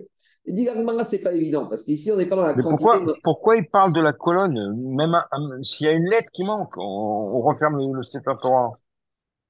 Il 0.45 0.55
dit, 0.55 0.65
ce 0.65 1.03
c'est 1.05 1.21
pas 1.21 1.33
évident, 1.33 1.67
parce 1.67 1.83
qu'ici, 1.83 2.11
on 2.11 2.17
n'est 2.17 2.27
pas 2.27 2.35
dans 2.35 2.45
la 2.45 2.55
Mais 2.55 2.63
quantité. 2.63 2.83
pourquoi, 2.85 3.13
pourquoi 3.23 3.57
il 3.57 3.69
parle 3.69 3.93
de 3.93 4.01
la 4.01 4.11
colonne 4.11 4.57
Même 4.95 5.15
s'il 5.63 5.85
y 5.85 5.89
a 5.89 5.93
une 5.93 6.09
lettre 6.09 6.29
qui 6.31 6.43
manque, 6.43 6.75
on, 6.77 6.81
on 6.83 7.41
referme 7.41 7.77
le, 7.77 7.93
le 7.97 8.03
Sefer 8.03 8.33
Torah. 8.41 8.71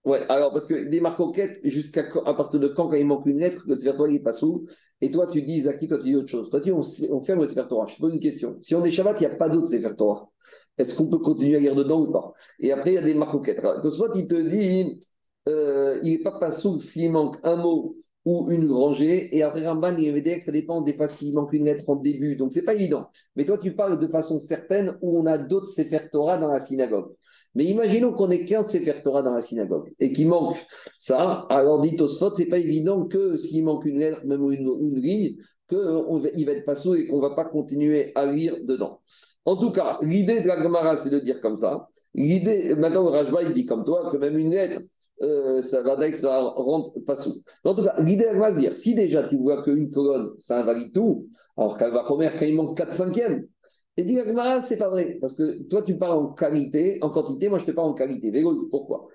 Ouais, 0.05 0.25
alors 0.27 0.51
parce 0.51 0.65
que 0.65 0.89
des 0.89 0.99
marcoquettes, 0.99 1.61
jusqu'à 1.63 2.03
à 2.25 2.33
partir 2.33 2.59
de 2.59 2.67
quand, 2.67 2.89
quand 2.89 2.95
il 2.97 3.05
manque 3.05 3.25
une 3.25 3.39
lettre, 3.39 3.63
le 3.67 3.77
Sefer 3.77 3.95
Torah 3.95 4.09
il 4.09 4.15
est 4.17 4.19
pas 4.19 4.33
sous, 4.33 4.65
et 4.99 5.09
toi 5.11 5.27
tu 5.27 5.41
dis 5.43 5.61
Zaki, 5.61 5.87
toi 5.87 5.97
tu 5.97 6.03
dis 6.05 6.15
autre 6.15 6.27
chose. 6.27 6.49
Toi 6.49 6.59
tu 6.59 6.65
dis 6.65 6.71
on, 6.73 6.81
on 7.15 7.21
ferme 7.21 7.39
le 7.41 7.47
Sefer 7.47 7.67
Torah. 7.69 7.87
Je 7.87 7.95
te 7.95 8.01
pose 8.01 8.13
une 8.13 8.19
question. 8.19 8.57
Si 8.61 8.75
on 8.75 8.83
est 8.83 8.91
Shabbat, 8.91 9.21
il 9.21 9.27
n'y 9.27 9.33
a 9.33 9.37
pas 9.37 9.47
d'autre 9.49 9.67
Sefer 9.67 9.95
Torah. 9.97 10.29
Est-ce 10.77 10.95
qu'on 10.95 11.07
peut 11.07 11.19
continuer 11.19 11.55
à 11.57 11.59
lire 11.61 11.75
dedans 11.75 12.01
ou 12.01 12.11
pas? 12.11 12.33
Et 12.59 12.71
après, 12.73 12.91
il 12.91 12.95
y 12.95 12.97
a 12.97 13.01
des 13.01 13.13
marcoquettes. 13.13 13.59
Alors, 13.59 13.81
Donc 13.81 13.93
soit 13.93 14.11
il 14.15 14.27
te 14.27 14.35
dit 14.35 14.99
euh, 15.47 15.99
il 16.03 16.11
n'est 16.11 16.23
pas 16.23 16.37
pas 16.37 16.51
sous 16.51 16.77
s'il 16.77 17.11
manque 17.11 17.37
un 17.43 17.55
mot 17.55 17.95
ou 18.25 18.49
une 18.51 18.71
rangée, 18.71 19.35
et 19.35 19.43
après 19.43 19.67
Ramban, 19.67 19.93
dire 19.93 20.13
que 20.37 20.43
ça 20.43 20.51
dépend 20.51 20.81
des 20.81 20.93
fois 20.93 21.07
s'il 21.07 21.33
manque 21.35 21.53
une 21.53 21.65
lettre 21.65 21.89
en 21.89 21.97
début. 21.97 22.35
Donc 22.35 22.53
c'est 22.53 22.63
pas 22.63 22.73
évident. 22.73 23.09
Mais 23.35 23.45
toi 23.45 23.57
tu 23.57 23.75
parles 23.75 23.99
de 23.99 24.07
façon 24.07 24.39
certaine 24.39 24.97
où 25.01 25.17
on 25.17 25.25
a 25.25 25.37
d'autres 25.37 25.67
Sefer 25.67 26.09
Torah 26.11 26.37
dans 26.37 26.49
la 26.49 26.59
synagogue. 26.59 27.11
Mais 27.55 27.65
imaginons 27.65 28.13
qu'on 28.13 28.31
ait 28.31 28.45
15 28.45 28.67
Sefer 28.67 29.01
Torah 29.03 29.21
dans 29.21 29.33
la 29.33 29.41
synagogue 29.41 29.91
et 29.99 30.11
qu'il 30.11 30.27
manque 30.27 30.55
ça. 30.97 31.45
Alors, 31.49 31.81
dit 31.81 31.95
Tosfot, 31.95 32.33
c'est 32.35 32.47
pas 32.47 32.57
évident 32.57 33.05
que 33.05 33.37
s'il 33.37 33.63
manque 33.63 33.85
une 33.85 33.99
lettre, 33.99 34.25
même 34.25 34.49
une, 34.51 34.67
une 34.81 34.99
ligne, 34.99 35.35
qu'il 35.69 36.45
va 36.45 36.51
être 36.51 36.65
pas 36.65 36.75
sous 36.75 36.95
et 36.95 37.07
qu'on 37.07 37.19
va 37.19 37.31
pas 37.31 37.45
continuer 37.45 38.11
à 38.15 38.31
lire 38.31 38.55
dedans. 38.63 39.01
En 39.45 39.57
tout 39.57 39.71
cas, 39.71 39.99
l'idée 40.01 40.41
de 40.41 40.47
la 40.47 40.61
Gemara, 40.61 40.95
c'est 40.95 41.09
de 41.09 41.19
dire 41.19 41.41
comme 41.41 41.57
ça. 41.57 41.87
L'idée, 42.15 42.75
maintenant, 42.75 43.11
le 43.11 43.47
il 43.47 43.53
dit 43.53 43.65
comme 43.65 43.83
toi 43.83 44.09
que 44.11 44.17
même 44.17 44.37
une 44.37 44.51
lettre, 44.51 44.81
euh, 45.23 45.61
ça 45.61 45.81
va 45.81 46.11
ça 46.11 46.39
rentre 46.39 46.99
pas 47.05 47.17
sous. 47.17 47.41
En 47.63 47.73
tout 47.75 47.83
cas, 47.83 47.95
l'idée, 48.01 48.29
va 48.37 48.53
se 48.53 48.59
dire 48.59 48.75
si 48.75 48.93
déjà 48.93 49.27
tu 49.27 49.37
vois 49.37 49.63
qu'une 49.63 49.89
colonne, 49.91 50.31
ça 50.37 50.59
invalide 50.59 50.93
tout, 50.93 51.27
alors 51.57 51.77
qu'elle 51.77 51.91
va 51.91 52.03
quand 52.07 52.19
il 52.19 52.55
manque 52.55 52.77
4 52.77 52.93
cinquièmes, 52.93 53.47
et 53.95 54.03
dit 54.03 54.17
c'est 54.61 54.77
pas 54.77 54.89
vrai, 54.89 55.17
parce 55.21 55.35
que 55.35 55.67
toi 55.69 55.83
tu 55.83 55.97
parles 55.97 56.17
en 56.17 56.33
qualité, 56.33 56.97
en 57.01 57.09
quantité, 57.09 57.47
moi 57.47 57.59
je 57.59 57.65
te 57.65 57.71
parle 57.71 57.89
en 57.89 57.93
qualité. 57.93 58.31
Vélo, 58.31 58.67
pourquoi? 58.71 59.07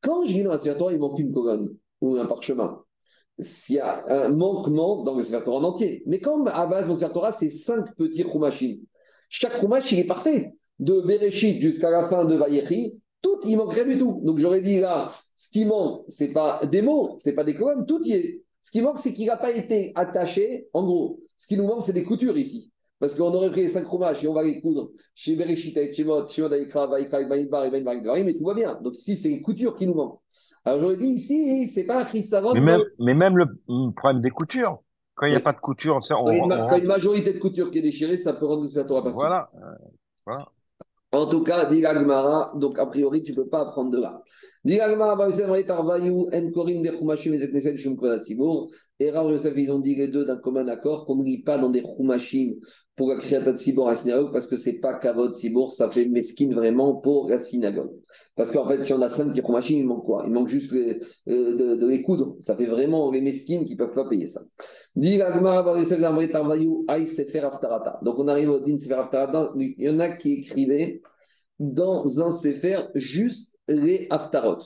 Quand 0.00 0.24
je 0.24 0.32
dis 0.32 0.42
dans 0.42 0.58
Sphère 0.58 0.76
Torah, 0.76 0.92
il 0.92 0.98
manque 0.98 1.18
une 1.20 1.32
colonne 1.32 1.76
ou 2.00 2.16
un 2.16 2.26
parchemin, 2.26 2.82
s'il 3.38 3.76
y 3.76 3.78
a 3.78 4.04
un 4.08 4.28
manquement 4.30 5.04
dans 5.04 5.16
le 5.16 5.44
Torah 5.44 5.58
en 5.58 5.64
entier. 5.64 6.02
Mais 6.06 6.18
quand 6.18 6.44
à 6.46 6.66
base, 6.66 6.88
mon 6.88 7.08
Torah, 7.08 7.30
c'est 7.30 7.50
cinq 7.50 7.94
petits 7.94 8.24
Chumash. 8.24 8.64
Chaque 9.28 9.60
Chumash, 9.60 9.92
il 9.92 10.00
est 10.00 10.06
parfait. 10.06 10.52
De 10.78 11.00
Bereshit 11.00 11.60
jusqu'à 11.60 11.90
la 11.90 12.04
fin 12.04 12.24
de 12.24 12.34
Vayechi, 12.34 13.00
tout, 13.22 13.38
il 13.44 13.56
manque 13.56 13.74
rien 13.74 13.86
du 13.86 13.98
tout. 13.98 14.20
Donc 14.24 14.38
j'aurais 14.38 14.60
dit 14.60 14.80
là, 14.80 15.06
ce 15.34 15.50
qui 15.50 15.64
manque, 15.64 16.02
c'est 16.08 16.32
pas 16.32 16.64
des 16.66 16.82
mots, 16.82 17.14
c'est 17.18 17.34
pas 17.34 17.44
des 17.44 17.54
colonnes, 17.54 17.86
tout 17.86 18.00
y 18.04 18.12
est. 18.12 18.42
Ce 18.60 18.70
qui 18.70 18.82
manque, 18.82 18.98
c'est 18.98 19.12
qu'il 19.12 19.26
n'a 19.26 19.36
pas 19.36 19.52
été 19.52 19.92
attaché. 19.94 20.68
En 20.72 20.84
gros, 20.84 21.20
ce 21.36 21.46
qui 21.46 21.56
nous 21.56 21.66
manque, 21.66 21.84
c'est 21.84 21.92
des 21.92 22.04
coutures 22.04 22.36
ici. 22.36 22.72
Parce 22.98 23.14
qu'on 23.14 23.34
aurait 23.34 23.50
pris 23.50 23.62
les 23.62 23.68
cinq 23.68 23.84
chromages 23.84 24.24
et 24.24 24.28
on 24.28 24.34
va 24.34 24.42
les 24.42 24.60
coudre 24.60 24.90
chez 25.14 25.36
Bereshit, 25.36 25.76
avec 25.76 25.94
Shemot, 25.94 26.26
Shemot, 26.26 26.52
Aikra, 26.52 26.86
Vaikra, 26.86 27.24
Baïbar 27.24 27.64
et 27.66 27.70
Baïbar, 27.70 28.16
mais 28.24 28.34
tout 28.34 28.44
va 28.44 28.54
bien. 28.54 28.80
Donc 28.82 28.94
ici, 28.96 29.16
c'est 29.16 29.28
les 29.28 29.42
coutures 29.42 29.74
qui 29.74 29.86
nous 29.86 29.94
manquent. 29.94 30.20
Alors 30.64 30.80
j'aurais 30.80 30.96
dit 30.96 31.08
ici, 31.08 31.66
c'est 31.68 31.84
pas 31.84 32.00
un 32.00 32.04
Chrissaron. 32.04 32.54
Mais 32.54 32.60
même, 32.60 32.82
mais 32.98 33.14
même 33.14 33.36
le 33.36 33.46
problème 33.92 34.22
des 34.22 34.30
coutures. 34.30 34.78
Quand 35.14 35.26
il 35.26 35.30
n'y 35.30 35.36
a 35.36 35.40
pas 35.40 35.52
de 35.52 35.60
couture, 35.60 36.04
ça, 36.04 36.18
on, 36.18 36.24
Quand 36.24 36.32
il 36.32 36.48
y 36.48 36.52
a 36.52 36.78
une 36.78 36.86
majorité 36.86 37.32
de 37.32 37.38
couture 37.38 37.70
qui 37.70 37.78
est 37.78 37.82
déchirée, 37.82 38.18
ça 38.18 38.32
peut 38.32 38.46
rendre 38.46 38.64
le 38.64 38.86
Torah 38.86 39.04
pas 39.04 39.10
voilà. 39.10 39.50
euh, 39.54 39.86
voilà. 40.26 40.48
En 41.14 41.26
tout 41.26 41.44
cas, 41.44 41.66
dit 41.66 41.80
la 41.80 41.94
Gemara, 41.94 42.52
donc 42.56 42.78
a 42.78 42.86
priori, 42.86 43.22
tu 43.22 43.30
ne 43.30 43.36
peux 43.36 43.48
pas 43.48 43.60
apprendre 43.60 43.90
de 43.90 44.00
là. 44.00 44.20
Dit 44.64 44.78
la 44.78 44.90
Gemara, 44.90 45.14
Ba 45.14 45.26
Yosef, 45.26 45.48
Maït 45.48 45.70
Arvayu, 45.70 46.26
En 46.32 46.50
Korim, 46.50 46.82
Bechumashim, 46.82 47.34
et 48.98 49.10
Rav 49.10 49.30
Yosef, 49.30 49.54
ils 49.56 49.70
ont 49.70 49.78
dit 49.78 49.94
les 49.94 50.08
deux 50.08 50.24
d'un 50.24 50.38
commun 50.38 50.66
accord 50.66 51.04
qu'on 51.04 51.16
ne 51.16 51.24
lit 51.24 51.42
pas 51.42 51.58
dans 51.58 51.70
des 51.70 51.82
Chumashim 51.82 52.54
pour 52.96 53.08
la 53.08 53.16
Kriyata 53.16 53.52
de 53.52 53.56
Sibour 53.56 53.88
à 53.88 53.92
la 53.92 53.96
synagogue 53.96 54.32
parce 54.32 54.46
que 54.46 54.56
c'est 54.56 54.78
pas 54.78 54.94
Kavod 54.94 55.34
Sibour, 55.36 55.72
ça 55.72 55.90
fait 55.90 56.08
mesquine 56.08 56.54
vraiment 56.54 56.94
pour 56.94 57.28
la 57.28 57.40
synagogue. 57.40 57.90
Parce 58.36 58.52
qu'en 58.52 58.66
fait, 58.68 58.82
si 58.82 58.92
on 58.92 59.02
a 59.02 59.08
cinq 59.08 59.30
petits 59.30 59.42
Chumashim, 59.44 59.74
il 59.74 59.84
manque 59.84 60.04
quoi? 60.04 60.24
Il 60.26 60.32
manque 60.32 60.48
juste 60.48 60.72
les- 60.72 61.00
euh, 61.28 61.76
de, 61.76 61.86
les 61.86 62.02
coudre. 62.02 62.36
Ça 62.38 62.54
fait 62.54 62.66
vraiment 62.66 63.10
les 63.10 63.20
mesquines 63.20 63.64
qui 63.64 63.74
peuvent 63.74 63.94
pas 63.94 64.08
payer 64.08 64.26
ça. 64.26 64.42
Donc 64.96 65.22
on 68.18 68.28
arrive 68.28 68.50
au 68.50 68.60
Din 68.60 68.78
Sefer 68.78 68.94
Aftarata. 68.94 69.52
Il 69.56 69.74
y 69.78 69.88
en 69.88 69.98
a 69.98 70.10
qui 70.10 70.34
écrivaient 70.34 71.02
dans 71.58 72.20
un 72.20 72.30
Sefer 72.30 72.82
juste 72.94 73.58
les 73.68 74.06
Haftarot. 74.10 74.58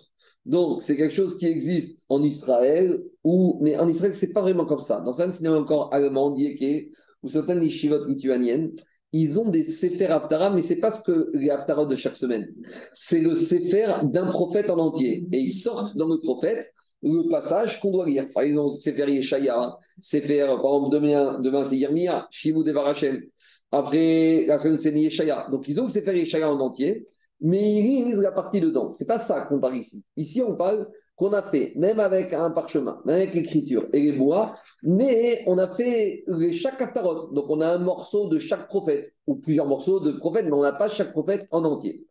Donc, 0.47 0.83
c'est 0.83 0.97
quelque 0.97 1.15
chose 1.15 1.37
qui 1.37 1.47
existe 1.47 2.07
en 2.09 2.23
Israël, 2.23 3.03
ou, 3.23 3.59
mais 3.61 3.77
en 3.77 3.87
Israël, 3.87 4.15
c'est 4.15 4.33
pas 4.33 4.41
vraiment 4.41 4.65
comme 4.65 4.79
ça. 4.79 5.03
Dans 5.03 5.13
certaines 5.13 5.35
cinémas 5.35 5.59
encore 5.59 5.93
allemands, 5.93 6.31
Dieke, 6.31 6.91
ou 7.23 7.29
certaines 7.29 7.63
yeshivot 7.63 8.07
lituaniennes, 8.07 8.73
ils 9.13 9.41
ont 9.41 9.49
des 9.49 9.65
Sefer 9.65 10.07
Haftara, 10.07 10.51
mais 10.51 10.63
c'est 10.63 10.81
pas 10.81 10.91
ce 10.91 11.03
que 11.03 11.31
les 11.33 11.51
Haftarot 11.51 11.87
de 11.87 11.97
chaque 11.97 12.17
semaine. 12.17 12.47
C'est 12.93 13.21
le 13.21 13.35
Sefer 13.35 14.01
d'un 14.05 14.27
prophète 14.27 14.69
en 14.69 14.79
entier. 14.79 15.27
Et 15.33 15.39
ils 15.39 15.53
sortent 15.53 15.97
dans 15.97 16.09
le 16.09 16.19
prophète 16.19 16.73
le 17.03 17.29
passage 17.31 17.81
qu'on 17.81 17.91
doit 17.91 18.07
lire. 18.07 18.27
Par 18.35 18.43
exemple, 18.43 18.75
Sefer 18.75 19.11
Yeshaya, 19.11 19.77
Sefer, 19.99 20.47
par 20.61 20.75
exemple, 20.75 20.95
demain, 20.95 21.41
demain 21.41 21.65
c'est 21.65 21.77
Yirmiya, 21.77 22.27
Shimu 22.31 22.65
Devar 22.65 22.89
Hashem. 22.89 23.23
Après, 23.71 24.45
la 24.47 24.59
semaine, 24.59 24.79
c'est 24.79 24.93
Yeshaya. 24.93 25.49
Donc, 25.51 25.69
ils 25.69 25.81
ont 25.81 25.85
le 25.85 25.91
Sefer 25.91 26.17
Yeshaya 26.17 26.51
en 26.51 26.59
entier, 26.61 27.07
mais 27.41 27.77
ils 27.77 28.05
lisent 28.07 28.21
la 28.21 28.33
partie 28.33 28.61
dedans. 28.61 28.91
C'est 28.91 29.07
pas 29.07 29.19
ça 29.19 29.43
qu'on 29.43 29.61
parle 29.61 29.79
ici. 29.79 30.05
Ici, 30.17 30.43
on 30.43 30.57
parle 30.57 30.89
qu'on 31.19 31.33
a 31.33 31.43
fait, 31.43 31.73
même 31.75 31.99
avec 31.99 32.33
un 32.33 32.51
parchemin, 32.53 33.03
même 33.05 33.17
avec 33.17 33.35
l'écriture 33.35 33.89
et 33.93 34.01
les 34.01 34.13
bois, 34.13 34.55
mais 34.85 35.43
on 35.49 35.59
a 35.59 35.67
fait 35.67 36.23
les, 36.29 36.53
chaque 36.53 36.81
haftarot. 36.81 37.33
Donc, 37.33 37.47
on 37.49 37.61
a 37.61 37.69
un 37.75 37.79
morceau 37.79 38.29
de 38.29 38.39
chaque 38.39 38.69
prophète, 38.69 39.13
ou 39.27 39.35
plusieurs 39.35 39.67
morceaux 39.67 39.99
de 39.99 40.13
prophètes, 40.13 40.45
mais 40.47 40.53
on 40.53 40.63
n'a 40.63 40.73
pas 40.73 40.89
chaque 40.89 41.11
prophète 41.11 41.49
en 41.51 41.65
entier. 41.65 42.07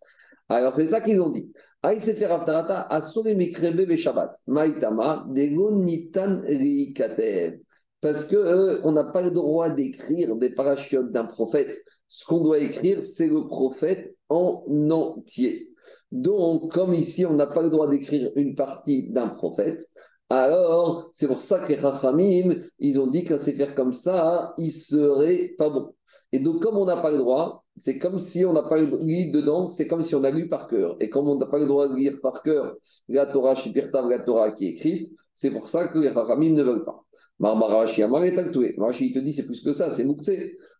Alors, 0.50 0.76
c'est 0.76 0.88
ça 0.88 1.00
qu'ils 1.00 1.22
ont 1.22 1.30
dit. 1.30 1.50
Aïe 1.84 2.02
sefer 2.02 2.26
haftarata 2.26 2.82
asore 2.90 3.34
mikrebe 3.34 3.88
be 3.88 3.96
Shabbat. 3.96 4.36
Maïtama, 4.48 5.26
degon 5.30 5.84
nitan 5.86 6.42
reikatev. 6.42 7.60
Parce 8.02 8.26
que 8.26 8.36
euh, 8.36 8.82
on 8.84 8.92
n'a 8.92 9.06
pas 9.06 9.22
le 9.22 9.32
droit 9.32 9.70
d'écrire 9.70 10.36
des 10.36 10.50
parachutes 10.50 11.12
d'un 11.12 11.26
prophète. 11.26 11.74
Ce 12.10 12.26
qu'on 12.26 12.42
doit 12.42 12.60
écrire, 12.60 13.04
c'est 13.04 13.28
le 13.28 13.48
prophète 13.48 14.16
en 14.28 14.64
entier. 14.92 15.70
Donc, 16.12 16.72
comme 16.72 16.94
ici, 16.94 17.26
on 17.26 17.34
n'a 17.34 17.48
pas 17.48 17.62
le 17.62 17.70
droit 17.70 17.88
d'écrire 17.88 18.32
une 18.36 18.56
partie 18.56 19.10
d'un 19.12 19.28
prophète, 19.30 19.86
alors 20.30 21.10
c'est 21.14 21.28
pour 21.28 21.42
ça 21.42 21.60
que 21.60 21.70
les 21.70 21.80
Rachamim, 21.80 22.56
ils 22.80 23.00
ont 23.00 23.08
dit 23.08 23.24
qu'un 23.24 23.40
faire 23.40 23.76
comme 23.76 23.94
ça, 23.94 24.54
il 24.58 24.72
serait 24.72 25.54
pas 25.58 25.70
bon. 25.70 25.94
Et 26.34 26.40
donc, 26.40 26.62
comme 26.62 26.78
on 26.78 26.86
n'a 26.86 26.98
pas 26.98 27.12
le 27.12 27.18
droit, 27.18 27.64
c'est 27.78 27.98
comme 27.98 28.20
si 28.20 28.44
on 28.44 28.52
n'a 28.52 28.64
pas 28.64 28.78
lu 28.78 29.32
dedans, 29.32 29.70
c'est 29.70 29.88
comme 29.88 30.02
si 30.02 30.16
on 30.16 30.24
a 30.24 30.32
lu 30.32 30.50
par 30.50 30.68
cœur. 30.68 30.98
Et 31.00 31.10
comme 31.10 31.30
on 31.30 31.38
n'a 31.38 31.46
pas 31.46 31.60
le 31.60 31.68
droit 31.68 31.88
de 31.88 31.96
lire 31.96 32.20
par 32.22 32.42
cœur 32.44 32.76
la 33.08 33.28
Torah 33.28 33.56
Shipirtav, 33.56 34.10
la 34.10 34.24
Torah 34.24 34.52
qui 34.52 34.66
est 34.66 34.72
écrite, 34.72 35.12
c'est 35.34 35.52
pour 35.52 35.68
ça 35.70 35.88
que 35.88 36.00
les 36.00 36.10
Rachamim 36.10 36.54
ne 36.54 36.64
veulent 36.64 36.84
pas. 36.84 37.06
Marmarashi 37.40 38.04
Amar 38.04 38.24
est 38.24 38.38
actué. 38.38 38.76
Il 39.00 39.14
te 39.14 39.20
dit, 39.20 39.34
c'est 39.34 39.46
plus 39.46 39.62
que 39.62 39.74
ça, 39.74 39.90
c'est 39.90 40.04
Moukse. 40.04 40.32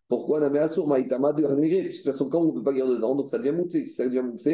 Pourquoi 0.08 0.40
Namé 0.40 0.58
Assour, 0.60 0.88
Maïtama, 0.88 1.34
de 1.34 1.42
de 1.42 1.92
toute 1.92 2.04
façon, 2.04 2.30
quand 2.30 2.40
on 2.40 2.46
ne 2.46 2.52
peut 2.52 2.62
pas 2.62 2.72
lire 2.72 2.88
dedans, 2.88 3.14
donc 3.14 3.28
ça 3.28 3.38
devient 3.38 3.52
Moukse. 3.52 3.72
Si 3.72 3.86
ça 3.88 4.06
devient 4.06 4.22
Moukse, 4.22 4.48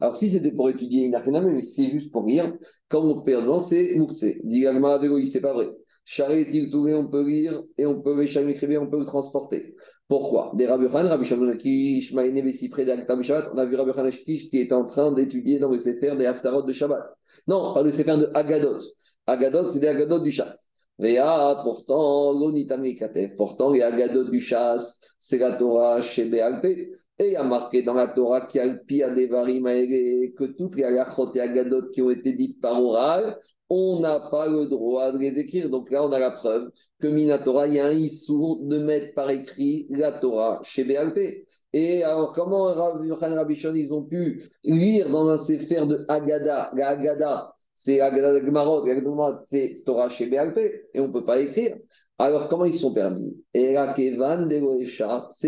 alors 0.00 0.16
si 0.16 0.28
c'était 0.28 0.50
pour 0.50 0.68
étudier, 0.68 1.14
à 1.14 1.22
mais 1.40 1.62
c'est 1.62 1.88
juste 1.88 2.10
pour 2.10 2.26
lire, 2.26 2.52
quand 2.88 3.04
on 3.04 3.22
perd 3.22 3.42
dedans, 3.42 3.60
c'est 3.60 3.94
Moukse. 3.94 4.24
Dit 4.42 4.66
Alma 4.66 5.00
c'est 5.26 5.40
pas 5.40 5.54
vrai. 5.54 5.68
Charé, 6.04 6.48
Tiltouvé, 6.48 6.94
on 6.94 7.08
peut 7.08 7.24
lire 7.24 7.62
et 7.78 7.84
on 7.84 8.00
peut, 8.00 8.22
écrire, 8.22 8.82
on 8.82 8.86
peut 8.86 8.98
le 8.98 9.04
transporter. 9.04 9.74
Pourquoi? 10.08 10.52
Des 10.54 10.66
Rabbi 10.66 10.88
Khan, 10.88 11.08
Rabbi 11.08 11.24
Shimon 11.24 11.48
Akish, 11.48 12.12
Maïne 12.12 12.40
Vessifré 12.44 12.84
d'Aktam 12.84 13.24
Shabbat, 13.24 13.50
on 13.52 13.58
a 13.58 13.66
vu 13.66 13.74
Rabbi 13.74 13.92
Khan 13.92 14.04
Akish 14.04 14.48
qui 14.48 14.58
est 14.60 14.72
en 14.72 14.86
train 14.86 15.10
d'étudier 15.12 15.58
dans 15.58 15.70
le 15.70 15.78
Sefer 15.78 16.14
des 16.16 16.26
Haftarot 16.26 16.62
de 16.62 16.72
Shabbat. 16.72 17.02
Non, 17.48 17.74
pas 17.74 17.82
le 17.82 17.90
Sefer 17.90 18.18
de 18.18 18.30
Agadot. 18.34 18.78
Agadot, 19.26 19.66
c'est 19.66 19.80
des 19.80 19.88
Agadot 19.88 20.20
du 20.20 20.30
chasse. 20.30 20.65
Véa, 20.98 21.60
pourtant, 21.62 22.32
l'onitam 22.32 22.82
Katev. 22.96 23.36
Pourtant, 23.36 23.70
les 23.70 23.82
Agadot 23.82 24.24
du 24.24 24.40
chasse, 24.40 25.00
c'est 25.18 25.38
la 25.38 25.52
Torah 25.52 26.00
chez 26.00 26.24
Béalpé. 26.24 26.92
Et 27.18 27.28
il 27.28 27.32
y 27.32 27.36
a 27.36 27.44
marqué 27.44 27.82
dans 27.82 27.94
la 27.94 28.08
Torah 28.08 28.42
qui 28.42 28.58
a 28.58 28.66
le 28.66 28.80
pire 28.86 29.14
des 29.14 29.26
varim 29.26 29.64
que 29.64 30.44
toutes 30.52 30.76
les 30.76 30.84
halachot 30.84 31.34
et 31.34 31.40
agadot 31.40 31.88
qui 31.90 32.02
ont 32.02 32.10
été 32.10 32.32
dites 32.34 32.60
par 32.60 32.82
oral, 32.82 33.38
on 33.70 34.00
n'a 34.00 34.20
pas 34.20 34.46
le 34.46 34.66
droit 34.66 35.12
de 35.12 35.18
les 35.18 35.38
écrire. 35.38 35.70
Donc 35.70 35.90
là, 35.90 36.04
on 36.04 36.12
a 36.12 36.18
la 36.18 36.30
preuve 36.30 36.70
que 37.00 37.06
Minatora, 37.06 37.68
il 37.68 37.74
y 37.74 37.80
a 37.80 37.86
un 37.86 37.92
issour 37.92 38.60
de 38.62 38.78
mettre 38.78 39.14
par 39.14 39.30
écrit 39.30 39.86
la 39.90 40.12
Torah 40.12 40.60
chez 40.62 40.84
BLP. 40.84 41.46
Et 41.72 42.04
alors, 42.04 42.32
comment 42.32 42.64
Rabbi 42.64 43.10
Rabishon, 43.10 43.74
ils 43.74 43.92
ont 43.92 44.04
pu 44.04 44.44
lire 44.64 45.10
dans 45.10 45.28
un 45.28 45.38
sefer 45.38 45.86
de 45.86 46.04
Agada, 46.08 46.70
la 46.74 46.88
Agada, 46.88 47.55
c'est 47.76 48.00
Agada 48.00 48.32
de 48.32 48.40
Gmarot, 48.40 48.84
c'est 49.44 49.76
Torah 49.84 50.08
chez 50.08 50.26
BLP, 50.26 50.88
et 50.94 51.00
on 51.00 51.08
ne 51.08 51.12
peut 51.12 51.26
pas 51.26 51.38
écrire. 51.38 51.76
Alors, 52.18 52.48
comment 52.48 52.64
ils 52.64 52.72
sont 52.72 52.94
permis? 52.94 53.36
C'est 53.54 53.74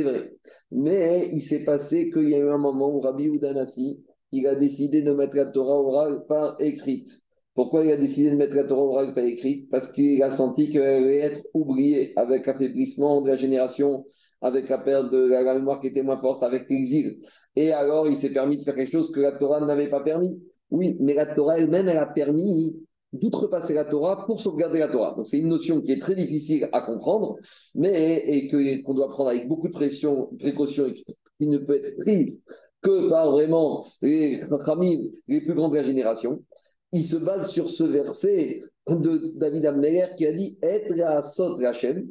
vrai. 0.02 0.32
Mais 0.70 1.30
il 1.32 1.40
s'est 1.40 1.64
passé 1.64 2.10
qu'il 2.10 2.28
y 2.28 2.34
a 2.34 2.38
eu 2.38 2.50
un 2.50 2.58
moment 2.58 2.94
où 2.94 3.00
Rabbi 3.00 3.24
Udanasi, 3.24 4.04
il 4.32 4.46
a 4.46 4.54
décidé 4.54 5.00
de 5.00 5.12
mettre 5.12 5.34
la 5.34 5.46
Torah 5.46 5.80
orale 5.80 6.26
par 6.28 6.56
écrite. 6.60 7.08
Pourquoi 7.54 7.86
il 7.86 7.90
a 7.90 7.96
décidé 7.96 8.30
de 8.30 8.36
mettre 8.36 8.54
la 8.54 8.64
Torah 8.64 8.82
orale 8.82 9.14
par 9.14 9.24
écrite? 9.24 9.70
Parce 9.70 9.90
qu'il 9.90 10.22
a 10.22 10.30
senti 10.30 10.70
qu'elle 10.70 10.82
allait 10.82 11.20
être 11.20 11.40
oubliée 11.54 12.12
avec 12.16 12.44
l'affaiblissement 12.44 13.22
de 13.22 13.28
la 13.28 13.36
génération, 13.36 14.04
avec 14.42 14.68
la 14.68 14.76
perte 14.76 15.10
de 15.10 15.26
la 15.26 15.54
mémoire 15.54 15.80
qui 15.80 15.86
était 15.86 16.02
moins 16.02 16.20
forte, 16.20 16.42
avec 16.42 16.68
l'exil. 16.68 17.22
Et 17.56 17.72
alors, 17.72 18.06
il 18.06 18.16
s'est 18.16 18.28
permis 18.30 18.58
de 18.58 18.62
faire 18.64 18.74
quelque 18.74 18.92
chose 18.92 19.10
que 19.10 19.20
la 19.20 19.32
Torah 19.32 19.64
n'avait 19.64 19.88
pas 19.88 20.02
permis. 20.02 20.38
Oui, 20.70 20.96
mais 21.00 21.14
la 21.14 21.34
Torah 21.34 21.58
elle-même, 21.58 21.88
elle 21.88 21.98
a 21.98 22.06
permis 22.06 22.76
d'outrepasser 23.12 23.74
la 23.74 23.84
Torah 23.86 24.26
pour 24.26 24.40
sauvegarder 24.40 24.80
la 24.80 24.88
Torah. 24.88 25.14
Donc 25.16 25.28
c'est 25.28 25.38
une 25.38 25.48
notion 25.48 25.80
qui 25.80 25.92
est 25.92 26.00
très 26.00 26.14
difficile 26.14 26.68
à 26.72 26.82
comprendre, 26.82 27.36
mais 27.74 28.22
et 28.26 28.82
qu'on 28.82 28.94
doit 28.94 29.08
prendre 29.08 29.30
avec 29.30 29.48
beaucoup 29.48 29.68
de 29.68 29.72
pression, 29.72 30.30
précaution 30.38 30.86
et 30.86 30.92
qui 30.94 31.46
ne 31.46 31.58
peut 31.58 31.82
être 31.82 31.98
prise 32.00 32.42
que 32.82 33.08
par 33.08 33.30
vraiment 33.30 33.84
les 34.02 34.36
les 34.36 35.40
plus 35.40 35.54
grandes 35.54 35.72
de 35.72 35.76
la 35.78 35.82
génération 35.82 36.44
il 36.92 37.04
se 37.04 37.16
base 37.16 37.50
sur 37.50 37.68
ce 37.68 37.84
verset 37.84 38.62
de 38.88 39.32
David 39.36 39.66
Ammeler 39.66 40.06
qui 40.16 40.26
a 40.26 40.32
dit 40.32 40.58
Être 40.62 40.94
la 40.94 41.22
sot 41.22 41.60
Hachem 41.60 42.08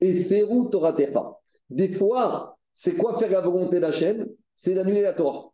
et 0.00 0.14
ferou 0.14 0.68
Torah. 0.68 0.96
Des 1.70 1.88
fois, 1.88 2.56
c'est 2.74 2.96
quoi 2.96 3.18
faire 3.18 3.30
la 3.30 3.40
volonté 3.40 3.80
d'Hachem? 3.80 4.26
C'est 4.54 4.74
d'annuler 4.74 5.02
la 5.02 5.12
Torah. 5.12 5.52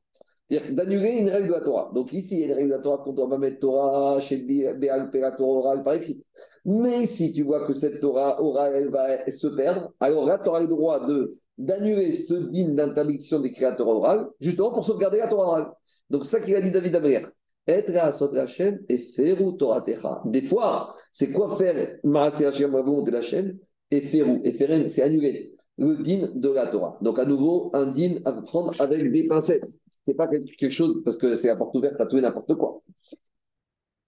C'est-à-dire 0.53 0.75
d'annuler 0.75 1.13
une 1.13 1.31
règle 1.31 1.49
de 1.49 1.53
la 1.53 1.61
Torah. 1.63 1.91
Donc 1.95 2.13
ici, 2.13 2.35
il 2.35 2.41
y 2.41 2.43
a 2.43 2.47
une 2.49 2.53
règle 2.53 2.69
de 2.69 2.75
la 2.75 2.83
Torah 2.83 3.03
qu'on 3.03 3.15
doit 3.15 3.29
pas 3.29 3.39
mettre 3.39 3.61
Torah 3.61 4.21
chez 4.21 4.37
Béal, 4.37 5.11
la 5.15 5.31
Torah 5.31 5.59
orale 5.59 5.83
par 5.83 5.95
écrit. 5.95 6.23
Mais 6.67 7.07
si 7.07 7.33
tu 7.33 7.43
vois 7.43 7.67
que 7.67 7.73
cette 7.73 8.01
Torah 8.01 8.43
orale, 8.43 8.75
elle 8.75 8.91
va 8.91 9.31
se 9.31 9.47
perdre, 9.47 9.93
alors 9.99 10.27
là, 10.27 10.39
tu 10.39 10.51
auras 10.51 10.61
le 10.61 10.69
droit 10.69 11.07
de 11.07 11.39
d'annuler 11.57 12.13
ce 12.13 12.35
digne 12.35 12.75
d'interdiction 12.75 13.41
des 13.41 13.53
créateurs 13.53 13.87
orales, 13.87 14.27
justement 14.41 14.71
pour 14.71 14.85
sauvegarder 14.85 15.19
la 15.19 15.29
Torah 15.29 15.47
orale. 15.47 15.73
Donc, 16.11 16.25
ça 16.27 16.41
qu'il 16.41 16.55
a 16.55 16.61
dit 16.61 16.71
David 16.71 16.97
Amer. 16.97 17.31
Être 17.67 17.97
à 17.97 18.09
Hachem 18.41 18.81
et 18.89 18.99
faire 18.99 19.39
Torah 19.59 19.85
Des 20.27 20.41
fois, 20.43 20.97
c'est 21.13 21.31
quoi 21.31 21.57
faire 21.57 21.97
Maasé 22.05 22.45
Hachem, 22.45 22.73
la 22.73 22.83
volonté 22.83 23.11
d'Hachem 23.11 23.57
et 23.91 24.03
faire 24.03 24.27
Et 24.45 24.53
faire, 24.53 24.91
c'est 24.91 25.03
annuler 25.03 25.55
le 25.79 25.97
din 26.03 26.29
de 26.35 26.49
la 26.51 26.67
Torah. 26.67 26.99
Donc, 27.01 27.19
à 27.19 27.25
nouveau, 27.25 27.71
un 27.73 27.87
din 27.87 28.17
à 28.25 28.33
prendre 28.33 28.79
avec 28.81 29.11
des 29.11 29.27
pincettes. 29.27 29.65
C'est 30.07 30.15
pas 30.15 30.27
quelque 30.29 30.71
chose, 30.71 31.03
parce 31.05 31.17
que 31.17 31.37
c'est 31.37 31.49
la 31.49 31.57
porte 31.57 31.75
ouverte 31.77 32.01
à 32.01 32.07
tout 32.07 32.19
et 32.19 32.21
n'importe 32.21 32.55
quoi. 32.55 32.83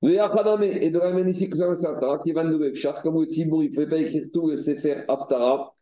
Et 0.03 0.91
de 0.91 0.99
la 0.99 1.13
même 1.13 1.29
ici 1.29 1.49
que 1.49 1.57
ça, 1.57 1.75
c'est 1.75 1.87
Haftara, 1.87 2.19
qui 2.19 2.33
va 2.33 2.45
nous 2.45 2.59
comme 3.03 3.21
le 3.21 3.27
Tzibour, 3.27 3.63
il 3.63 3.71
ne 3.71 3.75
pouvait 3.75 3.89
pas 3.89 3.99
écrire 3.99 4.27
tout 4.33 4.49
le 4.49 4.57
Sefer 4.57 5.05
Haftara. 5.09 5.75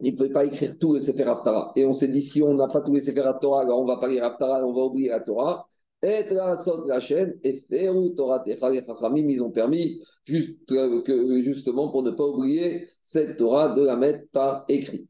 Il 0.00 0.12
ne 0.12 0.16
pouvait 0.16 0.32
pas 0.32 0.44
écrire 0.44 0.78
tout 0.78 0.94
le 0.94 1.00
Sefer 1.00 1.24
Haftara. 1.24 1.72
Et 1.76 1.84
on 1.84 1.92
s'est 1.92 2.08
dit, 2.08 2.22
si 2.22 2.42
on 2.42 2.54
n'a 2.54 2.66
pas 2.66 2.80
tout 2.80 2.92
le 2.94 3.00
Sefer 3.00 3.20
Haftara, 3.20 3.62
alors 3.62 3.80
on 3.80 3.84
ne 3.84 3.88
va 3.88 3.98
pas 3.98 4.08
lire 4.08 4.24
Haftara, 4.24 4.64
on 4.64 4.72
va 4.72 4.82
oublier 4.82 5.10
la 5.10 5.20
Torah. 5.20 5.68
Et 6.02 6.24
la 6.30 7.00
chaîne 7.00 7.38
et 7.42 7.64
Ferou 7.68 8.10
Torah 8.10 8.42
les 8.46 8.58
Chachamim, 8.58 9.28
ils 9.28 9.42
ont 9.42 9.50
permis 9.50 10.00
juste, 10.24 10.70
euh, 10.72 11.02
que, 11.02 11.40
justement 11.40 11.88
pour 11.90 12.02
ne 12.02 12.10
pas 12.10 12.24
oublier 12.24 12.86
cette 13.02 13.38
Torah 13.38 13.74
de 13.74 13.82
la 13.82 13.96
mettre 13.96 14.28
par 14.30 14.64
écrit. 14.68 15.08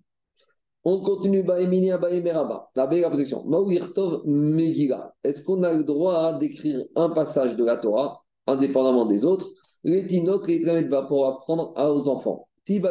On 0.89 1.01
continue 1.01 1.43
Baemini 1.43 1.91
Baemeraba. 2.01 2.70
La 2.76 2.87
position. 2.87 3.43
Maouirtov 3.45 4.22
Megillah. 4.24 5.12
Est-ce 5.24 5.43
qu'on 5.43 5.64
a 5.64 5.74
le 5.74 5.82
droit 5.82 6.39
d'écrire 6.39 6.80
un 6.95 7.11
passage 7.11 7.57
de 7.57 7.64
la 7.64 7.76
Torah 7.76 8.22
indépendamment 8.47 9.05
des 9.05 9.24
autres? 9.24 9.51
Les 9.82 10.07
Tinok 10.07 10.49
et 10.49 10.62
pour 11.09 11.26
apprendre 11.26 11.74
aux 11.76 12.09
enfants. 12.09 12.47
Cette 12.68 12.84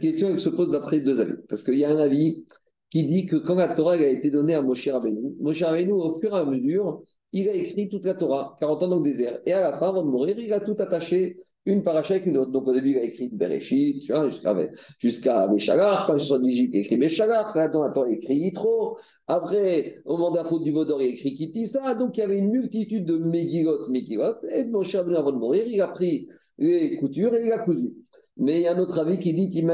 question, 0.00 0.28
elle 0.28 0.38
se 0.40 0.48
pose 0.48 0.70
d'après 0.72 0.98
deux 0.98 1.20
avis. 1.20 1.36
Parce 1.48 1.62
qu'il 1.62 1.78
y 1.78 1.84
a 1.84 1.90
un 1.90 1.98
avis 1.98 2.44
qui 2.90 3.06
dit 3.06 3.26
que 3.26 3.36
quand 3.36 3.54
la 3.54 3.72
Torah 3.76 3.92
a 3.92 4.04
été 4.04 4.32
donnée 4.32 4.56
à 4.56 4.62
Moshe 4.62 4.88
Rabbeinu, 4.88 5.36
Moshe 5.38 5.62
Rabbeinu, 5.62 5.92
au 5.92 6.18
fur 6.18 6.36
et 6.36 6.40
à 6.40 6.44
mesure, 6.44 7.02
il 7.32 7.48
a 7.48 7.54
écrit 7.54 7.88
toute 7.88 8.04
la 8.04 8.14
Torah, 8.14 8.56
40 8.58 8.82
ans 8.82 8.88
dans 8.88 8.96
le 8.96 9.04
désert. 9.04 9.38
Et 9.46 9.52
à 9.52 9.60
la 9.60 9.78
fin, 9.78 9.90
avant 9.90 10.02
de 10.02 10.10
mourir, 10.10 10.36
il 10.40 10.52
a 10.52 10.58
tout 10.58 10.74
attaché 10.80 11.38
une 11.64 11.82
paracha 11.82 12.16
une 12.16 12.36
autre. 12.38 12.50
Donc 12.50 12.66
au 12.66 12.74
début, 12.74 12.90
il 12.90 12.98
a 12.98 13.02
écrit 13.04 13.30
Bereshit, 13.32 14.02
tu 14.02 14.12
vois, 14.12 14.28
jusqu'à 14.28 14.56
jusqu'à 14.98 15.46
Meshalar. 15.48 16.06
Quand 16.06 16.18
je 16.18 16.24
suis 16.24 16.34
en 16.34 16.44
Égypte, 16.44 16.74
il 16.74 16.78
a 16.78 16.80
écrit 16.80 16.96
Meshalar. 16.96 17.56
Attends, 17.56 17.82
attends, 17.82 18.06
il 18.06 18.14
a 18.14 18.16
écrit 18.16 18.36
Yitro. 18.36 18.98
Après, 19.26 20.02
au 20.04 20.16
moment 20.16 20.32
de 20.32 20.36
la 20.38 20.44
faute 20.44 20.64
du 20.64 20.72
Vaudor, 20.72 21.00
il 21.02 21.06
a 21.06 21.10
écrit 21.10 21.34
Kitissa. 21.34 21.94
Donc 21.94 22.16
il 22.16 22.20
y 22.20 22.22
avait 22.24 22.38
une 22.38 22.50
multitude 22.50 23.04
de 23.04 23.16
Megilot, 23.16 23.88
Megilot. 23.88 24.42
Et 24.54 24.64
mon 24.64 24.82
cher 24.82 25.02
avant 25.02 25.32
de 25.32 25.38
mourir, 25.38 25.62
il 25.66 25.80
a 25.80 25.88
pris 25.88 26.28
les 26.58 26.96
coutures 26.96 27.34
et 27.34 27.46
il 27.46 27.52
a 27.52 27.58
cousu. 27.58 27.94
Mais 28.36 28.60
il 28.60 28.62
y 28.62 28.66
a 28.66 28.74
un 28.74 28.78
autre 28.78 28.98
avis 28.98 29.18
qui 29.18 29.34
dit 29.34 29.64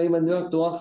Torah. 0.50 0.78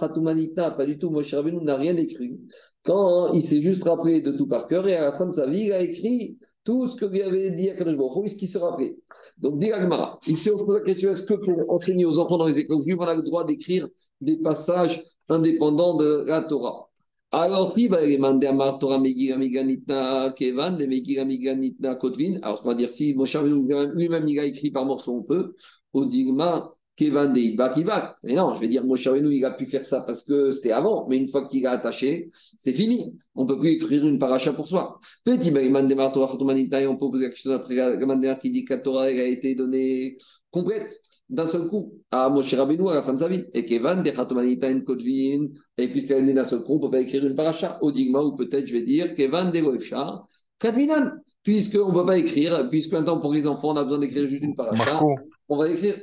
Pas 0.78 0.86
du 0.86 0.98
tout, 0.98 1.10
Moshe 1.10 1.34
Rabbeinu 1.34 1.64
n'a 1.64 1.76
rien 1.76 1.96
écrit. 1.96 2.40
Quand 2.84 3.34
il 3.34 3.44
s'est 3.44 3.62
juste 3.62 3.84
rappelé 3.84 4.22
de 4.22 4.32
tout 4.32 4.48
par 4.48 4.68
cœur 4.68 4.88
et 4.88 4.96
à 4.96 5.02
la 5.02 5.12
fin 5.12 5.28
de 5.28 5.36
sa 5.36 5.48
vie, 5.48 5.66
il 5.66 5.74
a 5.74 5.82
écrit 5.82 6.40
tout 6.68 6.90
ce 6.90 6.98
que 6.98 7.06
lui 7.06 7.22
avait 7.22 7.52
dit 7.52 7.70
à 7.70 7.76
Kadosh 7.78 7.96
Baruch 7.96 8.28
ce 8.28 8.36
qu'il 8.36 8.50
se 8.50 8.58
rappelait. 8.58 8.98
Donc, 9.38 9.58
dit 9.58 9.72
Agmara, 9.72 10.20
ici 10.28 10.52
on 10.52 10.58
se 10.58 10.64
pose 10.66 10.80
la 10.80 10.84
question 10.84 11.12
est-ce 11.12 11.24
que 11.24 11.36
pour 11.36 11.72
enseigner 11.72 12.04
aux 12.04 12.20
enfants 12.20 12.38
dans 12.38 12.48
les 12.48 12.60
écoles 12.60 12.84
juives, 12.84 12.98
on 13.00 13.06
a 13.06 13.16
le 13.16 13.24
droit 13.24 13.46
d'écrire 13.46 13.88
des 14.20 14.36
passages 14.36 15.02
indépendants 15.30 15.96
de 15.96 16.26
la 16.28 16.42
Torah? 16.42 16.90
Alors, 17.32 17.72
si 17.72 17.88
va 17.88 18.06
demander 18.06 18.48
à 18.48 18.78
Torah 18.82 19.00
Megira 19.00 19.38
Miganitna 19.38 20.34
Kevan, 20.36 20.76
de 20.76 21.94
Kotvin, 21.94 22.38
alors 22.42 22.60
on 22.66 22.68
va 22.68 22.76
dire 22.76 22.90
si 22.90 23.14
Moshe 23.14 23.38
lui-même 23.38 24.28
il 24.28 24.38
écrit 24.40 24.70
par 24.70 24.84
morceau, 24.84 25.14
on 25.14 25.24
peut, 25.24 25.56
au 25.94 26.04
Digma 26.04 26.74
Kevan 26.98 27.32
de 27.32 27.40
Ibak 27.40 27.78
Mais 28.24 28.34
non, 28.34 28.56
je 28.56 28.62
vais 28.62 28.68
dire, 28.68 28.84
Moshe 28.84 29.08
il 29.08 29.46
a 29.46 29.52
pu 29.52 29.68
faire 29.68 29.86
ça 29.86 30.02
parce 30.02 30.24
que 30.24 30.52
c'était 30.52 30.72
avant, 30.72 31.08
mais 31.08 31.18
une 31.18 31.30
fois 31.30 31.48
qu'il 31.48 31.66
a 31.68 31.72
attaché, 31.72 32.30
c'est 32.58 32.74
fini. 32.74 33.16
On 33.36 33.44
ne 33.44 33.48
peut 33.48 33.60
plus 33.60 33.70
écrire 33.70 34.06
une 34.06 34.18
paracha 34.18 34.52
pour 34.52 34.68
soi. 34.68 35.00
Petit, 35.24 35.52
ben, 35.52 35.74
on 35.76 36.98
peut 36.98 37.12
poser 37.12 37.26
quelque 37.26 37.38
chose 37.38 37.54
après 37.54 37.76
la 37.76 38.36
qui 38.36 38.52
dit 38.52 38.66
que 38.66 38.74
la 38.74 38.80
Torah 38.80 39.04
a 39.04 39.10
été 39.12 39.54
donnée 39.54 40.18
complète 40.50 41.00
d'un 41.30 41.46
seul 41.46 41.68
coup 41.68 41.94
à 42.10 42.30
Moshe 42.30 42.54
Rabbeinu 42.54 42.90
à 42.90 42.96
la 42.96 43.04
fin 43.04 43.14
de 43.14 43.20
sa 43.20 43.28
vie. 43.28 43.46
Et 43.54 43.64
Kevan, 43.66 44.02
de 44.02 44.10
Khatomanita 44.10 44.68
en 44.68 44.82
Kotvin, 44.82 45.50
et 45.78 45.88
puisqu'elle 45.90 46.20
est 46.20 46.24
née 46.24 46.34
d'un 46.34 46.46
seul 46.46 46.64
coup, 46.64 46.74
on 46.74 46.76
ne 46.78 46.82
peut 46.82 46.90
pas 46.90 47.02
écrire 47.02 47.26
une 47.26 47.36
paracha. 47.36 47.78
Au 47.82 47.92
Digma, 47.92 48.22
ou 48.22 48.36
peut-être 48.36 48.66
je 48.66 48.74
vais 48.74 48.84
dire 48.84 49.14
Kevan 49.14 49.52
de 49.52 49.60
Goefchar, 49.60 50.26
Katvinan, 50.58 51.12
puisqu'on 51.44 51.90
ne 51.90 51.94
peut 51.94 52.06
pas 52.06 52.18
écrire, 52.18 52.68
puisque 52.72 52.94
maintenant 52.94 53.20
pour 53.20 53.34
les 53.34 53.46
enfants, 53.46 53.74
on 53.74 53.76
a 53.76 53.84
besoin 53.84 54.00
d'écrire 54.00 54.28
juste 54.28 54.44
une 54.44 54.56
paracha, 54.56 55.00
on 55.48 55.58
va 55.58 55.70
écrire. 55.70 56.00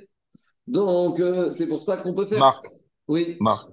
Donc, 0.66 1.20
euh, 1.20 1.52
c'est 1.52 1.66
pour 1.66 1.82
ça 1.82 1.96
qu'on 1.96 2.14
peut 2.14 2.26
faire. 2.26 2.38
Marc. 2.38 2.66
Oui. 3.08 3.36
Marc. 3.40 3.68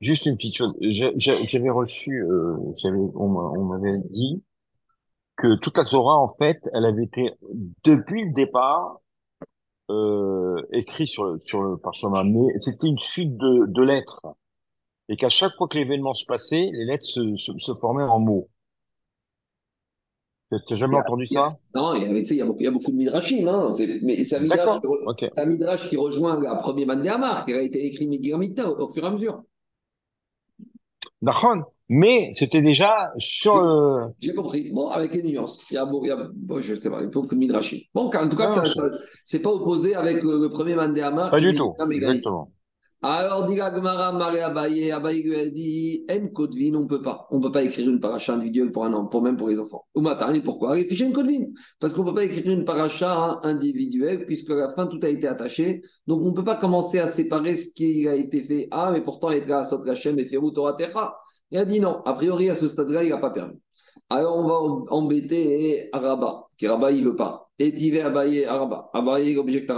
Juste 0.00 0.26
une 0.26 0.36
petite 0.36 0.56
chose. 0.56 0.74
J'avais 0.80 1.70
reçu, 1.70 2.24
euh, 2.24 2.56
on 3.14 3.64
m'avait 3.64 3.98
dit 4.10 4.42
que 5.36 5.56
toute 5.60 5.78
la 5.78 5.84
Torah, 5.84 6.18
en 6.18 6.28
fait, 6.34 6.60
elle 6.72 6.84
avait 6.84 7.04
été, 7.04 7.30
depuis 7.84 8.24
le 8.26 8.32
départ, 8.32 9.00
euh, 9.90 10.60
écrit 10.72 11.06
sur 11.06 11.24
le, 11.24 11.40
sur 11.44 11.62
le 11.62 11.76
parchemin, 11.76 12.24
mais 12.24 12.58
c'était 12.58 12.88
une 12.88 12.98
suite 12.98 13.36
de, 13.36 13.66
de 13.66 13.82
lettres. 13.82 14.20
Et 15.08 15.16
qu'à 15.16 15.28
chaque 15.28 15.54
fois 15.56 15.68
que 15.68 15.76
l'événement 15.76 16.14
se 16.14 16.24
passait, 16.24 16.70
les 16.72 16.84
lettres 16.84 17.04
se, 17.04 17.36
se, 17.36 17.52
se 17.58 17.74
formaient 17.74 18.04
en 18.04 18.18
mots. 18.18 18.48
Tu 20.66 20.74
n'as 20.74 20.76
jamais 20.76 20.98
entendu 20.98 21.26
ça? 21.26 21.56
Non, 21.74 21.94
il 21.94 22.02
y, 22.02 22.04
a, 22.04 22.08
il, 22.08 22.36
y 22.36 22.42
a 22.42 22.44
beaucoup, 22.44 22.60
il 22.60 22.64
y 22.64 22.68
a 22.68 22.70
beaucoup 22.70 22.90
de 22.90 22.96
midrashim. 22.96 23.48
Hein. 23.48 23.70
Mais 24.02 24.22
c'est 24.24 24.36
un 24.36 24.40
midrash, 24.40 24.80
okay. 25.06 25.30
un 25.36 25.46
midrash, 25.46 25.88
qui 25.88 25.96
rejoint 25.96 26.38
la 26.38 26.56
première 26.56 26.88
Mandéamar, 26.88 27.46
qui 27.46 27.54
a 27.54 27.62
été 27.62 27.86
écrit 27.86 28.06
Migramita 28.06 28.70
au, 28.70 28.84
au 28.84 28.88
fur 28.92 29.02
et 29.02 29.06
à 29.06 29.10
mesure. 29.10 29.42
D'accord. 31.22 31.56
Mais 31.88 32.30
c'était 32.32 32.60
déjà 32.60 33.12
sur 33.16 33.60
le. 33.60 34.12
J'ai 34.20 34.34
compris. 34.34 34.70
Bon, 34.72 34.88
avec 34.88 35.14
les 35.14 35.22
nuances. 35.22 35.70
Il 35.70 35.74
y 35.74 35.78
a, 35.78 35.88
il 35.90 36.08
y 36.08 36.10
a 36.10 36.28
bon, 36.34 36.60
je 36.60 36.74
sais 36.74 36.90
pas, 36.90 36.98
il 37.00 37.04
y 37.04 37.06
a 37.06 37.08
beaucoup 37.08 37.34
de 37.34 37.40
midrashim. 37.40 37.78
Bon, 37.94 38.10
en 38.12 38.28
tout 38.28 38.36
cas, 38.36 38.48
ah, 38.48 38.68
ça, 38.68 38.82
c'est 39.24 39.40
pas 39.40 39.50
opposé 39.50 39.94
avec 39.94 40.22
le, 40.22 40.38
le 40.38 40.50
premier 40.50 40.74
Mandéamar. 40.74 41.30
Pas 41.30 41.40
du 41.40 41.54
tout. 41.54 41.74
Exactement. 41.90 42.51
Alors, 43.04 43.46
dit 43.46 43.56
Gmara, 43.56 44.12
Marie 44.12 44.38
Abaye, 44.38 44.92
Abaye 44.92 45.28
elle 45.34 45.52
dit, 45.52 46.06
En 46.08 46.28
Kodvin, 46.28 46.74
on 46.76 46.82
ne 46.82 46.86
peut 46.86 47.02
pas. 47.02 47.26
On 47.32 47.38
ne 47.38 47.42
peut 47.42 47.50
pas 47.50 47.64
écrire 47.64 47.90
une 47.90 47.98
paracha 47.98 48.34
individuelle 48.34 48.70
pour 48.70 48.84
un 48.84 48.92
an, 48.92 49.06
pour 49.06 49.22
même 49.22 49.36
pour 49.36 49.48
les 49.48 49.58
enfants. 49.58 49.84
Ou 49.96 50.02
matin, 50.02 50.32
pourquoi 50.44 50.78
Il 50.78 50.86
fiche 50.86 51.00
une 51.00 51.12
Kodvin. 51.12 51.46
Parce 51.80 51.94
qu'on 51.94 52.02
ne 52.04 52.10
peut 52.10 52.14
pas 52.14 52.24
écrire 52.24 52.52
une 52.52 52.64
paracha 52.64 53.40
individuelle, 53.42 54.24
puisque 54.24 54.50
à 54.50 54.54
la 54.54 54.70
fin, 54.70 54.86
tout 54.86 55.00
a 55.02 55.08
été 55.08 55.26
attaché. 55.26 55.82
Donc, 56.06 56.22
on 56.22 56.30
ne 56.30 56.32
peut 56.32 56.44
pas 56.44 56.54
commencer 56.54 57.00
à 57.00 57.08
séparer 57.08 57.56
ce 57.56 57.74
qui 57.74 58.06
a 58.06 58.14
été 58.14 58.42
fait. 58.44 58.68
Ah, 58.70 58.92
mais 58.92 59.02
pourtant, 59.02 59.32
y 59.32 59.40
a 59.50 59.64
Sot 59.64 59.82
Hashem 59.88 60.16
et 60.20 60.26
Ferou 60.26 60.52
Torah 60.52 60.74
Techa. 60.74 61.16
Il 61.50 61.58
a 61.58 61.64
dit 61.64 61.80
non, 61.80 62.02
a 62.04 62.14
priori, 62.14 62.50
à 62.50 62.54
ce 62.54 62.68
stade-là, 62.68 63.02
il 63.02 63.10
n'a 63.10 63.18
pas 63.18 63.30
permis. 63.30 63.58
Alors, 64.10 64.36
on 64.36 64.46
va 64.46 64.94
embêter 64.94 65.88
Araba, 65.92 66.44
qui 66.56 66.66
Araba, 66.66 66.92
il 66.92 67.02
ne 67.02 67.10
veut 67.10 67.16
pas. 67.16 67.50
Et 67.58 67.74
Tivé 67.74 68.00
Abaye 68.00 68.44
Araba. 68.44 68.90
Abaye, 68.92 69.32
il 69.32 69.38
objecte. 69.38 69.72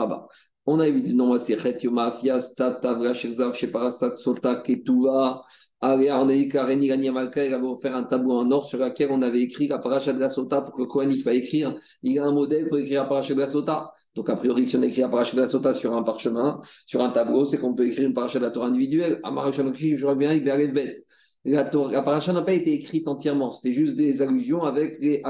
On 0.67 0.81
a 0.81 0.89
vu 0.89 1.15
non, 1.15 1.39
c'est 1.39 1.83
Yoma, 1.83 2.13
Fias, 2.13 2.55
Tata, 2.57 2.95
Vrachirzav, 2.95 3.55
Sheparasat, 3.55 4.17
Sota, 4.17 4.57
Ketuva. 4.57 5.43
Allez, 5.87 6.09
Arnei, 6.09 6.49
Kareni, 6.49 6.89
Gani, 6.89 7.09
Amalka, 7.09 7.45
il 7.45 7.53
avait 7.53 7.67
offert 7.67 7.95
un 7.95 8.05
tableau 8.05 8.39
en 8.39 8.51
or 8.51 8.65
sur 8.65 8.79
lequel 8.79 9.11
on 9.11 9.21
avait 9.21 9.43
écrit 9.43 9.69
la 9.69 9.77
de 9.77 10.19
la 10.19 10.31
Sota 10.31 10.63
pour 10.63 10.73
que 10.73 10.85
Kohen 10.85 11.13
il 11.13 11.23
va 11.23 11.35
écrire. 11.35 11.75
Il 12.03 12.19
a 12.19 12.25
un 12.25 12.33
modèle 12.33 12.69
pour 12.69 12.79
écrire 12.79 13.07
la 13.11 13.21
de 13.21 13.35
la 13.35 13.47
Sota. 13.47 13.91
Donc, 14.15 14.31
a 14.31 14.37
priori, 14.37 14.67
si 14.67 14.77
on 14.77 14.83
écrit 14.83 15.03
la 15.03 15.09
de 15.09 15.41
la 15.41 15.47
Sota 15.47 15.75
sur 15.75 15.95
un 15.95 16.03
parchemin, 16.03 16.63
sur 16.87 17.03
un 17.03 17.11
tableau, 17.11 17.45
c'est 17.45 17.59
qu'on 17.59 17.75
peut 17.75 17.87
écrire 17.87 18.09
une 18.09 18.15
paracha 18.15 18.39
de 18.39 18.45
la 18.45 18.51
Torah 18.51 18.69
individuelle. 18.69 19.21
À 19.23 19.31
Marachanoki, 19.31 19.97
je 19.97 20.15
bien, 20.15 20.33
il 20.33 20.43
va 20.43 20.55
aller 20.55 20.69
bête. 20.69 21.05
La, 21.45 21.71
la 21.91 22.03
paracha 22.03 22.33
n'a 22.33 22.43
pas 22.43 22.55
été 22.55 22.73
écrite 22.73 23.07
entièrement, 23.07 23.51
c'était 23.51 23.73
juste 23.73 23.97
des 23.97 24.23
allusions 24.23 24.63
avec 24.63 24.99
les 25.01 25.23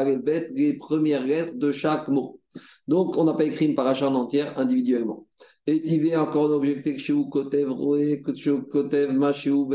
les 0.55 0.77
premières 0.79 1.27
lettres 1.27 1.57
de 1.57 1.73
chaque 1.73 2.07
mot. 2.09 2.41
Donc, 2.87 3.17
on 3.17 3.25
n'a 3.25 3.35
pas 3.35 3.45
écrit 3.45 3.67
une 3.67 3.75
paracha 3.75 4.09
en 4.09 4.15
entière 4.15 4.57
individuellement. 4.59 5.27
Et 5.67 5.81
Tivé 5.81 6.17
encore 6.17 6.51
objecté 6.51 6.95
que 6.95 7.01
chez 7.01 7.12
vous, 7.12 7.29
Kotev, 7.29 7.71
Roé, 7.71 8.23
Kotev, 8.23 9.12
Machéou. 9.17 9.71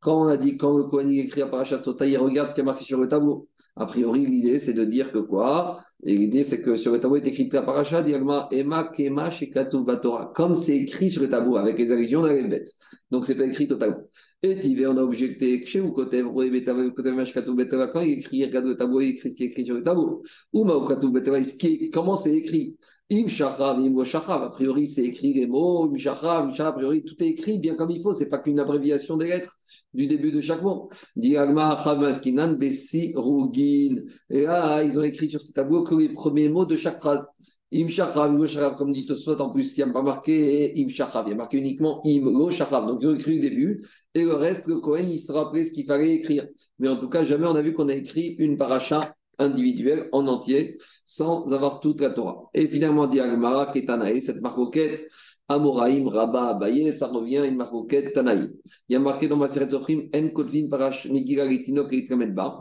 Quand 0.00 0.22
on 0.22 0.26
a 0.28 0.36
dit, 0.36 0.56
quand 0.56 0.76
le 0.76 0.84
Kohen 0.84 1.10
écrit 1.10 1.40
la 1.40 1.48
paracha 1.48 1.78
de 1.78 1.82
Sota, 1.82 2.06
il 2.06 2.16
regarde 2.18 2.50
ce 2.50 2.54
qui 2.54 2.60
est 2.60 2.64
marqué 2.64 2.84
sur 2.84 3.00
le 3.00 3.08
tableau. 3.08 3.48
A 3.76 3.86
priori, 3.86 4.24
l'idée, 4.24 4.60
c'est 4.60 4.74
de 4.74 4.84
dire 4.84 5.10
que 5.10 5.18
quoi? 5.18 5.80
Et 6.02 6.16
l'idée, 6.16 6.44
c'est 6.44 6.60
que 6.60 6.76
sur 6.76 6.92
le 6.92 7.00
tableau 7.00 7.16
est 7.16 7.26
écrit 7.26 7.48
la 7.50 7.62
paracha, 7.62 8.02
diagma, 8.02 8.48
Ema, 8.50 8.90
Kema, 8.94 9.30
Shekatu, 9.30 9.84
Batora. 9.84 10.32
Comme 10.34 10.54
c'est 10.54 10.76
écrit 10.76 11.10
sur 11.10 11.22
le 11.22 11.30
tableau, 11.30 11.56
avec 11.56 11.78
les 11.78 11.92
allusions 11.92 12.20
dans 12.20 12.32
les 12.32 12.46
bêtes. 12.46 12.72
Donc, 13.10 13.24
c'est 13.24 13.36
pas 13.36 13.46
écrit 13.46 13.66
totalement. 13.66 14.02
Et 14.42 14.58
Tivé, 14.58 14.86
on 14.86 14.96
a 14.98 15.02
objecté 15.02 15.62
chez 15.62 15.80
Mashkatu, 15.80 17.54
Betavra. 17.54 17.88
Quand 17.88 18.00
il 18.00 18.18
écrit, 18.18 18.44
regarde 18.44 18.66
le 18.66 18.76
tableau, 18.76 19.00
il 19.00 19.10
écrit 19.10 19.30
ce 19.30 19.36
qui 19.36 19.44
est 19.44 19.46
écrit 19.46 19.64
sur 19.64 19.76
le 19.76 19.82
tableau. 19.82 20.22
Ou 20.52 20.64
Maokatu, 20.64 21.10
Betavra, 21.10 21.40
comment 21.92 22.16
c'est 22.16 22.36
écrit? 22.36 22.76
Im 23.10 23.26
Shachav, 23.26 23.78
Im 23.78 23.94
a 23.98 24.50
priori 24.50 24.86
c'est 24.86 25.04
écrit 25.04 25.34
les 25.34 25.46
mots, 25.46 25.90
Im 25.92 25.96
Shachav, 25.96 26.58
a 26.58 26.72
priori 26.72 27.04
tout 27.04 27.22
est 27.22 27.28
écrit 27.28 27.58
bien 27.58 27.74
comme 27.74 27.90
il 27.90 28.00
faut, 28.00 28.14
c'est 28.14 28.30
pas 28.30 28.38
qu'une 28.38 28.58
abréviation 28.58 29.18
des 29.18 29.26
lettres 29.26 29.58
du 29.92 30.06
début 30.06 30.32
de 30.32 30.40
chaque 30.40 30.62
mot. 30.62 30.88
Diagma, 31.14 31.78
Chavaskinan, 31.82 32.54
Bessi, 32.54 33.12
Rugin. 33.14 34.02
Et 34.28 34.42
là, 34.42 34.82
ils 34.82 34.98
ont 34.98 35.02
écrit 35.02 35.30
sur 35.30 35.40
ces 35.40 35.52
tableaux 35.52 35.84
que 35.84 35.93
les 35.98 36.12
premiers 36.12 36.48
mots 36.48 36.66
de 36.66 36.76
chaque 36.76 36.98
phrase. 36.98 37.26
Im 37.72 37.88
Shachav, 37.88 38.30
Im 38.30 38.46
Shachav, 38.46 38.76
comme 38.76 38.92
dit 38.92 39.02
soit 39.02 39.40
en 39.40 39.50
plus, 39.50 39.76
il 39.76 39.84
n'y 39.84 39.90
a 39.90 39.92
pas 39.92 40.02
marqué 40.02 40.72
Im 40.76 40.88
Shachav, 40.88 41.24
il 41.26 41.30
y 41.30 41.32
a 41.32 41.36
marqué 41.36 41.58
uniquement 41.58 42.00
Im 42.04 42.24
Lo. 42.24 42.50
Donc 42.50 43.02
ils 43.02 43.08
ont 43.08 43.14
écrit 43.14 43.36
le 43.36 43.42
début, 43.42 43.84
et 44.14 44.22
le 44.22 44.34
reste, 44.34 44.66
le 44.68 44.78
Cohen, 44.78 45.02
il 45.02 45.18
se 45.18 45.32
rappelait 45.32 45.64
ce 45.64 45.72
qu'il 45.72 45.86
fallait 45.86 46.14
écrire. 46.14 46.46
Mais 46.78 46.88
en 46.88 46.96
tout 46.96 47.08
cas, 47.08 47.24
jamais 47.24 47.46
on 47.46 47.56
a 47.56 47.62
vu 47.62 47.72
qu'on 47.72 47.88
a 47.88 47.94
écrit 47.94 48.36
une 48.38 48.56
paracha 48.56 49.16
individuel 49.38 50.08
en 50.12 50.28
entier 50.28 50.78
sans 51.04 51.52
avoir 51.52 51.80
toute 51.80 52.00
la 52.00 52.10
Torah. 52.10 52.48
Et 52.54 52.68
finalement, 52.68 53.08
dit 53.08 53.18
Agmara, 53.18 53.72
Ketanaï, 53.72 54.22
cette 54.22 54.40
marcoquette, 54.40 55.08
Amoraïm, 55.48 56.08
Rabba, 56.08 56.48
Abaye, 56.48 56.90
ça 56.92 57.08
revient 57.08 57.38
à 57.38 57.46
une 57.46 57.56
marcoquette 57.56 58.14
Tanaï. 58.14 58.50
Il 58.88 58.94
y 58.94 58.96
a 58.96 58.98
marqué 58.98 59.28
dans 59.28 59.36
ma 59.36 59.48
série 59.48 59.70
Sofrim, 59.70 60.08
En 60.14 60.28
Kotvin 60.30 60.68
Parash, 60.70 61.06
Megillah, 61.10 61.46
Litinok, 61.46 61.92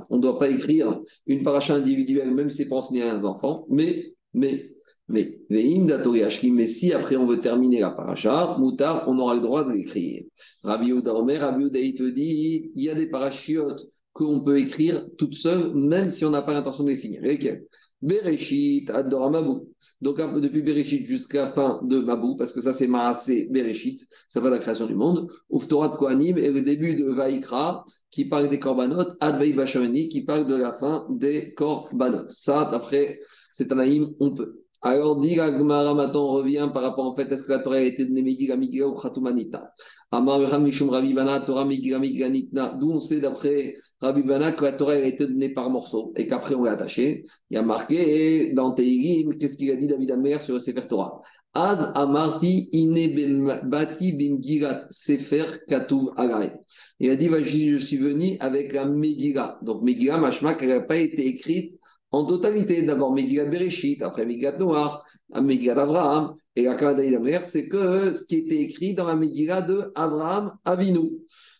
On 0.10 0.18
ne 0.18 0.22
doit 0.22 0.38
pas 0.38 0.50
écrire 0.50 1.00
une 1.26 1.44
paracha 1.44 1.76
individuelle, 1.76 2.34
même 2.34 2.50
si 2.50 2.64
c'est 2.64 2.74
enseigner 2.74 3.04
à 3.04 3.16
un 3.16 3.24
enfant, 3.24 3.66
mais, 3.70 4.14
mais, 4.34 4.70
mais, 5.08 5.40
mais 5.50 6.66
si 6.66 6.92
après 6.92 7.16
on 7.16 7.26
veut 7.26 7.40
terminer 7.40 7.80
la 7.80 7.92
paracha, 7.92 8.58
Moutar, 8.60 9.06
on 9.08 9.18
aura 9.18 9.36
le 9.36 9.42
droit 9.42 9.64
de 9.64 9.72
l'écrire. 9.72 10.24
Rabbi 10.64 10.92
Omer, 10.92 11.40
Rabbi 11.40 11.70
il 11.74 11.96
te 11.96 12.10
dit, 12.10 12.72
il 12.76 12.84
y 12.84 12.90
a 12.90 12.96
des 12.96 13.10
parachiotes 13.10 13.88
qu'on 14.12 14.44
peut 14.44 14.60
écrire 14.60 15.08
toute 15.18 15.34
seule, 15.36 15.74
même 15.74 16.12
si 16.12 16.26
on 16.26 16.30
n'a 16.30 16.42
pas 16.42 16.54
l'intention 16.54 16.84
de 16.84 16.90
les 16.90 16.98
finir. 16.98 17.22
Lesquelles 17.22 17.66
Bereshit, 18.04 18.89
Adora 18.89 19.30
Mabou. 19.30 19.70
Donc, 20.01 20.20
un 20.20 20.34
peu 20.34 20.41
depuis 20.41 20.62
Bereshit 20.62 21.06
jusqu'à 21.06 21.45
la 21.45 21.51
fin 21.51 21.82
de 21.84 21.99
Mabou, 21.99 22.36
parce 22.36 22.51
que 22.51 22.62
ça, 22.62 22.74
c'est 22.74 22.88
Maasé 22.88 23.47
Bereshit, 23.49 24.06
ça 24.28 24.41
va 24.41 24.49
la 24.49 24.60
création 24.60 24.86
du 24.86 24.95
monde. 24.95 25.30
Uftorat 25.49 25.95
Kohanim 25.97 26.38
et 26.38 26.49
le 26.49 26.62
début 26.62 26.95
de 26.95 27.06
Vaikra, 27.06 27.86
qui 28.12 28.26
parle 28.26 28.49
des 28.49 28.60
korbanot, 28.60 29.16
Advei 29.22 29.54
Bashamani, 29.54 30.10
qui 30.10 30.24
parle 30.24 30.45
de 30.45 30.56
la 30.56 30.74
fin 30.74 31.08
des 31.10 31.54
korbanot. 31.54 32.28
Ça, 32.28 32.70
d'après 32.72 33.20
cet 33.51 33.72
anaïm, 33.72 34.10
on 34.20 34.36
peut. 34.36 34.62
Alors, 34.86 35.18
dit 35.18 35.36
Gmara, 35.36 35.94
maintenant 35.94 36.26
on 36.26 36.32
revient 36.34 36.70
par 36.74 36.84
rapport 36.84 37.06
en 37.06 37.14
fait, 37.14 37.32
est-ce 37.32 37.44
que 37.44 37.52
la 37.52 37.60
Torah 37.60 37.78
a 37.78 37.80
été 37.80 38.06
donnée 38.06 38.22
Megillah, 38.22 38.58
Megillah 38.58 38.90
ou 38.90 38.96
Khatumanita 38.96 39.72
Amar 40.12 40.60
Mishum 40.60 40.90
Rabbi 40.90 41.14
Bana, 41.14 41.40
Torah 41.40 41.64
Megillah, 41.64 42.00
Megillah. 42.00 42.78
D'où 42.78 42.92
on 42.92 43.00
sait 43.00 43.22
d'après 43.22 43.76
Rabbi 44.02 44.24
Bana 44.24 44.52
que 44.52 44.66
la 44.66 44.74
Torah 44.74 44.92
a 44.92 44.98
été 44.98 45.26
donnée 45.26 45.54
par 45.54 45.70
morceaux 45.70 46.12
et 46.18 46.28
qu'après 46.28 46.56
on 46.56 46.64
l'a 46.64 46.74
attachée. 46.74 47.24
Il 47.50 47.56
y 47.56 47.58
a 47.58 47.62
marqué 47.62 48.52
dans 48.52 48.74
Teigim, 48.74 49.32
qu'est-ce 49.40 49.56
qu'il 49.56 49.72
a 49.72 49.78
dit 49.78 49.88
David 49.88 50.12
Amer 50.12 50.42
sur 50.42 50.56
le 50.56 50.60
Sefer 50.60 50.82
Torah? 50.82 51.22
Az 51.54 51.94
Amarti 51.96 52.68
Ine 52.74 53.62
Bati 53.64 54.12
Bimgirat 54.12 54.88
Sefer 54.90 55.46
Katuv 55.66 56.10
Agare. 56.18 56.58
Il 57.00 57.10
a 57.10 57.16
dit, 57.16 57.30
je 57.30 57.78
suis 57.78 57.98
venu 57.98 58.36
avec 58.42 58.74
la 58.74 58.86
Megillah. 58.86 59.60
Donc 59.62 59.82
Megillah, 59.82 60.18
Mashma, 60.18 60.56
qui 60.56 60.68
n'a 60.68 60.82
pas 60.82 60.98
été 60.98 61.26
écrite 61.26 61.80
en 62.14 62.26
totalité. 62.26 62.84
D'abord 62.84 63.14
Megillat 63.14 63.45
Bereshit, 63.45 64.01
après 64.01 64.26
Megillat 64.26 64.57
Noir, 64.57 65.03
Megillat 65.36 65.82
Abraham. 65.82 66.34
Et 66.55 66.64
la 66.64 66.76
Kavada 66.76 67.03
c'est 67.41 67.68
que 67.68 68.14
ce 68.14 68.24
qui 68.26 68.38
était 68.38 68.61
écrit 68.61 68.93
dans 68.93 69.05
la 69.05 69.16
Megillah 69.16 69.64
de 69.64 69.91
Abraham 69.95 70.53
Avinu. 70.64 71.11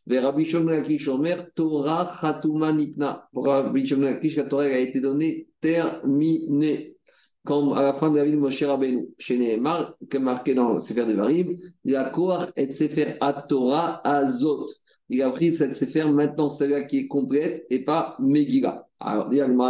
Rabbi 0.10 0.51
Lakish 0.51 1.08
Omer, 1.08 1.47
Torah 1.56 2.12
Chatuma 2.20 2.72
Nitna. 2.74 3.28
La 3.34 4.43
Torah 4.49 4.64
a 4.64 4.78
été 4.78 5.01
donnée 5.01 5.47
terminée. 5.60 6.97
Comme 7.45 7.74
à 7.74 7.82
la 7.82 7.93
fin 7.93 8.10
de 8.10 8.18
la 8.18 8.24
vie 8.24 8.32
de 8.32 8.38
Moshe 8.38 8.64
Rabbeinu, 8.64 9.10
chez 9.18 9.38
Nehemar, 9.38 9.95
que 10.10 10.18
marqué 10.18 10.56
dans 10.56 10.74
le 10.74 10.80
Sefer 10.80 11.06
Devarim, 11.06 11.58
la 11.84 12.10
Koach 12.10 12.51
et 12.56 12.72
Sefer 12.72 13.18
Torah 13.49 13.99
Azot. 14.08 14.68
Il 15.10 15.22
a 15.22 15.30
pris 15.32 15.54
cette 15.54 15.76
Sefer, 15.76 16.06
maintenant 16.06 16.49
celle-là 16.49 16.84
qui 16.86 16.99
est 16.99 17.08
complète 17.08 17.66
et 17.70 17.84
pas 17.84 18.16
Megillah. 18.20 18.88
Alors, 18.99 19.30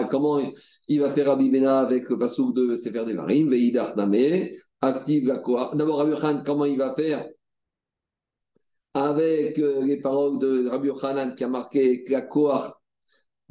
comment 0.09 0.39
il 0.87 0.99
va 0.99 1.09
faire 1.09 1.27
Rabbi 1.27 1.49
Bena 1.49 1.79
avec 1.79 2.07
le 2.09 2.17
pasouk 2.19 2.55
de 2.55 2.75
Sefer 2.75 3.03
Devarim, 3.05 3.49
Veidar 3.49 3.97
Name, 3.97 4.49
active 4.81 5.25
la 5.25 5.39
Koah. 5.39 5.71
D'abord, 5.73 5.97
Rabbi 5.97 6.19
Khan, 6.19 6.43
comment 6.45 6.65
il 6.65 6.77
va 6.77 6.91
faire 6.91 7.25
avec 8.93 9.57
euh, 9.57 9.83
les 9.83 9.99
paroles 9.99 10.39
de 10.39 10.69
Rabbi 10.69 10.87
Yochanan 10.87 11.35
qui 11.35 11.43
a 11.43 11.47
marqué 11.47 12.03
la 12.09 12.21
Koah 12.21 12.79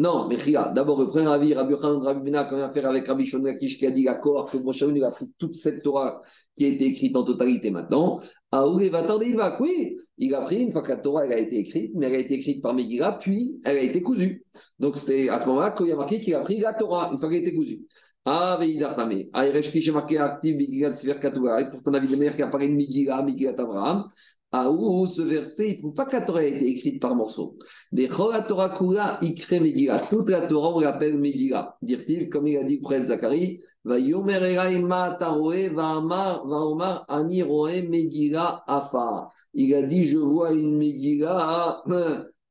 non, 0.03 0.27
mais 0.29 0.35
regarde, 0.35 0.75
d'abord, 0.75 1.01
le 1.01 1.07
premier 1.07 1.29
avis, 1.29 1.55
Rabbi 1.55 1.75
Yochanan, 1.75 2.03
Rabbi 2.03 2.23
Bena, 2.23 2.45
quand 2.45 2.57
il 2.57 2.75
faire 2.75 2.91
avec 2.91 3.07
Rabbi 3.07 3.25
Shonakish 3.25 3.79
qui 3.79 3.87
a 3.87 3.93
dit 3.93 4.03
la 4.03 4.15
Koah, 4.15 4.47
que 4.51 4.57
Moshe 4.57 4.81
il 4.81 5.05
a 5.05 5.11
pris 5.11 5.33
toute 5.39 5.55
cette 5.55 5.83
Torah 5.85 6.21
qui 6.57 6.65
a 6.65 6.69
été 6.69 6.87
écrite 6.87 7.15
en 7.15 7.23
totalité 7.23 7.71
maintenant. 7.71 8.19
Ah 8.51 8.69
oui, 8.69 8.89
va 8.89 8.99
attendre, 8.99 9.23
il 9.23 9.37
va, 9.37 9.57
oui, 9.61 9.97
il 10.19 10.35
a 10.35 10.41
pris 10.41 10.63
une 10.63 10.73
fois 10.73 10.83
que 10.83 10.89
la 10.89 10.97
Torah 10.97 11.23
a 11.23 11.37
été 11.37 11.57
écrite, 11.57 11.93
mais 11.95 12.07
elle 12.07 12.15
a 12.17 12.19
été 12.19 12.35
écrite 12.35 12.61
par 12.61 12.75
Megillah, 12.75 13.19
puis 13.21 13.61
elle 13.65 13.77
a 13.77 13.83
été 13.83 14.03
cousue. 14.03 14.45
Donc 14.81 14.97
c'était 14.97 15.29
à 15.29 15.39
ce 15.39 15.47
moment-là 15.47 15.71
qu'il 15.71 15.93
a 15.93 15.95
marqué 15.95 16.21
qu'il 16.21 16.35
a 16.35 16.41
pris 16.41 16.59
la 16.59 16.75
Torah 16.75 17.11
une 17.13 17.19
fois 17.19 17.29
qu'elle 17.29 17.39
a 17.39 17.43
été 17.43 17.55
cousue. 17.55 17.83
Ah, 18.25 18.57
Veidar 18.61 18.97
il 19.11 19.31
Ah, 19.33 19.61
j'ai 19.61 19.93
marqué 19.93 20.19
active 20.19 20.57
Megillah 20.57 20.91
de 20.91 20.95
Sefer 20.95 21.19
Katouva. 21.21 21.61
Et 21.61 21.71
pourtant, 21.71 21.93
avis 21.93 22.09
de 22.09 22.17
meilleur 22.17 22.37
qui 22.37 22.43
apparaît 22.43 22.69
Megillah, 22.69 23.23
Megillah 23.23 23.53
Abraham. 23.59 24.09
Ah, 24.55 24.71
où 24.71 25.07
ce 25.07 25.23
verset, 25.23 25.71
il 25.71 25.77
ne 25.77 25.79
prouve 25.79 25.95
pas 25.95 26.05
que 26.05 26.13
la 26.13 26.21
Torah 26.21 26.41
a 26.41 26.43
été 26.43 26.67
écrite 26.69 27.01
par 27.01 27.15
morceaux. 27.15 27.57
Des 27.91 28.07
Torah 28.07 28.69
Kula, 28.77 29.19
crée 29.39 29.61
Megillah. 29.61 29.99
Toute 29.99 30.29
la 30.29 30.47
Torah, 30.47 30.77
on 30.77 30.81
l'appelle 30.81 31.17
Megillah. 31.19 31.79
Dire-t-il, 31.81 32.29
comme 32.29 32.47
il 32.47 32.59
a 32.59 32.65
dit 32.65 32.79
près 32.83 33.01
de 33.01 33.07
Zacharie, 33.07 33.63
va 33.83 33.99
yomer 33.99 34.41
ma 34.83 35.17
va 35.19 35.97
amar, 35.97 36.47
va 36.47 36.57
omar, 36.67 37.07
ani 37.09 37.43
roe 37.43 37.81
Megillah 37.89 38.63
afa. 38.67 39.29
Il 39.55 39.75
a 39.75 39.83
dit, 39.85 40.05
je 40.05 40.19
vois 40.19 40.53
une 40.53 40.77
Megillah 40.77 41.83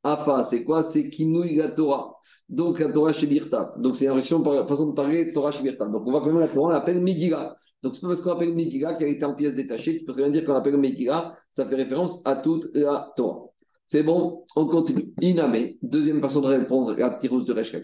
afa. 0.03 0.43
C'est 0.43 0.63
quoi? 0.63 0.81
C'est 0.81 1.07
kinouï 1.07 1.55
la 1.55 1.69
Torah. 1.69 2.15
Donc 2.49 2.79
la 2.79 2.91
Torah 2.91 3.13
chez 3.13 3.27
Birta. 3.27 3.75
Donc 3.77 3.95
c'est 3.95 4.07
une 4.07 4.21
façon 4.21 4.87
de 4.87 4.93
parler 4.93 5.31
Torah 5.31 5.51
chez 5.51 5.61
Birta. 5.61 5.85
Donc 5.85 6.07
on 6.07 6.11
va 6.11 6.21
quand 6.21 6.33
la 6.33 6.47
Torah, 6.47 6.67
on 6.67 6.71
l'appelle 6.71 6.99
Megillah. 6.99 7.55
Donc, 7.83 7.95
c'est 7.95 8.01
pas 8.01 8.09
parce 8.09 8.21
qu'on 8.21 8.31
appelle 8.31 8.53
Megillah 8.53 8.97
a 8.97 9.05
été 9.05 9.25
en 9.25 9.35
pièces 9.35 9.55
détachées, 9.55 9.99
tu 9.99 10.05
peux 10.05 10.11
rien 10.11 10.29
dire 10.29 10.45
qu'on 10.45 10.53
appelle 10.53 10.77
Megillah, 10.77 11.35
ça 11.49 11.65
fait 11.65 11.75
référence 11.75 12.21
à 12.25 12.35
toute 12.35 12.69
la 12.73 13.11
Torah. 13.15 13.47
C'est 13.87 14.03
bon, 14.03 14.45
on 14.55 14.67
continue. 14.67 15.13
Iname, 15.19 15.73
deuxième 15.81 16.21
façon 16.21 16.41
de 16.41 16.47
répondre 16.47 16.95
à 17.03 17.09
Tirus 17.15 17.43
de 17.43 17.53
Resh 17.53 17.75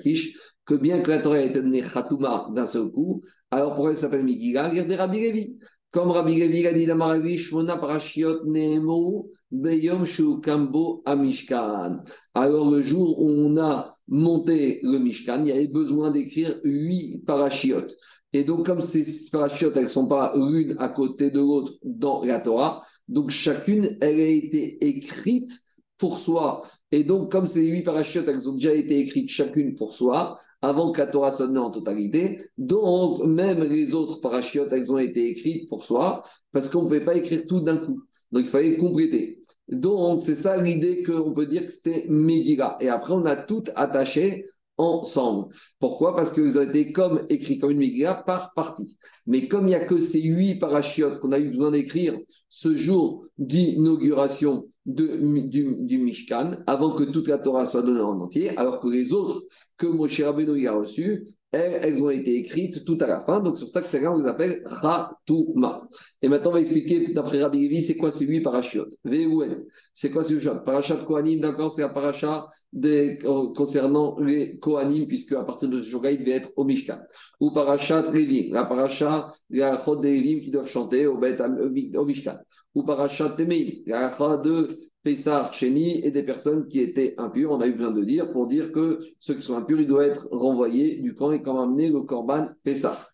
que 0.65 0.75
bien 0.75 1.01
que 1.01 1.09
la 1.09 1.19
Torah 1.19 1.39
ait 1.39 1.47
été 1.47 1.61
donnée 1.61 1.81
Khatouma 1.81 2.49
d'un 2.53 2.65
seul 2.65 2.89
coup, 2.91 3.21
alors 3.51 3.73
pourquoi 3.73 3.91
elle 3.91 3.97
s'appelle 3.97 4.23
Megillah? 4.23 4.69
Regardez 4.69 4.95
Rabbi 4.95 5.19
Levi. 5.19 5.57
Comme 5.91 6.11
Rabbi 6.11 6.37
Levi 6.39 6.67
a 6.67 6.73
dit 6.73 6.85
dans 6.85 6.95
Maravi, 6.95 7.37
Shmona 7.37 7.77
Parashiot 7.77 8.45
Nehemo, 8.45 9.29
Beyom 9.51 10.05
Shukambo 10.05 11.01
Amishkan. 11.05 11.97
Alors, 12.33 12.69
le 12.69 12.81
jour 12.81 13.21
où 13.21 13.29
on 13.29 13.57
a 13.57 13.93
monté 14.07 14.79
le 14.83 14.99
Mishkan, 14.99 15.43
il 15.43 15.47
y 15.47 15.51
avait 15.51 15.67
besoin 15.67 16.11
d'écrire 16.11 16.59
huit 16.63 17.23
parachiotes. 17.25 17.95
Et 18.33 18.43
donc, 18.43 18.65
comme 18.65 18.81
ces 18.81 19.05
parachutes, 19.31 19.71
elles 19.75 19.83
ne 19.83 19.87
sont 19.87 20.07
pas 20.07 20.33
l'une 20.35 20.75
à 20.79 20.89
côté 20.89 21.31
de 21.31 21.39
l'autre 21.39 21.73
dans 21.83 22.23
la 22.23 22.39
Torah, 22.39 22.83
donc 23.07 23.29
chacune, 23.29 23.97
elle 24.01 24.19
a 24.19 24.27
été 24.27 24.85
écrite 24.85 25.51
pour 25.97 26.19
soi. 26.19 26.61
Et 26.91 27.03
donc, 27.03 27.31
comme 27.31 27.47
ces 27.47 27.65
huit 27.65 27.83
parachutes, 27.83 28.27
elles 28.27 28.49
ont 28.49 28.53
déjà 28.53 28.73
été 28.73 28.99
écrites 28.99 29.29
chacune 29.29 29.75
pour 29.75 29.93
soi, 29.93 30.37
avant 30.61 30.91
que 30.91 30.99
la 30.99 31.07
Torah 31.07 31.31
soit 31.31 31.47
donnée 31.47 31.59
en 31.59 31.71
totalité. 31.71 32.39
Donc, 32.57 33.23
même 33.23 33.63
les 33.63 33.93
autres 33.93 34.19
parachutes, 34.19 34.67
elles 34.71 34.91
ont 34.91 34.97
été 34.97 35.29
écrites 35.29 35.69
pour 35.69 35.83
soi, 35.83 36.23
parce 36.51 36.69
qu'on 36.69 36.81
ne 36.81 36.85
pouvait 36.85 37.05
pas 37.05 37.15
écrire 37.15 37.45
tout 37.47 37.61
d'un 37.61 37.77
coup. 37.77 38.03
Donc, 38.31 38.43
il 38.43 38.49
fallait 38.49 38.77
compléter. 38.77 39.39
Donc, 39.69 40.21
c'est 40.21 40.35
ça 40.35 40.61
l'idée 40.61 41.03
qu'on 41.03 41.33
peut 41.33 41.45
dire 41.45 41.65
que 41.65 41.71
c'était 41.71 42.05
Megillah. 42.07 42.77
Et 42.79 42.89
après, 42.89 43.13
on 43.13 43.25
a 43.25 43.35
tout 43.35 43.63
attaché 43.75 44.43
ensemble. 44.77 45.53
Pourquoi? 45.79 46.15
Parce 46.15 46.31
qu'ils 46.31 46.57
ont 46.57 46.61
été 46.61 46.91
comme 46.91 47.25
écrits 47.29 47.57
comme 47.57 47.71
une 47.71 47.79
Megillah 47.79 48.23
par 48.25 48.53
partie. 48.53 48.97
Mais 49.25 49.47
comme 49.47 49.65
il 49.65 49.69
n'y 49.69 49.75
a 49.75 49.85
que 49.85 49.99
ces 49.99 50.21
huit 50.21 50.55
parachutes 50.55 51.19
qu'on 51.19 51.31
a 51.31 51.39
eu 51.39 51.49
besoin 51.49 51.71
d'écrire 51.71 52.17
ce 52.49 52.75
jour 52.75 53.25
d'inauguration 53.37 54.65
du, 54.85 55.49
du, 55.49 55.97
Mishkan, 55.97 56.57
avant 56.65 56.95
que 56.95 57.03
toute 57.03 57.27
la 57.27 57.37
Torah 57.37 57.65
soit 57.65 57.81
donnée 57.81 58.01
en 58.01 58.21
entier, 58.21 58.57
alors 58.57 58.79
que 58.79 58.87
les 58.87 59.11
autres 59.13 59.43
que 59.77 59.87
Moshe 59.87 60.21
Rabbeinu 60.21 60.65
a 60.67 60.73
reçus, 60.73 61.25
elles, 61.51 62.03
ont 62.03 62.09
été 62.09 62.35
écrites 62.35 62.83
tout 62.83 62.97
à 62.99 63.07
la 63.07 63.21
fin. 63.21 63.39
Donc, 63.39 63.57
c'est 63.57 63.63
pour 63.63 63.71
ça 63.71 63.81
que 63.81 63.87
c'est 63.87 64.01
là 64.01 64.11
on 64.11 64.17
les 64.17 64.27
appelle 64.27 64.61
Ratouma. 64.65 65.87
Et 66.21 66.27
maintenant, 66.27 66.51
on 66.51 66.53
va 66.53 66.61
expliquer, 66.61 67.13
d'après 67.13 67.41
Rabbi 67.41 67.67
Levi, 67.67 67.81
c'est 67.81 67.95
quoi 67.95 68.11
ces 68.11 68.25
huit 68.25 68.41
parachutes 68.41 68.97
V-O-N. 69.05 69.65
C'est 69.93 70.09
quoi 70.09 70.23
ces 70.23 70.33
huit 70.33 70.49
Parachat 70.65 70.97
Kohanim, 71.05 71.39
d'accord, 71.39 71.71
c'est 71.71 71.81
la 71.81 71.89
paracha 71.89 72.47
des, 72.73 73.17
euh, 73.23 73.53
concernant 73.55 74.19
les 74.19 74.57
Kohanim, 74.59 75.07
puisque 75.07 75.33
à 75.33 75.43
partir 75.43 75.69
de 75.69 75.79
ce 75.79 75.87
jour-là, 75.87 76.11
il 76.11 76.19
devait 76.19 76.31
être 76.31 76.51
au 76.57 76.65
Mishkan. 76.65 76.99
Ou 77.39 77.51
Parachat 77.51 78.11
Lévim, 78.11 78.53
la 78.53 78.65
paracha, 78.65 79.33
la 79.49 79.81
chod 79.83 80.01
des 80.01 80.19
Lévim 80.19 80.41
qui 80.41 80.51
doivent 80.51 80.67
chanter 80.67 81.07
au, 81.07 81.17
au 81.17 82.05
Mishkan. 82.05 82.37
Ou 82.75 82.83
Parachat 82.83 83.29
Temeim, 83.29 83.83
la 83.85 84.09
de 84.43 84.67
Pessar, 85.07 85.53
Chéni 85.53 86.01
et 86.03 86.11
des 86.11 86.23
personnes 86.23 86.67
qui 86.67 86.81
étaient 86.81 87.13
impures. 87.17 87.51
On 87.51 87.61
a 87.61 87.67
eu 87.67 87.71
besoin 87.71 87.93
de 87.93 88.03
dire 88.03 88.29
pour 88.33 88.45
dire 88.45 88.73
que 88.73 88.99
ceux 89.21 89.35
qui 89.35 89.41
sont 89.41 89.55
impurs, 89.55 89.79
ils 89.79 89.87
doivent 89.87 90.09
être 90.09 90.27
renvoyés 90.31 90.99
du 90.99 91.15
camp 91.15 91.31
et 91.31 91.41
comment 91.41 91.61
amener 91.61 91.89
le 91.89 92.01
Korban 92.01 92.47
Pessar. 92.65 93.07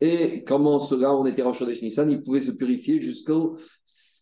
Et 0.00 0.42
comment 0.42 0.80
cela, 0.80 1.14
on 1.14 1.24
était 1.24 1.42
en 1.42 1.52
Chodesh 1.52 1.82
Nissan, 1.82 2.10
ils 2.10 2.20
pouvaient 2.24 2.40
se 2.40 2.50
purifier 2.50 2.98
jusqu'au 2.98 3.56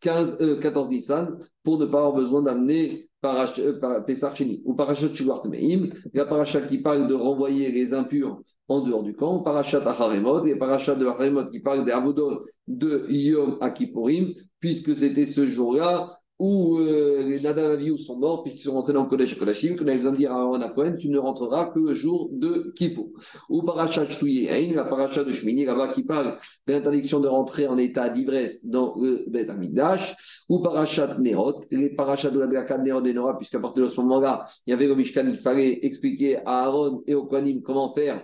15, 0.02 0.58
14 0.60 0.90
Nissan 0.90 1.38
pour 1.62 1.78
ne 1.78 1.86
pas 1.86 2.00
avoir 2.00 2.12
besoin 2.12 2.42
d'amener 2.42 2.92
euh, 3.24 4.00
Pessar 4.06 4.36
Chéni. 4.36 4.60
Ou 4.66 4.74
Parachat 4.74 5.08
Meim, 5.48 5.88
la 6.12 6.26
parachat 6.26 6.60
qui 6.60 6.82
parle 6.82 7.08
de 7.08 7.14
renvoyer 7.14 7.72
les 7.72 7.94
impurs 7.94 8.38
en 8.68 8.82
dehors 8.82 9.02
du 9.02 9.14
camp, 9.14 9.38
Parachat 9.38 9.78
Acharemot, 9.78 10.44
et 10.44 10.58
Parachat 10.58 10.96
de 10.96 11.06
Acharemot 11.06 11.48
qui 11.50 11.60
parle 11.60 11.86
des 11.86 11.92
Avodot 11.92 12.42
de 12.68 13.06
Yom 13.08 13.56
Akipurim, 13.62 14.34
puisque 14.60 14.94
c'était 14.94 15.24
ce 15.24 15.46
jour-là 15.46 16.10
où 16.44 16.78
euh, 16.78 17.22
les 17.22 17.40
Nadavaviou 17.40 17.96
sont 17.96 18.18
morts 18.18 18.42
puisqu'ils 18.42 18.64
sont 18.64 18.74
rentrés 18.74 18.92
dans 18.92 19.04
le 19.04 19.08
Kodesh 19.08 19.38
Kodashim, 19.38 19.76
qu'on 19.76 19.86
avait 19.86 19.96
besoin 19.96 20.12
de 20.12 20.18
dire 20.18 20.30
à 20.30 20.42
Aaron 20.42 20.60
tu 20.98 21.08
ne 21.08 21.18
rentreras 21.18 21.70
que 21.70 21.78
le 21.78 21.94
jour 21.94 22.28
de 22.32 22.70
Kippour. 22.76 23.08
Ou 23.48 23.62
Parachat 23.62 24.04
Shtuyein, 24.10 24.74
la 24.74 24.84
Parachat 24.84 25.24
de 25.24 25.32
Shmini, 25.32 25.64
là-bas 25.64 25.88
qui 25.88 26.02
parle 26.02 26.36
de 26.66 26.72
l'interdiction 26.74 27.20
de 27.20 27.28
rentrer 27.28 27.66
en 27.66 27.78
état 27.78 28.10
d'ivresse 28.10 28.66
dans 28.66 28.94
le 28.96 29.24
Bet 29.26 29.48
Amidash. 29.48 30.44
Ou 30.50 30.60
Parachat 30.60 31.16
Nerot, 31.18 31.62
les 31.70 31.90
Parachats 31.90 32.30
de 32.30 32.40
la 32.40 32.46
Draka 32.46 32.76
Nerot 32.76 33.04
et 33.06 33.14
Nora, 33.14 33.38
puisqu'à 33.38 33.58
partir 33.58 33.84
de 33.84 33.88
ce 33.88 33.98
moment-là, 34.02 34.46
il 34.66 34.70
y 34.70 34.74
avait 34.74 34.86
le 34.86 34.96
Mishkan, 34.96 35.26
il 35.26 35.38
fallait 35.38 35.78
expliquer 35.86 36.36
à 36.44 36.64
Aaron 36.64 37.02
et 37.06 37.14
au 37.14 37.24
Kohanim 37.24 37.62
comment 37.62 37.94
faire 37.94 38.22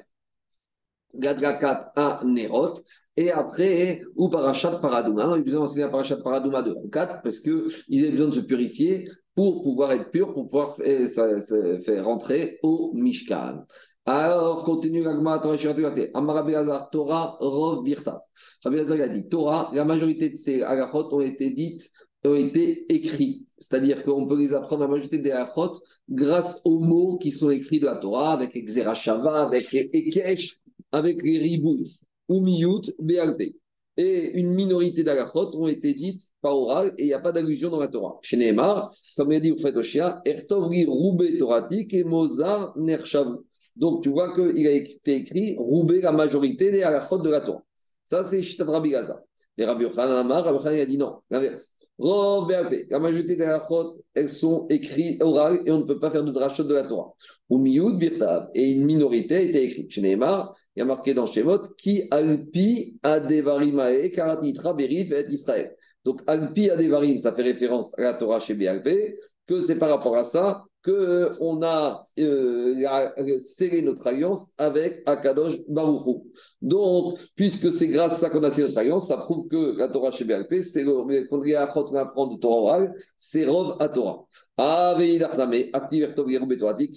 Gadrakat 1.14 1.92
à. 1.96 2.20
Et 3.16 3.30
après, 3.30 4.00
ou 4.16 4.28
Parachat 4.28 4.78
Paradouma. 4.80 5.34
Ils 5.36 5.44
besoin 5.44 5.60
d'enseigner 5.60 5.90
Parachat 5.90 6.16
Paradouma 6.16 6.62
de 6.62 6.74
4 6.90 7.22
parce 7.22 7.40
qu'ils 7.40 8.04
avaient 8.04 8.12
besoin 8.12 8.28
de 8.28 8.34
se 8.34 8.40
purifier 8.40 9.08
pour 9.34 9.62
pouvoir 9.62 9.92
être 9.92 10.10
purs, 10.10 10.32
pour 10.32 10.48
pouvoir 10.48 10.76
faire, 10.76 12.04
rentrer 12.04 12.58
au 12.62 12.92
Mishkan. 12.94 13.64
Alors, 14.06 14.64
continue 14.64 15.02
l'agma 15.02 15.40
Amarabe 16.14 16.48
Azar, 16.50 16.90
Torah, 16.90 17.36
Rov, 17.40 17.84
Birtav. 17.84 18.20
Rabbi 18.64 18.78
Azar 18.78 19.00
a 19.00 19.08
dit 19.08 19.28
Torah, 19.28 19.70
la 19.72 19.84
majorité 19.84 20.30
de 20.30 20.36
ces 20.36 20.62
agachot 20.62 21.12
ont 21.12 21.20
été 21.20 21.50
dites, 21.50 21.88
ont 22.24 22.34
été 22.34 22.92
écrits. 22.92 23.46
C'est-à-dire 23.58 24.02
qu'on 24.02 24.26
peut 24.26 24.38
les 24.38 24.54
apprendre, 24.54 24.82
la 24.82 24.88
majorité 24.88 25.18
des 25.18 25.30
agachot, 25.30 25.80
grâce 26.08 26.60
aux 26.64 26.80
mots 26.80 27.18
qui 27.18 27.30
sont 27.30 27.50
écrits 27.50 27.78
de 27.78 27.84
la 27.84 27.96
Torah, 27.96 28.32
avec 28.32 28.56
Exerashava, 28.56 29.42
avec 29.42 29.72
Ekesh, 29.72 30.58
avec 30.92 31.22
les 31.22 31.38
ribouilles, 31.38 32.00
ou 32.28 32.40
miyut, 32.40 32.92
BLP. 32.98 33.56
Et 33.96 34.38
une 34.38 34.54
minorité 34.54 35.04
d'agachot 35.04 35.54
ont 35.54 35.66
été 35.66 35.94
dites 35.94 36.22
par 36.40 36.56
oral 36.56 36.94
et 36.96 37.02
il 37.04 37.06
n'y 37.06 37.12
a 37.12 37.18
pas 37.18 37.32
d'allusion 37.32 37.70
dans 37.70 37.80
la 37.80 37.88
Torah. 37.88 38.18
Chez 38.22 38.36
Neymar, 38.36 38.92
comme 39.16 39.32
il 39.32 39.36
a 39.36 39.40
dit 39.40 39.52
au 39.52 39.58
fait 39.58 39.76
Oshia, 39.76 40.22
Ertovri 40.24 40.86
Roubé 40.86 41.36
Toratik 41.36 41.92
et 41.92 42.04
Mozart 42.04 42.72
Nershavu. 42.78 43.38
Donc 43.76 44.02
tu 44.02 44.08
vois 44.08 44.34
qu'il 44.34 44.66
a 44.66 44.72
été 44.72 45.16
écrit 45.16 45.56
Roubé 45.58 46.00
la 46.00 46.12
majorité 46.12 46.70
des 46.70 46.82
agachot 46.82 47.18
de 47.18 47.30
la 47.30 47.40
Torah. 47.40 47.62
Ça, 48.04 48.24
c'est 48.24 48.42
Shitad 48.42 48.68
Rabbi 48.68 48.90
Gaza. 48.90 49.22
Et 49.58 49.64
Rabbi 49.64 49.84
Yochanan 49.84 50.16
Amar, 50.16 50.44
Rabbi 50.44 50.56
Yochanan 50.56 50.80
a 50.80 50.86
dit 50.86 50.98
non, 50.98 51.18
l'inverse. 51.30 51.76
La 52.02 52.98
majorité 52.98 53.36
des 53.36 53.44
halachot, 53.44 54.02
elles 54.14 54.30
sont 54.30 54.66
écrites 54.70 55.22
orales 55.22 55.60
et 55.66 55.70
on 55.70 55.80
ne 55.80 55.84
peut 55.84 55.98
pas 55.98 56.10
faire 56.10 56.24
de 56.24 56.30
drachot 56.30 56.64
de 56.64 56.74
la 56.74 56.84
Torah. 56.84 57.12
Ou 57.50 57.58
miyud 57.58 57.98
birtav. 57.98 58.48
Et 58.54 58.72
une 58.72 58.86
minorité 58.86 59.48
été 59.48 59.64
écrite. 59.64 59.90
Chez 59.90 60.00
Neymar, 60.00 60.54
il 60.74 60.80
y 60.80 60.82
a 60.82 60.86
marqué 60.86 61.12
dans 61.12 61.26
Shemot, 61.26 61.74
qui 61.76 62.04
alpi 62.10 62.98
adevarimae 63.02 64.10
karatitra 64.12 64.72
berit 64.72 65.12
et 65.12 65.26
Israël. 65.30 65.76
Donc 66.04 66.22
alpi 66.26 66.70
adevarim, 66.70 67.18
ça 67.18 67.32
fait 67.32 67.42
référence 67.42 67.96
à 67.98 68.02
la 68.02 68.14
Torah 68.14 68.40
chez 68.40 68.54
BLP, 68.54 69.14
que 69.46 69.60
c'est 69.60 69.78
par 69.78 69.90
rapport 69.90 70.16
à 70.16 70.24
ça 70.24 70.64
qu'on 70.84 71.62
a 71.62 72.04
euh, 72.18 73.38
scellé 73.38 73.82
notre 73.82 74.06
alliance 74.06 74.50
avec 74.56 75.02
Akadosh 75.06 75.58
Baruchou. 75.68 76.26
Donc, 76.62 77.18
puisque 77.36 77.72
c'est 77.72 77.88
grâce 77.88 78.14
à 78.14 78.16
ça 78.16 78.30
qu'on 78.30 78.42
a 78.42 78.50
scellé 78.50 78.68
notre 78.68 78.78
alliance, 78.78 79.08
ça 79.08 79.18
prouve 79.18 79.48
que 79.48 79.76
la 79.76 79.88
Torah 79.88 80.10
chez 80.10 80.24
BLP, 80.24 80.62
c'est 80.62 80.84
qu'on 80.84 81.08
apprend 81.54 82.26
de 82.28 82.38
Torah 82.38 82.62
orale, 82.62 82.94
c'est 83.16 83.46
Rov 83.46 83.76
à 83.78 83.88
Torah. 83.88 84.26
Tu 84.56 84.62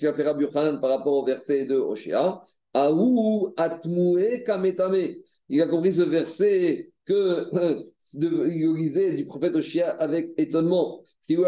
vas 0.06 0.14
faire 0.14 0.80
par 0.82 0.90
rapport 0.90 1.14
au 1.14 1.26
verset 1.26 1.66
de 1.66 1.76
Oshéa. 1.76 2.42
Aou 2.74 3.54
atmoué 3.56 4.44
kametame. 4.44 5.16
Il 5.50 5.62
a 5.62 5.68
compris 5.68 5.94
ce 5.94 6.02
verset 6.02 6.93
que 7.06 7.56
euh, 7.56 7.84
lisait 8.76 9.16
du 9.16 9.26
prophète 9.26 9.56
Oshia 9.56 9.90
avec 9.90 10.32
étonnement. 10.38 11.02
Si 11.24 11.36
vous 11.36 11.44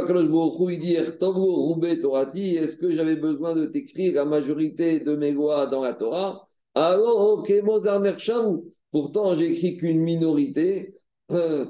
il 0.70 0.80
dit 0.80 0.96
est-ce 2.56 2.78
que 2.78 2.92
j'avais 2.92 3.16
besoin 3.16 3.56
de 3.56 3.66
t'écrire 3.68 4.14
la 4.16 4.26
majorité 4.26 5.00
de 5.00 5.16
mes 5.16 5.32
lois 5.32 5.68
dans 5.68 5.82
la 5.82 5.94
Torah? 5.94 6.48
Alors, 6.74 7.40
ok, 7.40 7.54
Pourtant, 8.92 9.36
j'ai 9.36 9.52
écrit 9.52 9.78
qu'une 9.78 10.00
minorité. 10.00 10.94
Euh, 11.32 11.66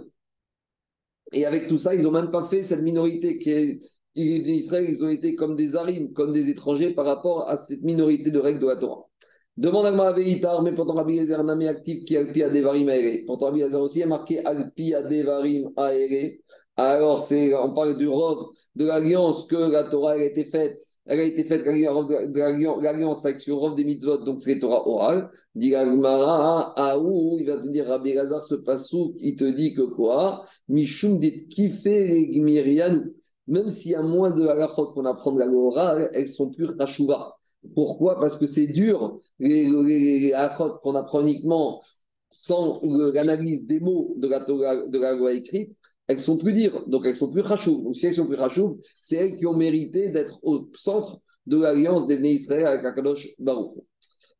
et 1.32 1.46
avec 1.46 1.68
tout 1.68 1.78
ça, 1.78 1.94
ils 1.94 2.04
n'ont 2.04 2.12
même 2.12 2.32
pas 2.32 2.46
fait 2.46 2.64
cette 2.64 2.82
minorité 2.82 3.38
qui 3.38 3.52
est. 3.52 3.80
Israël, 4.18 4.86
ils 4.90 5.04
ont 5.04 5.10
été 5.10 5.36
comme 5.36 5.58
des 5.58 5.76
arimes, 5.76 6.14
comme 6.14 6.32
des 6.32 6.50
étrangers 6.50 6.94
par 6.94 7.06
rapport 7.06 7.50
à 7.50 7.58
cette 7.58 7.82
minorité 7.82 8.32
de 8.32 8.40
règles 8.40 8.62
de 8.62 8.68
la 8.68 8.78
Torah. 8.78 9.10
Demande 9.58 9.86
à 9.86 9.92
Gmaravéitar, 9.92 10.62
mais 10.64 10.74
pourtant 10.74 10.96
Rabbi 10.96 11.14
Yezer 11.14 11.42
Namé 11.42 11.70
actif 11.70 12.04
qui 12.04 12.18
Alpi 12.18 12.44
Adevarim 12.44 12.90
Aere. 12.90 13.24
Pourtant 13.26 13.46
Rabbi 13.48 13.60
Yezer 13.60 13.80
aussi 13.80 14.04
a 14.04 14.08
marqué 14.08 14.44
Alpi 14.46 14.94
Adevarim 14.94 15.72
Aere. 15.78 16.40
Alors, 16.76 17.24
c'est, 17.24 17.56
on 17.56 17.74
parle 17.74 17.98
du 17.98 18.08
rov 18.08 18.50
de 18.76 18.86
l'alliance 18.86 19.48
que 19.48 19.56
la 19.56 19.86
Torah 19.86 20.14
a 20.14 20.18
été 20.18 20.46
faite. 20.46 20.78
Elle 21.06 21.20
a 21.20 21.24
été 21.24 21.46
faite 21.46 21.66
l'alliance 21.66 23.26
avec 23.26 23.40
sur 23.40 23.58
rov 23.58 23.76
des 23.76 23.86
mitzvot, 23.86 24.26
donc 24.26 24.42
c'est 24.42 24.60
Torah 24.60 24.86
orale. 24.86 25.30
Dit 25.54 25.74
Agmara, 25.74 26.74
ah 26.76 27.00
où 27.00 27.38
il 27.40 27.46
va 27.46 27.58
te 27.58 27.68
dire 27.70 27.86
Rabbi 27.86 28.14
Lazar, 28.14 28.44
ce 28.44 28.56
passou, 28.56 29.16
il 29.20 29.38
te 29.38 29.46
dit 29.46 29.74
que 29.74 29.84
quoi? 29.84 30.46
Mishum 30.68 31.18
dit 31.18 31.48
kiffé 31.48 32.08
les 32.08 32.28
Gmirian. 32.28 33.04
Même 33.48 33.70
s'il 33.70 33.92
y 33.92 33.96
a 33.96 34.02
moins 34.02 34.32
de 34.32 34.46
halachot 34.48 34.88
qu'on 34.88 35.06
apprend 35.06 35.32
de 35.32 35.40
la 35.40 35.48
orale, 35.48 36.10
elles 36.14 36.28
sont 36.28 36.50
pures 36.50 36.76
tachouva. 36.76 37.38
Pourquoi? 37.74 38.20
Parce 38.20 38.38
que 38.38 38.46
c'est 38.46 38.68
dur, 38.68 39.18
les, 39.40 39.66
les, 39.66 40.34
qu'on 40.82 40.96
apprend 40.96 41.22
uniquement 41.22 41.82
sans 42.30 42.82
l'analyse 43.14 43.66
des 43.66 43.80
mots 43.80 44.14
de 44.18 44.28
la, 44.28 44.40
de 44.40 45.00
la 45.00 45.14
loi 45.14 45.34
écrite, 45.34 45.76
elles 46.08 46.20
sont 46.20 46.38
plus 46.38 46.54
dures, 46.54 46.88
donc 46.88 47.06
elles 47.06 47.16
sont 47.16 47.32
plus 47.32 47.42
rachouves. 47.42 47.84
Donc 47.84 47.96
si 47.96 48.06
elles 48.06 48.14
sont 48.14 48.28
plus 48.28 48.36
rachouves, 48.36 48.78
c'est 49.02 49.16
elles 49.16 49.36
qui 49.38 49.46
ont 49.46 49.56
mérité 49.56 50.10
d'être 50.10 50.40
au 50.44 50.70
centre 50.76 51.20
de 51.48 51.62
l'alliance 51.62 52.08
des 52.08 52.18
Israël 52.30 52.68
avec 52.68 52.86
Akadosh 52.86 53.30
Baruch. 53.40 53.72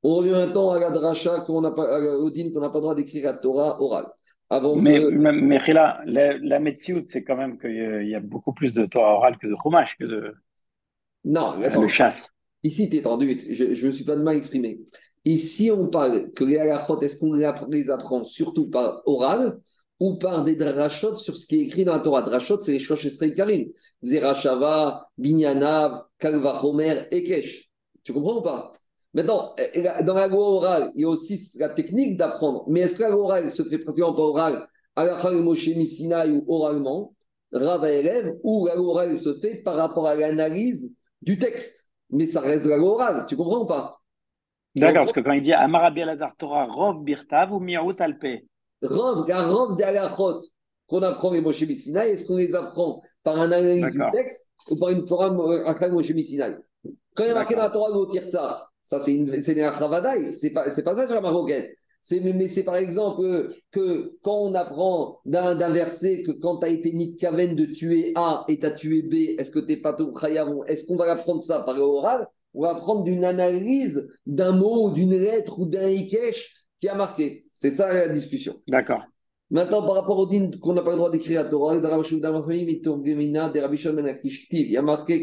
On 0.04 0.16
revient 0.16 0.32
maintenant 0.32 0.72
à 0.72 0.80
la 0.80 0.92
dracha 0.92 1.42
qu'on 1.42 1.62
n'a 1.62 1.72
pas, 1.72 2.00
au 2.18 2.30
qu'on 2.30 2.60
n'a 2.60 2.70
pas 2.70 2.78
le 2.78 2.82
droit 2.82 2.96
d'écrire 2.96 3.26
la 3.26 3.38
Torah 3.38 3.82
orale. 3.82 4.06
Avant 4.48 4.76
mais, 4.76 5.00
mais, 5.10 5.58
la, 5.74 6.04
la 6.06 6.60
c'est 6.76 7.24
quand 7.24 7.36
même 7.36 7.58
qu'il 7.58 8.08
y 8.08 8.14
a 8.14 8.20
beaucoup 8.20 8.54
plus 8.54 8.72
de 8.72 8.86
Torah 8.86 9.16
orale 9.16 9.38
que 9.40 9.48
de 9.48 9.56
Chumash, 9.64 9.98
que 9.98 10.04
de 10.04 10.36
non, 11.26 11.56
le 11.58 11.88
chasse. 11.88 12.30
Ici, 12.66 12.90
tu 12.90 13.00
tendu, 13.00 13.40
je 13.48 13.64
ne 13.64 13.86
me 13.86 13.92
suis 13.92 14.06
pas 14.06 14.16
de 14.16 14.24
mal 14.24 14.38
exprimé. 14.38 14.80
Ici, 15.24 15.70
on 15.70 15.88
parle 15.88 16.32
que 16.32 16.44
les 16.44 16.58
halachot, 16.58 17.00
est-ce 17.02 17.20
qu'on 17.20 17.34
les 17.34 17.92
apprend 17.92 18.24
surtout 18.24 18.72
par 18.72 19.04
oral 19.06 19.60
ou 20.00 20.16
par 20.16 20.44
des 20.44 20.56
drachot 20.56 21.16
sur 21.18 21.38
ce 21.38 21.46
qui 21.46 21.58
est 21.58 21.66
écrit 21.66 21.86
dans 21.86 21.94
la 21.94 22.00
Torah? 22.00 22.24
Drachot, 22.24 22.60
c'est 22.62 22.72
les 22.72 22.80
Shosh 22.80 23.06
Esrei 23.06 23.34
Karim. 23.34 23.70
Zerachava, 24.02 25.08
Binyana, 25.16 26.08
Kalvachomer, 26.18 27.04
Ekesh. 27.12 27.70
Tu 28.04 28.14
comprends 28.14 28.40
ou 28.40 28.42
pas? 28.42 28.72
Maintenant, 29.14 29.54
euh, 29.60 30.02
dans 30.02 30.16
la 30.16 30.28
loi 30.28 30.50
orale, 30.56 30.92
il 30.96 31.02
y 31.02 31.06
a 31.06 31.10
aussi 31.10 31.40
la 31.60 31.70
technique 31.70 32.18
d'apprendre. 32.18 32.66
Mais 32.68 32.80
est-ce 32.80 32.96
que 32.96 33.04
la 33.04 33.12
loi 33.12 33.26
orale 33.26 33.52
se 33.52 33.62
fait 33.62 33.78
pratiquement 33.78 34.16
par 34.16 34.26
oral, 34.26 34.68
la 34.98 35.32
Moshe 35.34 35.68
Misinaï 35.68 36.32
ou 36.32 36.44
oralement, 36.48 37.14
Rava 37.52 37.92
élève, 37.92 38.34
ou 38.42 38.66
la 38.66 38.74
loi 38.74 38.88
orale 38.88 39.20
se 39.20 39.36
fait 39.36 39.62
par 39.62 39.76
rapport 39.76 40.08
à 40.08 40.16
l'analyse 40.16 40.92
du 41.22 41.38
texte? 41.38 41.85
Mais 42.12 42.26
ça 42.26 42.42
reste 42.42 42.66
la 42.66 42.78
loi 42.78 42.92
orale. 42.92 43.26
Tu 43.28 43.36
comprends 43.36 43.62
ou 43.62 43.66
pas? 43.66 44.02
D'accord, 44.76 45.04
parce 45.04 45.14
que 45.14 45.22
quand 45.22 45.32
il 45.32 45.42
dit 45.42 45.54
Amarabi 45.54 46.02
Alazar 46.02 46.36
Torah, 46.36 46.66
Rov 46.66 47.04
Birtav 47.04 47.54
ou 47.54 47.60
Miaout 47.60 47.96
Alpe? 48.00 48.44
Rov, 48.82 49.28
la 49.28 49.48
Rov 49.48 49.78
de 49.78 50.56
qu'on 50.88 51.02
apprend 51.02 51.32
les 51.32 51.42
Moshe 51.42 51.64
Misinaï, 51.64 52.12
est-ce 52.12 52.28
qu'on 52.28 52.38
les 52.38 52.54
apprend 52.54 53.02
par 53.24 53.40
un 53.40 53.52
analyse 53.52 53.86
du 53.92 54.02
texte 54.12 54.48
ou 54.70 54.78
par 54.78 54.90
une 54.90 55.06
Torah 55.06 55.28
à 55.28 55.90
Moshe 55.90 56.12
Misinaï 56.12 56.58
Quand 57.16 57.24
il 57.24 57.28
y 57.28 57.32
a 57.32 57.34
marqué 57.36 57.56
la 57.56 57.70
Torah 57.70 57.90
au 57.92 58.06
Tirtzar, 58.06 58.72
ça, 58.84 59.00
c'est 59.00 59.16
une, 59.16 59.34
une 59.34 59.42
c'est 59.42 60.52
pas, 60.52 60.70
c'est 60.70 60.84
pas 60.84 60.96
ça 60.96 61.06
sur 61.06 61.16
la 61.16 61.22
marocaine. 61.22 61.66
C'est, 62.08 62.20
mais 62.20 62.48
c'est 62.50 62.62
par 62.64 62.76
exemple 62.76 63.52
que 63.72 64.14
quand 64.22 64.38
on 64.38 64.54
apprend 64.54 65.22
d'un, 65.26 65.56
verset 65.72 66.22
que 66.22 66.30
quand 66.30 66.60
tu 66.60 66.68
as 66.68 66.70
été 66.70 66.94
nitkaven 66.94 67.56
de 67.56 67.66
tuer 67.66 68.12
A 68.14 68.46
et 68.48 68.60
tu 68.60 68.66
as 68.68 68.70
tué 68.70 69.02
B, 69.02 69.40
est-ce 69.40 69.50
que 69.50 69.58
tu 69.58 69.70
n'es 69.70 69.82
pas 69.82 69.94
tout 69.94 70.14
Est-ce 70.68 70.86
qu'on 70.86 70.98
va 70.98 71.12
apprendre 71.12 71.42
ça 71.42 71.62
par 71.62 71.80
oral? 71.80 72.28
On 72.54 72.62
va 72.62 72.76
apprendre 72.76 73.06
d'une 73.06 73.26
analyse 73.26 74.08
d'un 74.28 74.52
mot, 74.52 74.92
d'une 74.92 75.18
lettre 75.18 75.58
ou 75.58 75.66
d'un 75.66 75.90
ikesh 75.90 76.68
qui 76.80 76.88
a 76.88 76.94
marqué. 76.94 77.48
C'est 77.56 77.72
ça 77.72 77.92
la 77.92 78.10
discussion. 78.10 78.62
D'accord. 78.68 79.02
Maintenant, 79.50 79.84
par 79.84 79.96
rapport 79.96 80.20
au 80.20 80.28
din 80.28 80.52
qu'on 80.62 80.74
n'a 80.74 80.84
pas 80.84 80.92
le 80.92 80.98
droit 80.98 81.10
d'écrire 81.10 81.42
à 81.42 81.46
Torah, 81.46 81.76
il 81.76 81.82
y 84.72 84.78
a 84.78 84.82
marqué. 84.84 85.18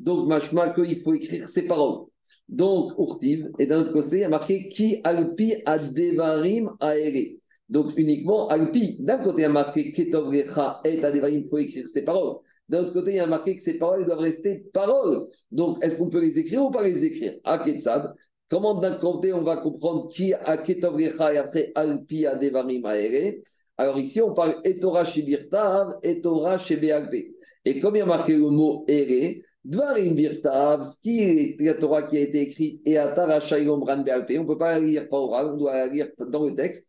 Donc, 0.00 0.26
machma 0.26 0.70
qu'il 0.70 1.00
faut 1.02 1.14
écrire 1.14 1.46
ces 1.46 1.68
paroles. 1.68 2.09
Donc, 2.48 2.92
urtiv, 2.98 3.48
et 3.58 3.66
d'un 3.66 3.82
autre 3.82 3.92
côté, 3.92 4.16
il 4.16 4.20
y 4.20 4.24
a 4.24 4.28
marqué 4.28 4.68
qui 4.68 5.00
alpi 5.04 5.54
adevarim 5.64 6.70
aere. 6.80 7.38
Donc, 7.68 7.96
uniquement 7.96 8.48
alpi. 8.48 8.96
D'un 9.00 9.18
côté, 9.18 9.38
il 9.38 9.42
y 9.42 9.44
a 9.44 9.48
marqué 9.48 9.92
ketov 9.92 10.34
et 10.34 10.44
adevarim, 11.04 11.38
il 11.38 11.48
faut 11.48 11.58
écrire 11.58 11.88
ces 11.88 12.04
paroles. 12.04 12.36
D'un 12.68 12.80
autre 12.80 12.92
côté, 12.92 13.12
il 13.12 13.16
y 13.16 13.20
a 13.20 13.26
marqué 13.26 13.56
que 13.56 13.62
ces 13.62 13.78
paroles 13.78 14.04
doivent 14.04 14.18
rester 14.18 14.64
paroles. 14.72 15.26
Donc, 15.50 15.82
est-ce 15.82 15.96
qu'on 15.96 16.08
peut 16.08 16.20
les 16.20 16.38
écrire 16.38 16.64
ou 16.64 16.70
pas 16.70 16.82
les 16.82 17.04
écrire? 17.04 17.34
À 17.44 17.58
Ketsad. 17.58 18.14
Comment 18.48 18.80
d'un 18.80 18.98
côté, 18.98 19.32
on 19.32 19.42
va 19.42 19.58
comprendre 19.58 20.08
qui 20.08 20.34
a 20.34 20.62
et 20.68 21.38
après 21.38 21.72
alpi 21.74 22.26
adevarim 22.26 22.84
aere 22.84 23.40
Alors, 23.76 23.98
ici, 23.98 24.20
on 24.20 24.34
parle 24.34 24.60
etora 24.64 25.04
shebirtav, 25.04 25.98
etora 26.02 26.58
shebeagbe. 26.58 27.14
Et 27.64 27.78
comme 27.80 27.96
il 27.96 27.98
y 27.98 28.02
a 28.02 28.06
marqué 28.06 28.32
le 28.32 28.50
mot 28.50 28.84
ere, 28.88 29.42
Dvarim 29.64 30.14
Birtav, 30.14 30.84
ce 30.84 31.00
qui 31.00 31.20
est 31.20 31.60
la 31.60 31.74
Torah 31.74 32.04
qui 32.04 32.16
a 32.16 32.20
été 32.20 32.40
écrite, 32.40 32.80
et 32.86 32.96
Atara 32.96 33.40
Shailom 33.40 33.82
Ran 33.82 33.98
on 33.98 34.42
ne 34.42 34.46
peut 34.46 34.58
pas 34.58 34.78
la 34.78 34.80
lire 34.80 35.08
par 35.08 35.20
oral, 35.20 35.50
on 35.52 35.56
doit 35.56 35.74
la 35.74 35.86
lire 35.86 36.08
dans 36.18 36.46
le 36.46 36.54
texte. 36.54 36.88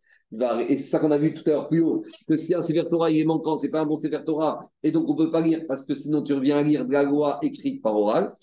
Et 0.70 0.78
c'est 0.78 0.90
ça 0.90 1.00
qu'on 1.00 1.12
a 1.12 1.18
vu 1.18 1.34
tout 1.34 1.44
à 1.48 1.52
l'heure 1.52 1.68
plus 1.68 1.82
haut, 1.82 2.04
que 2.26 2.38
si 2.38 2.54
un 2.54 2.62
Sefer 2.62 2.86
Torah 2.90 3.12
il 3.12 3.20
est 3.20 3.26
manquant, 3.26 3.58
c'est 3.58 3.70
pas 3.70 3.82
un 3.82 3.86
bon 3.86 3.98
Sefer 3.98 4.24
Torah, 4.26 4.70
et 4.82 4.92
donc 4.92 5.10
on 5.10 5.14
ne 5.14 5.18
peut 5.26 5.32
pas 5.32 5.42
lire, 5.42 5.66
parce 5.68 5.84
que 5.84 5.94
sinon 5.94 6.24
tu 6.24 6.34
reviens 6.34 6.60
à 6.60 6.64
lire 6.64 6.88
de 6.88 6.94
la 6.94 7.04
loi 7.04 7.40
écrite 7.42 7.82
par 7.82 7.96
oral. 7.96 8.34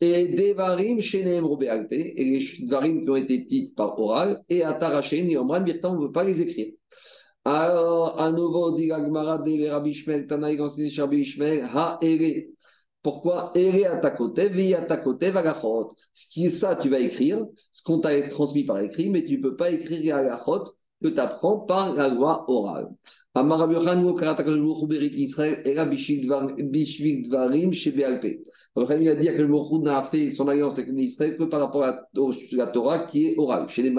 Et 0.00 0.28
Devarim 0.28 1.00
Shenem 1.00 1.44
Robealte, 1.44 1.92
et 1.92 2.24
les 2.24 2.66
Dvarim 2.66 3.04
qui 3.04 3.10
ont 3.10 3.16
été 3.16 3.44
dites 3.44 3.74
par 3.74 3.98
oral, 3.98 4.42
et 4.48 4.64
Atara 4.64 5.02
Shailom 5.02 5.50
Ran 5.50 5.62
on 5.62 5.94
ne 5.94 6.06
peut 6.06 6.12
pas 6.12 6.24
les 6.24 6.40
écrire. 6.40 6.72
Alors, 7.44 8.18
à 8.18 8.32
nouveau, 8.32 8.74
dit 8.74 8.86
Gagmara 8.86 9.38
Tanaï, 9.38 10.58
enseigné 10.58 10.90
Rabbi 10.96 11.18
Ishmael, 11.18 11.68
Ha 11.74 11.98
Ere. 12.00 12.53
Pourquoi 13.04 13.52
Ere 13.54 13.84
à 13.92 13.98
ta 13.98 14.10
côté, 14.10 14.48
vi 14.48 14.74
à 14.74 14.80
ta 14.86 14.96
côté, 14.96 15.30
vagachot? 15.30 15.90
Ce 16.14 16.26
qui 16.30 16.46
est 16.46 16.50
ça, 16.50 16.74
tu 16.74 16.88
vas 16.88 17.00
écrire, 17.00 17.44
ce 17.70 17.82
qu'on 17.82 18.00
t'a 18.00 18.28
transmis 18.28 18.64
par 18.64 18.80
écrit, 18.80 19.10
mais 19.10 19.24
tu 19.26 19.36
ne 19.36 19.42
peux 19.42 19.56
pas 19.56 19.70
écrire 19.70 20.16
vagachot 20.16 20.74
que 21.02 21.08
tu 21.08 21.20
apprends 21.20 21.60
par 21.60 21.92
la 21.94 22.08
loi 22.08 22.46
orale. 22.48 22.88
BLP. 27.92 28.42
Il 28.76 29.08
a 29.08 29.14
dit 29.14 29.26
que 29.26 29.42
le 29.42 29.82
n'a 29.82 30.02
fait 30.04 30.30
son 30.30 30.48
alliance 30.48 30.78
avec 30.78 30.90
Israël 30.96 31.36
que 31.36 31.44
par 31.44 31.60
rapport 31.60 31.82
à 31.82 32.06
la 32.52 32.66
Torah 32.68 33.00
qui 33.00 33.26
est 33.26 33.34
orale. 33.36 33.68
Chez 33.68 33.82
les 33.82 33.94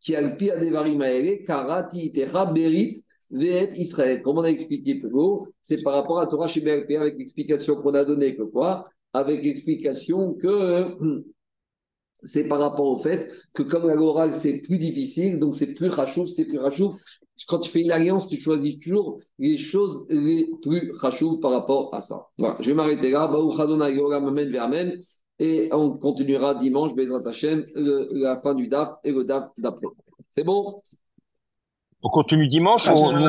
qui 0.00 0.14
a 0.14 0.20
le 0.20 0.36
pire 0.36 0.60
des 0.60 0.70
Varim 0.70 1.02
Karati, 1.44 2.12
Techa, 2.12 2.44
Berit, 2.52 3.03
Israël. 3.34 4.22
Comme 4.22 4.38
on 4.38 4.42
a 4.42 4.50
expliqué 4.50 4.96
plus 4.96 5.12
haut, 5.12 5.46
c'est 5.62 5.82
par 5.82 5.94
rapport 5.94 6.20
à 6.20 6.26
Torah 6.26 6.48
chez 6.48 6.68
avec 6.68 7.18
l'explication 7.18 7.76
qu'on 7.76 7.94
a 7.94 8.04
donnée 8.04 8.36
que 8.36 8.42
quoi? 8.42 8.84
Avec 9.12 9.42
l'explication 9.42 10.34
que 10.34 10.86
c'est 12.24 12.48
par 12.48 12.58
rapport 12.58 12.86
au 12.86 12.98
fait 12.98 13.30
que 13.52 13.62
comme 13.62 13.86
la 13.86 14.32
c'est 14.32 14.62
plus 14.62 14.78
difficile, 14.78 15.38
donc 15.38 15.56
c'est 15.56 15.74
plus 15.74 15.88
rachouf, 15.88 16.28
c'est 16.28 16.46
plus 16.46 16.58
rachouf. 16.58 16.94
Quand 17.48 17.58
tu 17.58 17.70
fais 17.70 17.82
une 17.82 17.90
alliance, 17.90 18.28
tu 18.28 18.40
choisis 18.40 18.78
toujours 18.78 19.18
les 19.38 19.58
choses 19.58 20.06
les 20.08 20.48
plus 20.62 20.92
rachouf 20.92 21.40
par 21.40 21.50
rapport 21.50 21.92
à 21.94 22.00
ça. 22.00 22.28
Voilà, 22.38 22.56
je 22.60 22.68
vais 22.68 22.74
m'arrêter 22.74 23.10
là. 23.10 23.28
Et 25.40 25.68
on 25.72 25.90
continuera 25.98 26.54
dimanche, 26.54 26.94
Bezrat 26.94 27.28
Hashem, 27.28 27.66
la 27.74 28.36
fin 28.36 28.54
du 28.54 28.68
DAP 28.68 29.00
et 29.02 29.10
le 29.10 29.24
DAP 29.24 29.50
d'après. 29.58 29.88
C'est 30.28 30.44
bon? 30.44 30.78
On 32.06 32.10
continue 32.10 32.46
dimanche 32.48 32.86
ou 32.88 33.16